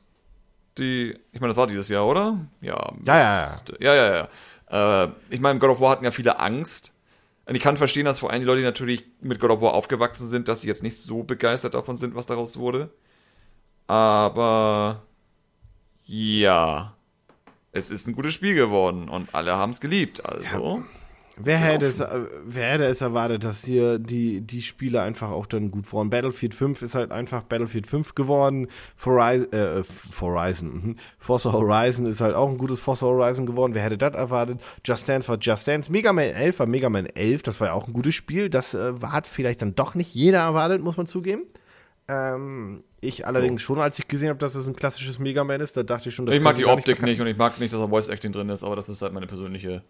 Die, 0.78 1.17
ich 1.34 1.41
meine, 1.41 1.49
das 1.51 1.57
war 1.57 1.67
dieses 1.67 1.89
Jahr, 1.89 2.07
oder? 2.07 2.39
Ja. 2.61 2.93
Ja, 3.05 3.17
ja, 3.19 3.61
Ja, 3.82 3.93
ja, 3.93 4.28
ja. 4.72 5.03
Äh, 5.03 5.09
ich 5.30 5.41
meine, 5.41 5.59
God 5.59 5.72
of 5.72 5.82
War 5.82 5.89
hatten 5.91 6.05
ja 6.05 6.11
viele 6.11 6.39
Angst. 6.39 6.93
Und 7.45 7.55
ich 7.55 7.61
kann 7.61 7.76
verstehen, 7.76 8.05
dass 8.05 8.19
vor 8.19 8.30
allem 8.30 8.39
die 8.39 8.45
Leute, 8.45 8.59
die 8.59 8.65
natürlich 8.65 9.03
mit 9.19 9.41
God 9.41 9.51
of 9.51 9.59
War 9.61 9.74
aufgewachsen 9.74 10.28
sind, 10.30 10.47
dass 10.47 10.61
sie 10.61 10.69
jetzt 10.69 10.82
nicht 10.82 10.95
so 10.95 11.24
begeistert 11.24 11.74
davon 11.74 11.97
sind, 11.97 12.15
was 12.15 12.26
daraus 12.26 12.55
wurde. 12.55 12.89
Aber 13.91 15.01
ja, 16.05 16.95
es 17.73 17.91
ist 17.91 18.07
ein 18.07 18.15
gutes 18.15 18.33
Spiel 18.33 18.55
geworden 18.55 19.09
und 19.09 19.35
alle 19.35 19.57
haben 19.57 19.71
es 19.71 19.81
geliebt. 19.81 20.25
Also, 20.25 20.81
Wer 21.35 21.57
hätte, 21.57 21.87
es, 21.87 21.99
äh, 21.99 22.21
wer 22.45 22.71
hätte 22.71 22.85
es 22.85 23.01
erwartet, 23.01 23.43
dass 23.43 23.65
hier 23.65 23.99
die, 23.99 24.39
die 24.39 24.61
Spiele 24.61 25.01
einfach 25.01 25.29
auch 25.31 25.45
dann 25.45 25.71
gut 25.71 25.91
wurden? 25.91 26.09
Battlefield 26.09 26.53
5 26.53 26.81
ist 26.83 26.95
halt 26.95 27.11
einfach 27.11 27.43
Battlefield 27.43 27.85
5 27.85 28.15
geworden. 28.15 28.67
Horizon, 29.03 29.51
äh, 29.51 29.83
Horizon, 30.21 30.69
mhm. 30.69 30.95
Forza 31.17 31.51
Horizon 31.51 32.05
ist 32.05 32.21
halt 32.21 32.33
auch 32.33 32.47
ein 32.47 32.57
gutes 32.57 32.79
Forza 32.79 33.05
Horizon 33.05 33.45
geworden. 33.45 33.73
Wer 33.73 33.83
hätte 33.83 33.97
das 33.97 34.13
erwartet? 34.13 34.61
Just 34.85 35.09
Dance 35.09 35.27
war 35.27 35.37
Just 35.37 35.67
Dance. 35.67 35.91
Mega 35.91 36.13
Man 36.13 36.25
11 36.25 36.59
war 36.59 36.65
Mega 36.65 36.89
Man 36.89 37.07
11. 37.07 37.43
Das 37.43 37.59
war 37.59 37.67
ja 37.67 37.73
auch 37.73 37.87
ein 37.87 37.93
gutes 37.93 38.15
Spiel. 38.15 38.49
Das 38.49 38.73
äh, 38.73 38.93
hat 39.03 39.27
vielleicht 39.27 39.61
dann 39.61 39.75
doch 39.75 39.95
nicht 39.95 40.15
jeder 40.15 40.39
erwartet, 40.39 40.81
muss 40.81 40.95
man 40.95 41.07
zugeben. 41.07 41.43
Ähm, 42.12 42.84
ich 42.99 43.26
allerdings 43.26 43.62
schon, 43.62 43.80
als 43.80 43.97
ich 43.97 44.05
gesehen 44.05 44.28
habe, 44.28 44.39
dass 44.39 44.53
es 44.53 44.68
ein 44.68 44.76
klassisches 44.76 45.18
Mega 45.18 45.45
Man 45.45 45.62
ist, 45.62 45.78
da 45.78 45.84
dachte 45.84 46.09
ich 46.09 46.16
schon, 46.16 46.26
das 46.26 46.36
ich 46.36 46.41
mag 46.41 46.55
die 46.55 46.66
Optik 46.66 47.01
nicht 47.01 47.22
und 47.22 47.28
ich 47.28 47.38
mag 47.38 47.57
nicht, 47.62 47.72
dass 47.72 47.80
da 47.80 47.88
Voice 47.88 48.09
Acting 48.09 48.34
drin 48.34 48.49
ist, 48.49 48.66
aber 48.66 48.76
das 48.76 48.89
ist 48.89 49.01
halt 49.01 49.14
meine 49.14 49.28
persönliche 49.28 49.82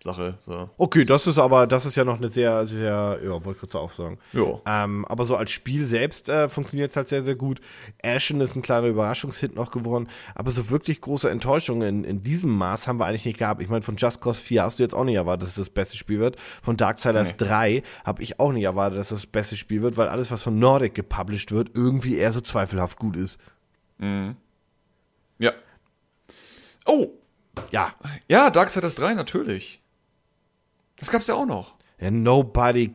Sache. 0.00 0.38
So. 0.40 0.70
Okay, 0.78 1.04
das 1.04 1.26
ist 1.26 1.38
aber, 1.38 1.66
das 1.66 1.84
ist 1.84 1.96
ja 1.96 2.04
noch 2.04 2.18
eine 2.18 2.28
sehr, 2.28 2.64
sehr, 2.66 3.18
ja, 3.22 3.30
wollte 3.44 3.50
ich 3.64 3.70
gerade 3.70 3.78
auch 3.84 3.92
sagen. 3.92 4.18
Jo. 4.32 4.62
Ähm, 4.66 5.04
aber 5.06 5.24
so 5.24 5.36
als 5.36 5.50
Spiel 5.50 5.86
selbst 5.86 6.28
äh, 6.28 6.48
funktioniert 6.48 6.90
es 6.90 6.96
halt 6.96 7.08
sehr, 7.08 7.24
sehr 7.24 7.34
gut. 7.34 7.60
Ashen 8.02 8.40
ist 8.40 8.54
ein 8.54 8.62
kleiner 8.62 8.86
Überraschungshit 8.86 9.54
noch 9.56 9.70
geworden, 9.70 10.08
aber 10.34 10.50
so 10.52 10.70
wirklich 10.70 11.00
große 11.00 11.28
Enttäuschungen 11.28 11.88
in, 11.88 12.04
in 12.04 12.22
diesem 12.22 12.56
Maß 12.56 12.86
haben 12.86 12.98
wir 12.98 13.06
eigentlich 13.06 13.24
nicht 13.24 13.38
gehabt. 13.38 13.60
Ich 13.60 13.68
meine, 13.68 13.82
von 13.82 13.96
Just 13.96 14.20
Cause 14.20 14.40
4 14.40 14.62
hast 14.62 14.78
du 14.78 14.82
jetzt 14.84 14.94
auch 14.94 15.04
nicht 15.04 15.16
erwartet, 15.16 15.42
dass 15.42 15.50
es 15.50 15.56
das 15.66 15.70
beste 15.70 15.96
Spiel 15.96 16.20
wird. 16.20 16.36
Von 16.62 16.76
Darksiders 16.76 17.30
Nee. 17.32 17.46
3 17.46 17.82
habe 18.04 18.22
ich 18.22 18.38
auch 18.38 18.52
nicht 18.52 18.64
erwartet, 18.64 18.98
dass 18.98 19.08
das, 19.08 19.22
das 19.22 19.26
beste 19.26 19.56
Spiel 19.56 19.82
wird, 19.82 19.96
weil 19.96 20.08
alles, 20.08 20.30
was 20.30 20.42
von 20.44 20.58
Nordic 20.58 20.94
gepublished 20.94 21.50
wird, 21.52 21.70
irgendwie 21.74 22.16
eher 22.16 22.32
so 22.32 22.40
zweifelhaft 22.40 22.98
gut 22.98 23.16
ist. 23.16 23.38
Ja. 24.00 25.52
Oh, 26.86 27.08
Ja, 27.72 27.92
ja, 28.28 28.50
Darksiders 28.50 28.94
3, 28.94 29.14
natürlich. 29.14 29.82
Das 30.98 31.10
gab's 31.10 31.26
ja 31.26 31.34
auch 31.34 31.46
noch. 31.46 31.74
ja 32.00 32.10
nobody, 32.10 32.94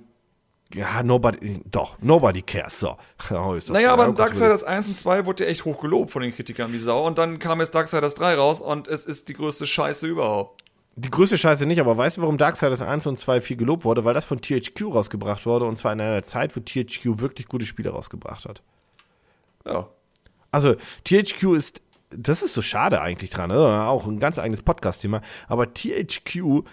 ja, 0.74 1.04
nobody, 1.04 1.62
doch, 1.70 1.98
nobody 2.02 2.42
cares, 2.42 2.80
so. 2.80 2.98
Oh, 3.32 3.58
Naja, 3.68 3.94
aber 3.94 4.12
Darksiders 4.12 4.64
1 4.64 4.88
und 4.88 4.96
2 4.96 5.26
wurde 5.26 5.44
ja 5.44 5.50
echt 5.50 5.66
hoch 5.66 5.80
gelobt 5.80 6.12
von 6.12 6.22
den 6.22 6.34
Kritikern 6.34 6.74
wie 6.74 6.80
Sau. 6.80 7.06
Und 7.06 7.18
dann 7.18 7.40
kam 7.40 7.60
jetzt 7.60 7.76
Darksiders 7.76 8.16
3 8.16 8.36
raus 8.36 8.62
und 8.62 8.88
es 8.88 9.06
ist 9.06 9.30
die 9.30 9.34
größte 9.34 9.68
Scheiße 9.68 10.08
überhaupt. 10.08 10.64
Die 10.96 11.10
größte 11.10 11.38
Scheiße 11.38 11.66
nicht, 11.66 11.80
aber 11.80 11.98
weißt 11.98 12.18
du, 12.18 12.22
warum 12.22 12.38
Darksiders 12.38 12.82
1 12.82 13.08
und 13.08 13.20
2 13.20 13.42
viel 13.42 13.58
gelobt 13.58 13.84
wurde? 13.84 14.06
Weil 14.06 14.14
das 14.14 14.26
von 14.26 14.42
THQ 14.42 14.94
rausgebracht 14.94 15.46
wurde 15.46 15.66
und 15.66 15.78
zwar 15.78 15.94
in 15.94 16.02
einer 16.02 16.24
Zeit, 16.24 16.56
wo 16.56 16.60
THQ 16.60 17.20
wirklich 17.20 17.48
gute 17.48 17.66
Spiele 17.66 17.90
rausgebracht 17.90 18.46
hat. 18.46 18.62
Ja. 19.66 19.88
Also 20.52 20.76
THQ 21.04 21.56
ist, 21.56 21.82
das 22.12 22.44
ist 22.44 22.54
so 22.54 22.62
schade 22.62 23.02
eigentlich 23.02 23.32
dran, 23.32 23.50
ne? 23.50 23.88
auch 23.88 24.06
ein 24.06 24.20
ganz 24.20 24.38
eigenes 24.38 24.62
Podcast-Thema, 24.62 25.22
aber 25.48 25.74
THQ 25.74 26.64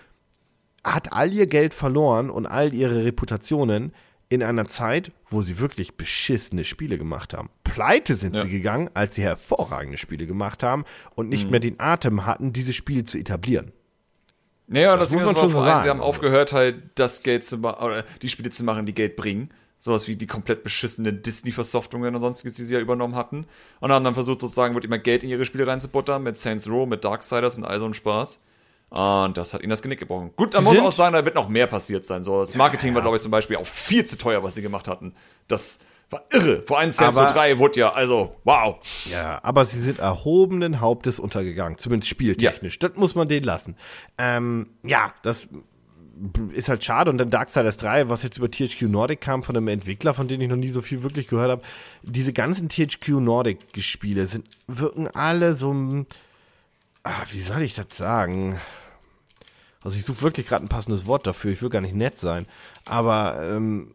hat 0.85 1.13
all 1.13 1.33
ihr 1.33 1.47
Geld 1.47 1.75
verloren 1.75 2.31
und 2.31 2.47
all 2.47 2.73
ihre 2.75 3.05
Reputationen 3.05 3.93
in 4.29 4.43
einer 4.43 4.65
Zeit, 4.67 5.11
wo 5.29 5.43
sie 5.43 5.59
wirklich 5.59 5.97
beschissene 5.97 6.65
Spiele 6.65 6.99
gemacht 6.99 7.35
haben. 7.35 7.51
Pleite 7.65 8.15
sind 8.15 8.37
Ja. 8.37 8.43
sie 8.43 8.51
gegangen, 8.51 8.89
als 8.95 9.17
sie 9.17 9.23
hervorragende 9.23 9.99
Spiele 9.99 10.27
gemacht 10.27 10.63
haben 10.63 10.85
und 11.17 11.29
nicht 11.29 11.51
mehr 11.51 11.61
den 11.61 11.81
Atem 11.81 12.27
hatten, 12.27 12.53
diese 12.53 12.73
Spiele 12.73 13.05
zu 13.05 13.19
etablieren. 13.19 13.73
Naja, 14.69 14.97
das, 14.97 15.09
Das 15.09 15.15
muss 15.15 15.23
ist 15.23 15.27
man 15.27 15.37
schon 15.37 15.51
vor 15.51 15.63
allem, 15.65 15.83
sie 15.83 15.89
sagen, 15.89 15.99
haben 15.99 16.07
aufgehört, 16.07 16.53
halt 16.53 16.77
das 16.95 17.25
Geld 17.25 17.43
zu 17.43 17.59
machen, 17.59 17.83
oder 17.85 18.05
die 18.23 18.29
Spiele 18.29 18.51
zu 18.51 18.63
machen, 18.63 18.87
die 18.87 18.95
Geld 18.95 19.17
bringen. 19.17 19.51
Sowas 19.81 20.07
wie 20.07 20.15
die 20.15 20.29
komplett 20.29 20.63
beschissenen 20.63 21.23
Disney-Versoftungen 21.23 22.15
und 22.15 22.21
sonstiges, 22.21 22.53
die 22.53 22.63
sie 22.65 22.75
ja 22.75 22.81
übernommen 22.81 23.17
hatten. 23.17 23.47
Und 23.81 23.91
haben 23.91 24.05
dann 24.05 24.15
versucht, 24.15 24.41
sozusagen, 24.41 24.75
wird 24.75 24.85
immer 24.85 24.99
Geld 24.99 25.25
in 25.25 25.31
ihre 25.31 25.45
Spiele 25.45 25.67
reinzubuttern, 25.67 26.23
mit 26.23 26.37
Saints 26.37 26.69
Row, 26.69 26.87
mit 26.87 27.05
Darksiders 27.05 27.57
und 27.57 27.65
all 27.65 27.81
so 27.81 27.87
ein 27.87 27.95
Spaß. 27.95 28.43
Und 28.91 29.37
das 29.39 29.55
hat 29.55 29.63
ihnen 29.63 29.71
das 29.71 29.83
Genick 29.83 30.01
gebrochen. 30.01 30.33
Gut, 30.37 30.53
da 30.55 30.61
muss 30.61 30.75
sind- 30.75 30.85
auch 30.85 30.91
sagen, 30.93 31.13
da 31.15 31.25
wird 31.25 31.37
noch 31.37 31.49
mehr 31.49 31.67
passiert 31.69 32.05
sein. 32.05 32.25
So, 32.25 32.41
das 32.41 32.55
Marketing 32.57 32.95
war, 32.95 33.03
glaube 33.03 33.17
ich, 33.17 33.23
zum 33.23 33.31
Beispiel 33.31 33.57
auch 33.57 33.67
viel 33.67 34.05
zu 34.05 34.19
teuer, 34.19 34.43
was 34.43 34.57
sie 34.57 34.63
gemacht 34.63 34.89
hatten. 34.89 35.15
Das 35.47 35.79
war 36.11 36.25
irre. 36.33 36.65
Vor 36.67 36.79
allem 36.81 36.91
Saints 36.91 37.17
Row 37.17 37.23
Aber- 37.23 37.33
3 37.33 37.59
wurde 37.59 37.79
ja, 37.79 37.93
also, 37.93 38.35
wow. 38.43 38.77
Ja, 39.09 39.39
aber 39.45 39.65
sie 39.65 39.81
sind 39.81 40.01
erhobenen 40.01 40.81
Hauptes 40.81 41.21
untergegangen, 41.21 41.79
zumindest 41.79 42.11
spieltechnisch. 42.11 42.81
Das 42.81 42.97
muss 42.97 43.15
man 43.15 43.29
denen 43.29 43.45
lassen. 43.47 43.77
Ähm, 44.19 44.71
ja, 44.83 45.13
das 45.23 45.51
ist 46.53 46.69
halt 46.69 46.83
schade. 46.83 47.11
Und 47.13 47.19
dann 47.19 47.31
Darksiders 47.31 47.77
3, 47.77 48.09
was 48.09 48.25
jetzt 48.25 48.39
über 48.39 48.51
THQ 48.51 48.83
Nordic 48.89 49.21
kam 49.21 49.45
von 49.45 49.57
einem 49.57 49.69
Entwickler, 49.69 50.13
von 50.15 50.27
dem 50.27 50.41
ich 50.41 50.49
noch 50.49 50.57
nie 50.57 50.69
so 50.69 50.83
viel 50.83 51.05
wirklich 51.05 51.29
gehört 51.29 51.51
habe. 51.53 51.63
Diese 52.03 52.33
ganzen 52.33 52.69
THQ 52.69 53.21
Nordic-Spiele 53.21 54.27
sind, 54.27 54.49
wirken 54.67 55.07
alle 55.07 55.55
so, 55.55 55.73
ah, 57.05 57.23
wie 57.31 57.41
soll 57.41 57.63
ich 57.63 57.77
das 57.77 57.87
sagen? 57.97 58.61
Also 59.83 59.97
ich 59.97 60.05
suche 60.05 60.23
wirklich 60.23 60.47
gerade 60.47 60.65
ein 60.65 60.69
passendes 60.69 61.07
Wort 61.07 61.27
dafür. 61.27 61.53
Ich 61.53 61.63
will 61.63 61.71
gar 61.71 61.81
nicht 61.81 61.95
nett 61.95 62.19
sein. 62.19 62.47
Aber 62.87 63.41
ähm, 63.43 63.93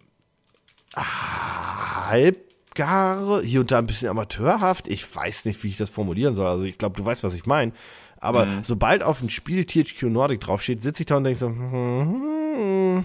halbgare, 2.10 3.42
hier 3.44 3.62
und 3.62 3.72
da 3.72 3.78
ein 3.78 3.86
bisschen 3.86 4.10
amateurhaft. 4.10 4.88
Ich 4.88 5.16
weiß 5.16 5.46
nicht, 5.46 5.64
wie 5.64 5.68
ich 5.68 5.78
das 5.78 5.90
formulieren 5.90 6.36
soll. 6.36 6.48
Also 6.48 6.64
ich 6.66 6.78
glaube, 6.78 6.96
du 6.98 7.06
weißt, 7.06 7.24
was 7.24 7.34
ich 7.34 7.46
meine. 7.46 7.72
Aber 8.18 8.48
sobald 8.64 9.04
auf 9.04 9.22
ein 9.22 9.30
Spiel 9.30 9.66
THQ 9.66 10.04
Nordic 10.04 10.42
draufsteht, 10.42 10.82
sitze 10.82 11.04
ich 11.04 11.06
da 11.06 11.18
und 11.18 11.26
denke 11.26 11.38
so, 11.38 11.48
hm, 11.48 13.04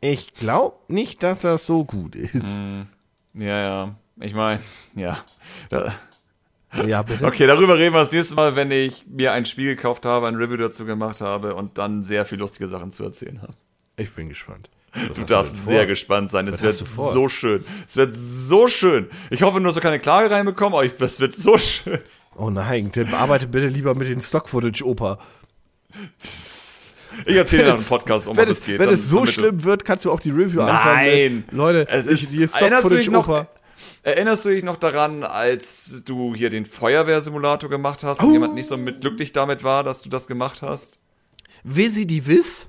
ich 0.00 0.34
glaube 0.34 0.76
nicht, 0.88 1.22
dass 1.22 1.42
das 1.42 1.66
so 1.66 1.84
gut 1.84 2.16
ist. 2.16 2.58
Ja, 3.34 3.60
ja. 3.60 3.94
Ich 4.18 4.34
meine, 4.34 4.60
ja. 4.96 5.18
Ja, 6.86 7.02
bitte. 7.02 7.24
Okay, 7.24 7.46
darüber 7.46 7.76
reden 7.78 7.94
wir 7.94 8.00
das 8.00 8.12
nächste 8.12 8.34
Mal, 8.34 8.56
wenn 8.56 8.70
ich 8.70 9.04
mir 9.08 9.32
ein 9.32 9.44
Spiel 9.46 9.74
gekauft 9.76 10.04
habe, 10.06 10.26
ein 10.28 10.34
Review 10.34 10.56
dazu 10.56 10.84
gemacht 10.84 11.20
habe 11.20 11.54
und 11.54 11.78
dann 11.78 12.02
sehr 12.02 12.24
viel 12.26 12.38
lustige 12.38 12.68
Sachen 12.68 12.90
zu 12.90 13.04
erzählen 13.04 13.40
habe. 13.42 13.54
Ich 13.96 14.12
bin 14.12 14.28
gespannt. 14.28 14.68
Du 15.14 15.24
darfst 15.24 15.66
sehr 15.66 15.86
gespannt 15.86 16.30
sein. 16.30 16.48
Es 16.48 16.54
Was 16.54 16.62
wird 16.62 16.80
du 16.80 16.84
vor? 16.86 17.12
so 17.12 17.28
schön. 17.28 17.64
Es 17.86 17.96
wird 17.96 18.14
so 18.14 18.66
schön. 18.66 19.08
Ich 19.30 19.42
hoffe 19.42 19.58
nur, 19.58 19.66
dass 19.66 19.74
wir 19.74 19.82
keine 19.82 19.98
Klage 19.98 20.30
reinbekommen, 20.30 20.74
aber 20.74 20.84
ich, 20.84 20.92
es 20.98 21.20
wird 21.20 21.34
so 21.34 21.58
schön. 21.58 21.98
Oh 22.34 22.50
nein, 22.50 22.90
Tim, 22.92 23.12
arbeite 23.14 23.46
bitte 23.46 23.68
lieber 23.68 23.94
mit 23.94 24.08
den 24.08 24.20
Stock-Footage-Oper. 24.20 25.18
Ich 27.24 27.36
erzähle 27.36 27.62
dir 27.64 27.68
dann 27.70 27.78
im 27.78 27.84
Podcast, 27.84 28.28
um 28.28 28.36
Wenn, 28.36 28.48
was 28.48 28.58
es, 28.58 28.64
geht. 28.64 28.78
wenn 28.78 28.86
dann- 28.86 28.94
es 28.94 29.08
so 29.08 29.20
du- 29.20 29.26
schlimm 29.26 29.64
wird, 29.64 29.84
kannst 29.84 30.04
du 30.04 30.12
auch 30.12 30.20
die 30.20 30.30
Review 30.30 30.60
anfangen. 30.60 30.96
Nein. 31.06 31.34
Mit, 31.46 31.52
Leute, 31.52 31.88
Es 31.88 32.06
ich, 32.06 32.22
ist- 32.22 32.32
die 32.34 32.40
du 32.40 32.48
Stock-Footage-Oper. 32.48 33.48
Erinnerst 34.06 34.44
du 34.44 34.50
dich 34.50 34.62
noch 34.62 34.76
daran, 34.76 35.24
als 35.24 36.04
du 36.04 36.32
hier 36.32 36.48
den 36.48 36.64
Feuerwehrsimulator 36.64 37.68
gemacht 37.68 38.04
hast 38.04 38.20
und 38.22 38.28
Oh. 38.28 38.32
jemand 38.34 38.54
nicht 38.54 38.68
so 38.68 38.76
mit 38.76 39.00
glücklich 39.00 39.32
damit 39.32 39.64
war, 39.64 39.82
dass 39.82 40.02
du 40.02 40.08
das 40.08 40.28
gemacht 40.28 40.62
hast? 40.62 41.00
Will 41.64 41.90
sie 41.90 42.06
die 42.06 42.24
Wiss? 42.28 42.68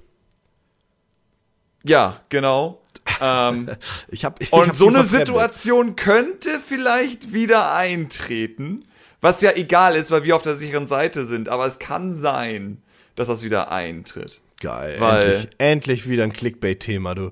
Ja, 1.84 2.20
genau. 2.30 2.82
ähm, 3.22 3.70
Ich 4.10 4.26
hab, 4.26 4.42
ich 4.42 4.52
Und 4.52 4.70
hab 4.70 4.76
so 4.76 4.88
eine. 4.88 5.04
Situation 5.04 5.96
könnte 5.96 6.60
vielleicht 6.60 7.34
wieder 7.34 7.72
eintreten, 7.76 8.86
was 9.22 9.42
ja 9.42 9.52
egal 9.56 9.96
ist, 9.96 10.10
weil 10.10 10.24
wir 10.24 10.36
auf 10.36 10.42
der 10.42 10.56
sicheren 10.56 10.88
Seite 10.88 11.26
sind, 11.28 11.50
aber 11.50 11.68
es 11.68 11.78
kann 11.78 12.14
sein, 12.14 12.82
dass 13.16 13.28
das 13.28 13.44
wieder 13.44 13.72
eintritt. 13.72 14.42
Geil. 14.60 14.96
Weil- 15.00 15.22
endlich, 15.24 15.50
endlich 15.60 16.10
wieder 16.10 16.24
ein 16.24 16.34
Clickbait-Thema, 16.34 17.14
du. 17.14 17.32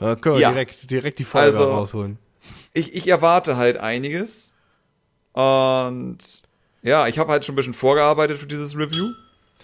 Da 0.00 0.16
können 0.16 0.34
wir 0.34 0.42
Ja. 0.42 0.50
direkt, 0.50 0.90
direkt 0.90 1.20
die 1.20 1.24
Folge 1.24 1.46
Also- 1.46 1.70
rausholen. 1.72 2.18
Ich, 2.74 2.94
ich 2.94 3.08
erwarte 3.08 3.56
halt 3.56 3.78
einiges 3.78 4.52
und 5.32 6.18
ja, 6.82 7.06
ich 7.06 7.18
habe 7.18 7.32
halt 7.32 7.44
schon 7.44 7.54
ein 7.54 7.56
bisschen 7.56 7.74
vorgearbeitet 7.74 8.36
für 8.36 8.46
dieses 8.46 8.76
Review, 8.76 9.12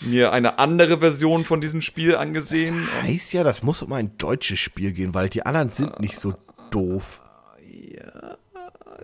mir 0.01 0.33
eine 0.33 0.59
andere 0.59 0.99
Version 0.99 1.45
von 1.45 1.61
diesem 1.61 1.83
Spiel 1.83 2.17
angesehen. 2.17 2.89
Heißt 3.03 3.35
ja, 3.35 3.45
das 3.45 3.63
muss 3.63 3.83
um 3.83 3.93
ein 3.93 4.17
deutsches 4.17 4.59
Spiel 4.59 4.93
gehen, 4.93 5.13
weil 5.13 5.29
die 5.29 5.45
anderen 5.45 5.69
sind 5.69 6.01
nicht 6.01 6.19
so 6.19 6.33
doof. 6.71 7.21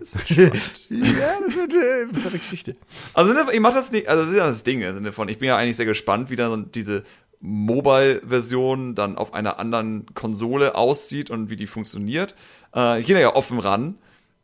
Es 0.01 0.15
wird 0.15 0.27
spannend. 0.27 0.89
Ja, 0.89 1.39
das 1.45 1.55
wird 1.55 1.73
äh, 1.73 2.01
interessante 2.03 2.37
Geschichte. 2.37 2.75
Also 3.13 3.33
ne, 3.33 3.45
ich 3.51 3.59
mach 3.59 3.73
das 3.73 3.91
nicht, 3.91 4.07
also 4.07 4.23
das 4.23 4.31
ist 4.31 4.37
ja 4.37 4.47
das 4.47 4.63
Ding 4.63 4.81
Sinne 4.81 5.11
von, 5.11 5.27
ich 5.29 5.39
bin 5.39 5.47
ja 5.47 5.57
eigentlich 5.57 5.75
sehr 5.75 5.85
gespannt, 5.85 6.29
wie 6.29 6.35
dann 6.35 6.71
diese 6.71 7.03
Mobile-Version 7.39 8.95
dann 8.95 9.17
auf 9.17 9.33
einer 9.33 9.59
anderen 9.59 10.05
Konsole 10.15 10.75
aussieht 10.75 11.29
und 11.29 11.49
wie 11.49 11.55
die 11.55 11.67
funktioniert. 11.67 12.35
Äh, 12.75 12.99
ich 12.99 13.05
gehe 13.05 13.15
da 13.15 13.21
ja 13.21 13.35
offen 13.35 13.59
ran, 13.59 13.95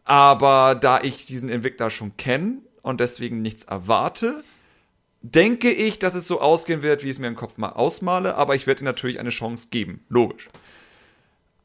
aber 0.05 0.75
da 0.75 1.01
ich 1.01 1.25
diesen 1.25 1.49
Entwickler 1.49 1.89
schon 1.89 2.15
kenne 2.17 2.57
und 2.81 2.99
deswegen 2.99 3.41
nichts 3.41 3.63
erwarte, 3.63 4.43
denke 5.21 5.71
ich, 5.71 5.99
dass 5.99 6.15
es 6.15 6.27
so 6.27 6.41
ausgehen 6.41 6.81
wird, 6.83 7.03
wie 7.03 7.07
ich 7.07 7.13
es 7.13 7.19
mir 7.19 7.27
im 7.27 7.35
Kopf 7.35 7.57
mal 7.57 7.69
ausmale, 7.69 8.35
aber 8.35 8.55
ich 8.55 8.67
werde 8.67 8.83
ihm 8.83 8.85
natürlich 8.85 9.19
eine 9.19 9.29
Chance 9.29 9.67
geben. 9.71 10.03
Logisch. 10.09 10.49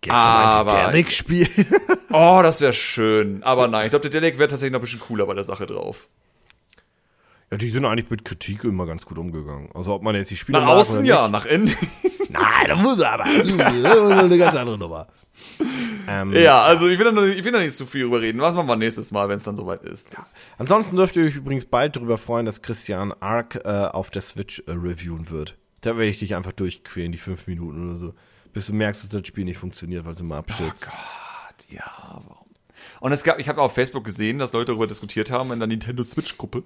Geht's 0.01 0.14
um 0.14 0.20
ein 0.20 0.26
Aber- 0.47 0.70
Titanic-Spiel? 0.70 1.49
Oh, 2.11 2.41
das 2.43 2.61
wäre 2.61 2.72
schön. 2.72 3.43
Aber 3.43 3.66
nein, 3.68 3.87
ich 3.87 3.91
glaube, 3.91 4.09
der 4.09 4.20
Delic 4.20 4.39
wäre 4.39 4.49
tatsächlich 4.49 4.72
noch 4.72 4.79
ein 4.79 4.83
bisschen 4.83 5.01
cooler 5.01 5.26
bei 5.26 5.35
der 5.35 5.45
Sache 5.45 5.66
drauf. 5.66 6.09
Ja, 7.51 7.57
die 7.57 7.70
sind 7.70 7.84
eigentlich 7.86 8.11
mit 8.11 8.24
Kritik 8.24 8.64
immer 8.64 8.86
ganz 8.86 9.07
gut 9.07 9.16
umgegangen. 9.18 9.70
Also 9.74 9.94
ob 9.94 10.03
man 10.03 10.14
jetzt 10.14 10.30
die 10.30 10.36
Spiele 10.36 10.61
Nach 10.61 10.68
außen 10.68 11.05
ja, 11.05 11.28
nach 11.28 11.46
innen. 11.46 11.74
Nein, 12.28 12.68
da 12.68 12.76
muss 12.76 13.01
er 13.01 13.12
aber. 13.12 13.24
Eine 14.18 14.38
ganz 14.38 14.55
andere 14.55 14.76
Nummer. 14.76 15.09
Ähm, 16.07 16.32
Ja, 16.32 16.62
also 16.62 16.88
ich 16.88 16.99
will, 16.99 17.07
da 17.07 17.12
noch, 17.12 17.22
ich 17.22 17.42
will 17.42 17.53
da 17.53 17.61
nicht 17.61 17.74
zu 17.74 17.86
viel 17.86 18.03
drüber 18.03 18.20
reden. 18.20 18.40
Was 18.40 18.55
machen 18.55 18.68
wir 18.68 18.76
nächstes 18.76 19.12
Mal, 19.12 19.30
wenn 19.30 19.38
es 19.38 19.44
dann 19.44 19.57
soweit 19.57 19.82
ist? 19.82 20.11
Ansonsten 20.59 20.96
dürft 20.96 21.16
ihr 21.16 21.24
euch 21.24 21.36
übrigens 21.36 21.64
bald 21.64 21.96
darüber 21.96 22.18
freuen, 22.18 22.44
dass 22.44 22.61
Christian 22.61 23.14
Ark 23.20 23.61
äh, 23.64 23.68
auf 23.68 24.11
der 24.11 24.22
Switch 24.22 24.62
äh, 24.66 24.72
reviewen 24.72 25.30
wird. 25.30 25.57
Da 25.80 25.96
werde 25.96 26.11
ich 26.11 26.18
dich 26.18 26.34
einfach 26.34 26.53
durchquälen, 26.53 27.12
die 27.12 27.18
fünf 27.18 27.46
Minuten 27.46 27.90
oder 27.90 27.99
so. 27.99 28.14
Bis 28.53 28.66
du 28.66 28.74
merkst, 28.74 29.05
dass 29.05 29.09
das 29.09 29.26
Spiel 29.26 29.44
nicht 29.44 29.59
funktioniert, 29.59 30.05
weil 30.05 30.12
es 30.12 30.20
immer 30.20 30.36
abstürzt. 30.36 30.84
Gott, 30.84 31.66
ja, 31.70 32.20
warum? 32.26 32.49
Und 33.01 33.12
es 33.12 33.22
gab, 33.22 33.38
ich 33.38 33.49
habe 33.49 33.61
auf 33.61 33.74
Facebook 33.74 34.05
gesehen, 34.05 34.38
dass 34.38 34.53
Leute 34.53 34.66
darüber 34.66 34.86
diskutiert 34.86 35.30
haben 35.30 35.53
in 35.53 35.59
der 35.59 35.68
Nintendo 35.68 36.03
Switch-Gruppe. 36.03 36.64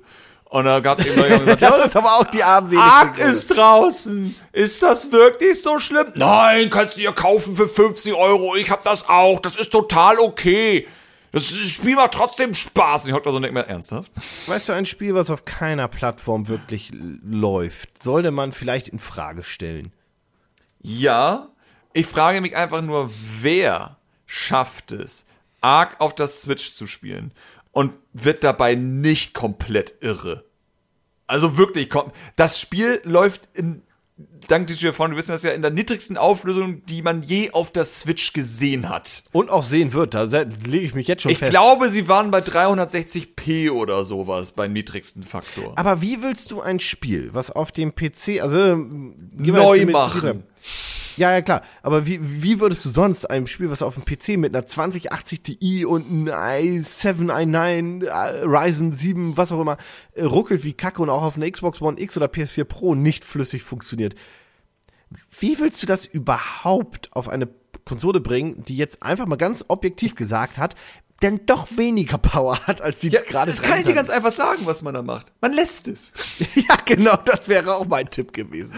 Und 0.52 0.66
da 0.66 0.80
gab 0.80 0.98
es 0.98 1.06
eben 1.06 1.16
Leute, 1.16 1.38
die 1.38 1.44
gesagt, 1.44 1.62
das 1.62 1.78
ja, 1.78 1.84
ist 1.86 1.96
aber 1.96 2.12
auch 2.18 2.26
die 2.26 2.44
armseligste 2.44 2.92
Ark 2.92 3.18
ist 3.18 3.56
draußen. 3.56 4.36
Ist 4.52 4.82
das 4.82 5.10
wirklich 5.10 5.62
so 5.62 5.80
schlimm? 5.80 6.12
Nein, 6.14 6.68
kannst 6.68 6.94
du 6.94 7.00
dir 7.00 7.12
kaufen 7.12 7.56
für 7.56 7.66
50 7.66 8.12
Euro. 8.12 8.54
Ich 8.56 8.70
hab 8.70 8.84
das 8.84 9.08
auch. 9.08 9.40
Das 9.40 9.56
ist 9.56 9.72
total 9.72 10.18
okay. 10.18 10.86
Das, 11.30 11.46
Spiel 11.46 11.94
macht 11.94 12.12
trotzdem 12.12 12.52
Spaß. 12.52 13.04
Und 13.04 13.08
ich 13.08 13.16
hock 13.16 13.22
da 13.22 13.30
so 13.30 13.36
und 13.36 13.44
denk 13.44 13.54
mir, 13.54 13.66
ernsthaft? 13.66 14.12
Weißt 14.44 14.68
du, 14.68 14.74
ein 14.74 14.84
Spiel, 14.84 15.14
was 15.14 15.30
auf 15.30 15.46
keiner 15.46 15.88
Plattform 15.88 16.48
wirklich 16.48 16.92
läuft, 17.24 18.02
sollte 18.02 18.30
man 18.30 18.52
vielleicht 18.52 18.88
in 18.88 18.98
Frage 18.98 19.44
stellen. 19.44 19.90
Ja, 20.82 21.48
ich 21.94 22.04
frage 22.04 22.42
mich 22.42 22.54
einfach 22.58 22.82
nur, 22.82 23.10
wer 23.40 23.96
schafft 24.26 24.92
es, 24.92 25.24
Ark 25.62 25.96
auf 25.98 26.14
das 26.14 26.42
Switch 26.42 26.74
zu 26.74 26.86
spielen 26.86 27.32
und 27.70 27.94
wird 28.12 28.44
dabei 28.44 28.74
nicht 28.74 29.34
komplett 29.34 29.94
irre. 30.00 30.44
Also 31.26 31.56
wirklich, 31.56 31.88
das 32.36 32.60
Spiel 32.60 33.00
läuft 33.04 33.48
in 33.54 33.82
dank 34.48 34.68
Phone, 34.92 35.12
du 35.12 35.16
wissen 35.16 35.32
das 35.32 35.42
ja, 35.42 35.52
in 35.52 35.62
der 35.62 35.70
niedrigsten 35.70 36.16
Auflösung, 36.16 36.84
die 36.86 37.02
man 37.02 37.22
je 37.22 37.50
auf 37.52 37.72
der 37.72 37.84
Switch 37.84 38.32
gesehen 38.32 38.88
hat. 38.88 39.24
Und 39.32 39.50
auch 39.50 39.62
sehen 39.62 39.92
wird, 39.92 40.14
da 40.14 40.24
lege 40.24 40.84
ich 40.84 40.94
mich 40.94 41.06
jetzt 41.06 41.22
schon 41.22 41.32
ich 41.32 41.38
fest. 41.38 41.52
Ich 41.52 41.58
glaube, 41.58 41.88
sie 41.88 42.08
waren 42.08 42.30
bei 42.30 42.40
360p 42.40 43.70
oder 43.70 44.04
sowas 44.04 44.52
beim 44.52 44.72
niedrigsten 44.72 45.22
Faktor. 45.22 45.72
Aber 45.76 46.02
wie 46.02 46.22
willst 46.22 46.50
du 46.50 46.60
ein 46.60 46.80
Spiel, 46.80 47.30
was 47.32 47.50
auf 47.50 47.72
dem 47.72 47.94
PC, 47.94 48.40
also 48.42 48.76
neu 48.76 49.86
machen? 49.86 50.44
Ja, 51.16 51.32
ja, 51.32 51.42
klar. 51.42 51.62
Aber 51.82 52.06
wie, 52.06 52.20
wie 52.42 52.60
würdest 52.60 52.84
du 52.84 52.90
sonst 52.90 53.30
ein 53.30 53.46
Spiel, 53.46 53.70
was 53.70 53.82
auf 53.82 53.94
dem 53.94 54.04
PC 54.04 54.38
mit 54.38 54.54
einer 54.54 54.66
2080 54.66 55.42
Ti 55.42 55.84
und 55.84 56.06
einem 56.06 56.28
i7, 56.28 57.30
i9, 57.30 58.04
Ryzen 58.44 58.92
7, 58.92 59.36
was 59.36 59.52
auch 59.52 59.60
immer, 59.60 59.76
äh, 60.14 60.24
ruckelt 60.24 60.64
wie 60.64 60.72
Kacke 60.72 61.02
und 61.02 61.10
auch 61.10 61.22
auf 61.22 61.36
einer 61.36 61.50
Xbox 61.50 61.80
One 61.80 62.00
X 62.00 62.16
oder 62.16 62.26
PS4 62.26 62.64
Pro 62.64 62.94
nicht 62.94 63.24
flüssig 63.24 63.62
funktioniert? 63.62 64.14
Wie 65.38 65.58
willst 65.58 65.82
du 65.82 65.86
das 65.86 66.06
überhaupt 66.06 67.10
auf 67.12 67.28
eine 67.28 67.48
Konsole 67.84 68.20
bringen, 68.20 68.64
die 68.66 68.76
jetzt 68.76 69.02
einfach 69.02 69.26
mal 69.26 69.36
ganz 69.36 69.64
objektiv 69.68 70.14
gesagt 70.14 70.58
hat, 70.58 70.74
denn 71.22 71.46
doch 71.46 71.68
weniger 71.76 72.18
Power 72.18 72.58
hat, 72.66 72.80
als 72.80 73.00
sie 73.00 73.08
ja, 73.08 73.20
gerade 73.20 73.50
Das 73.50 73.62
kann 73.62 73.78
ich 73.78 73.84
dir 73.84 73.94
ganz 73.94 74.10
einfach 74.10 74.32
sagen, 74.32 74.66
was 74.66 74.82
man 74.82 74.94
da 74.94 75.02
macht. 75.02 75.32
Man 75.40 75.52
lässt 75.52 75.88
es. 75.88 76.12
ja, 76.54 76.76
genau, 76.84 77.16
das 77.24 77.48
wäre 77.48 77.74
auch 77.74 77.86
mein 77.86 78.10
Tipp 78.10 78.32
gewesen. 78.32 78.72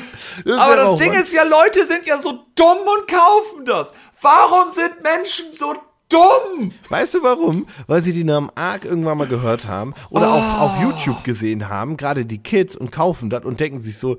Das 0.45 0.61
Aber 0.61 0.77
das 0.77 0.97
Ding 0.97 1.13
ist 1.13 1.33
ja, 1.33 1.43
Leute 1.45 1.87
sind 1.87 2.07
ja 2.07 2.19
so 2.19 2.45
dumm 2.55 2.79
und 2.99 3.09
kaufen 3.09 3.65
das. 3.65 3.95
Warum 4.21 4.71
sind 4.71 5.03
Menschen 5.03 5.47
so 5.53 5.75
dumm? 6.09 6.73
Weißt 6.89 7.15
du 7.15 7.23
warum? 7.23 7.67
Weil 7.87 8.03
sie 8.03 8.13
die 8.13 8.25
Namen 8.25 8.51
Ark 8.55 8.85
irgendwann 8.85 9.19
mal 9.19 9.29
gehört 9.29 9.67
haben 9.67 9.95
oder 10.11 10.29
oh. 10.29 10.39
auf, 10.39 10.61
auf 10.61 10.83
YouTube 10.83 11.25
gesehen 11.25 11.69
haben, 11.69 11.97
gerade 11.97 12.27
die 12.27 12.43
Kids 12.43 12.77
und 12.77 12.93
kaufen 12.93 13.31
das 13.31 13.45
und 13.45 13.61
denken 13.61 13.81
sich 13.81 13.99
so, 13.99 14.19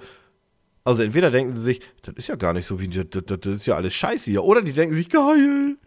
also 0.84 1.01
entweder 1.01 1.32
denken 1.32 1.57
sie 1.57 1.63
sich, 1.63 1.82
das 2.03 2.13
ist 2.15 2.28
ja 2.28 2.36
gar 2.36 2.53
nicht 2.53 2.65
so 2.65 2.80
wie, 2.80 2.88
das, 2.88 3.05
das, 3.09 3.39
das 3.39 3.53
ist 3.53 3.65
ja 3.65 3.76
alles 3.76 3.93
scheiße 3.93 4.30
hier. 4.30 4.43
Oder 4.43 4.61
die 4.61 4.73
denken 4.73 4.95
sich, 4.95 5.09
geil. 5.09 5.78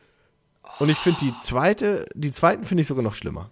Und 0.78 0.88
ich 0.88 0.98
finde 0.98 1.20
die 1.20 1.34
zweite, 1.40 2.06
die 2.14 2.32
zweiten 2.32 2.64
finde 2.64 2.82
ich 2.82 2.86
sogar 2.86 3.02
noch 3.02 3.14
schlimmer. 3.14 3.50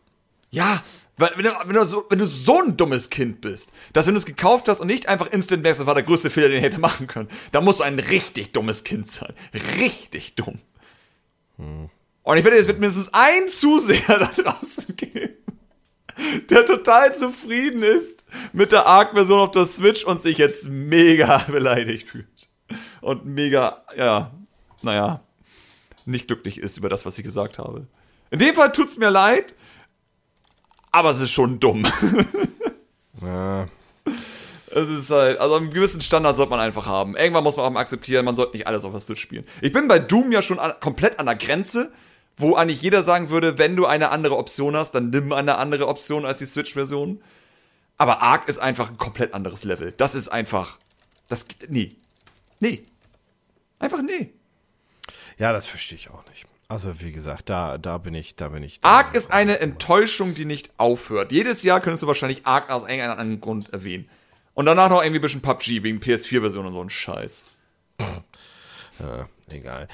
Ja, 0.50 0.82
weil 1.18 1.30
wenn 1.36 1.44
du, 1.44 1.50
wenn, 1.64 1.74
du 1.74 1.86
so, 1.86 2.04
wenn 2.10 2.18
du 2.18 2.26
so 2.26 2.62
ein 2.62 2.76
dummes 2.76 3.08
Kind 3.08 3.40
bist, 3.40 3.72
dass 3.92 4.06
wenn 4.06 4.14
du 4.14 4.18
es 4.18 4.26
gekauft 4.26 4.68
hast 4.68 4.80
und 4.80 4.86
nicht 4.86 5.08
einfach 5.08 5.26
instant 5.28 5.62
merkst, 5.62 5.80
das 5.80 5.86
war 5.86 5.94
der 5.94 6.02
größte 6.04 6.30
Fehler, 6.30 6.48
den 6.48 6.58
ich 6.58 6.62
hätte 6.62 6.80
machen 6.80 7.06
können, 7.06 7.28
dann 7.52 7.64
musst 7.64 7.80
du 7.80 7.84
ein 7.84 7.98
richtig 7.98 8.52
dummes 8.52 8.84
Kind 8.84 9.08
sein. 9.08 9.32
Richtig 9.78 10.34
dumm. 10.34 10.58
Hm. 11.56 11.88
Und 12.22 12.36
ich 12.36 12.44
werde, 12.44 12.58
es 12.58 12.66
wird 12.66 12.80
mindestens 12.80 13.14
ein 13.14 13.48
Zuseher 13.48 14.18
da 14.18 14.26
draußen 14.26 14.94
geben, 14.96 15.36
der 16.50 16.66
total 16.66 17.14
zufrieden 17.14 17.82
ist 17.82 18.24
mit 18.52 18.72
der 18.72 18.86
Arc-Version 18.86 19.40
auf 19.40 19.52
der 19.52 19.64
Switch 19.64 20.04
und 20.04 20.20
sich 20.20 20.36
jetzt 20.36 20.68
mega 20.68 21.38
beleidigt 21.48 22.08
fühlt. 22.08 22.48
Und 23.00 23.24
mega, 23.24 23.84
ja, 23.96 24.32
naja, 24.82 25.22
nicht 26.06 26.26
glücklich 26.26 26.58
ist 26.58 26.78
über 26.78 26.88
das, 26.88 27.04
was 27.04 27.18
ich 27.18 27.24
gesagt 27.24 27.58
habe. 27.58 27.86
In 28.30 28.38
dem 28.38 28.54
Fall 28.54 28.72
tut's 28.72 28.96
mir 28.96 29.10
leid, 29.10 29.54
aber 30.92 31.10
es 31.10 31.20
ist 31.20 31.32
schon 31.32 31.60
dumm. 31.60 31.86
ja. 33.22 33.68
Es 34.68 34.88
ist 34.88 35.10
halt, 35.10 35.38
also 35.40 35.54
einen 35.54 35.70
gewissen 35.70 36.00
Standard 36.00 36.36
sollte 36.36 36.50
man 36.50 36.60
einfach 36.60 36.86
haben. 36.86 37.16
Irgendwann 37.16 37.44
muss 37.44 37.56
man 37.56 37.64
auch 37.66 37.70
mal 37.70 37.80
akzeptieren, 37.80 38.24
man 38.24 38.34
sollte 38.34 38.56
nicht 38.56 38.66
alles 38.66 38.84
auf 38.84 38.92
was 38.92 39.06
Switch 39.06 39.20
spielen. 39.20 39.44
Ich 39.62 39.72
bin 39.72 39.88
bei 39.88 39.98
Doom 39.98 40.32
ja 40.32 40.42
schon 40.42 40.58
an, 40.58 40.74
komplett 40.80 41.18
an 41.18 41.26
der 41.26 41.36
Grenze, 41.36 41.92
wo 42.36 42.54
eigentlich 42.54 42.82
jeder 42.82 43.02
sagen 43.02 43.30
würde, 43.30 43.58
wenn 43.58 43.74
du 43.76 43.86
eine 43.86 44.10
andere 44.10 44.36
Option 44.36 44.76
hast, 44.76 44.92
dann 44.92 45.10
nimm 45.10 45.32
eine 45.32 45.56
andere 45.56 45.88
Option 45.88 46.26
als 46.26 46.38
die 46.38 46.46
Switch-Version. 46.46 47.22
Aber 47.96 48.22
Ark 48.22 48.48
ist 48.48 48.58
einfach 48.58 48.90
ein 48.90 48.98
komplett 48.98 49.32
anderes 49.32 49.64
Level. 49.64 49.92
Das 49.96 50.14
ist 50.14 50.28
einfach, 50.28 50.78
das, 51.28 51.46
nee. 51.68 51.96
Nee. 52.60 52.84
Einfach 53.78 54.02
nee. 54.02 54.32
Ja, 55.38 55.52
das 55.52 55.66
verstehe 55.66 55.98
ich 55.98 56.10
auch 56.10 56.24
nicht. 56.28 56.46
Also 56.68 57.00
wie 57.00 57.12
gesagt, 57.12 57.48
da, 57.48 57.78
da 57.78 57.98
bin 57.98 58.14
ich, 58.14 58.34
da 58.34 58.48
bin 58.48 58.62
ich. 58.62 58.80
Da 58.80 58.88
Ark 58.88 59.14
ist 59.14 59.30
eine 59.30 59.60
Enttäuschung, 59.60 60.34
die 60.34 60.44
nicht 60.44 60.70
aufhört. 60.78 61.30
Jedes 61.30 61.62
Jahr 61.62 61.80
könntest 61.80 62.02
du 62.02 62.06
wahrscheinlich 62.08 62.44
Ark 62.44 62.70
aus 62.70 62.82
irgendeinem 62.82 63.12
anderen 63.12 63.40
Grund 63.40 63.72
erwähnen. 63.72 64.08
Und 64.54 64.66
danach 64.66 64.88
noch 64.88 65.02
irgendwie 65.02 65.18
ein 65.18 65.22
bisschen 65.22 65.42
PUBG 65.42 65.82
wegen 65.82 65.98
PS4-Version 66.00 66.66
und 66.66 66.72
so 66.72 66.80
ein 66.80 66.90
Scheiß. 66.90 67.44
Ja, 68.98 69.28
egal. 69.50 69.86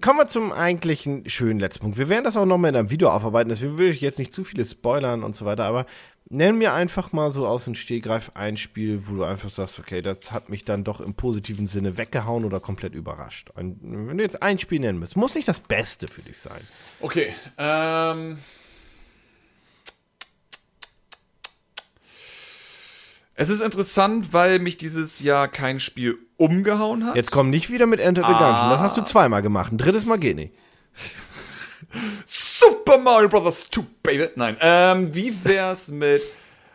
Kommen 0.00 0.20
wir 0.20 0.26
zum 0.26 0.52
eigentlichen 0.52 1.28
schönen 1.28 1.60
letzten 1.60 1.80
Punkt. 1.80 1.98
Wir 1.98 2.08
werden 2.08 2.24
das 2.24 2.38
auch 2.38 2.46
nochmal 2.46 2.70
in 2.70 2.76
einem 2.76 2.90
Video 2.90 3.10
aufarbeiten, 3.10 3.50
deswegen 3.50 3.76
will 3.76 3.90
ich 3.90 4.00
jetzt 4.00 4.18
nicht 4.18 4.32
zu 4.32 4.42
viele 4.42 4.64
spoilern 4.64 5.22
und 5.22 5.36
so 5.36 5.44
weiter, 5.44 5.64
aber 5.64 5.84
nenn 6.32 6.56
mir 6.56 6.72
einfach 6.72 7.12
mal 7.12 7.30
so 7.30 7.46
aus 7.46 7.64
dem 7.64 7.74
Stehgreif 7.74 8.32
ein 8.34 8.56
Spiel, 8.56 9.06
wo 9.06 9.16
du 9.16 9.24
einfach 9.24 9.50
sagst, 9.50 9.78
okay, 9.78 10.00
das 10.00 10.32
hat 10.32 10.48
mich 10.48 10.64
dann 10.64 10.82
doch 10.82 11.00
im 11.00 11.14
positiven 11.14 11.68
Sinne 11.68 11.98
weggehauen 11.98 12.44
oder 12.44 12.58
komplett 12.58 12.94
überrascht. 12.94 13.50
Und 13.54 13.78
wenn 13.82 14.16
du 14.16 14.24
jetzt 14.24 14.42
ein 14.42 14.58
Spiel 14.58 14.80
nennen 14.80 14.98
müsst, 14.98 15.16
muss 15.16 15.34
nicht 15.34 15.46
das 15.46 15.60
Beste 15.60 16.08
für 16.08 16.22
dich 16.22 16.38
sein. 16.38 16.60
Okay, 17.00 17.34
ähm. 17.58 18.38
Es 23.34 23.48
ist 23.48 23.60
interessant, 23.60 24.32
weil 24.32 24.58
mich 24.58 24.76
dieses 24.76 25.20
Jahr 25.20 25.48
kein 25.48 25.80
Spiel 25.80 26.18
umgehauen 26.36 27.06
hat. 27.06 27.16
Jetzt 27.16 27.30
komm 27.30 27.50
nicht 27.50 27.70
wieder 27.70 27.86
mit 27.86 28.00
Enter 28.00 28.22
the 28.22 28.32
Gungeon. 28.32 28.70
Das 28.70 28.80
hast 28.80 28.96
du 28.96 29.02
zweimal 29.02 29.42
gemacht. 29.42 29.72
Ein 29.72 29.78
drittes 29.78 30.06
Mal 30.06 30.18
geht 30.18 30.36
nicht. 30.36 30.54
Super 32.62 32.98
Mario 32.98 33.28
Bros. 33.28 33.70
2, 33.70 33.82
Baby. 34.02 34.28
Nein. 34.36 34.56
Ähm, 34.60 35.14
wie 35.14 35.44
wär's 35.44 35.90
mit. 35.90 36.22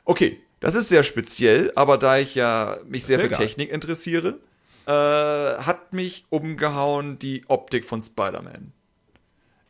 Okay, 0.06 0.42
das 0.60 0.76
ist 0.76 0.90
sehr 0.90 1.04
speziell, 1.04 1.72
aber 1.76 1.98
da 1.98 2.18
ich 2.18 2.36
ja 2.36 2.78
mich 2.86 3.06
sehr 3.06 3.20
für 3.20 3.30
Technik 3.30 3.72
interessiere, 3.72 4.40
äh, 4.86 4.92
hat 4.92 5.94
mich 5.94 6.26
umgehauen 6.30 7.20
die 7.20 7.44
Optik 7.48 7.86
von 7.86 8.02
Spider-Man. 8.02 8.72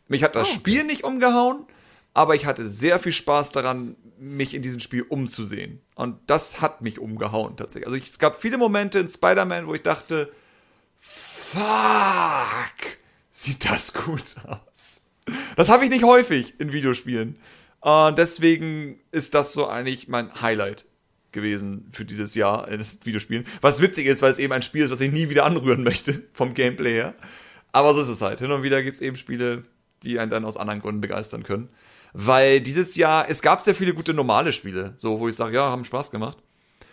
Mich 0.07 0.23
hat 0.23 0.35
das 0.35 0.47
oh, 0.47 0.51
okay. 0.51 0.59
Spiel 0.59 0.83
nicht 0.85 1.03
umgehauen, 1.03 1.65
aber 2.13 2.35
ich 2.35 2.45
hatte 2.45 2.65
sehr 2.65 2.99
viel 2.99 3.11
Spaß 3.11 3.51
daran, 3.51 3.95
mich 4.19 4.53
in 4.53 4.61
diesem 4.61 4.79
Spiel 4.79 5.03
umzusehen. 5.03 5.81
Und 5.95 6.17
das 6.27 6.61
hat 6.61 6.81
mich 6.81 6.99
umgehauen 6.99 7.57
tatsächlich. 7.57 7.87
Also 7.87 7.97
ich, 7.97 8.05
es 8.05 8.19
gab 8.19 8.39
viele 8.39 8.57
Momente 8.57 8.99
in 8.99 9.07
Spider-Man, 9.07 9.67
wo 9.67 9.73
ich 9.73 9.81
dachte, 9.81 10.31
fuck, 10.99 11.57
sieht 13.29 13.69
das 13.69 13.93
gut 13.93 14.35
aus. 14.47 15.06
Das 15.55 15.69
habe 15.69 15.83
ich 15.83 15.89
nicht 15.89 16.03
häufig 16.03 16.59
in 16.59 16.73
Videospielen. 16.73 17.37
Und 17.81 18.17
deswegen 18.17 18.99
ist 19.11 19.33
das 19.33 19.53
so 19.53 19.67
eigentlich 19.67 20.07
mein 20.07 20.41
Highlight 20.41 20.85
gewesen 21.31 21.87
für 21.91 22.05
dieses 22.05 22.35
Jahr 22.35 22.67
in 22.67 22.83
Videospielen. 23.03 23.45
Was 23.61 23.81
witzig 23.81 24.07
ist, 24.07 24.21
weil 24.21 24.31
es 24.31 24.39
eben 24.39 24.53
ein 24.53 24.61
Spiel 24.61 24.83
ist, 24.83 24.91
was 24.91 25.01
ich 25.01 25.11
nie 25.11 25.29
wieder 25.29 25.45
anrühren 25.45 25.83
möchte, 25.83 26.23
vom 26.33 26.53
Gameplay 26.53 26.93
her. 26.93 27.15
Aber 27.71 27.93
so 27.93 28.01
ist 28.01 28.09
es 28.09 28.21
halt. 28.21 28.39
Hin 28.39 28.51
und 28.51 28.63
wieder 28.63 28.81
gibt 28.81 28.95
es 28.95 29.01
eben 29.01 29.15
Spiele, 29.15 29.63
die 30.03 30.19
einen 30.19 30.31
dann 30.31 30.45
aus 30.45 30.57
anderen 30.57 30.81
Gründen 30.81 31.01
begeistern 31.01 31.43
können. 31.43 31.69
Weil 32.13 32.61
dieses 32.61 32.95
Jahr, 32.95 33.29
es 33.29 33.41
gab 33.41 33.61
sehr 33.61 33.75
viele 33.75 33.93
gute 33.93 34.13
normale 34.13 34.53
Spiele, 34.53 34.93
so 34.95 35.19
wo 35.19 35.27
ich 35.27 35.35
sage, 35.35 35.55
ja, 35.55 35.69
haben 35.69 35.85
Spaß 35.85 36.09
gemacht. 36.09 36.37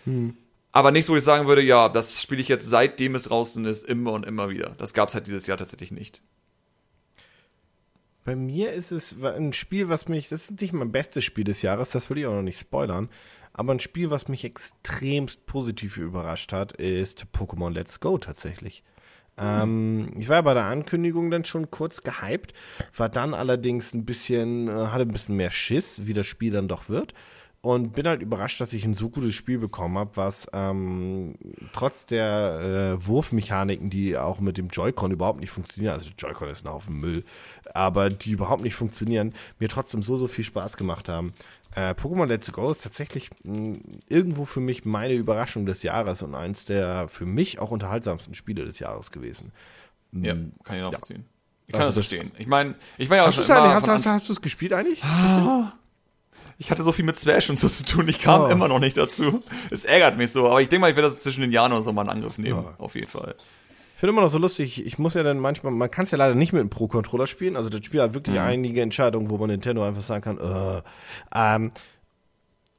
Hm. 0.05 0.37
Aber 0.73 0.91
nichts, 0.91 1.09
wo 1.09 1.17
ich 1.17 1.23
sagen 1.23 1.47
würde, 1.47 1.63
ja, 1.63 1.89
das 1.89 2.21
spiele 2.21 2.41
ich 2.41 2.49
jetzt 2.49 2.69
seitdem 2.69 3.15
es 3.15 3.25
draußen 3.25 3.65
ist, 3.65 3.85
immer 3.85 4.13
und 4.13 4.27
immer 4.27 4.51
wieder. 4.51 4.75
Das 4.77 4.93
gab 4.93 5.09
es 5.09 5.15
halt 5.15 5.29
dieses 5.29 5.47
Jahr 5.47 5.57
tatsächlich 5.57 5.93
nicht. 5.93 6.21
Bei 8.25 8.35
mir 8.35 8.73
ist 8.73 8.91
es 8.91 9.23
ein 9.23 9.53
Spiel, 9.53 9.89
was 9.89 10.09
mich, 10.09 10.29
das 10.29 10.51
ist 10.51 10.61
nicht 10.61 10.73
mein 10.73 10.93
bestes 10.93 11.25
Spiel 11.25 11.45
des 11.45 11.61
Jahres, 11.63 11.91
das 11.91 12.09
will 12.09 12.19
ich 12.19 12.27
auch 12.27 12.33
noch 12.33 12.43
nicht 12.43 12.59
spoilern, 12.59 13.11
aber 13.53 13.73
ein 13.73 13.81
Spiel, 13.81 14.11
was 14.11 14.29
mich 14.29 14.45
extremst 14.45 15.47
positiv 15.47 15.99
überrascht 15.99 16.53
hat, 16.53 16.73
ist 16.73 17.27
Pokémon 17.33 17.71
Let's 17.71 18.01
Go 18.01 18.19
tatsächlich. 18.19 18.83
Ähm, 19.37 20.13
ich 20.17 20.29
war 20.29 20.43
bei 20.43 20.55
der 20.55 20.65
Ankündigung 20.67 21.31
dann 21.31 21.45
schon 21.45 21.71
kurz 21.71 22.03
gehypt, 22.03 22.55
war 22.97 23.09
dann 23.09 23.35
allerdings 23.35 23.93
ein 23.93 24.05
bisschen, 24.05 24.69
äh, 24.69 24.87
hatte 24.87 25.03
ein 25.03 25.13
bisschen 25.13 25.37
mehr 25.37 25.51
Schiss, 25.51 26.07
wie 26.07 26.15
das 26.15 26.27
Spiel 26.27 26.53
dann 26.53 26.69
doch 26.69 26.89
wird. 26.89 27.15
Und 27.65 27.95
bin 27.95 28.07
halt 28.07 28.21
überrascht, 28.21 28.61
dass 28.61 28.75
ich 28.75 28.85
ein 28.85 28.93
so 28.93 29.09
gutes 29.09 29.33
Spiel 29.33 29.59
bekommen 29.59 29.97
habe, 29.97 30.11
was 30.17 30.47
ähm, 30.53 31.35
trotz 31.73 32.05
der 32.05 32.99
äh, 33.01 33.07
Wurfmechaniken, 33.07 33.89
die 33.89 34.19
auch 34.19 34.39
mit 34.39 34.59
dem 34.59 34.69
Joy-Con 34.69 35.13
überhaupt 35.13 35.41
nicht 35.41 35.51
funktionieren, 35.51 35.95
also 35.95 36.11
der 36.11 36.15
Joy-Con 36.19 36.51
ist 36.51 36.67
ein 36.67 36.71
Haufen 36.71 37.01
Müll, 37.01 37.25
aber 37.73 38.11
die 38.11 38.33
überhaupt 38.33 38.63
nicht 38.63 38.75
funktionieren, 38.75 39.33
mir 39.59 39.71
trotzdem 39.71 40.03
so, 40.03 40.19
so 40.19 40.29
viel 40.29 40.45
Spaß 40.45 40.77
gemacht 40.77 41.09
haben. 41.09 41.33
Äh, 41.75 41.93
Pokémon 41.93 42.27
Let's 42.27 42.53
Go 42.53 42.71
ist 42.71 42.83
tatsächlich 42.83 43.31
mh, 43.45 43.57
hm, 43.57 43.81
irgendwo 44.11 44.45
für 44.45 44.61
mich 44.61 44.85
meine 44.85 45.15
Überraschung 45.15 45.65
des 45.65 45.83
Jahres 45.83 46.21
und 46.21 46.35
eins 46.35 46.67
der 46.67 47.09
für 47.09 47.25
mich 47.25 47.61
auch 47.61 47.71
unterhaltsamsten 47.71 48.35
Spiele 48.35 48.67
des 48.67 48.79
Jahres 48.79 49.11
gewesen. 49.11 49.53
Ja, 50.13 50.33
hm, 50.33 50.53
kann 50.65 50.77
ich 50.77 50.83
nachvollziehen. 50.83 51.21
Ja. 51.21 51.35
Ich 51.69 51.73
kann 51.73 51.81
also 51.81 51.99
das 51.99 52.07
verstehen. 52.09 52.31
Ich 52.37 52.47
meine, 52.47 52.75
ich 52.99 53.09
war 53.09 53.17
ja 53.17 53.23
auch 53.23 53.29
hast 53.29 53.37
schon. 53.37 53.57
Hast, 53.57 53.89
hast, 53.89 54.05
hast 54.05 54.29
du 54.29 54.35
es 54.35 54.43
gespielt 54.43 54.75
eigentlich? 54.75 55.03
Ah, 55.03 55.73
ich 56.59 56.71
hatte 56.71 56.83
so 56.83 56.93
viel 56.93 57.05
mit 57.05 57.17
Smash 57.17 57.51
und 57.51 57.59
so 57.59 57.69
zu 57.69 57.85
tun, 57.85 58.09
ich 58.09 58.19
kam 58.19 58.43
oh. 58.43 58.47
immer 58.47 58.69
noch 58.69 58.79
nicht 58.79 58.97
dazu. 58.97 59.41
Es 59.71 59.85
ärgert 59.85 60.17
mich 60.17 60.33
so, 60.33 60.49
aber 60.49 60.63
ich 60.63 60.69
denke 60.69 60.83
mal, 60.83 60.91
ich 60.91 60.97
werde 60.97 61.09
das 61.09 61.21
zwischen 61.21 61.41
den 61.41 61.53
Jahren 61.53 61.73
oder 61.73 61.83
so 61.83 61.93
mal 61.93 62.03
in 62.03 62.09
Angriff 62.09 62.39
nehmen, 62.39 62.65
oh. 62.79 62.83
auf 62.83 62.95
jeden 62.95 63.09
Fall. 63.09 63.35
finde 63.97 64.13
immer 64.13 64.23
noch 64.23 64.29
so 64.29 64.39
lustig, 64.39 64.85
ich 64.85 64.99
muss 64.99 65.15
ja 65.15 65.23
dann 65.23 65.39
manchmal, 65.39 65.73
man 65.73 65.91
kann 65.91 66.05
es 66.05 66.11
ja 66.11 66.19
leider 66.19 66.35
nicht 66.35 66.53
mit 66.53 66.61
einem 66.61 66.71
Pro-Controller 66.71 67.27
spielen, 67.27 67.57
also 67.57 67.69
das 67.69 67.85
Spiel 67.85 68.03
hat 68.03 68.15
wirklich 68.15 68.37
mhm. 68.37 68.43
einige 68.43 68.83
Entscheidungen, 68.83 69.31
wo 69.31 69.39
man 69.39 69.51
Nintendo 69.51 69.85
einfach 69.85 70.03
sagen 70.03 70.23
kann, 70.23 70.39
äh, 70.39 70.83
ähm, 71.35 71.73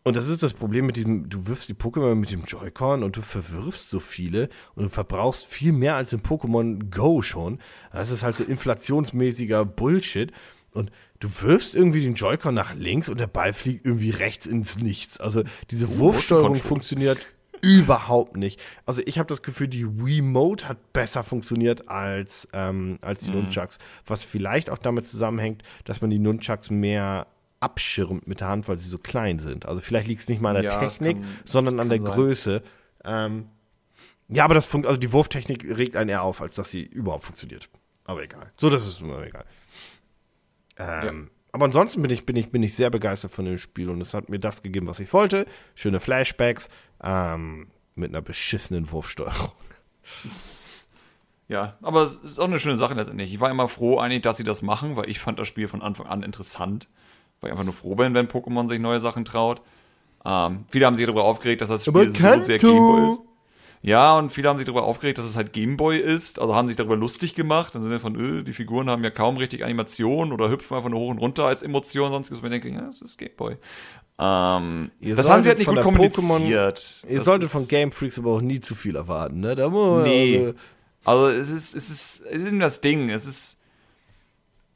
und 0.08 0.16
das 0.16 0.28
ist 0.28 0.44
das 0.44 0.54
Problem 0.54 0.86
mit 0.86 0.98
diesem, 0.98 1.30
du 1.30 1.48
wirfst 1.48 1.68
die 1.68 1.74
Pokémon 1.74 2.14
mit 2.14 2.32
dem 2.32 2.44
Joy-Con 2.44 3.02
und 3.02 3.18
du 3.18 3.24
verwirfst 3.24 3.90
so 3.90 4.00
viele 4.00 4.50
und 4.76 4.84
du 4.84 4.90
verbrauchst 4.90 5.48
viel 5.48 5.72
mehr 5.72 5.96
als 5.96 6.14
im 6.14 6.22
Pokémon 6.22 6.92
Go 6.92 7.24
schon. 7.24 7.58
Das 7.92 8.12
ist 8.12 8.22
halt 8.22 8.36
so 8.36 8.44
inflationsmäßiger 8.44 9.66
Bullshit. 9.66 10.32
Und 10.76 10.92
du 11.26 11.42
wirfst 11.42 11.76
irgendwie 11.76 12.02
den 12.02 12.14
Joy-Con 12.14 12.54
nach 12.54 12.74
links 12.76 13.10
und 13.10 13.20
der 13.20 13.28
Ball 13.28 13.52
fliegt 13.52 13.86
irgendwie 13.86 14.12
rechts 14.12 14.46
ins 14.46 14.78
Nichts. 14.78 15.20
Also 15.20 15.44
diese 15.72 15.88
oh, 15.88 15.98
Wurfsteuerung 15.98 16.56
funktioniert 16.56 17.18
überhaupt 17.62 18.38
nicht. 18.38 18.62
Also 18.86 19.02
ich 19.06 19.18
habe 19.18 19.28
das 19.28 19.42
Gefühl, 19.42 19.68
die 19.68 19.84
Remote 19.84 20.68
hat 20.68 20.94
besser 20.94 21.24
funktioniert 21.24 21.90
als, 21.90 22.48
ähm, 22.54 23.00
als 23.02 23.24
die 23.24 23.32
mhm. 23.32 23.44
Nunchucks. 23.44 23.80
Was 24.06 24.24
vielleicht 24.24 24.70
auch 24.70 24.78
damit 24.78 25.08
zusammenhängt, 25.08 25.64
dass 25.84 26.02
man 26.02 26.12
die 26.12 26.20
Nunchucks 26.20 26.70
mehr 26.70 27.26
abschirmt 27.60 28.28
mit 28.28 28.42
der 28.42 28.50
Hand, 28.50 28.68
weil 28.68 28.78
sie 28.78 28.90
so 28.90 29.00
klein 29.00 29.40
sind. 29.40 29.66
Also 29.66 29.82
vielleicht 29.82 30.08
liegt 30.08 30.22
es 30.22 30.28
nicht 30.28 30.42
mal 30.42 30.56
an 30.56 30.62
der 30.62 30.72
ja, 30.72 30.80
Technik, 30.80 31.18
kann, 31.18 31.40
sondern 31.44 31.80
an 31.80 31.90
der 31.90 32.02
sein. 32.02 32.12
Größe. 32.12 32.62
Ähm, 33.04 33.48
ja, 34.28 34.44
aber 34.44 34.54
das 34.54 34.72
also 34.74 34.98
die 34.98 35.12
Wurftechnik 35.12 35.66
regt 35.76 35.96
einen 35.96 36.10
eher 36.10 36.22
auf, 36.22 36.42
als 36.42 36.54
dass 36.54 36.70
sie 36.70 36.84
überhaupt 36.84 37.24
funktioniert. 37.24 37.68
Aber 38.04 38.22
egal. 38.22 38.52
So, 38.58 38.70
das 38.70 38.86
ist 38.86 39.02
mir 39.02 39.26
egal. 39.26 39.46
Ähm, 40.78 41.30
ja. 41.30 41.32
Aber 41.52 41.66
ansonsten 41.66 42.02
bin 42.02 42.12
ich, 42.12 42.26
bin, 42.26 42.36
ich, 42.36 42.52
bin 42.52 42.64
ich 42.64 42.76
sehr 42.76 42.90
begeistert 42.90 43.32
von 43.32 43.46
dem 43.46 43.58
Spiel 43.58 43.90
und 43.90 44.02
es 44.02 44.14
hat 44.14 44.30
mir 44.30 44.40
das 44.40 44.62
gegeben, 44.62 44.88
was 44.88 45.00
ich 45.00 45.12
wollte. 45.14 45.46
Schöne 45.74 46.00
Flashbacks 46.00 46.70
ähm, 47.02 47.68
mit 47.96 48.10
einer 48.10 48.22
beschissenen 48.22 48.92
Wurfsteuerung. 48.92 49.54
Ja, 51.48 51.78
aber 51.82 52.02
es 52.02 52.16
ist 52.16 52.40
auch 52.40 52.46
eine 52.46 52.60
schöne 52.60 52.76
Sache 52.76 52.96
letztendlich. 52.96 53.32
Ich 53.32 53.40
war 53.40 53.52
immer 53.52 53.68
froh 53.68 54.00
eigentlich, 54.00 54.24
dass 54.24 54.38
sie 54.38 54.44
das 54.44 54.64
machen, 54.64 54.96
weil 54.96 55.10
ich 55.10 55.20
fand 55.20 55.38
das 55.38 55.48
Spiel 55.48 55.68
von 55.68 55.82
Anfang 55.82 56.08
an 56.08 56.24
interessant 56.24 56.90
weil 57.40 57.50
ich 57.50 57.52
einfach 57.52 57.66
nur 57.66 57.74
froh 57.74 57.96
bin, 57.96 58.14
wenn 58.14 58.28
Pokémon 58.28 58.68
sich 58.68 58.80
neue 58.80 59.00
Sachen 59.00 59.26
traut. 59.26 59.62
Ähm, 60.24 60.66
viele 60.68 60.86
haben 60.86 60.96
sich 60.96 61.06
darüber 61.06 61.26
aufgeregt, 61.26 61.62
dass 61.62 61.70
das 61.70 61.86
Spiel 61.86 62.10
so 62.10 62.40
sehr 62.40 62.58
Gameboy 62.58 63.12
ist. 63.12 63.22
Ja, 63.86 64.18
und 64.18 64.32
viele 64.32 64.50
haben 64.50 64.58
sich 64.58 64.66
darüber 64.66 64.82
aufgeregt, 64.82 65.20
dass 65.20 65.26
es 65.26 65.36
halt 65.36 65.54
Gameboy 65.54 66.00
ist, 66.00 66.40
also 66.40 66.56
haben 66.56 66.68
sich 66.68 66.76
darüber 66.76 66.98
lustig 66.98 67.36
gemacht, 67.36 67.76
im 67.76 67.84
Sinne 67.84 68.00
von, 68.00 68.16
öh, 68.16 68.42
die 68.42 68.54
Figuren 68.54 68.90
haben 68.90 69.04
ja 69.04 69.12
kaum 69.12 69.38
richtig 69.38 69.64
Animationen 69.64 70.34
oder 70.34 70.50
hüpfen 70.50 70.76
einfach 70.76 70.90
nur 70.90 71.02
hoch 71.02 71.12
und 71.12 71.20
runter 71.20 71.46
als 71.46 71.62
Emotion, 71.62 72.10
sonst 72.10 72.32
ich 72.32 72.40
denke, 72.42 72.70
ja, 72.70 72.88
es 72.88 73.02
ist 73.04 73.20
Gameboy. 73.20 73.58
Ähm, 74.18 74.90
das 75.00 75.30
haben 75.30 75.44
sie 75.44 75.50
halt 75.50 75.60
nicht 75.60 75.68
gut 75.68 75.82
kommuniziert. 75.82 76.80
Pokémon, 76.80 77.08
ihr 77.08 77.22
solltet 77.22 77.48
von 77.48 77.68
Game 77.68 77.92
Freaks 77.92 78.18
aber 78.18 78.32
auch 78.32 78.42
nie 78.42 78.60
zu 78.60 78.74
viel 78.74 78.96
erwarten, 78.96 79.42
ne? 79.42 79.54
Da 79.54 79.70
nee. 79.70 80.52
Also 81.04 81.30
es 81.30 81.52
ist, 81.52 81.76
es 81.76 81.92
ist, 81.92 82.22
es 82.26 82.42
ist 82.42 82.48
eben 82.48 82.60
das 82.60 82.82
Ding, 82.82 83.12
es 83.12 83.28
ist, 83.28 83.60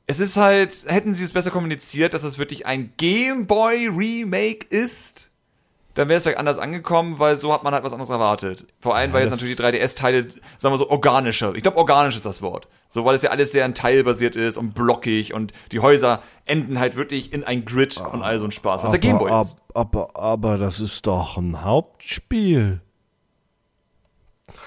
es 0.06 0.20
ist 0.20 0.38
halt, 0.38 0.72
hätten 0.86 1.16
sie 1.16 1.24
es 1.24 1.32
besser 1.32 1.50
kommuniziert, 1.50 2.14
dass 2.14 2.24
es 2.24 2.38
wirklich 2.38 2.68
ein 2.68 2.94
Game 2.98 3.48
Boy 3.48 3.88
Remake 3.88 4.68
ist, 4.70 5.29
dann 5.96 6.08
wäre 6.08 6.18
es 6.18 6.24
vielleicht 6.24 6.38
anders 6.38 6.60
angekommen, 6.60 7.20
weil 7.20 7.36
so 7.36 7.52
hat 7.52 7.64
man 7.64 7.74
halt 7.74 7.84
was 7.84 7.94
anderes 7.94 8.10
erwartet. 8.10 8.66
Vor 8.80 8.96
allem, 8.96 9.10
ja, 9.10 9.16
weil 9.16 9.24
jetzt 9.24 9.32
natürlich 9.32 9.56
die 9.56 9.64
3DS-Teile, 9.64 10.28
sagen 10.58 10.74
wir 10.74 10.78
so, 10.78 10.90
organischer. 10.90 11.56
Ich 11.56 11.64
glaube, 11.64 11.78
organisch 11.78 12.16
ist 12.16 12.26
das 12.26 12.42
Wort. 12.42 12.68
So, 12.90 13.06
weil 13.06 13.16
es 13.16 13.22
ja 13.22 13.32
alles 13.32 13.52
sehr 13.52 13.66
an 13.66 13.76
teilbasiert 13.76 14.36
ist 14.36 14.58
und 14.58 14.74
blockig 14.74 15.34
und 15.34 15.54
die 15.72 15.80
Häuser 15.80 16.22
enden 16.46 16.80
halt 16.80 16.96
wirklich 16.96 17.34
in 17.34 17.44
ein 17.44 17.66
Grid 17.66 17.98
und 17.98 18.22
all 18.22 18.40
so 18.40 18.46
ein 18.46 18.52
Spaß, 18.52 18.84
was 18.84 18.90
aber, 18.90 18.98
der 18.98 19.00
Gameboy 19.00 19.42
ist. 19.42 19.62
Aber, 19.74 20.10
aber 20.16 20.58
das 20.58 20.80
ist 20.80 21.06
doch 21.06 21.38
ein 21.38 21.64
Hauptspiel. 21.64 22.82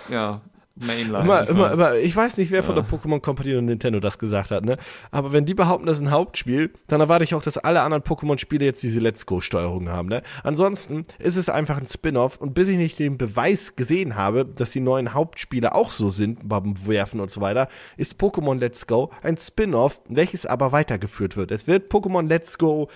Ja, 0.09 0.41
Mainline. 0.83 1.25
Immer, 1.25 1.49
immer, 1.49 1.73
immer, 1.73 1.95
ich 1.97 2.15
weiß 2.15 2.37
nicht, 2.37 2.51
wer 2.51 2.63
von 2.63 2.75
der 2.75 2.85
Pokémon 2.85 3.21
Company 3.21 3.55
und 3.55 3.67
Nintendo 3.67 4.01
das 4.01 4.19
gesagt 4.19 4.51
hat, 4.51 4.65
ne? 4.65 4.77
Aber 5.11 5.33
wenn 5.33 5.45
die 5.45 5.55
behaupten, 5.55 5.87
das 5.87 5.99
ist 5.99 6.05
ein 6.05 6.11
Hauptspiel, 6.11 6.73
dann 6.89 7.01
erwarte 7.01 7.25
ich 7.25 7.35
auch, 7.35 7.43
dass 7.43 7.59
alle 7.59 7.83
anderen 7.83 8.03
Pokémon-Spiele 8.03 8.65
jetzt 8.65 8.83
diese 8.83 9.01
Let's 9.01 9.27
Go-Steuerung 9.27 9.89
haben, 9.89 10.09
ne? 10.09 10.23
Ansonsten 10.43 11.05
ist 11.19 11.37
es 11.37 11.49
einfach 11.49 11.79
ein 11.79 11.87
Spin-off 11.87 12.37
und 12.37 12.55
bis 12.55 12.69
ich 12.69 12.77
nicht 12.77 12.99
den 12.99 13.19
Beweis 13.19 13.77
gesehen 13.77 14.17
habe, 14.17 14.45
dass 14.45 14.71
die 14.73 14.81
neuen 14.81 15.15
Hauptspiele 15.15 15.75
auch 15.75 15.93
so 15.93 16.11
sind, 16.11 16.49
beim 16.49 16.75
Werfen 16.87 17.21
und 17.21 17.31
so 17.31 17.41
weiter, 17.41 17.69
ist 17.97 18.21
Pokémon 18.21 18.59
Let's 18.59 18.87
Go 18.87 19.11
ein 19.23 19.37
Spin-off, 19.37 20.01
welches 20.09 20.47
aber 20.47 20.73
weitergeführt 20.73 21.37
wird. 21.37 21.51
Es 21.51 21.67
wird 21.67 21.91
Pokémon 21.93 22.29
Let's 22.29 22.59
Go 22.59 22.89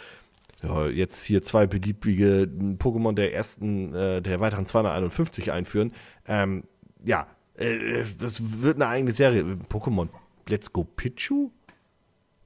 ja, 0.63 0.87
jetzt 0.87 1.25
hier 1.25 1.43
zwei 1.43 1.67
beliebige 1.67 2.49
Pokémon 2.79 3.15
der 3.15 3.35
ersten, 3.35 3.95
äh, 3.95 4.23
der 4.23 4.41
weiteren 4.41 4.67
251 4.67 5.53
einführen. 5.53 5.93
Ähm, 6.27 6.65
ja, 7.05 7.27
äh, 7.59 8.05
das 8.19 8.63
wird 8.63 8.77
eine 8.77 8.89
eigene 8.89 9.13
Serie. 9.13 9.43
Pokémon 9.69 10.09
Let's 10.49 10.73
Go 10.73 10.85
Pichu? 10.85 11.51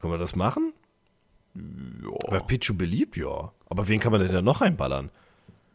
Können 0.01 0.13
wir 0.13 0.19
das 0.19 0.35
machen? 0.35 0.73
Ja. 1.55 2.33
Wäre 2.33 2.45
Pichu 2.45 2.75
beliebt? 2.75 3.17
Ja. 3.17 3.53
Aber 3.69 3.89
wen 3.89 4.01
kann 4.01 4.13
man 4.13 4.21
denn 4.21 4.33
da 4.33 4.43
noch 4.43 4.61
einballern? 4.61 5.11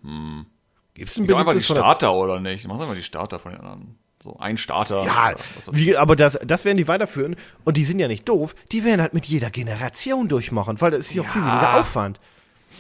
Hm. 0.01 0.45
Gibt's 0.93 1.17
ein 1.17 1.31
einfach 1.31 1.53
die 1.53 1.61
Starter 1.61 2.13
oder 2.13 2.39
nicht? 2.39 2.67
Mach 2.67 2.79
einfach 2.79 2.95
die 2.95 3.03
Starter 3.03 3.39
von 3.39 3.51
den 3.51 3.61
anderen. 3.61 3.97
So 4.23 4.37
ein 4.39 4.57
Starter. 4.57 5.05
Ja, 5.05 5.33
wie, 5.71 5.95
aber 5.97 6.15
das, 6.15 6.39
das 6.43 6.65
werden 6.65 6.77
die 6.77 6.87
weiterführen. 6.87 7.35
Und 7.65 7.77
die 7.77 7.83
sind 7.83 7.99
ja 7.99 8.07
nicht 8.07 8.27
doof. 8.27 8.55
Die 8.71 8.83
werden 8.83 9.01
halt 9.01 9.13
mit 9.13 9.25
jeder 9.25 9.49
Generation 9.49 10.29
durchmachen, 10.29 10.79
weil 10.79 10.91
das 10.91 11.01
ist 11.01 11.13
ja 11.13 11.21
auch 11.21 11.27
viel 11.27 11.41
weniger 11.41 11.79
Aufwand. 11.79 12.19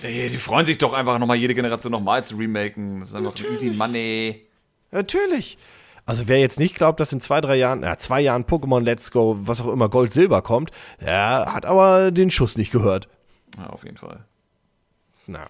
Ey, 0.01 0.29
die 0.29 0.37
freuen 0.37 0.65
sich 0.65 0.77
doch 0.77 0.93
einfach 0.93 1.19
nochmal 1.19 1.37
jede 1.37 1.53
Generation 1.53 1.91
nochmal 1.91 2.23
zu 2.23 2.37
remaken. 2.37 2.99
Das 2.99 3.09
ist 3.09 3.15
einfach 3.15 3.31
Natürlich. 3.31 3.63
easy 3.63 3.69
money. 3.75 4.47
Natürlich. 4.91 5.57
Also 6.05 6.27
wer 6.27 6.39
jetzt 6.39 6.59
nicht 6.59 6.75
glaubt, 6.75 6.99
dass 6.99 7.11
in 7.11 7.21
zwei, 7.21 7.41
drei 7.41 7.55
Jahren, 7.55 7.81
ja, 7.81 7.97
zwei 7.97 8.21
Jahren 8.21 8.45
Pokémon 8.45 8.81
Let's 8.81 9.11
Go, 9.11 9.37
was 9.39 9.61
auch 9.61 9.71
immer, 9.71 9.89
Gold, 9.89 10.13
Silber 10.13 10.41
kommt, 10.41 10.71
der 11.01 11.51
hat 11.51 11.65
aber 11.65 12.11
den 12.11 12.29
Schuss 12.29 12.57
nicht 12.57 12.71
gehört. 12.71 13.07
Ja, 13.57 13.67
auf 13.67 13.83
jeden 13.83 13.97
Fall. 13.97 14.25
Na. 15.25 15.47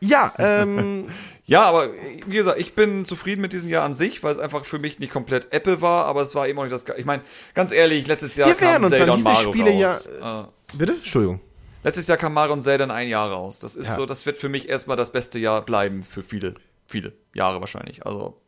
Ja, 0.00 0.32
ähm. 0.38 1.08
ja, 1.44 1.64
aber 1.64 1.90
wie 2.26 2.36
gesagt, 2.36 2.58
ich 2.58 2.74
bin 2.74 3.04
zufrieden 3.04 3.42
mit 3.42 3.52
diesem 3.52 3.68
Jahr 3.68 3.84
an 3.84 3.92
sich, 3.92 4.22
weil 4.22 4.32
es 4.32 4.38
einfach 4.38 4.64
für 4.64 4.78
mich 4.78 4.98
nicht 4.98 5.12
komplett 5.12 5.52
Apple 5.52 5.82
war, 5.82 6.06
aber 6.06 6.22
es 6.22 6.34
war 6.34 6.48
eben 6.48 6.58
auch 6.58 6.64
nicht 6.64 6.72
das. 6.72 6.86
Ich 6.96 7.04
meine, 7.04 7.22
ganz 7.54 7.70
ehrlich, 7.70 8.06
letztes 8.06 8.36
Jahr 8.36 8.48
Wir 8.48 8.54
kam 8.54 8.88
Zelda 8.88 9.12
und 9.12 9.22
Mario 9.22 9.52
Spiele 9.52 9.84
raus. 9.84 10.08
Ja, 10.20 10.42
äh, 10.42 10.44
bitte? 10.76 10.92
Entschuldigung. 10.92 11.40
Letztes 11.82 12.06
Jahr 12.06 12.16
kam 12.16 12.32
Mario 12.32 12.54
und 12.54 12.62
Zelda 12.62 12.84
in 12.84 12.90
ein 12.90 13.08
Jahr 13.08 13.30
raus. 13.30 13.60
Das 13.60 13.76
ist 13.76 13.88
ja. 13.88 13.94
so, 13.94 14.06
das 14.06 14.24
wird 14.24 14.38
für 14.38 14.48
mich 14.48 14.68
erstmal 14.68 14.96
das 14.96 15.12
beste 15.12 15.38
Jahr 15.38 15.62
bleiben 15.62 16.04
für 16.04 16.22
viele, 16.22 16.54
viele 16.86 17.12
Jahre 17.34 17.60
wahrscheinlich. 17.60 18.06
Also 18.06 18.40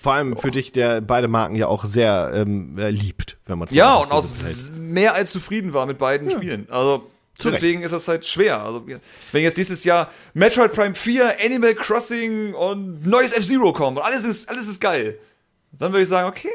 vor 0.00 0.14
allem 0.14 0.36
für 0.36 0.50
dich, 0.50 0.72
der 0.72 1.00
beide 1.00 1.28
Marken 1.28 1.54
ja 1.54 1.66
auch 1.66 1.84
sehr 1.84 2.32
ähm, 2.34 2.72
liebt, 2.76 3.38
wenn 3.46 3.58
man 3.58 3.68
Ja, 3.70 3.94
und 3.96 4.10
auch 4.12 4.24
mehr 4.76 5.14
als 5.14 5.30
zufrieden 5.30 5.74
war 5.74 5.86
mit 5.86 5.98
beiden 5.98 6.30
ja. 6.30 6.36
Spielen. 6.36 6.66
Also 6.70 7.10
deswegen 7.44 7.82
ist 7.82 7.92
das 7.92 8.08
halt 8.08 8.26
schwer. 8.26 8.62
Also, 8.62 8.86
wenn 8.86 9.42
jetzt 9.42 9.58
dieses 9.58 9.84
Jahr 9.84 10.10
Metroid 10.34 10.72
Prime 10.72 10.94
4, 10.94 11.36
Animal 11.44 11.74
Crossing 11.74 12.54
und 12.54 13.06
neues 13.06 13.32
F-Zero 13.32 13.72
kommen 13.72 13.98
und 13.98 14.02
alles 14.02 14.24
ist, 14.24 14.48
alles 14.48 14.66
ist 14.66 14.80
geil, 14.80 15.18
dann 15.72 15.92
würde 15.92 16.02
ich 16.02 16.08
sagen, 16.08 16.28
okay, 16.28 16.48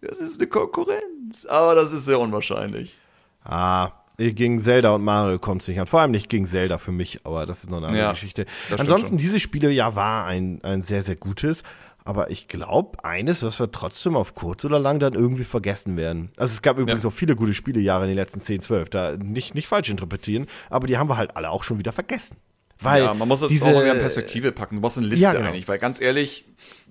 das 0.00 0.18
ist 0.18 0.40
eine 0.40 0.48
Konkurrenz. 0.48 1.46
Aber 1.46 1.74
das 1.74 1.92
ist 1.92 2.06
sehr 2.06 2.18
unwahrscheinlich. 2.18 2.96
Ah, 3.44 3.90
gegen 4.16 4.60
Zelda 4.60 4.94
und 4.94 5.04
Mario 5.04 5.38
kommt 5.38 5.62
es 5.62 5.68
nicht 5.68 5.80
an. 5.80 5.86
Vor 5.86 6.00
allem 6.00 6.10
nicht 6.10 6.28
gegen 6.28 6.46
Zelda 6.46 6.78
für 6.78 6.92
mich, 6.92 7.20
aber 7.24 7.46
das 7.46 7.64
ist 7.64 7.70
noch 7.70 7.78
eine 7.78 7.86
andere 7.86 8.02
ja, 8.02 8.10
Geschichte. 8.10 8.46
Ansonsten, 8.76 9.16
dieses 9.16 9.40
Spiele 9.40 9.70
ja 9.70 9.94
war 9.94 10.26
ein, 10.26 10.60
ein 10.62 10.82
sehr, 10.82 11.02
sehr 11.02 11.16
gutes. 11.16 11.62
Aber 12.10 12.28
ich 12.28 12.48
glaube, 12.48 13.04
eines, 13.04 13.44
was 13.44 13.60
wir 13.60 13.70
trotzdem 13.70 14.16
auf 14.16 14.34
kurz 14.34 14.64
oder 14.64 14.80
lang 14.80 14.98
dann 14.98 15.14
irgendwie 15.14 15.44
vergessen 15.44 15.96
werden. 15.96 16.32
Also 16.36 16.54
es 16.54 16.60
gab 16.60 16.76
übrigens 16.76 17.04
ja. 17.04 17.08
auch 17.08 17.12
viele 17.12 17.36
gute 17.36 17.54
Spielejahre 17.54 18.02
in 18.02 18.08
den 18.08 18.16
letzten 18.16 18.40
10, 18.40 18.62
12. 18.62 18.90
Da 18.90 19.16
nicht, 19.16 19.54
nicht 19.54 19.68
falsch 19.68 19.90
interpretieren, 19.90 20.48
aber 20.70 20.88
die 20.88 20.98
haben 20.98 21.08
wir 21.08 21.16
halt 21.16 21.36
alle 21.36 21.50
auch 21.50 21.62
schon 21.62 21.78
wieder 21.78 21.92
vergessen. 21.92 22.36
Weil 22.80 23.04
ja, 23.04 23.14
man 23.14 23.28
muss 23.28 23.42
es 23.42 23.48
diese, 23.50 23.66
auch 23.66 23.80
in 23.80 23.98
Perspektive 23.98 24.50
packen. 24.50 24.74
Du 24.74 24.82
brauchst 24.82 24.98
eine 24.98 25.06
Liste 25.06 25.22
ja, 25.22 25.30
genau. 25.30 25.50
eigentlich, 25.50 25.68
weil 25.68 25.78
ganz 25.78 26.00
ehrlich, 26.00 26.46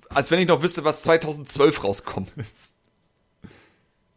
als 0.07 0.31
wenn 0.31 0.39
ich 0.39 0.47
noch 0.47 0.61
wüsste, 0.61 0.85
was 0.85 1.03
2012 1.03 1.83
rauskommen 1.83 2.29
ist. 2.37 2.75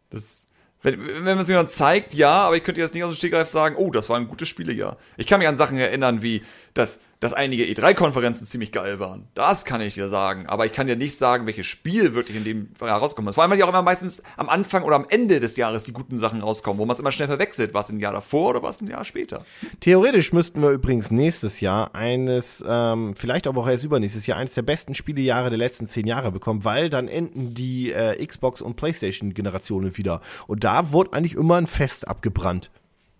Das, 0.09 0.47
wenn, 0.83 1.05
wenn 1.05 1.23
man 1.23 1.39
es 1.39 1.49
mir 1.49 1.55
dann 1.55 1.67
zeigt, 1.67 2.13
ja, 2.13 2.43
aber 2.43 2.55
ich 2.55 2.63
könnte 2.63 2.79
jetzt 2.79 2.93
nicht 2.93 3.03
aus 3.03 3.11
dem 3.11 3.17
Stegreif 3.17 3.49
sagen, 3.49 3.75
oh, 3.75 3.91
das 3.91 4.07
war 4.07 4.15
ein 4.15 4.29
gutes 4.29 4.47
Spielejahr. 4.47 4.95
Ich 5.17 5.27
kann 5.27 5.39
mich 5.39 5.49
an 5.49 5.57
Sachen 5.57 5.77
erinnern, 5.77 6.21
wie 6.21 6.43
das 6.73 7.01
dass 7.23 7.31
einige 7.31 7.63
E3-Konferenzen 7.63 8.45
ziemlich 8.45 8.73
geil 8.73 8.99
waren. 8.99 9.29
Das 9.33 9.63
kann 9.63 9.79
ich 9.79 9.93
dir 9.93 10.09
sagen. 10.09 10.45
Aber 10.47 10.65
ich 10.65 10.73
kann 10.73 10.87
dir 10.87 10.97
nicht 10.97 11.15
sagen, 11.17 11.45
welches 11.45 11.65
Spiel 11.65 12.13
wirklich 12.15 12.35
in 12.35 12.43
dem 12.43 12.69
Jahr 12.81 12.99
rauskommt. 12.99 13.33
Vor 13.33 13.41
allem, 13.41 13.51
weil 13.51 13.57
die 13.57 13.63
auch 13.63 13.69
immer 13.69 13.81
meistens 13.81 14.21
am 14.35 14.49
Anfang 14.49 14.83
oder 14.83 14.97
am 14.97 15.05
Ende 15.07 15.39
des 15.39 15.55
Jahres 15.55 15.85
die 15.85 15.93
guten 15.93 16.17
Sachen 16.17 16.41
rauskommen, 16.41 16.81
wo 16.81 16.85
man 16.85 16.93
es 16.93 16.99
immer 16.99 17.13
schnell 17.13 17.29
verwechselt. 17.29 17.73
Was 17.73 17.89
ein 17.89 17.99
Jahr 17.99 18.11
davor 18.11 18.49
oder 18.49 18.63
was 18.63 18.81
ein 18.81 18.87
Jahr 18.87 19.05
später. 19.05 19.45
Theoretisch 19.79 20.33
müssten 20.33 20.61
wir 20.61 20.71
übrigens 20.71 21.11
nächstes 21.11 21.61
Jahr 21.61 21.95
eines, 21.95 22.61
ähm, 22.67 23.15
vielleicht 23.15 23.47
aber 23.47 23.61
auch 23.61 23.69
erst 23.69 23.85
übernächstes 23.85 24.27
Jahr, 24.27 24.37
eines 24.37 24.55
der 24.55 24.63
besten 24.63 24.93
Spielejahre 24.93 25.49
der 25.49 25.59
letzten 25.59 25.87
zehn 25.87 26.05
Jahre 26.05 26.29
bekommen, 26.33 26.65
weil 26.65 26.89
dann 26.89 27.07
enden 27.07 27.53
die 27.53 27.93
äh, 27.93 28.25
Xbox- 28.25 28.61
und 28.61 28.75
Playstation-Generationen 28.75 29.97
wieder. 29.97 30.19
Und 30.47 30.65
da 30.65 30.91
wurde 30.91 31.13
eigentlich 31.13 31.35
immer 31.35 31.55
ein 31.55 31.67
Fest 31.67 32.05
abgebrannt. 32.05 32.69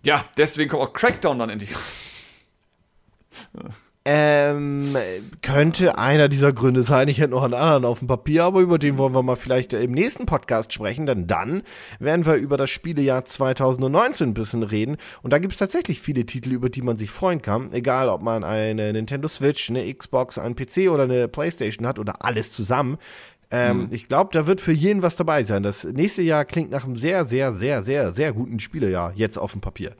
Ja, 0.03 0.25
deswegen 0.35 0.71
kommt 0.71 0.83
auch 0.83 0.91
Crackdown 0.91 1.39
dann 1.39 1.49
endlich 1.49 1.73
raus. 1.73 2.09
Ähm, 4.05 4.83
könnte 5.41 5.97
einer 5.97 6.27
dieser 6.27 6.51
Gründe 6.51 6.83
sein. 6.83 7.07
Ich 7.07 7.19
hätte 7.19 7.31
noch 7.31 7.43
einen 7.43 7.53
anderen 7.53 7.85
auf 7.85 7.99
dem 7.99 8.09
Papier, 8.09 8.43
aber 8.43 8.59
über 8.59 8.77
den 8.77 8.97
wollen 8.97 9.13
wir 9.13 9.23
mal 9.23 9.37
vielleicht 9.37 9.71
im 9.71 9.93
nächsten 9.93 10.25
Podcast 10.25 10.73
sprechen, 10.73 11.05
denn 11.05 11.25
dann 11.25 11.63
werden 11.99 12.25
wir 12.25 12.35
über 12.35 12.57
das 12.57 12.69
Spielejahr 12.69 13.23
2019 13.23 14.29
ein 14.29 14.33
bisschen 14.33 14.63
reden. 14.63 14.97
Und 15.21 15.31
da 15.31 15.39
gibt 15.39 15.53
es 15.53 15.59
tatsächlich 15.59 16.01
viele 16.01 16.25
Titel, 16.25 16.51
über 16.51 16.69
die 16.69 16.81
man 16.81 16.97
sich 16.97 17.11
freuen 17.11 17.41
kann. 17.41 17.71
Egal, 17.71 18.09
ob 18.09 18.21
man 18.21 18.43
eine 18.43 18.91
Nintendo 18.91 19.29
Switch, 19.29 19.69
eine 19.69 19.93
Xbox, 19.93 20.37
einen 20.37 20.57
PC 20.57 20.89
oder 20.91 21.03
eine 21.03 21.29
Playstation 21.29 21.87
hat 21.87 21.97
oder 21.97 22.25
alles 22.25 22.51
zusammen. 22.51 22.97
Ähm, 23.51 23.83
mhm. 23.83 23.87
Ich 23.91 24.09
glaube, 24.09 24.31
da 24.33 24.47
wird 24.47 24.59
für 24.59 24.73
jeden 24.73 25.01
was 25.01 25.15
dabei 25.15 25.43
sein. 25.43 25.63
Das 25.63 25.85
nächste 25.85 26.23
Jahr 26.23 26.43
klingt 26.43 26.71
nach 26.71 26.83
einem 26.83 26.97
sehr, 26.97 27.23
sehr, 27.23 27.53
sehr, 27.53 27.83
sehr, 27.83 28.11
sehr 28.11 28.33
guten 28.33 28.59
Spielejahr 28.59 29.13
jetzt 29.15 29.37
auf 29.37 29.53
dem 29.53 29.61
Papier. 29.61 29.95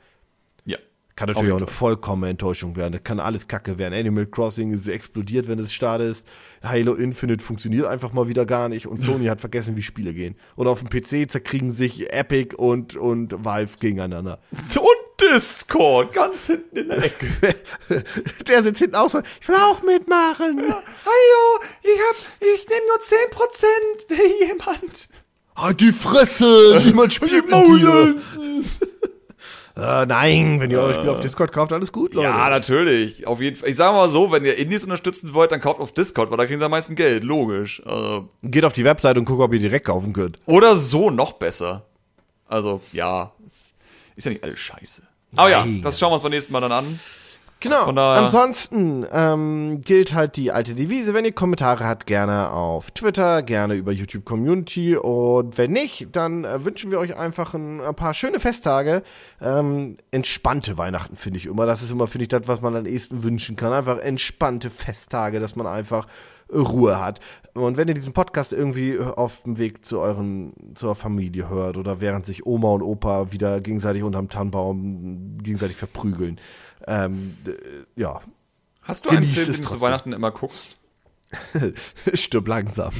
Kann 1.16 1.28
natürlich 1.28 1.52
auch 1.52 1.58
eine 1.58 1.68
vollkommene 1.68 2.30
Enttäuschung 2.30 2.74
werden. 2.74 2.92
Das 2.92 3.04
kann 3.04 3.20
alles 3.20 3.46
Kacke 3.46 3.78
werden. 3.78 3.94
Animal 3.94 4.26
Crossing 4.26 4.72
ist 4.72 4.88
explodiert, 4.88 5.46
wenn 5.46 5.60
es 5.60 5.72
startet. 5.72 6.24
Halo 6.62 6.94
Infinite 6.94 7.42
funktioniert 7.42 7.86
einfach 7.86 8.12
mal 8.12 8.26
wieder 8.26 8.44
gar 8.46 8.68
nicht 8.68 8.88
und 8.88 9.00
Sony 9.00 9.26
hat 9.28 9.40
vergessen, 9.40 9.76
wie 9.76 9.82
Spiele 9.82 10.12
gehen. 10.12 10.34
Und 10.56 10.66
auf 10.66 10.82
dem 10.82 10.88
PC 10.88 11.30
zerkriegen 11.30 11.70
sich 11.70 12.12
Epic 12.12 12.56
und, 12.56 12.96
und 12.96 13.44
Valve 13.44 13.76
gegeneinander. 13.78 14.40
Und 14.50 15.04
Discord, 15.20 16.12
ganz 16.12 16.46
hinten 16.46 16.76
in 16.76 16.88
der 16.88 17.04
Ecke. 17.04 17.54
der 18.48 18.62
sitzt 18.64 18.80
hinten 18.80 18.96
auch 18.96 19.08
so, 19.08 19.20
ich 19.40 19.48
will 19.48 19.54
auch 19.54 19.82
mitmachen. 19.82 20.58
Hallo, 20.58 21.60
ich 21.82 22.00
hab, 22.00 22.16
ich 22.40 22.66
nehme 22.68 22.86
nur 22.88 22.98
10%, 22.98 24.08
will 24.08 24.48
jemand. 24.48 25.08
Halt 25.56 25.80
die 25.80 25.92
Fresse, 25.92 26.82
niemand 26.84 27.14
spielt 27.14 27.48
mit 27.48 27.54
dir. 27.54 28.16
Äh, 29.76 30.06
nein, 30.06 30.60
wenn 30.60 30.70
ihr 30.70 30.80
euer 30.80 30.94
Spiel 30.94 31.08
auf 31.08 31.18
Discord 31.18 31.50
kauft, 31.50 31.72
alles 31.72 31.90
gut, 31.90 32.14
Leute. 32.14 32.28
Ja, 32.28 32.48
natürlich. 32.48 33.26
Auf 33.26 33.40
jeden 33.40 33.56
Fall. 33.56 33.68
Ich 33.68 33.76
sage 33.76 33.94
mal 33.94 34.08
so, 34.08 34.30
wenn 34.30 34.44
ihr 34.44 34.56
Indies 34.56 34.84
unterstützen 34.84 35.34
wollt, 35.34 35.50
dann 35.50 35.60
kauft 35.60 35.80
auf 35.80 35.92
Discord, 35.92 36.30
weil 36.30 36.38
da 36.38 36.46
kriegen 36.46 36.60
sie 36.60 36.64
am 36.64 36.70
meisten 36.70 36.94
Geld. 36.94 37.24
Logisch. 37.24 37.82
Also, 37.84 38.28
Geht 38.42 38.64
auf 38.64 38.72
die 38.72 38.84
Webseite 38.84 39.18
und 39.18 39.26
guckt, 39.26 39.40
ob 39.40 39.52
ihr 39.52 39.58
direkt 39.58 39.86
kaufen 39.86 40.12
könnt. 40.12 40.38
Oder 40.46 40.76
so, 40.76 41.10
noch 41.10 41.32
besser. 41.32 41.86
Also, 42.46 42.82
ja. 42.92 43.32
Ist 43.46 43.74
ja 44.24 44.30
nicht 44.30 44.44
alles 44.44 44.60
scheiße. 44.60 45.02
Aber 45.34 45.50
Nein. 45.50 45.76
ja, 45.76 45.82
das 45.82 45.98
schauen 45.98 46.10
wir 46.10 46.14
uns 46.14 46.22
beim 46.22 46.30
nächsten 46.30 46.52
Mal 46.52 46.60
dann 46.60 46.70
an. 46.72 47.00
Genau. 47.64 47.86
Ansonsten 47.86 49.06
ähm, 49.12 49.80
gilt 49.80 50.14
halt 50.14 50.36
die 50.36 50.52
alte 50.52 50.74
Devise. 50.74 51.14
Wenn 51.14 51.24
ihr 51.24 51.32
Kommentare 51.32 51.84
habt, 51.84 52.06
gerne 52.06 52.50
auf 52.50 52.90
Twitter, 52.90 53.42
gerne 53.42 53.74
über 53.74 53.92
YouTube 53.92 54.24
Community. 54.24 54.96
Und 54.96 55.58
wenn 55.58 55.72
nicht, 55.72 56.08
dann 56.12 56.44
äh, 56.44 56.64
wünschen 56.64 56.90
wir 56.90 56.98
euch 56.98 57.16
einfach 57.16 57.54
ein, 57.54 57.80
ein 57.80 57.94
paar 57.94 58.14
schöne 58.14 58.40
Festtage. 58.40 59.02
Ähm, 59.40 59.96
entspannte 60.10 60.76
Weihnachten 60.78 61.16
finde 61.16 61.38
ich 61.38 61.46
immer. 61.46 61.66
Das 61.66 61.82
ist 61.82 61.90
immer, 61.90 62.06
finde 62.06 62.24
ich, 62.24 62.28
das, 62.28 62.42
was 62.46 62.60
man 62.60 62.76
am 62.76 62.86
ehesten 62.86 63.22
wünschen 63.22 63.56
kann. 63.56 63.72
Einfach 63.72 63.98
entspannte 63.98 64.70
Festtage, 64.70 65.40
dass 65.40 65.56
man 65.56 65.66
einfach 65.66 66.06
Ruhe 66.52 67.00
hat. 67.00 67.20
Und 67.54 67.76
wenn 67.76 67.88
ihr 67.88 67.94
diesen 67.94 68.12
Podcast 68.12 68.52
irgendwie 68.52 68.98
auf 68.98 69.42
dem 69.42 69.58
Weg 69.58 69.84
zu 69.84 70.00
euren, 70.00 70.52
zur 70.74 70.94
Familie 70.94 71.48
hört 71.48 71.76
oder 71.76 72.00
während 72.00 72.26
sich 72.26 72.46
Oma 72.46 72.72
und 72.72 72.82
Opa 72.82 73.32
wieder 73.32 73.60
gegenseitig 73.60 74.02
unterm 74.02 74.28
Tannenbaum 74.28 75.38
gegenseitig 75.42 75.76
verprügeln, 75.76 76.40
ähm, 76.86 77.36
ja. 77.96 78.20
Hast 78.82 79.06
du 79.06 79.10
einen 79.10 79.24
Film, 79.24 79.52
den 79.52 79.62
du 79.62 79.68
zu 79.68 79.80
Weihnachten 79.80 80.12
immer 80.12 80.30
guckst? 80.30 80.76
Stirb 82.14 82.48
langsam. 82.48 82.92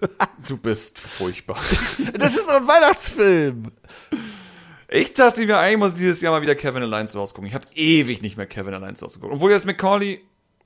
du 0.48 0.56
bist 0.56 0.98
furchtbar. 0.98 1.58
Das 2.18 2.36
ist 2.36 2.46
doch 2.46 2.56
ein 2.56 2.68
Weihnachtsfilm. 2.68 3.72
Ich 4.88 5.12
dachte 5.12 5.46
mir, 5.46 5.58
eigentlich 5.58 5.78
muss 5.78 5.92
ich 5.94 6.00
dieses 6.00 6.20
Jahr 6.20 6.32
mal 6.32 6.42
wieder 6.42 6.54
Kevin 6.54 6.82
allein 6.82 7.08
zu 7.08 7.18
Hause 7.18 7.34
gucken. 7.34 7.48
Ich 7.48 7.54
habe 7.54 7.66
ewig 7.74 8.22
nicht 8.22 8.36
mehr 8.36 8.46
Kevin 8.46 8.74
allein 8.74 8.96
zu 8.96 9.06
Hause 9.06 9.18
geguckt. 9.18 9.34
Obwohl 9.34 9.52
jetzt 9.52 9.66
Macaulay. 9.66 10.20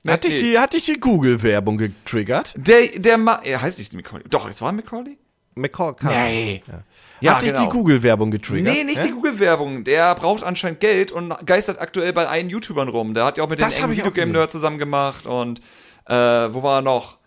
Hat 0.07 0.23
dich 0.23 0.37
die, 0.37 0.59
hat 0.59 0.73
dich 0.73 0.85
die 0.85 0.99
Google-Werbung 0.99 1.77
getriggert? 1.77 2.53
Der, 2.57 2.87
der 2.87 3.17
Ma 3.17 3.39
er 3.43 3.61
heißt 3.61 3.79
nicht 3.79 3.93
Macaulay. 3.93 4.23
Doch, 4.29 4.49
es 4.49 4.61
war 4.61 4.71
Macaulay? 4.71 5.17
Macaulay. 5.55 6.03
Nee. 6.03 6.63
Ja. 6.67 6.83
Ja, 7.25 7.35
Hat 7.35 7.41
dich 7.41 7.51
genau. 7.53 7.63
die 7.65 7.69
Google-Werbung 7.69 8.31
getriggert? 8.31 8.73
Nee, 8.73 8.83
nicht 8.83 8.97
ja? 8.97 9.05
die 9.05 9.11
Google-Werbung. 9.11 9.83
Der 9.83 10.13
braucht 10.15 10.43
anscheinend 10.43 10.79
Geld 10.79 11.11
und 11.11 11.33
geistert 11.45 11.79
aktuell 11.79 12.13
bei 12.13 12.27
allen 12.27 12.49
YouTubern 12.49 12.87
rum. 12.87 13.13
Der 13.13 13.25
hat 13.25 13.37
ja 13.37 13.43
auch 13.43 13.49
mit 13.49 13.59
das 13.59 13.75
den 13.75 13.89
Videogame-Nerd 13.91 14.51
zusammen 14.51 14.77
gemacht 14.77 15.25
und 15.27 15.59
äh, 16.05 16.13
wo 16.13 16.63
war 16.63 16.77
er 16.77 16.81
noch? 16.81 17.17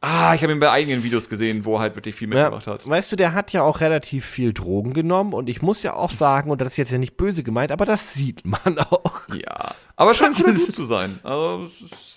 Ah, 0.00 0.32
ich 0.32 0.42
habe 0.42 0.52
ihn 0.52 0.60
bei 0.60 0.70
eigenen 0.70 1.02
Videos 1.02 1.28
gesehen, 1.28 1.64
wo 1.64 1.74
er 1.74 1.80
halt 1.80 1.96
wirklich 1.96 2.14
viel 2.14 2.28
mitgemacht 2.28 2.66
ja, 2.66 2.74
hat. 2.74 2.88
Weißt 2.88 3.10
du, 3.10 3.16
der 3.16 3.34
hat 3.34 3.52
ja 3.52 3.62
auch 3.62 3.80
relativ 3.80 4.24
viel 4.24 4.52
Drogen 4.52 4.92
genommen 4.92 5.32
und 5.32 5.48
ich 5.48 5.60
muss 5.60 5.82
ja 5.82 5.94
auch 5.94 6.12
sagen, 6.12 6.50
und 6.52 6.60
das 6.60 6.68
ist 6.68 6.76
jetzt 6.76 6.92
ja 6.92 6.98
nicht 6.98 7.16
böse 7.16 7.42
gemeint, 7.42 7.72
aber 7.72 7.84
das 7.84 8.14
sieht 8.14 8.44
man 8.44 8.78
auch. 8.90 9.22
Ja, 9.34 9.74
aber 9.96 10.14
scheint 10.14 10.36
sogar 10.36 10.54
gut 10.54 10.72
zu 10.72 10.84
sein. 10.84 11.18
Also, 11.24 11.68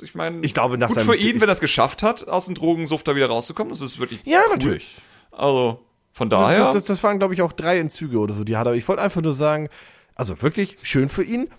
ich 0.03 0.13
meine, 0.13 0.45
ich 0.45 0.53
glaube, 0.53 0.77
nach 0.77 0.89
gut 0.89 0.99
für 1.01 1.15
ihn, 1.15 1.41
wenn 1.41 1.49
er 1.49 1.53
es 1.53 1.59
geschafft 1.59 2.03
hat, 2.03 2.27
aus 2.27 2.45
dem 2.45 2.53
Drogensuft 2.53 3.07
da 3.07 3.15
wieder 3.15 3.27
rauszukommen, 3.27 3.71
das 3.71 3.82
ist 3.82 3.97
wirklich 3.97 4.21
Ja, 4.25 4.41
cool. 4.45 4.57
natürlich. 4.57 4.95
Also, 5.32 5.79
von 6.12 6.30
daher. 6.30 6.66
Das, 6.66 6.74
das, 6.74 6.84
das 6.84 7.03
waren, 7.03 7.20
glaube 7.20 7.34
ich, 7.34 7.41
auch 7.41 7.53
drei 7.53 7.80
Entzüge 7.80 8.20
oder 8.20 8.34
so, 8.34 8.43
die 8.43 8.57
hat 8.57 8.68
er. 8.68 8.74
Ich 8.74 8.88
wollte 8.88 9.01
einfach 9.01 9.22
nur 9.22 9.34
sagen, 9.34 9.70
also 10.16 10.41
wirklich 10.41 10.78
schön 10.84 11.09
für 11.09 11.24
ihn, 11.24 11.49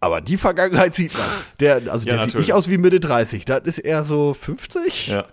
aber 0.00 0.20
die 0.20 0.36
Vergangenheit 0.36 0.94
sieht 0.94 1.12
man. 1.14 1.26
Der, 1.60 1.74
also 1.74 1.88
ja, 1.88 1.90
der 1.90 2.12
natürlich. 2.12 2.32
sieht 2.32 2.40
nicht 2.40 2.52
aus 2.54 2.68
wie 2.68 2.78
Mitte 2.78 3.00
30. 3.00 3.44
Das 3.44 3.62
ist 3.64 3.78
eher 3.78 4.04
so 4.04 4.34
50. 4.34 5.08
Ja. 5.08 5.26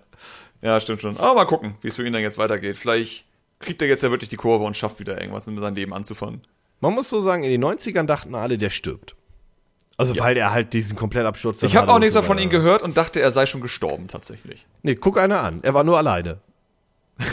Ja, 0.62 0.80
stimmt 0.82 1.02
schon. 1.02 1.18
Aber 1.18 1.36
mal 1.36 1.46
gucken, 1.46 1.76
wie 1.82 1.88
es 1.88 1.96
für 1.96 2.06
ihn 2.06 2.14
dann 2.14 2.22
jetzt 2.22 2.38
weitergeht. 2.38 2.78
Vielleicht 2.78 3.26
kriegt 3.60 3.82
er 3.82 3.88
jetzt 3.88 4.04
ja 4.04 4.10
wirklich 4.12 4.30
die 4.30 4.38
Kurve 4.38 4.64
und 4.64 4.76
schafft 4.76 5.00
wieder 5.00 5.20
irgendwas 5.20 5.48
in 5.48 5.58
seinem 5.60 5.76
Leben 5.76 5.94
anzufangen. 5.94 6.42
Man 6.80 6.94
muss 6.94 7.10
so 7.10 7.22
sagen, 7.22 7.44
in 7.44 7.52
den 7.52 7.64
90ern 7.64 8.06
dachten 8.06 8.36
alle, 8.36 8.58
der 8.58 8.70
stirbt. 8.70 9.16
Also 9.98 10.14
ja. 10.14 10.24
weil 10.24 10.38
er 10.38 10.52
halt 10.52 10.74
diesen 10.74 10.96
Komplettabsturz 10.96 11.64
Ich 11.64 11.76
habe 11.76 11.92
auch 11.92 11.98
nichts 11.98 12.14
so 12.14 12.22
davon 12.22 12.38
ihn 12.38 12.50
gehört 12.50 12.84
und 12.84 12.98
dachte, 12.98 13.20
er 13.20 13.32
sei 13.32 13.48
schon 13.48 13.62
gestorben 13.62 14.08
tatsächlich. 14.08 14.68
Nee, 14.84 14.96
guck 14.96 15.18
einer 15.18 15.42
an. 15.42 15.60
Er 15.64 15.74
war 15.74 15.84
nur 15.84 15.98
alleine. 15.98 16.40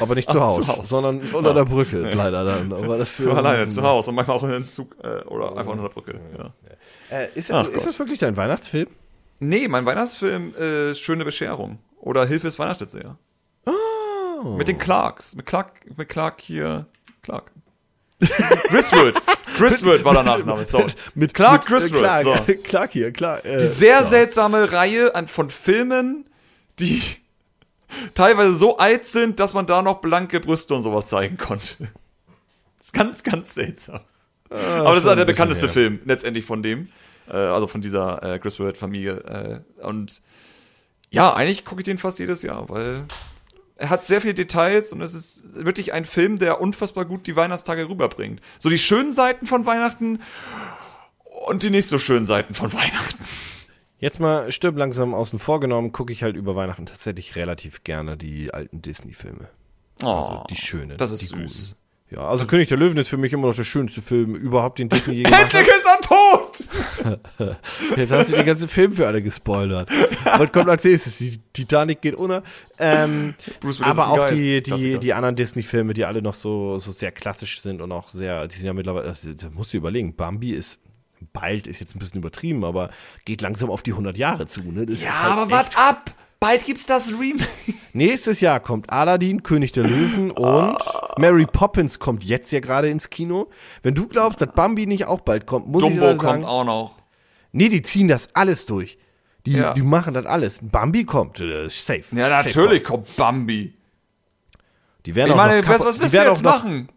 Aber 0.00 0.14
nicht 0.14 0.28
zu 0.30 0.40
Hause, 0.40 0.66
Haus. 0.66 0.88
sondern 0.88 1.20
unter 1.32 1.50
ja. 1.50 1.54
der 1.54 1.64
Brücke 1.64 2.02
ja. 2.02 2.14
leider 2.14 2.44
dann. 2.44 2.72
Aber 2.84 2.98
das 2.98 3.24
war 3.24 3.38
alleine 3.38 3.68
zu 3.68 3.82
Hause 3.82 4.10
und 4.10 4.16
manchmal 4.16 4.36
auch 4.36 4.44
in 4.44 4.50
den 4.50 4.66
Zug 4.66 4.96
äh, 5.02 5.22
oder 5.24 5.56
einfach 5.56 5.72
unter 5.72 5.84
der 5.84 5.90
Brücke. 5.90 6.20
Ja. 6.38 6.52
Äh, 7.16 7.28
ist, 7.34 7.50
Ach, 7.50 7.68
ist 7.68 7.86
das 7.86 7.98
wirklich 7.98 8.18
dein 8.18 8.36
Weihnachtsfilm? 8.36 8.88
Nee, 9.40 9.68
mein 9.68 9.84
Weihnachtsfilm 9.84 10.54
ist 10.54 11.00
Schöne 11.00 11.24
Bescherung 11.24 11.78
oder 12.00 12.26
Hilfe 12.26 12.46
ist 12.46 12.58
Weihnachtet 12.58 12.90
sehr. 12.90 13.18
Oh. 13.66 14.50
Mit 14.56 14.68
den 14.68 14.78
Clarks. 14.78 15.34
Mit 15.36 15.46
Clark, 15.46 15.72
mit 15.96 16.08
Clark 16.08 16.40
hier. 16.40 16.86
Clark. 17.22 17.50
Griswold. 18.68 19.16
Griswold 19.56 20.04
war 20.04 20.14
der 20.14 20.22
Nachname, 20.22 20.64
sorry. 20.64 20.92
Mit 21.14 21.34
Clark 21.34 21.66
Griswold. 21.66 22.02
Clark, 22.02 22.22
so. 22.24 22.54
Clark 22.62 22.92
hier, 22.92 23.12
Clark. 23.12 23.44
Äh, 23.44 23.58
die 23.58 23.64
sehr 23.64 23.98
klar. 23.98 24.08
seltsame 24.08 24.72
Reihe 24.72 25.14
an, 25.14 25.28
von 25.28 25.50
Filmen, 25.50 26.26
die 26.78 27.02
teilweise 28.14 28.54
so 28.54 28.76
alt 28.76 29.06
sind, 29.06 29.40
dass 29.40 29.54
man 29.54 29.66
da 29.66 29.82
noch 29.82 30.00
blanke 30.00 30.40
Brüste 30.40 30.74
und 30.74 30.82
sowas 30.82 31.08
zeigen 31.08 31.36
konnte. 31.36 31.90
Das 32.78 32.86
ist 32.86 32.92
ganz, 32.92 33.22
ganz 33.22 33.54
seltsam. 33.54 34.00
Ah, 34.50 34.80
Aber 34.80 34.94
das 34.94 35.04
ist 35.04 35.08
halt 35.08 35.18
der 35.18 35.24
bekannteste 35.24 35.68
Film, 35.68 36.00
letztendlich 36.04 36.44
von 36.44 36.62
dem. 36.62 36.88
Äh, 37.28 37.36
also 37.36 37.66
von 37.66 37.80
dieser 37.80 38.22
äh, 38.22 38.38
Griswold-Familie. 38.38 39.64
Äh, 39.80 39.84
und 39.84 40.20
ja, 41.10 41.32
eigentlich 41.32 41.64
gucke 41.64 41.80
ich 41.80 41.84
den 41.84 41.98
fast 41.98 42.18
jedes 42.18 42.42
Jahr, 42.42 42.68
weil 42.68 43.04
er 43.76 43.90
hat 43.90 44.06
sehr 44.06 44.20
viele 44.20 44.34
Details 44.34 44.92
und 44.92 45.00
es 45.00 45.14
ist 45.14 45.64
wirklich 45.64 45.92
ein 45.92 46.04
Film, 46.04 46.38
der 46.38 46.60
unfassbar 46.60 47.04
gut 47.04 47.26
die 47.26 47.36
Weihnachtstage 47.36 47.88
rüberbringt. 47.88 48.40
So 48.58 48.68
die 48.68 48.78
schönen 48.78 49.12
Seiten 49.12 49.46
von 49.46 49.66
Weihnachten 49.66 50.20
und 51.46 51.62
die 51.62 51.70
nicht 51.70 51.88
so 51.88 51.98
schönen 51.98 52.26
Seiten 52.26 52.54
von 52.54 52.72
Weihnachten. 52.72 53.24
Jetzt 53.98 54.20
mal 54.20 54.50
stirb 54.52 54.76
langsam 54.76 55.14
außen 55.14 55.38
vor 55.38 55.60
genommen, 55.60 55.92
gucke 55.92 56.12
ich 56.12 56.22
halt 56.22 56.36
über 56.36 56.56
Weihnachten 56.56 56.86
tatsächlich 56.86 57.36
relativ 57.36 57.84
gerne 57.84 58.16
die 58.16 58.52
alten 58.52 58.82
Disney-Filme. 58.82 59.48
Oh, 60.02 60.08
also 60.08 60.44
die 60.50 60.56
schönen. 60.56 60.96
Das 60.96 61.10
ist 61.10 61.22
die 61.22 61.26
süß. 61.26 61.70
Guten. 61.70 61.84
Ja, 62.10 62.28
also 62.28 62.44
König 62.46 62.68
der 62.68 62.78
Löwen 62.78 62.96
ist 62.98 63.08
für 63.08 63.16
mich 63.16 63.32
immer 63.32 63.48
noch 63.48 63.56
der 63.56 63.64
schönste 63.64 64.00
Film 64.02 64.36
überhaupt, 64.36 64.78
den 64.78 64.88
Disney 64.88 65.14
je 65.14 65.22
gemacht 65.24 65.46
hat. 65.46 65.54
Endlich 65.54 65.74
ist 65.74 65.86
er 65.86 66.00
tot! 66.00 67.56
Jetzt 67.96 68.12
hast 68.12 68.30
du 68.30 68.36
den 68.36 68.46
ganzen 68.46 68.68
Film 68.68 68.92
für 68.92 69.06
alle 69.06 69.20
gespoilert. 69.22 69.88
Was 70.24 70.52
kommt 70.52 70.68
als 70.68 70.84
nächstes? 70.84 71.18
Die 71.18 71.40
Titanic 71.52 72.02
geht 72.02 72.14
unter. 72.14 72.42
Ähm, 72.78 73.34
Bruce 73.60 73.80
aber 73.80 74.10
auch 74.10 74.28
die, 74.28 74.62
die, 74.62 74.98
die 74.98 75.14
anderen 75.14 75.34
Disney-Filme, 75.34 75.94
die 75.94 76.04
alle 76.04 76.22
noch 76.22 76.34
so, 76.34 76.78
so 76.78 76.92
sehr 76.92 77.10
klassisch 77.10 77.62
sind 77.62 77.80
und 77.80 77.90
auch 77.90 78.10
sehr, 78.10 78.46
die 78.46 78.56
sind 78.56 78.66
ja 78.66 78.74
mittlerweile, 78.74 79.06
das, 79.06 79.22
das 79.22 79.50
musst 79.52 79.72
du 79.72 79.78
überlegen, 79.78 80.14
Bambi 80.14 80.50
ist 80.50 80.78
bald 81.32 81.66
ist 81.66 81.80
jetzt 81.80 81.96
ein 81.96 81.98
bisschen 81.98 82.18
übertrieben, 82.20 82.64
aber 82.64 82.90
geht 83.24 83.40
langsam 83.40 83.70
auf 83.70 83.82
die 83.82 83.92
100 83.92 84.16
Jahre 84.16 84.46
zu. 84.46 84.62
Ne? 84.70 84.86
Das 84.86 85.02
ja, 85.02 85.22
halt 85.22 85.32
aber 85.32 85.50
wart 85.50 85.78
ab! 85.78 86.14
Bald 86.40 86.66
gibt's 86.66 86.84
das 86.84 87.12
Remake. 87.12 87.48
Nächstes 87.94 88.42
Jahr 88.42 88.60
kommt 88.60 88.92
Aladdin, 88.92 89.42
König 89.42 89.72
der 89.72 89.84
Löwen 89.84 90.30
und 90.30 90.76
Mary 91.16 91.46
Poppins 91.46 91.98
kommt 91.98 92.22
jetzt 92.22 92.52
ja 92.52 92.60
gerade 92.60 92.90
ins 92.90 93.08
Kino. 93.08 93.48
Wenn 93.82 93.94
du 93.94 94.06
glaubst, 94.08 94.42
dass 94.42 94.52
Bambi 94.52 94.86
nicht 94.86 95.06
auch 95.06 95.22
bald 95.22 95.46
kommt, 95.46 95.68
muss 95.68 95.82
Dumbo 95.82 95.94
ich 95.94 96.00
dir 96.00 96.20
sagen, 96.20 96.42
kommt 96.42 96.44
auch 96.44 96.64
noch. 96.64 96.98
Nee, 97.52 97.70
die 97.70 97.80
ziehen 97.80 98.08
das 98.08 98.34
alles 98.34 98.66
durch. 98.66 98.98
Die, 99.46 99.52
ja. 99.52 99.72
die 99.72 99.82
machen 99.82 100.12
das 100.12 100.26
alles. 100.26 100.58
Bambi 100.60 101.04
kommt, 101.04 101.40
äh, 101.40 101.68
safe. 101.68 102.04
Ja, 102.12 102.28
natürlich 102.28 102.52
safe 102.52 102.80
kommt 102.80 103.16
Bambi. 103.16 103.74
Die 105.06 105.14
werden 105.14 105.28
ich 105.28 105.32
auch 105.32 105.36
meine, 105.36 105.60
noch 105.62 105.68
was, 105.68 105.84
was 105.84 106.00
willst 106.00 106.14
du 106.14 106.18
jetzt 106.18 106.42
machen? 106.42 106.88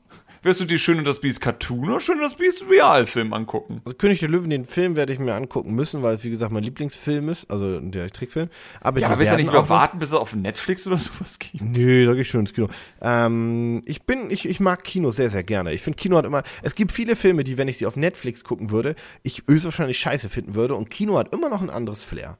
Wirst 0.44 0.62
du 0.62 0.66
die 0.66 0.78
Schön 0.78 1.00
und 1.00 1.08
das 1.08 1.20
Biest 1.20 1.42
Cartoon 1.42 1.90
oder 1.90 2.00
Schön 2.00 2.18
und 2.18 2.24
das 2.24 2.36
Biest 2.36 2.70
Realfilm 2.70 3.34
angucken? 3.34 3.82
Also 3.86 3.98
König 3.98 4.20
der 4.20 4.30
Löwen, 4.30 4.50
den 4.50 4.66
Film 4.66 4.96
werde 4.96 5.14
ich 5.14 5.20
mir 5.20 5.34
angucken 5.34 5.74
müssen, 5.74 6.04
weil 6.04 6.16
es 6.16 6.24
wie 6.24 6.30
gesagt 6.30 6.52
mein 6.52 6.64
Lieblingsfilm 6.64 7.30
ist, 7.30 7.50
also 7.50 7.80
der 7.80 8.10
Trickfilm. 8.10 8.50
Aber 8.82 9.00
ja, 9.00 9.08
aber 9.08 9.20
willst 9.20 9.32
du 9.32 9.36
ja 9.36 9.42
nicht 9.42 9.52
mehr 9.52 9.70
warten, 9.70 10.00
bis 10.00 10.14
er 10.14 10.20
auf 10.20 10.36
Netflix 10.36 10.86
oder 10.88 10.98
sowas 10.98 11.40
geht? 11.40 11.62
Nee, 11.62 12.06
da 12.06 12.14
gehe 12.14 12.22
ich 12.22 12.28
schon 12.28 12.42
ins 12.42 12.54
Kino. 12.54 12.68
Ähm, 13.02 13.82
ich 13.86 14.04
bin, 14.04 14.30
ich, 14.30 14.48
ich 14.48 14.60
mag 14.60 14.84
Kino 14.84 15.12
sehr, 15.12 15.30
sehr 15.30 15.44
gerne. 15.44 15.74
Ich 15.74 15.82
finde 15.82 15.98
Kino 15.98 16.18
hat 16.18 16.26
immer, 16.26 16.44
es 16.62 16.76
gibt 16.76 16.92
viele 16.92 17.16
Filme, 17.16 17.44
die, 17.44 17.58
wenn 17.58 17.68
ich 17.68 17.78
sie 17.78 17.86
auf 17.86 17.96
Netflix 17.96 18.44
gucken 18.44 18.72
würde, 18.72 18.96
ich 19.24 19.44
höchstwahrscheinlich 19.48 19.98
scheiße 19.98 20.30
finden 20.30 20.54
würde 20.54 20.76
und 20.76 20.90
Kino 20.90 21.18
hat 21.18 21.34
immer 21.34 21.50
noch 21.50 21.62
ein 21.62 21.70
anderes 21.70 22.04
Flair. 22.04 22.38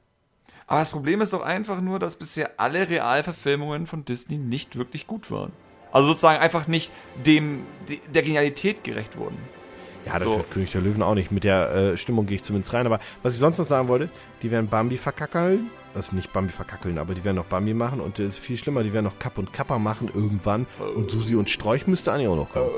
Aber 0.68 0.80
das 0.80 0.90
Problem 0.90 1.22
ist 1.22 1.32
doch 1.32 1.42
einfach 1.42 1.80
nur, 1.80 1.98
dass 1.98 2.16
bisher 2.16 2.50
alle 2.58 2.88
Realverfilmungen 2.88 3.86
von 3.86 4.04
Disney 4.04 4.36
nicht 4.36 4.76
wirklich 4.76 5.06
gut 5.06 5.30
waren. 5.30 5.50
Also 5.92 6.08
sozusagen 6.08 6.38
einfach 6.38 6.66
nicht 6.66 6.92
dem 7.24 7.62
der 8.14 8.22
Genialität 8.22 8.84
gerecht 8.84 9.16
wurden. 9.16 9.38
Ja, 10.04 10.14
das 10.14 10.22
so. 10.22 10.38
wird 10.38 10.50
König 10.50 10.70
der 10.72 10.80
Löwen 10.80 11.02
auch 11.02 11.14
nicht. 11.14 11.32
Mit 11.32 11.44
der 11.44 11.70
äh, 11.70 11.96
Stimmung 11.96 12.26
gehe 12.26 12.36
ich 12.36 12.42
zumindest 12.42 12.72
rein. 12.72 12.86
Aber 12.86 12.98
was 13.22 13.34
ich 13.34 13.40
sonst 13.40 13.58
noch 13.58 13.66
sagen 13.66 13.88
wollte, 13.88 14.08
die 14.42 14.50
werden 14.50 14.68
Bambi 14.68 14.96
verkackeln. 14.96 15.70
Also 15.94 16.14
nicht 16.14 16.32
Bambi 16.32 16.52
verkackeln, 16.52 16.98
aber 16.98 17.14
die 17.14 17.24
werden 17.24 17.36
noch 17.36 17.46
Bambi 17.46 17.74
machen. 17.74 18.00
Und 18.00 18.18
das 18.18 18.26
ist 18.26 18.38
viel 18.38 18.56
schlimmer, 18.56 18.82
die 18.82 18.92
werden 18.92 19.04
noch 19.04 19.18
Kapp 19.18 19.38
und 19.38 19.52
Kappa 19.52 19.78
machen 19.78 20.10
irgendwann. 20.12 20.66
Und 20.94 21.10
Susi 21.10 21.34
und 21.34 21.50
Sträuch 21.50 21.86
müsste 21.86 22.12
eigentlich 22.12 22.28
auch 22.28 22.36
noch 22.36 22.50
kommen. 22.50 22.70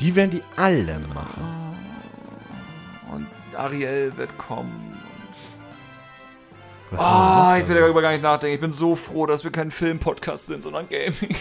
Die 0.00 0.14
werden 0.16 0.30
die 0.30 0.42
alle 0.56 0.98
machen. 1.14 1.76
Und 3.12 3.26
Ariel 3.56 4.12
wird 4.16 4.36
kommen. 4.38 4.98
Ah, 6.96 7.54
oh, 7.54 7.58
ich 7.58 7.66
will 7.68 7.76
darüber 7.76 8.02
gar 8.02 8.12
nicht 8.12 8.22
nachdenken. 8.22 8.54
Ich 8.54 8.60
bin 8.60 8.70
so 8.70 8.96
froh, 8.96 9.26
dass 9.26 9.44
wir 9.44 9.50
kein 9.50 9.70
Film-Podcast 9.70 10.46
sind, 10.46 10.62
sondern 10.62 10.88
Gaming. 10.88 11.34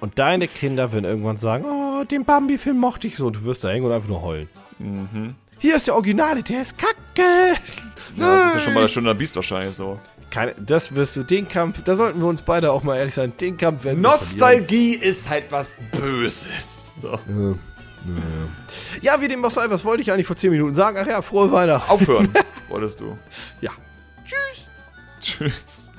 Und 0.00 0.18
deine 0.18 0.46
Kinder 0.48 0.92
werden 0.92 1.04
irgendwann 1.04 1.38
sagen, 1.38 1.64
oh, 1.64 2.04
den 2.04 2.24
Bambi-Film 2.24 2.78
mochte 2.78 3.06
ich 3.06 3.16
so. 3.16 3.26
Und 3.26 3.36
du 3.36 3.44
wirst 3.44 3.64
da 3.64 3.68
hängen 3.68 3.84
und 3.84 3.92
einfach 3.92 4.08
nur 4.08 4.22
heulen. 4.22 4.48
Mhm. 4.78 5.34
Hier 5.58 5.76
ist 5.76 5.86
der 5.88 5.94
Originale, 5.94 6.42
der 6.42 6.62
ist 6.62 6.78
kacke. 6.78 7.54
Ja, 8.16 8.36
das 8.36 8.48
ist 8.48 8.54
ja 8.54 8.60
schon 8.60 8.74
mal 8.74 8.80
der 8.82 8.88
Schöne 8.88 9.14
Biest 9.14 9.34
wahrscheinlich 9.36 9.74
so. 9.74 9.98
Keine, 10.30 10.54
das 10.58 10.94
wirst 10.94 11.16
du, 11.16 11.22
den 11.22 11.48
Kampf, 11.48 11.82
da 11.84 11.96
sollten 11.96 12.20
wir 12.20 12.26
uns 12.26 12.42
beide 12.42 12.70
auch 12.70 12.82
mal 12.82 12.96
ehrlich 12.96 13.14
sein, 13.14 13.32
den 13.40 13.56
Kampf 13.56 13.84
werden 13.84 14.02
Nostalgie 14.02 14.92
ist 14.94 15.28
halt 15.28 15.44
was 15.50 15.76
Böses. 15.92 16.94
So. 17.00 17.12
Ja. 17.12 17.54
Ja, 19.00 19.20
wie 19.20 19.28
dem 19.28 19.44
auch 19.44 19.50
sei, 19.50 19.68
was 19.70 19.84
wollte 19.84 20.02
ich 20.02 20.12
eigentlich 20.12 20.26
vor 20.26 20.36
10 20.36 20.50
Minuten 20.50 20.74
sagen? 20.74 20.98
Ach 21.00 21.06
ja, 21.06 21.22
frohe 21.22 21.50
Weihnachten. 21.50 21.90
Aufhören, 21.90 22.28
wolltest 22.68 23.00
du. 23.00 23.18
Ja. 23.60 23.72
Tschüss. 24.24 24.66
Tschüss. 25.20 25.90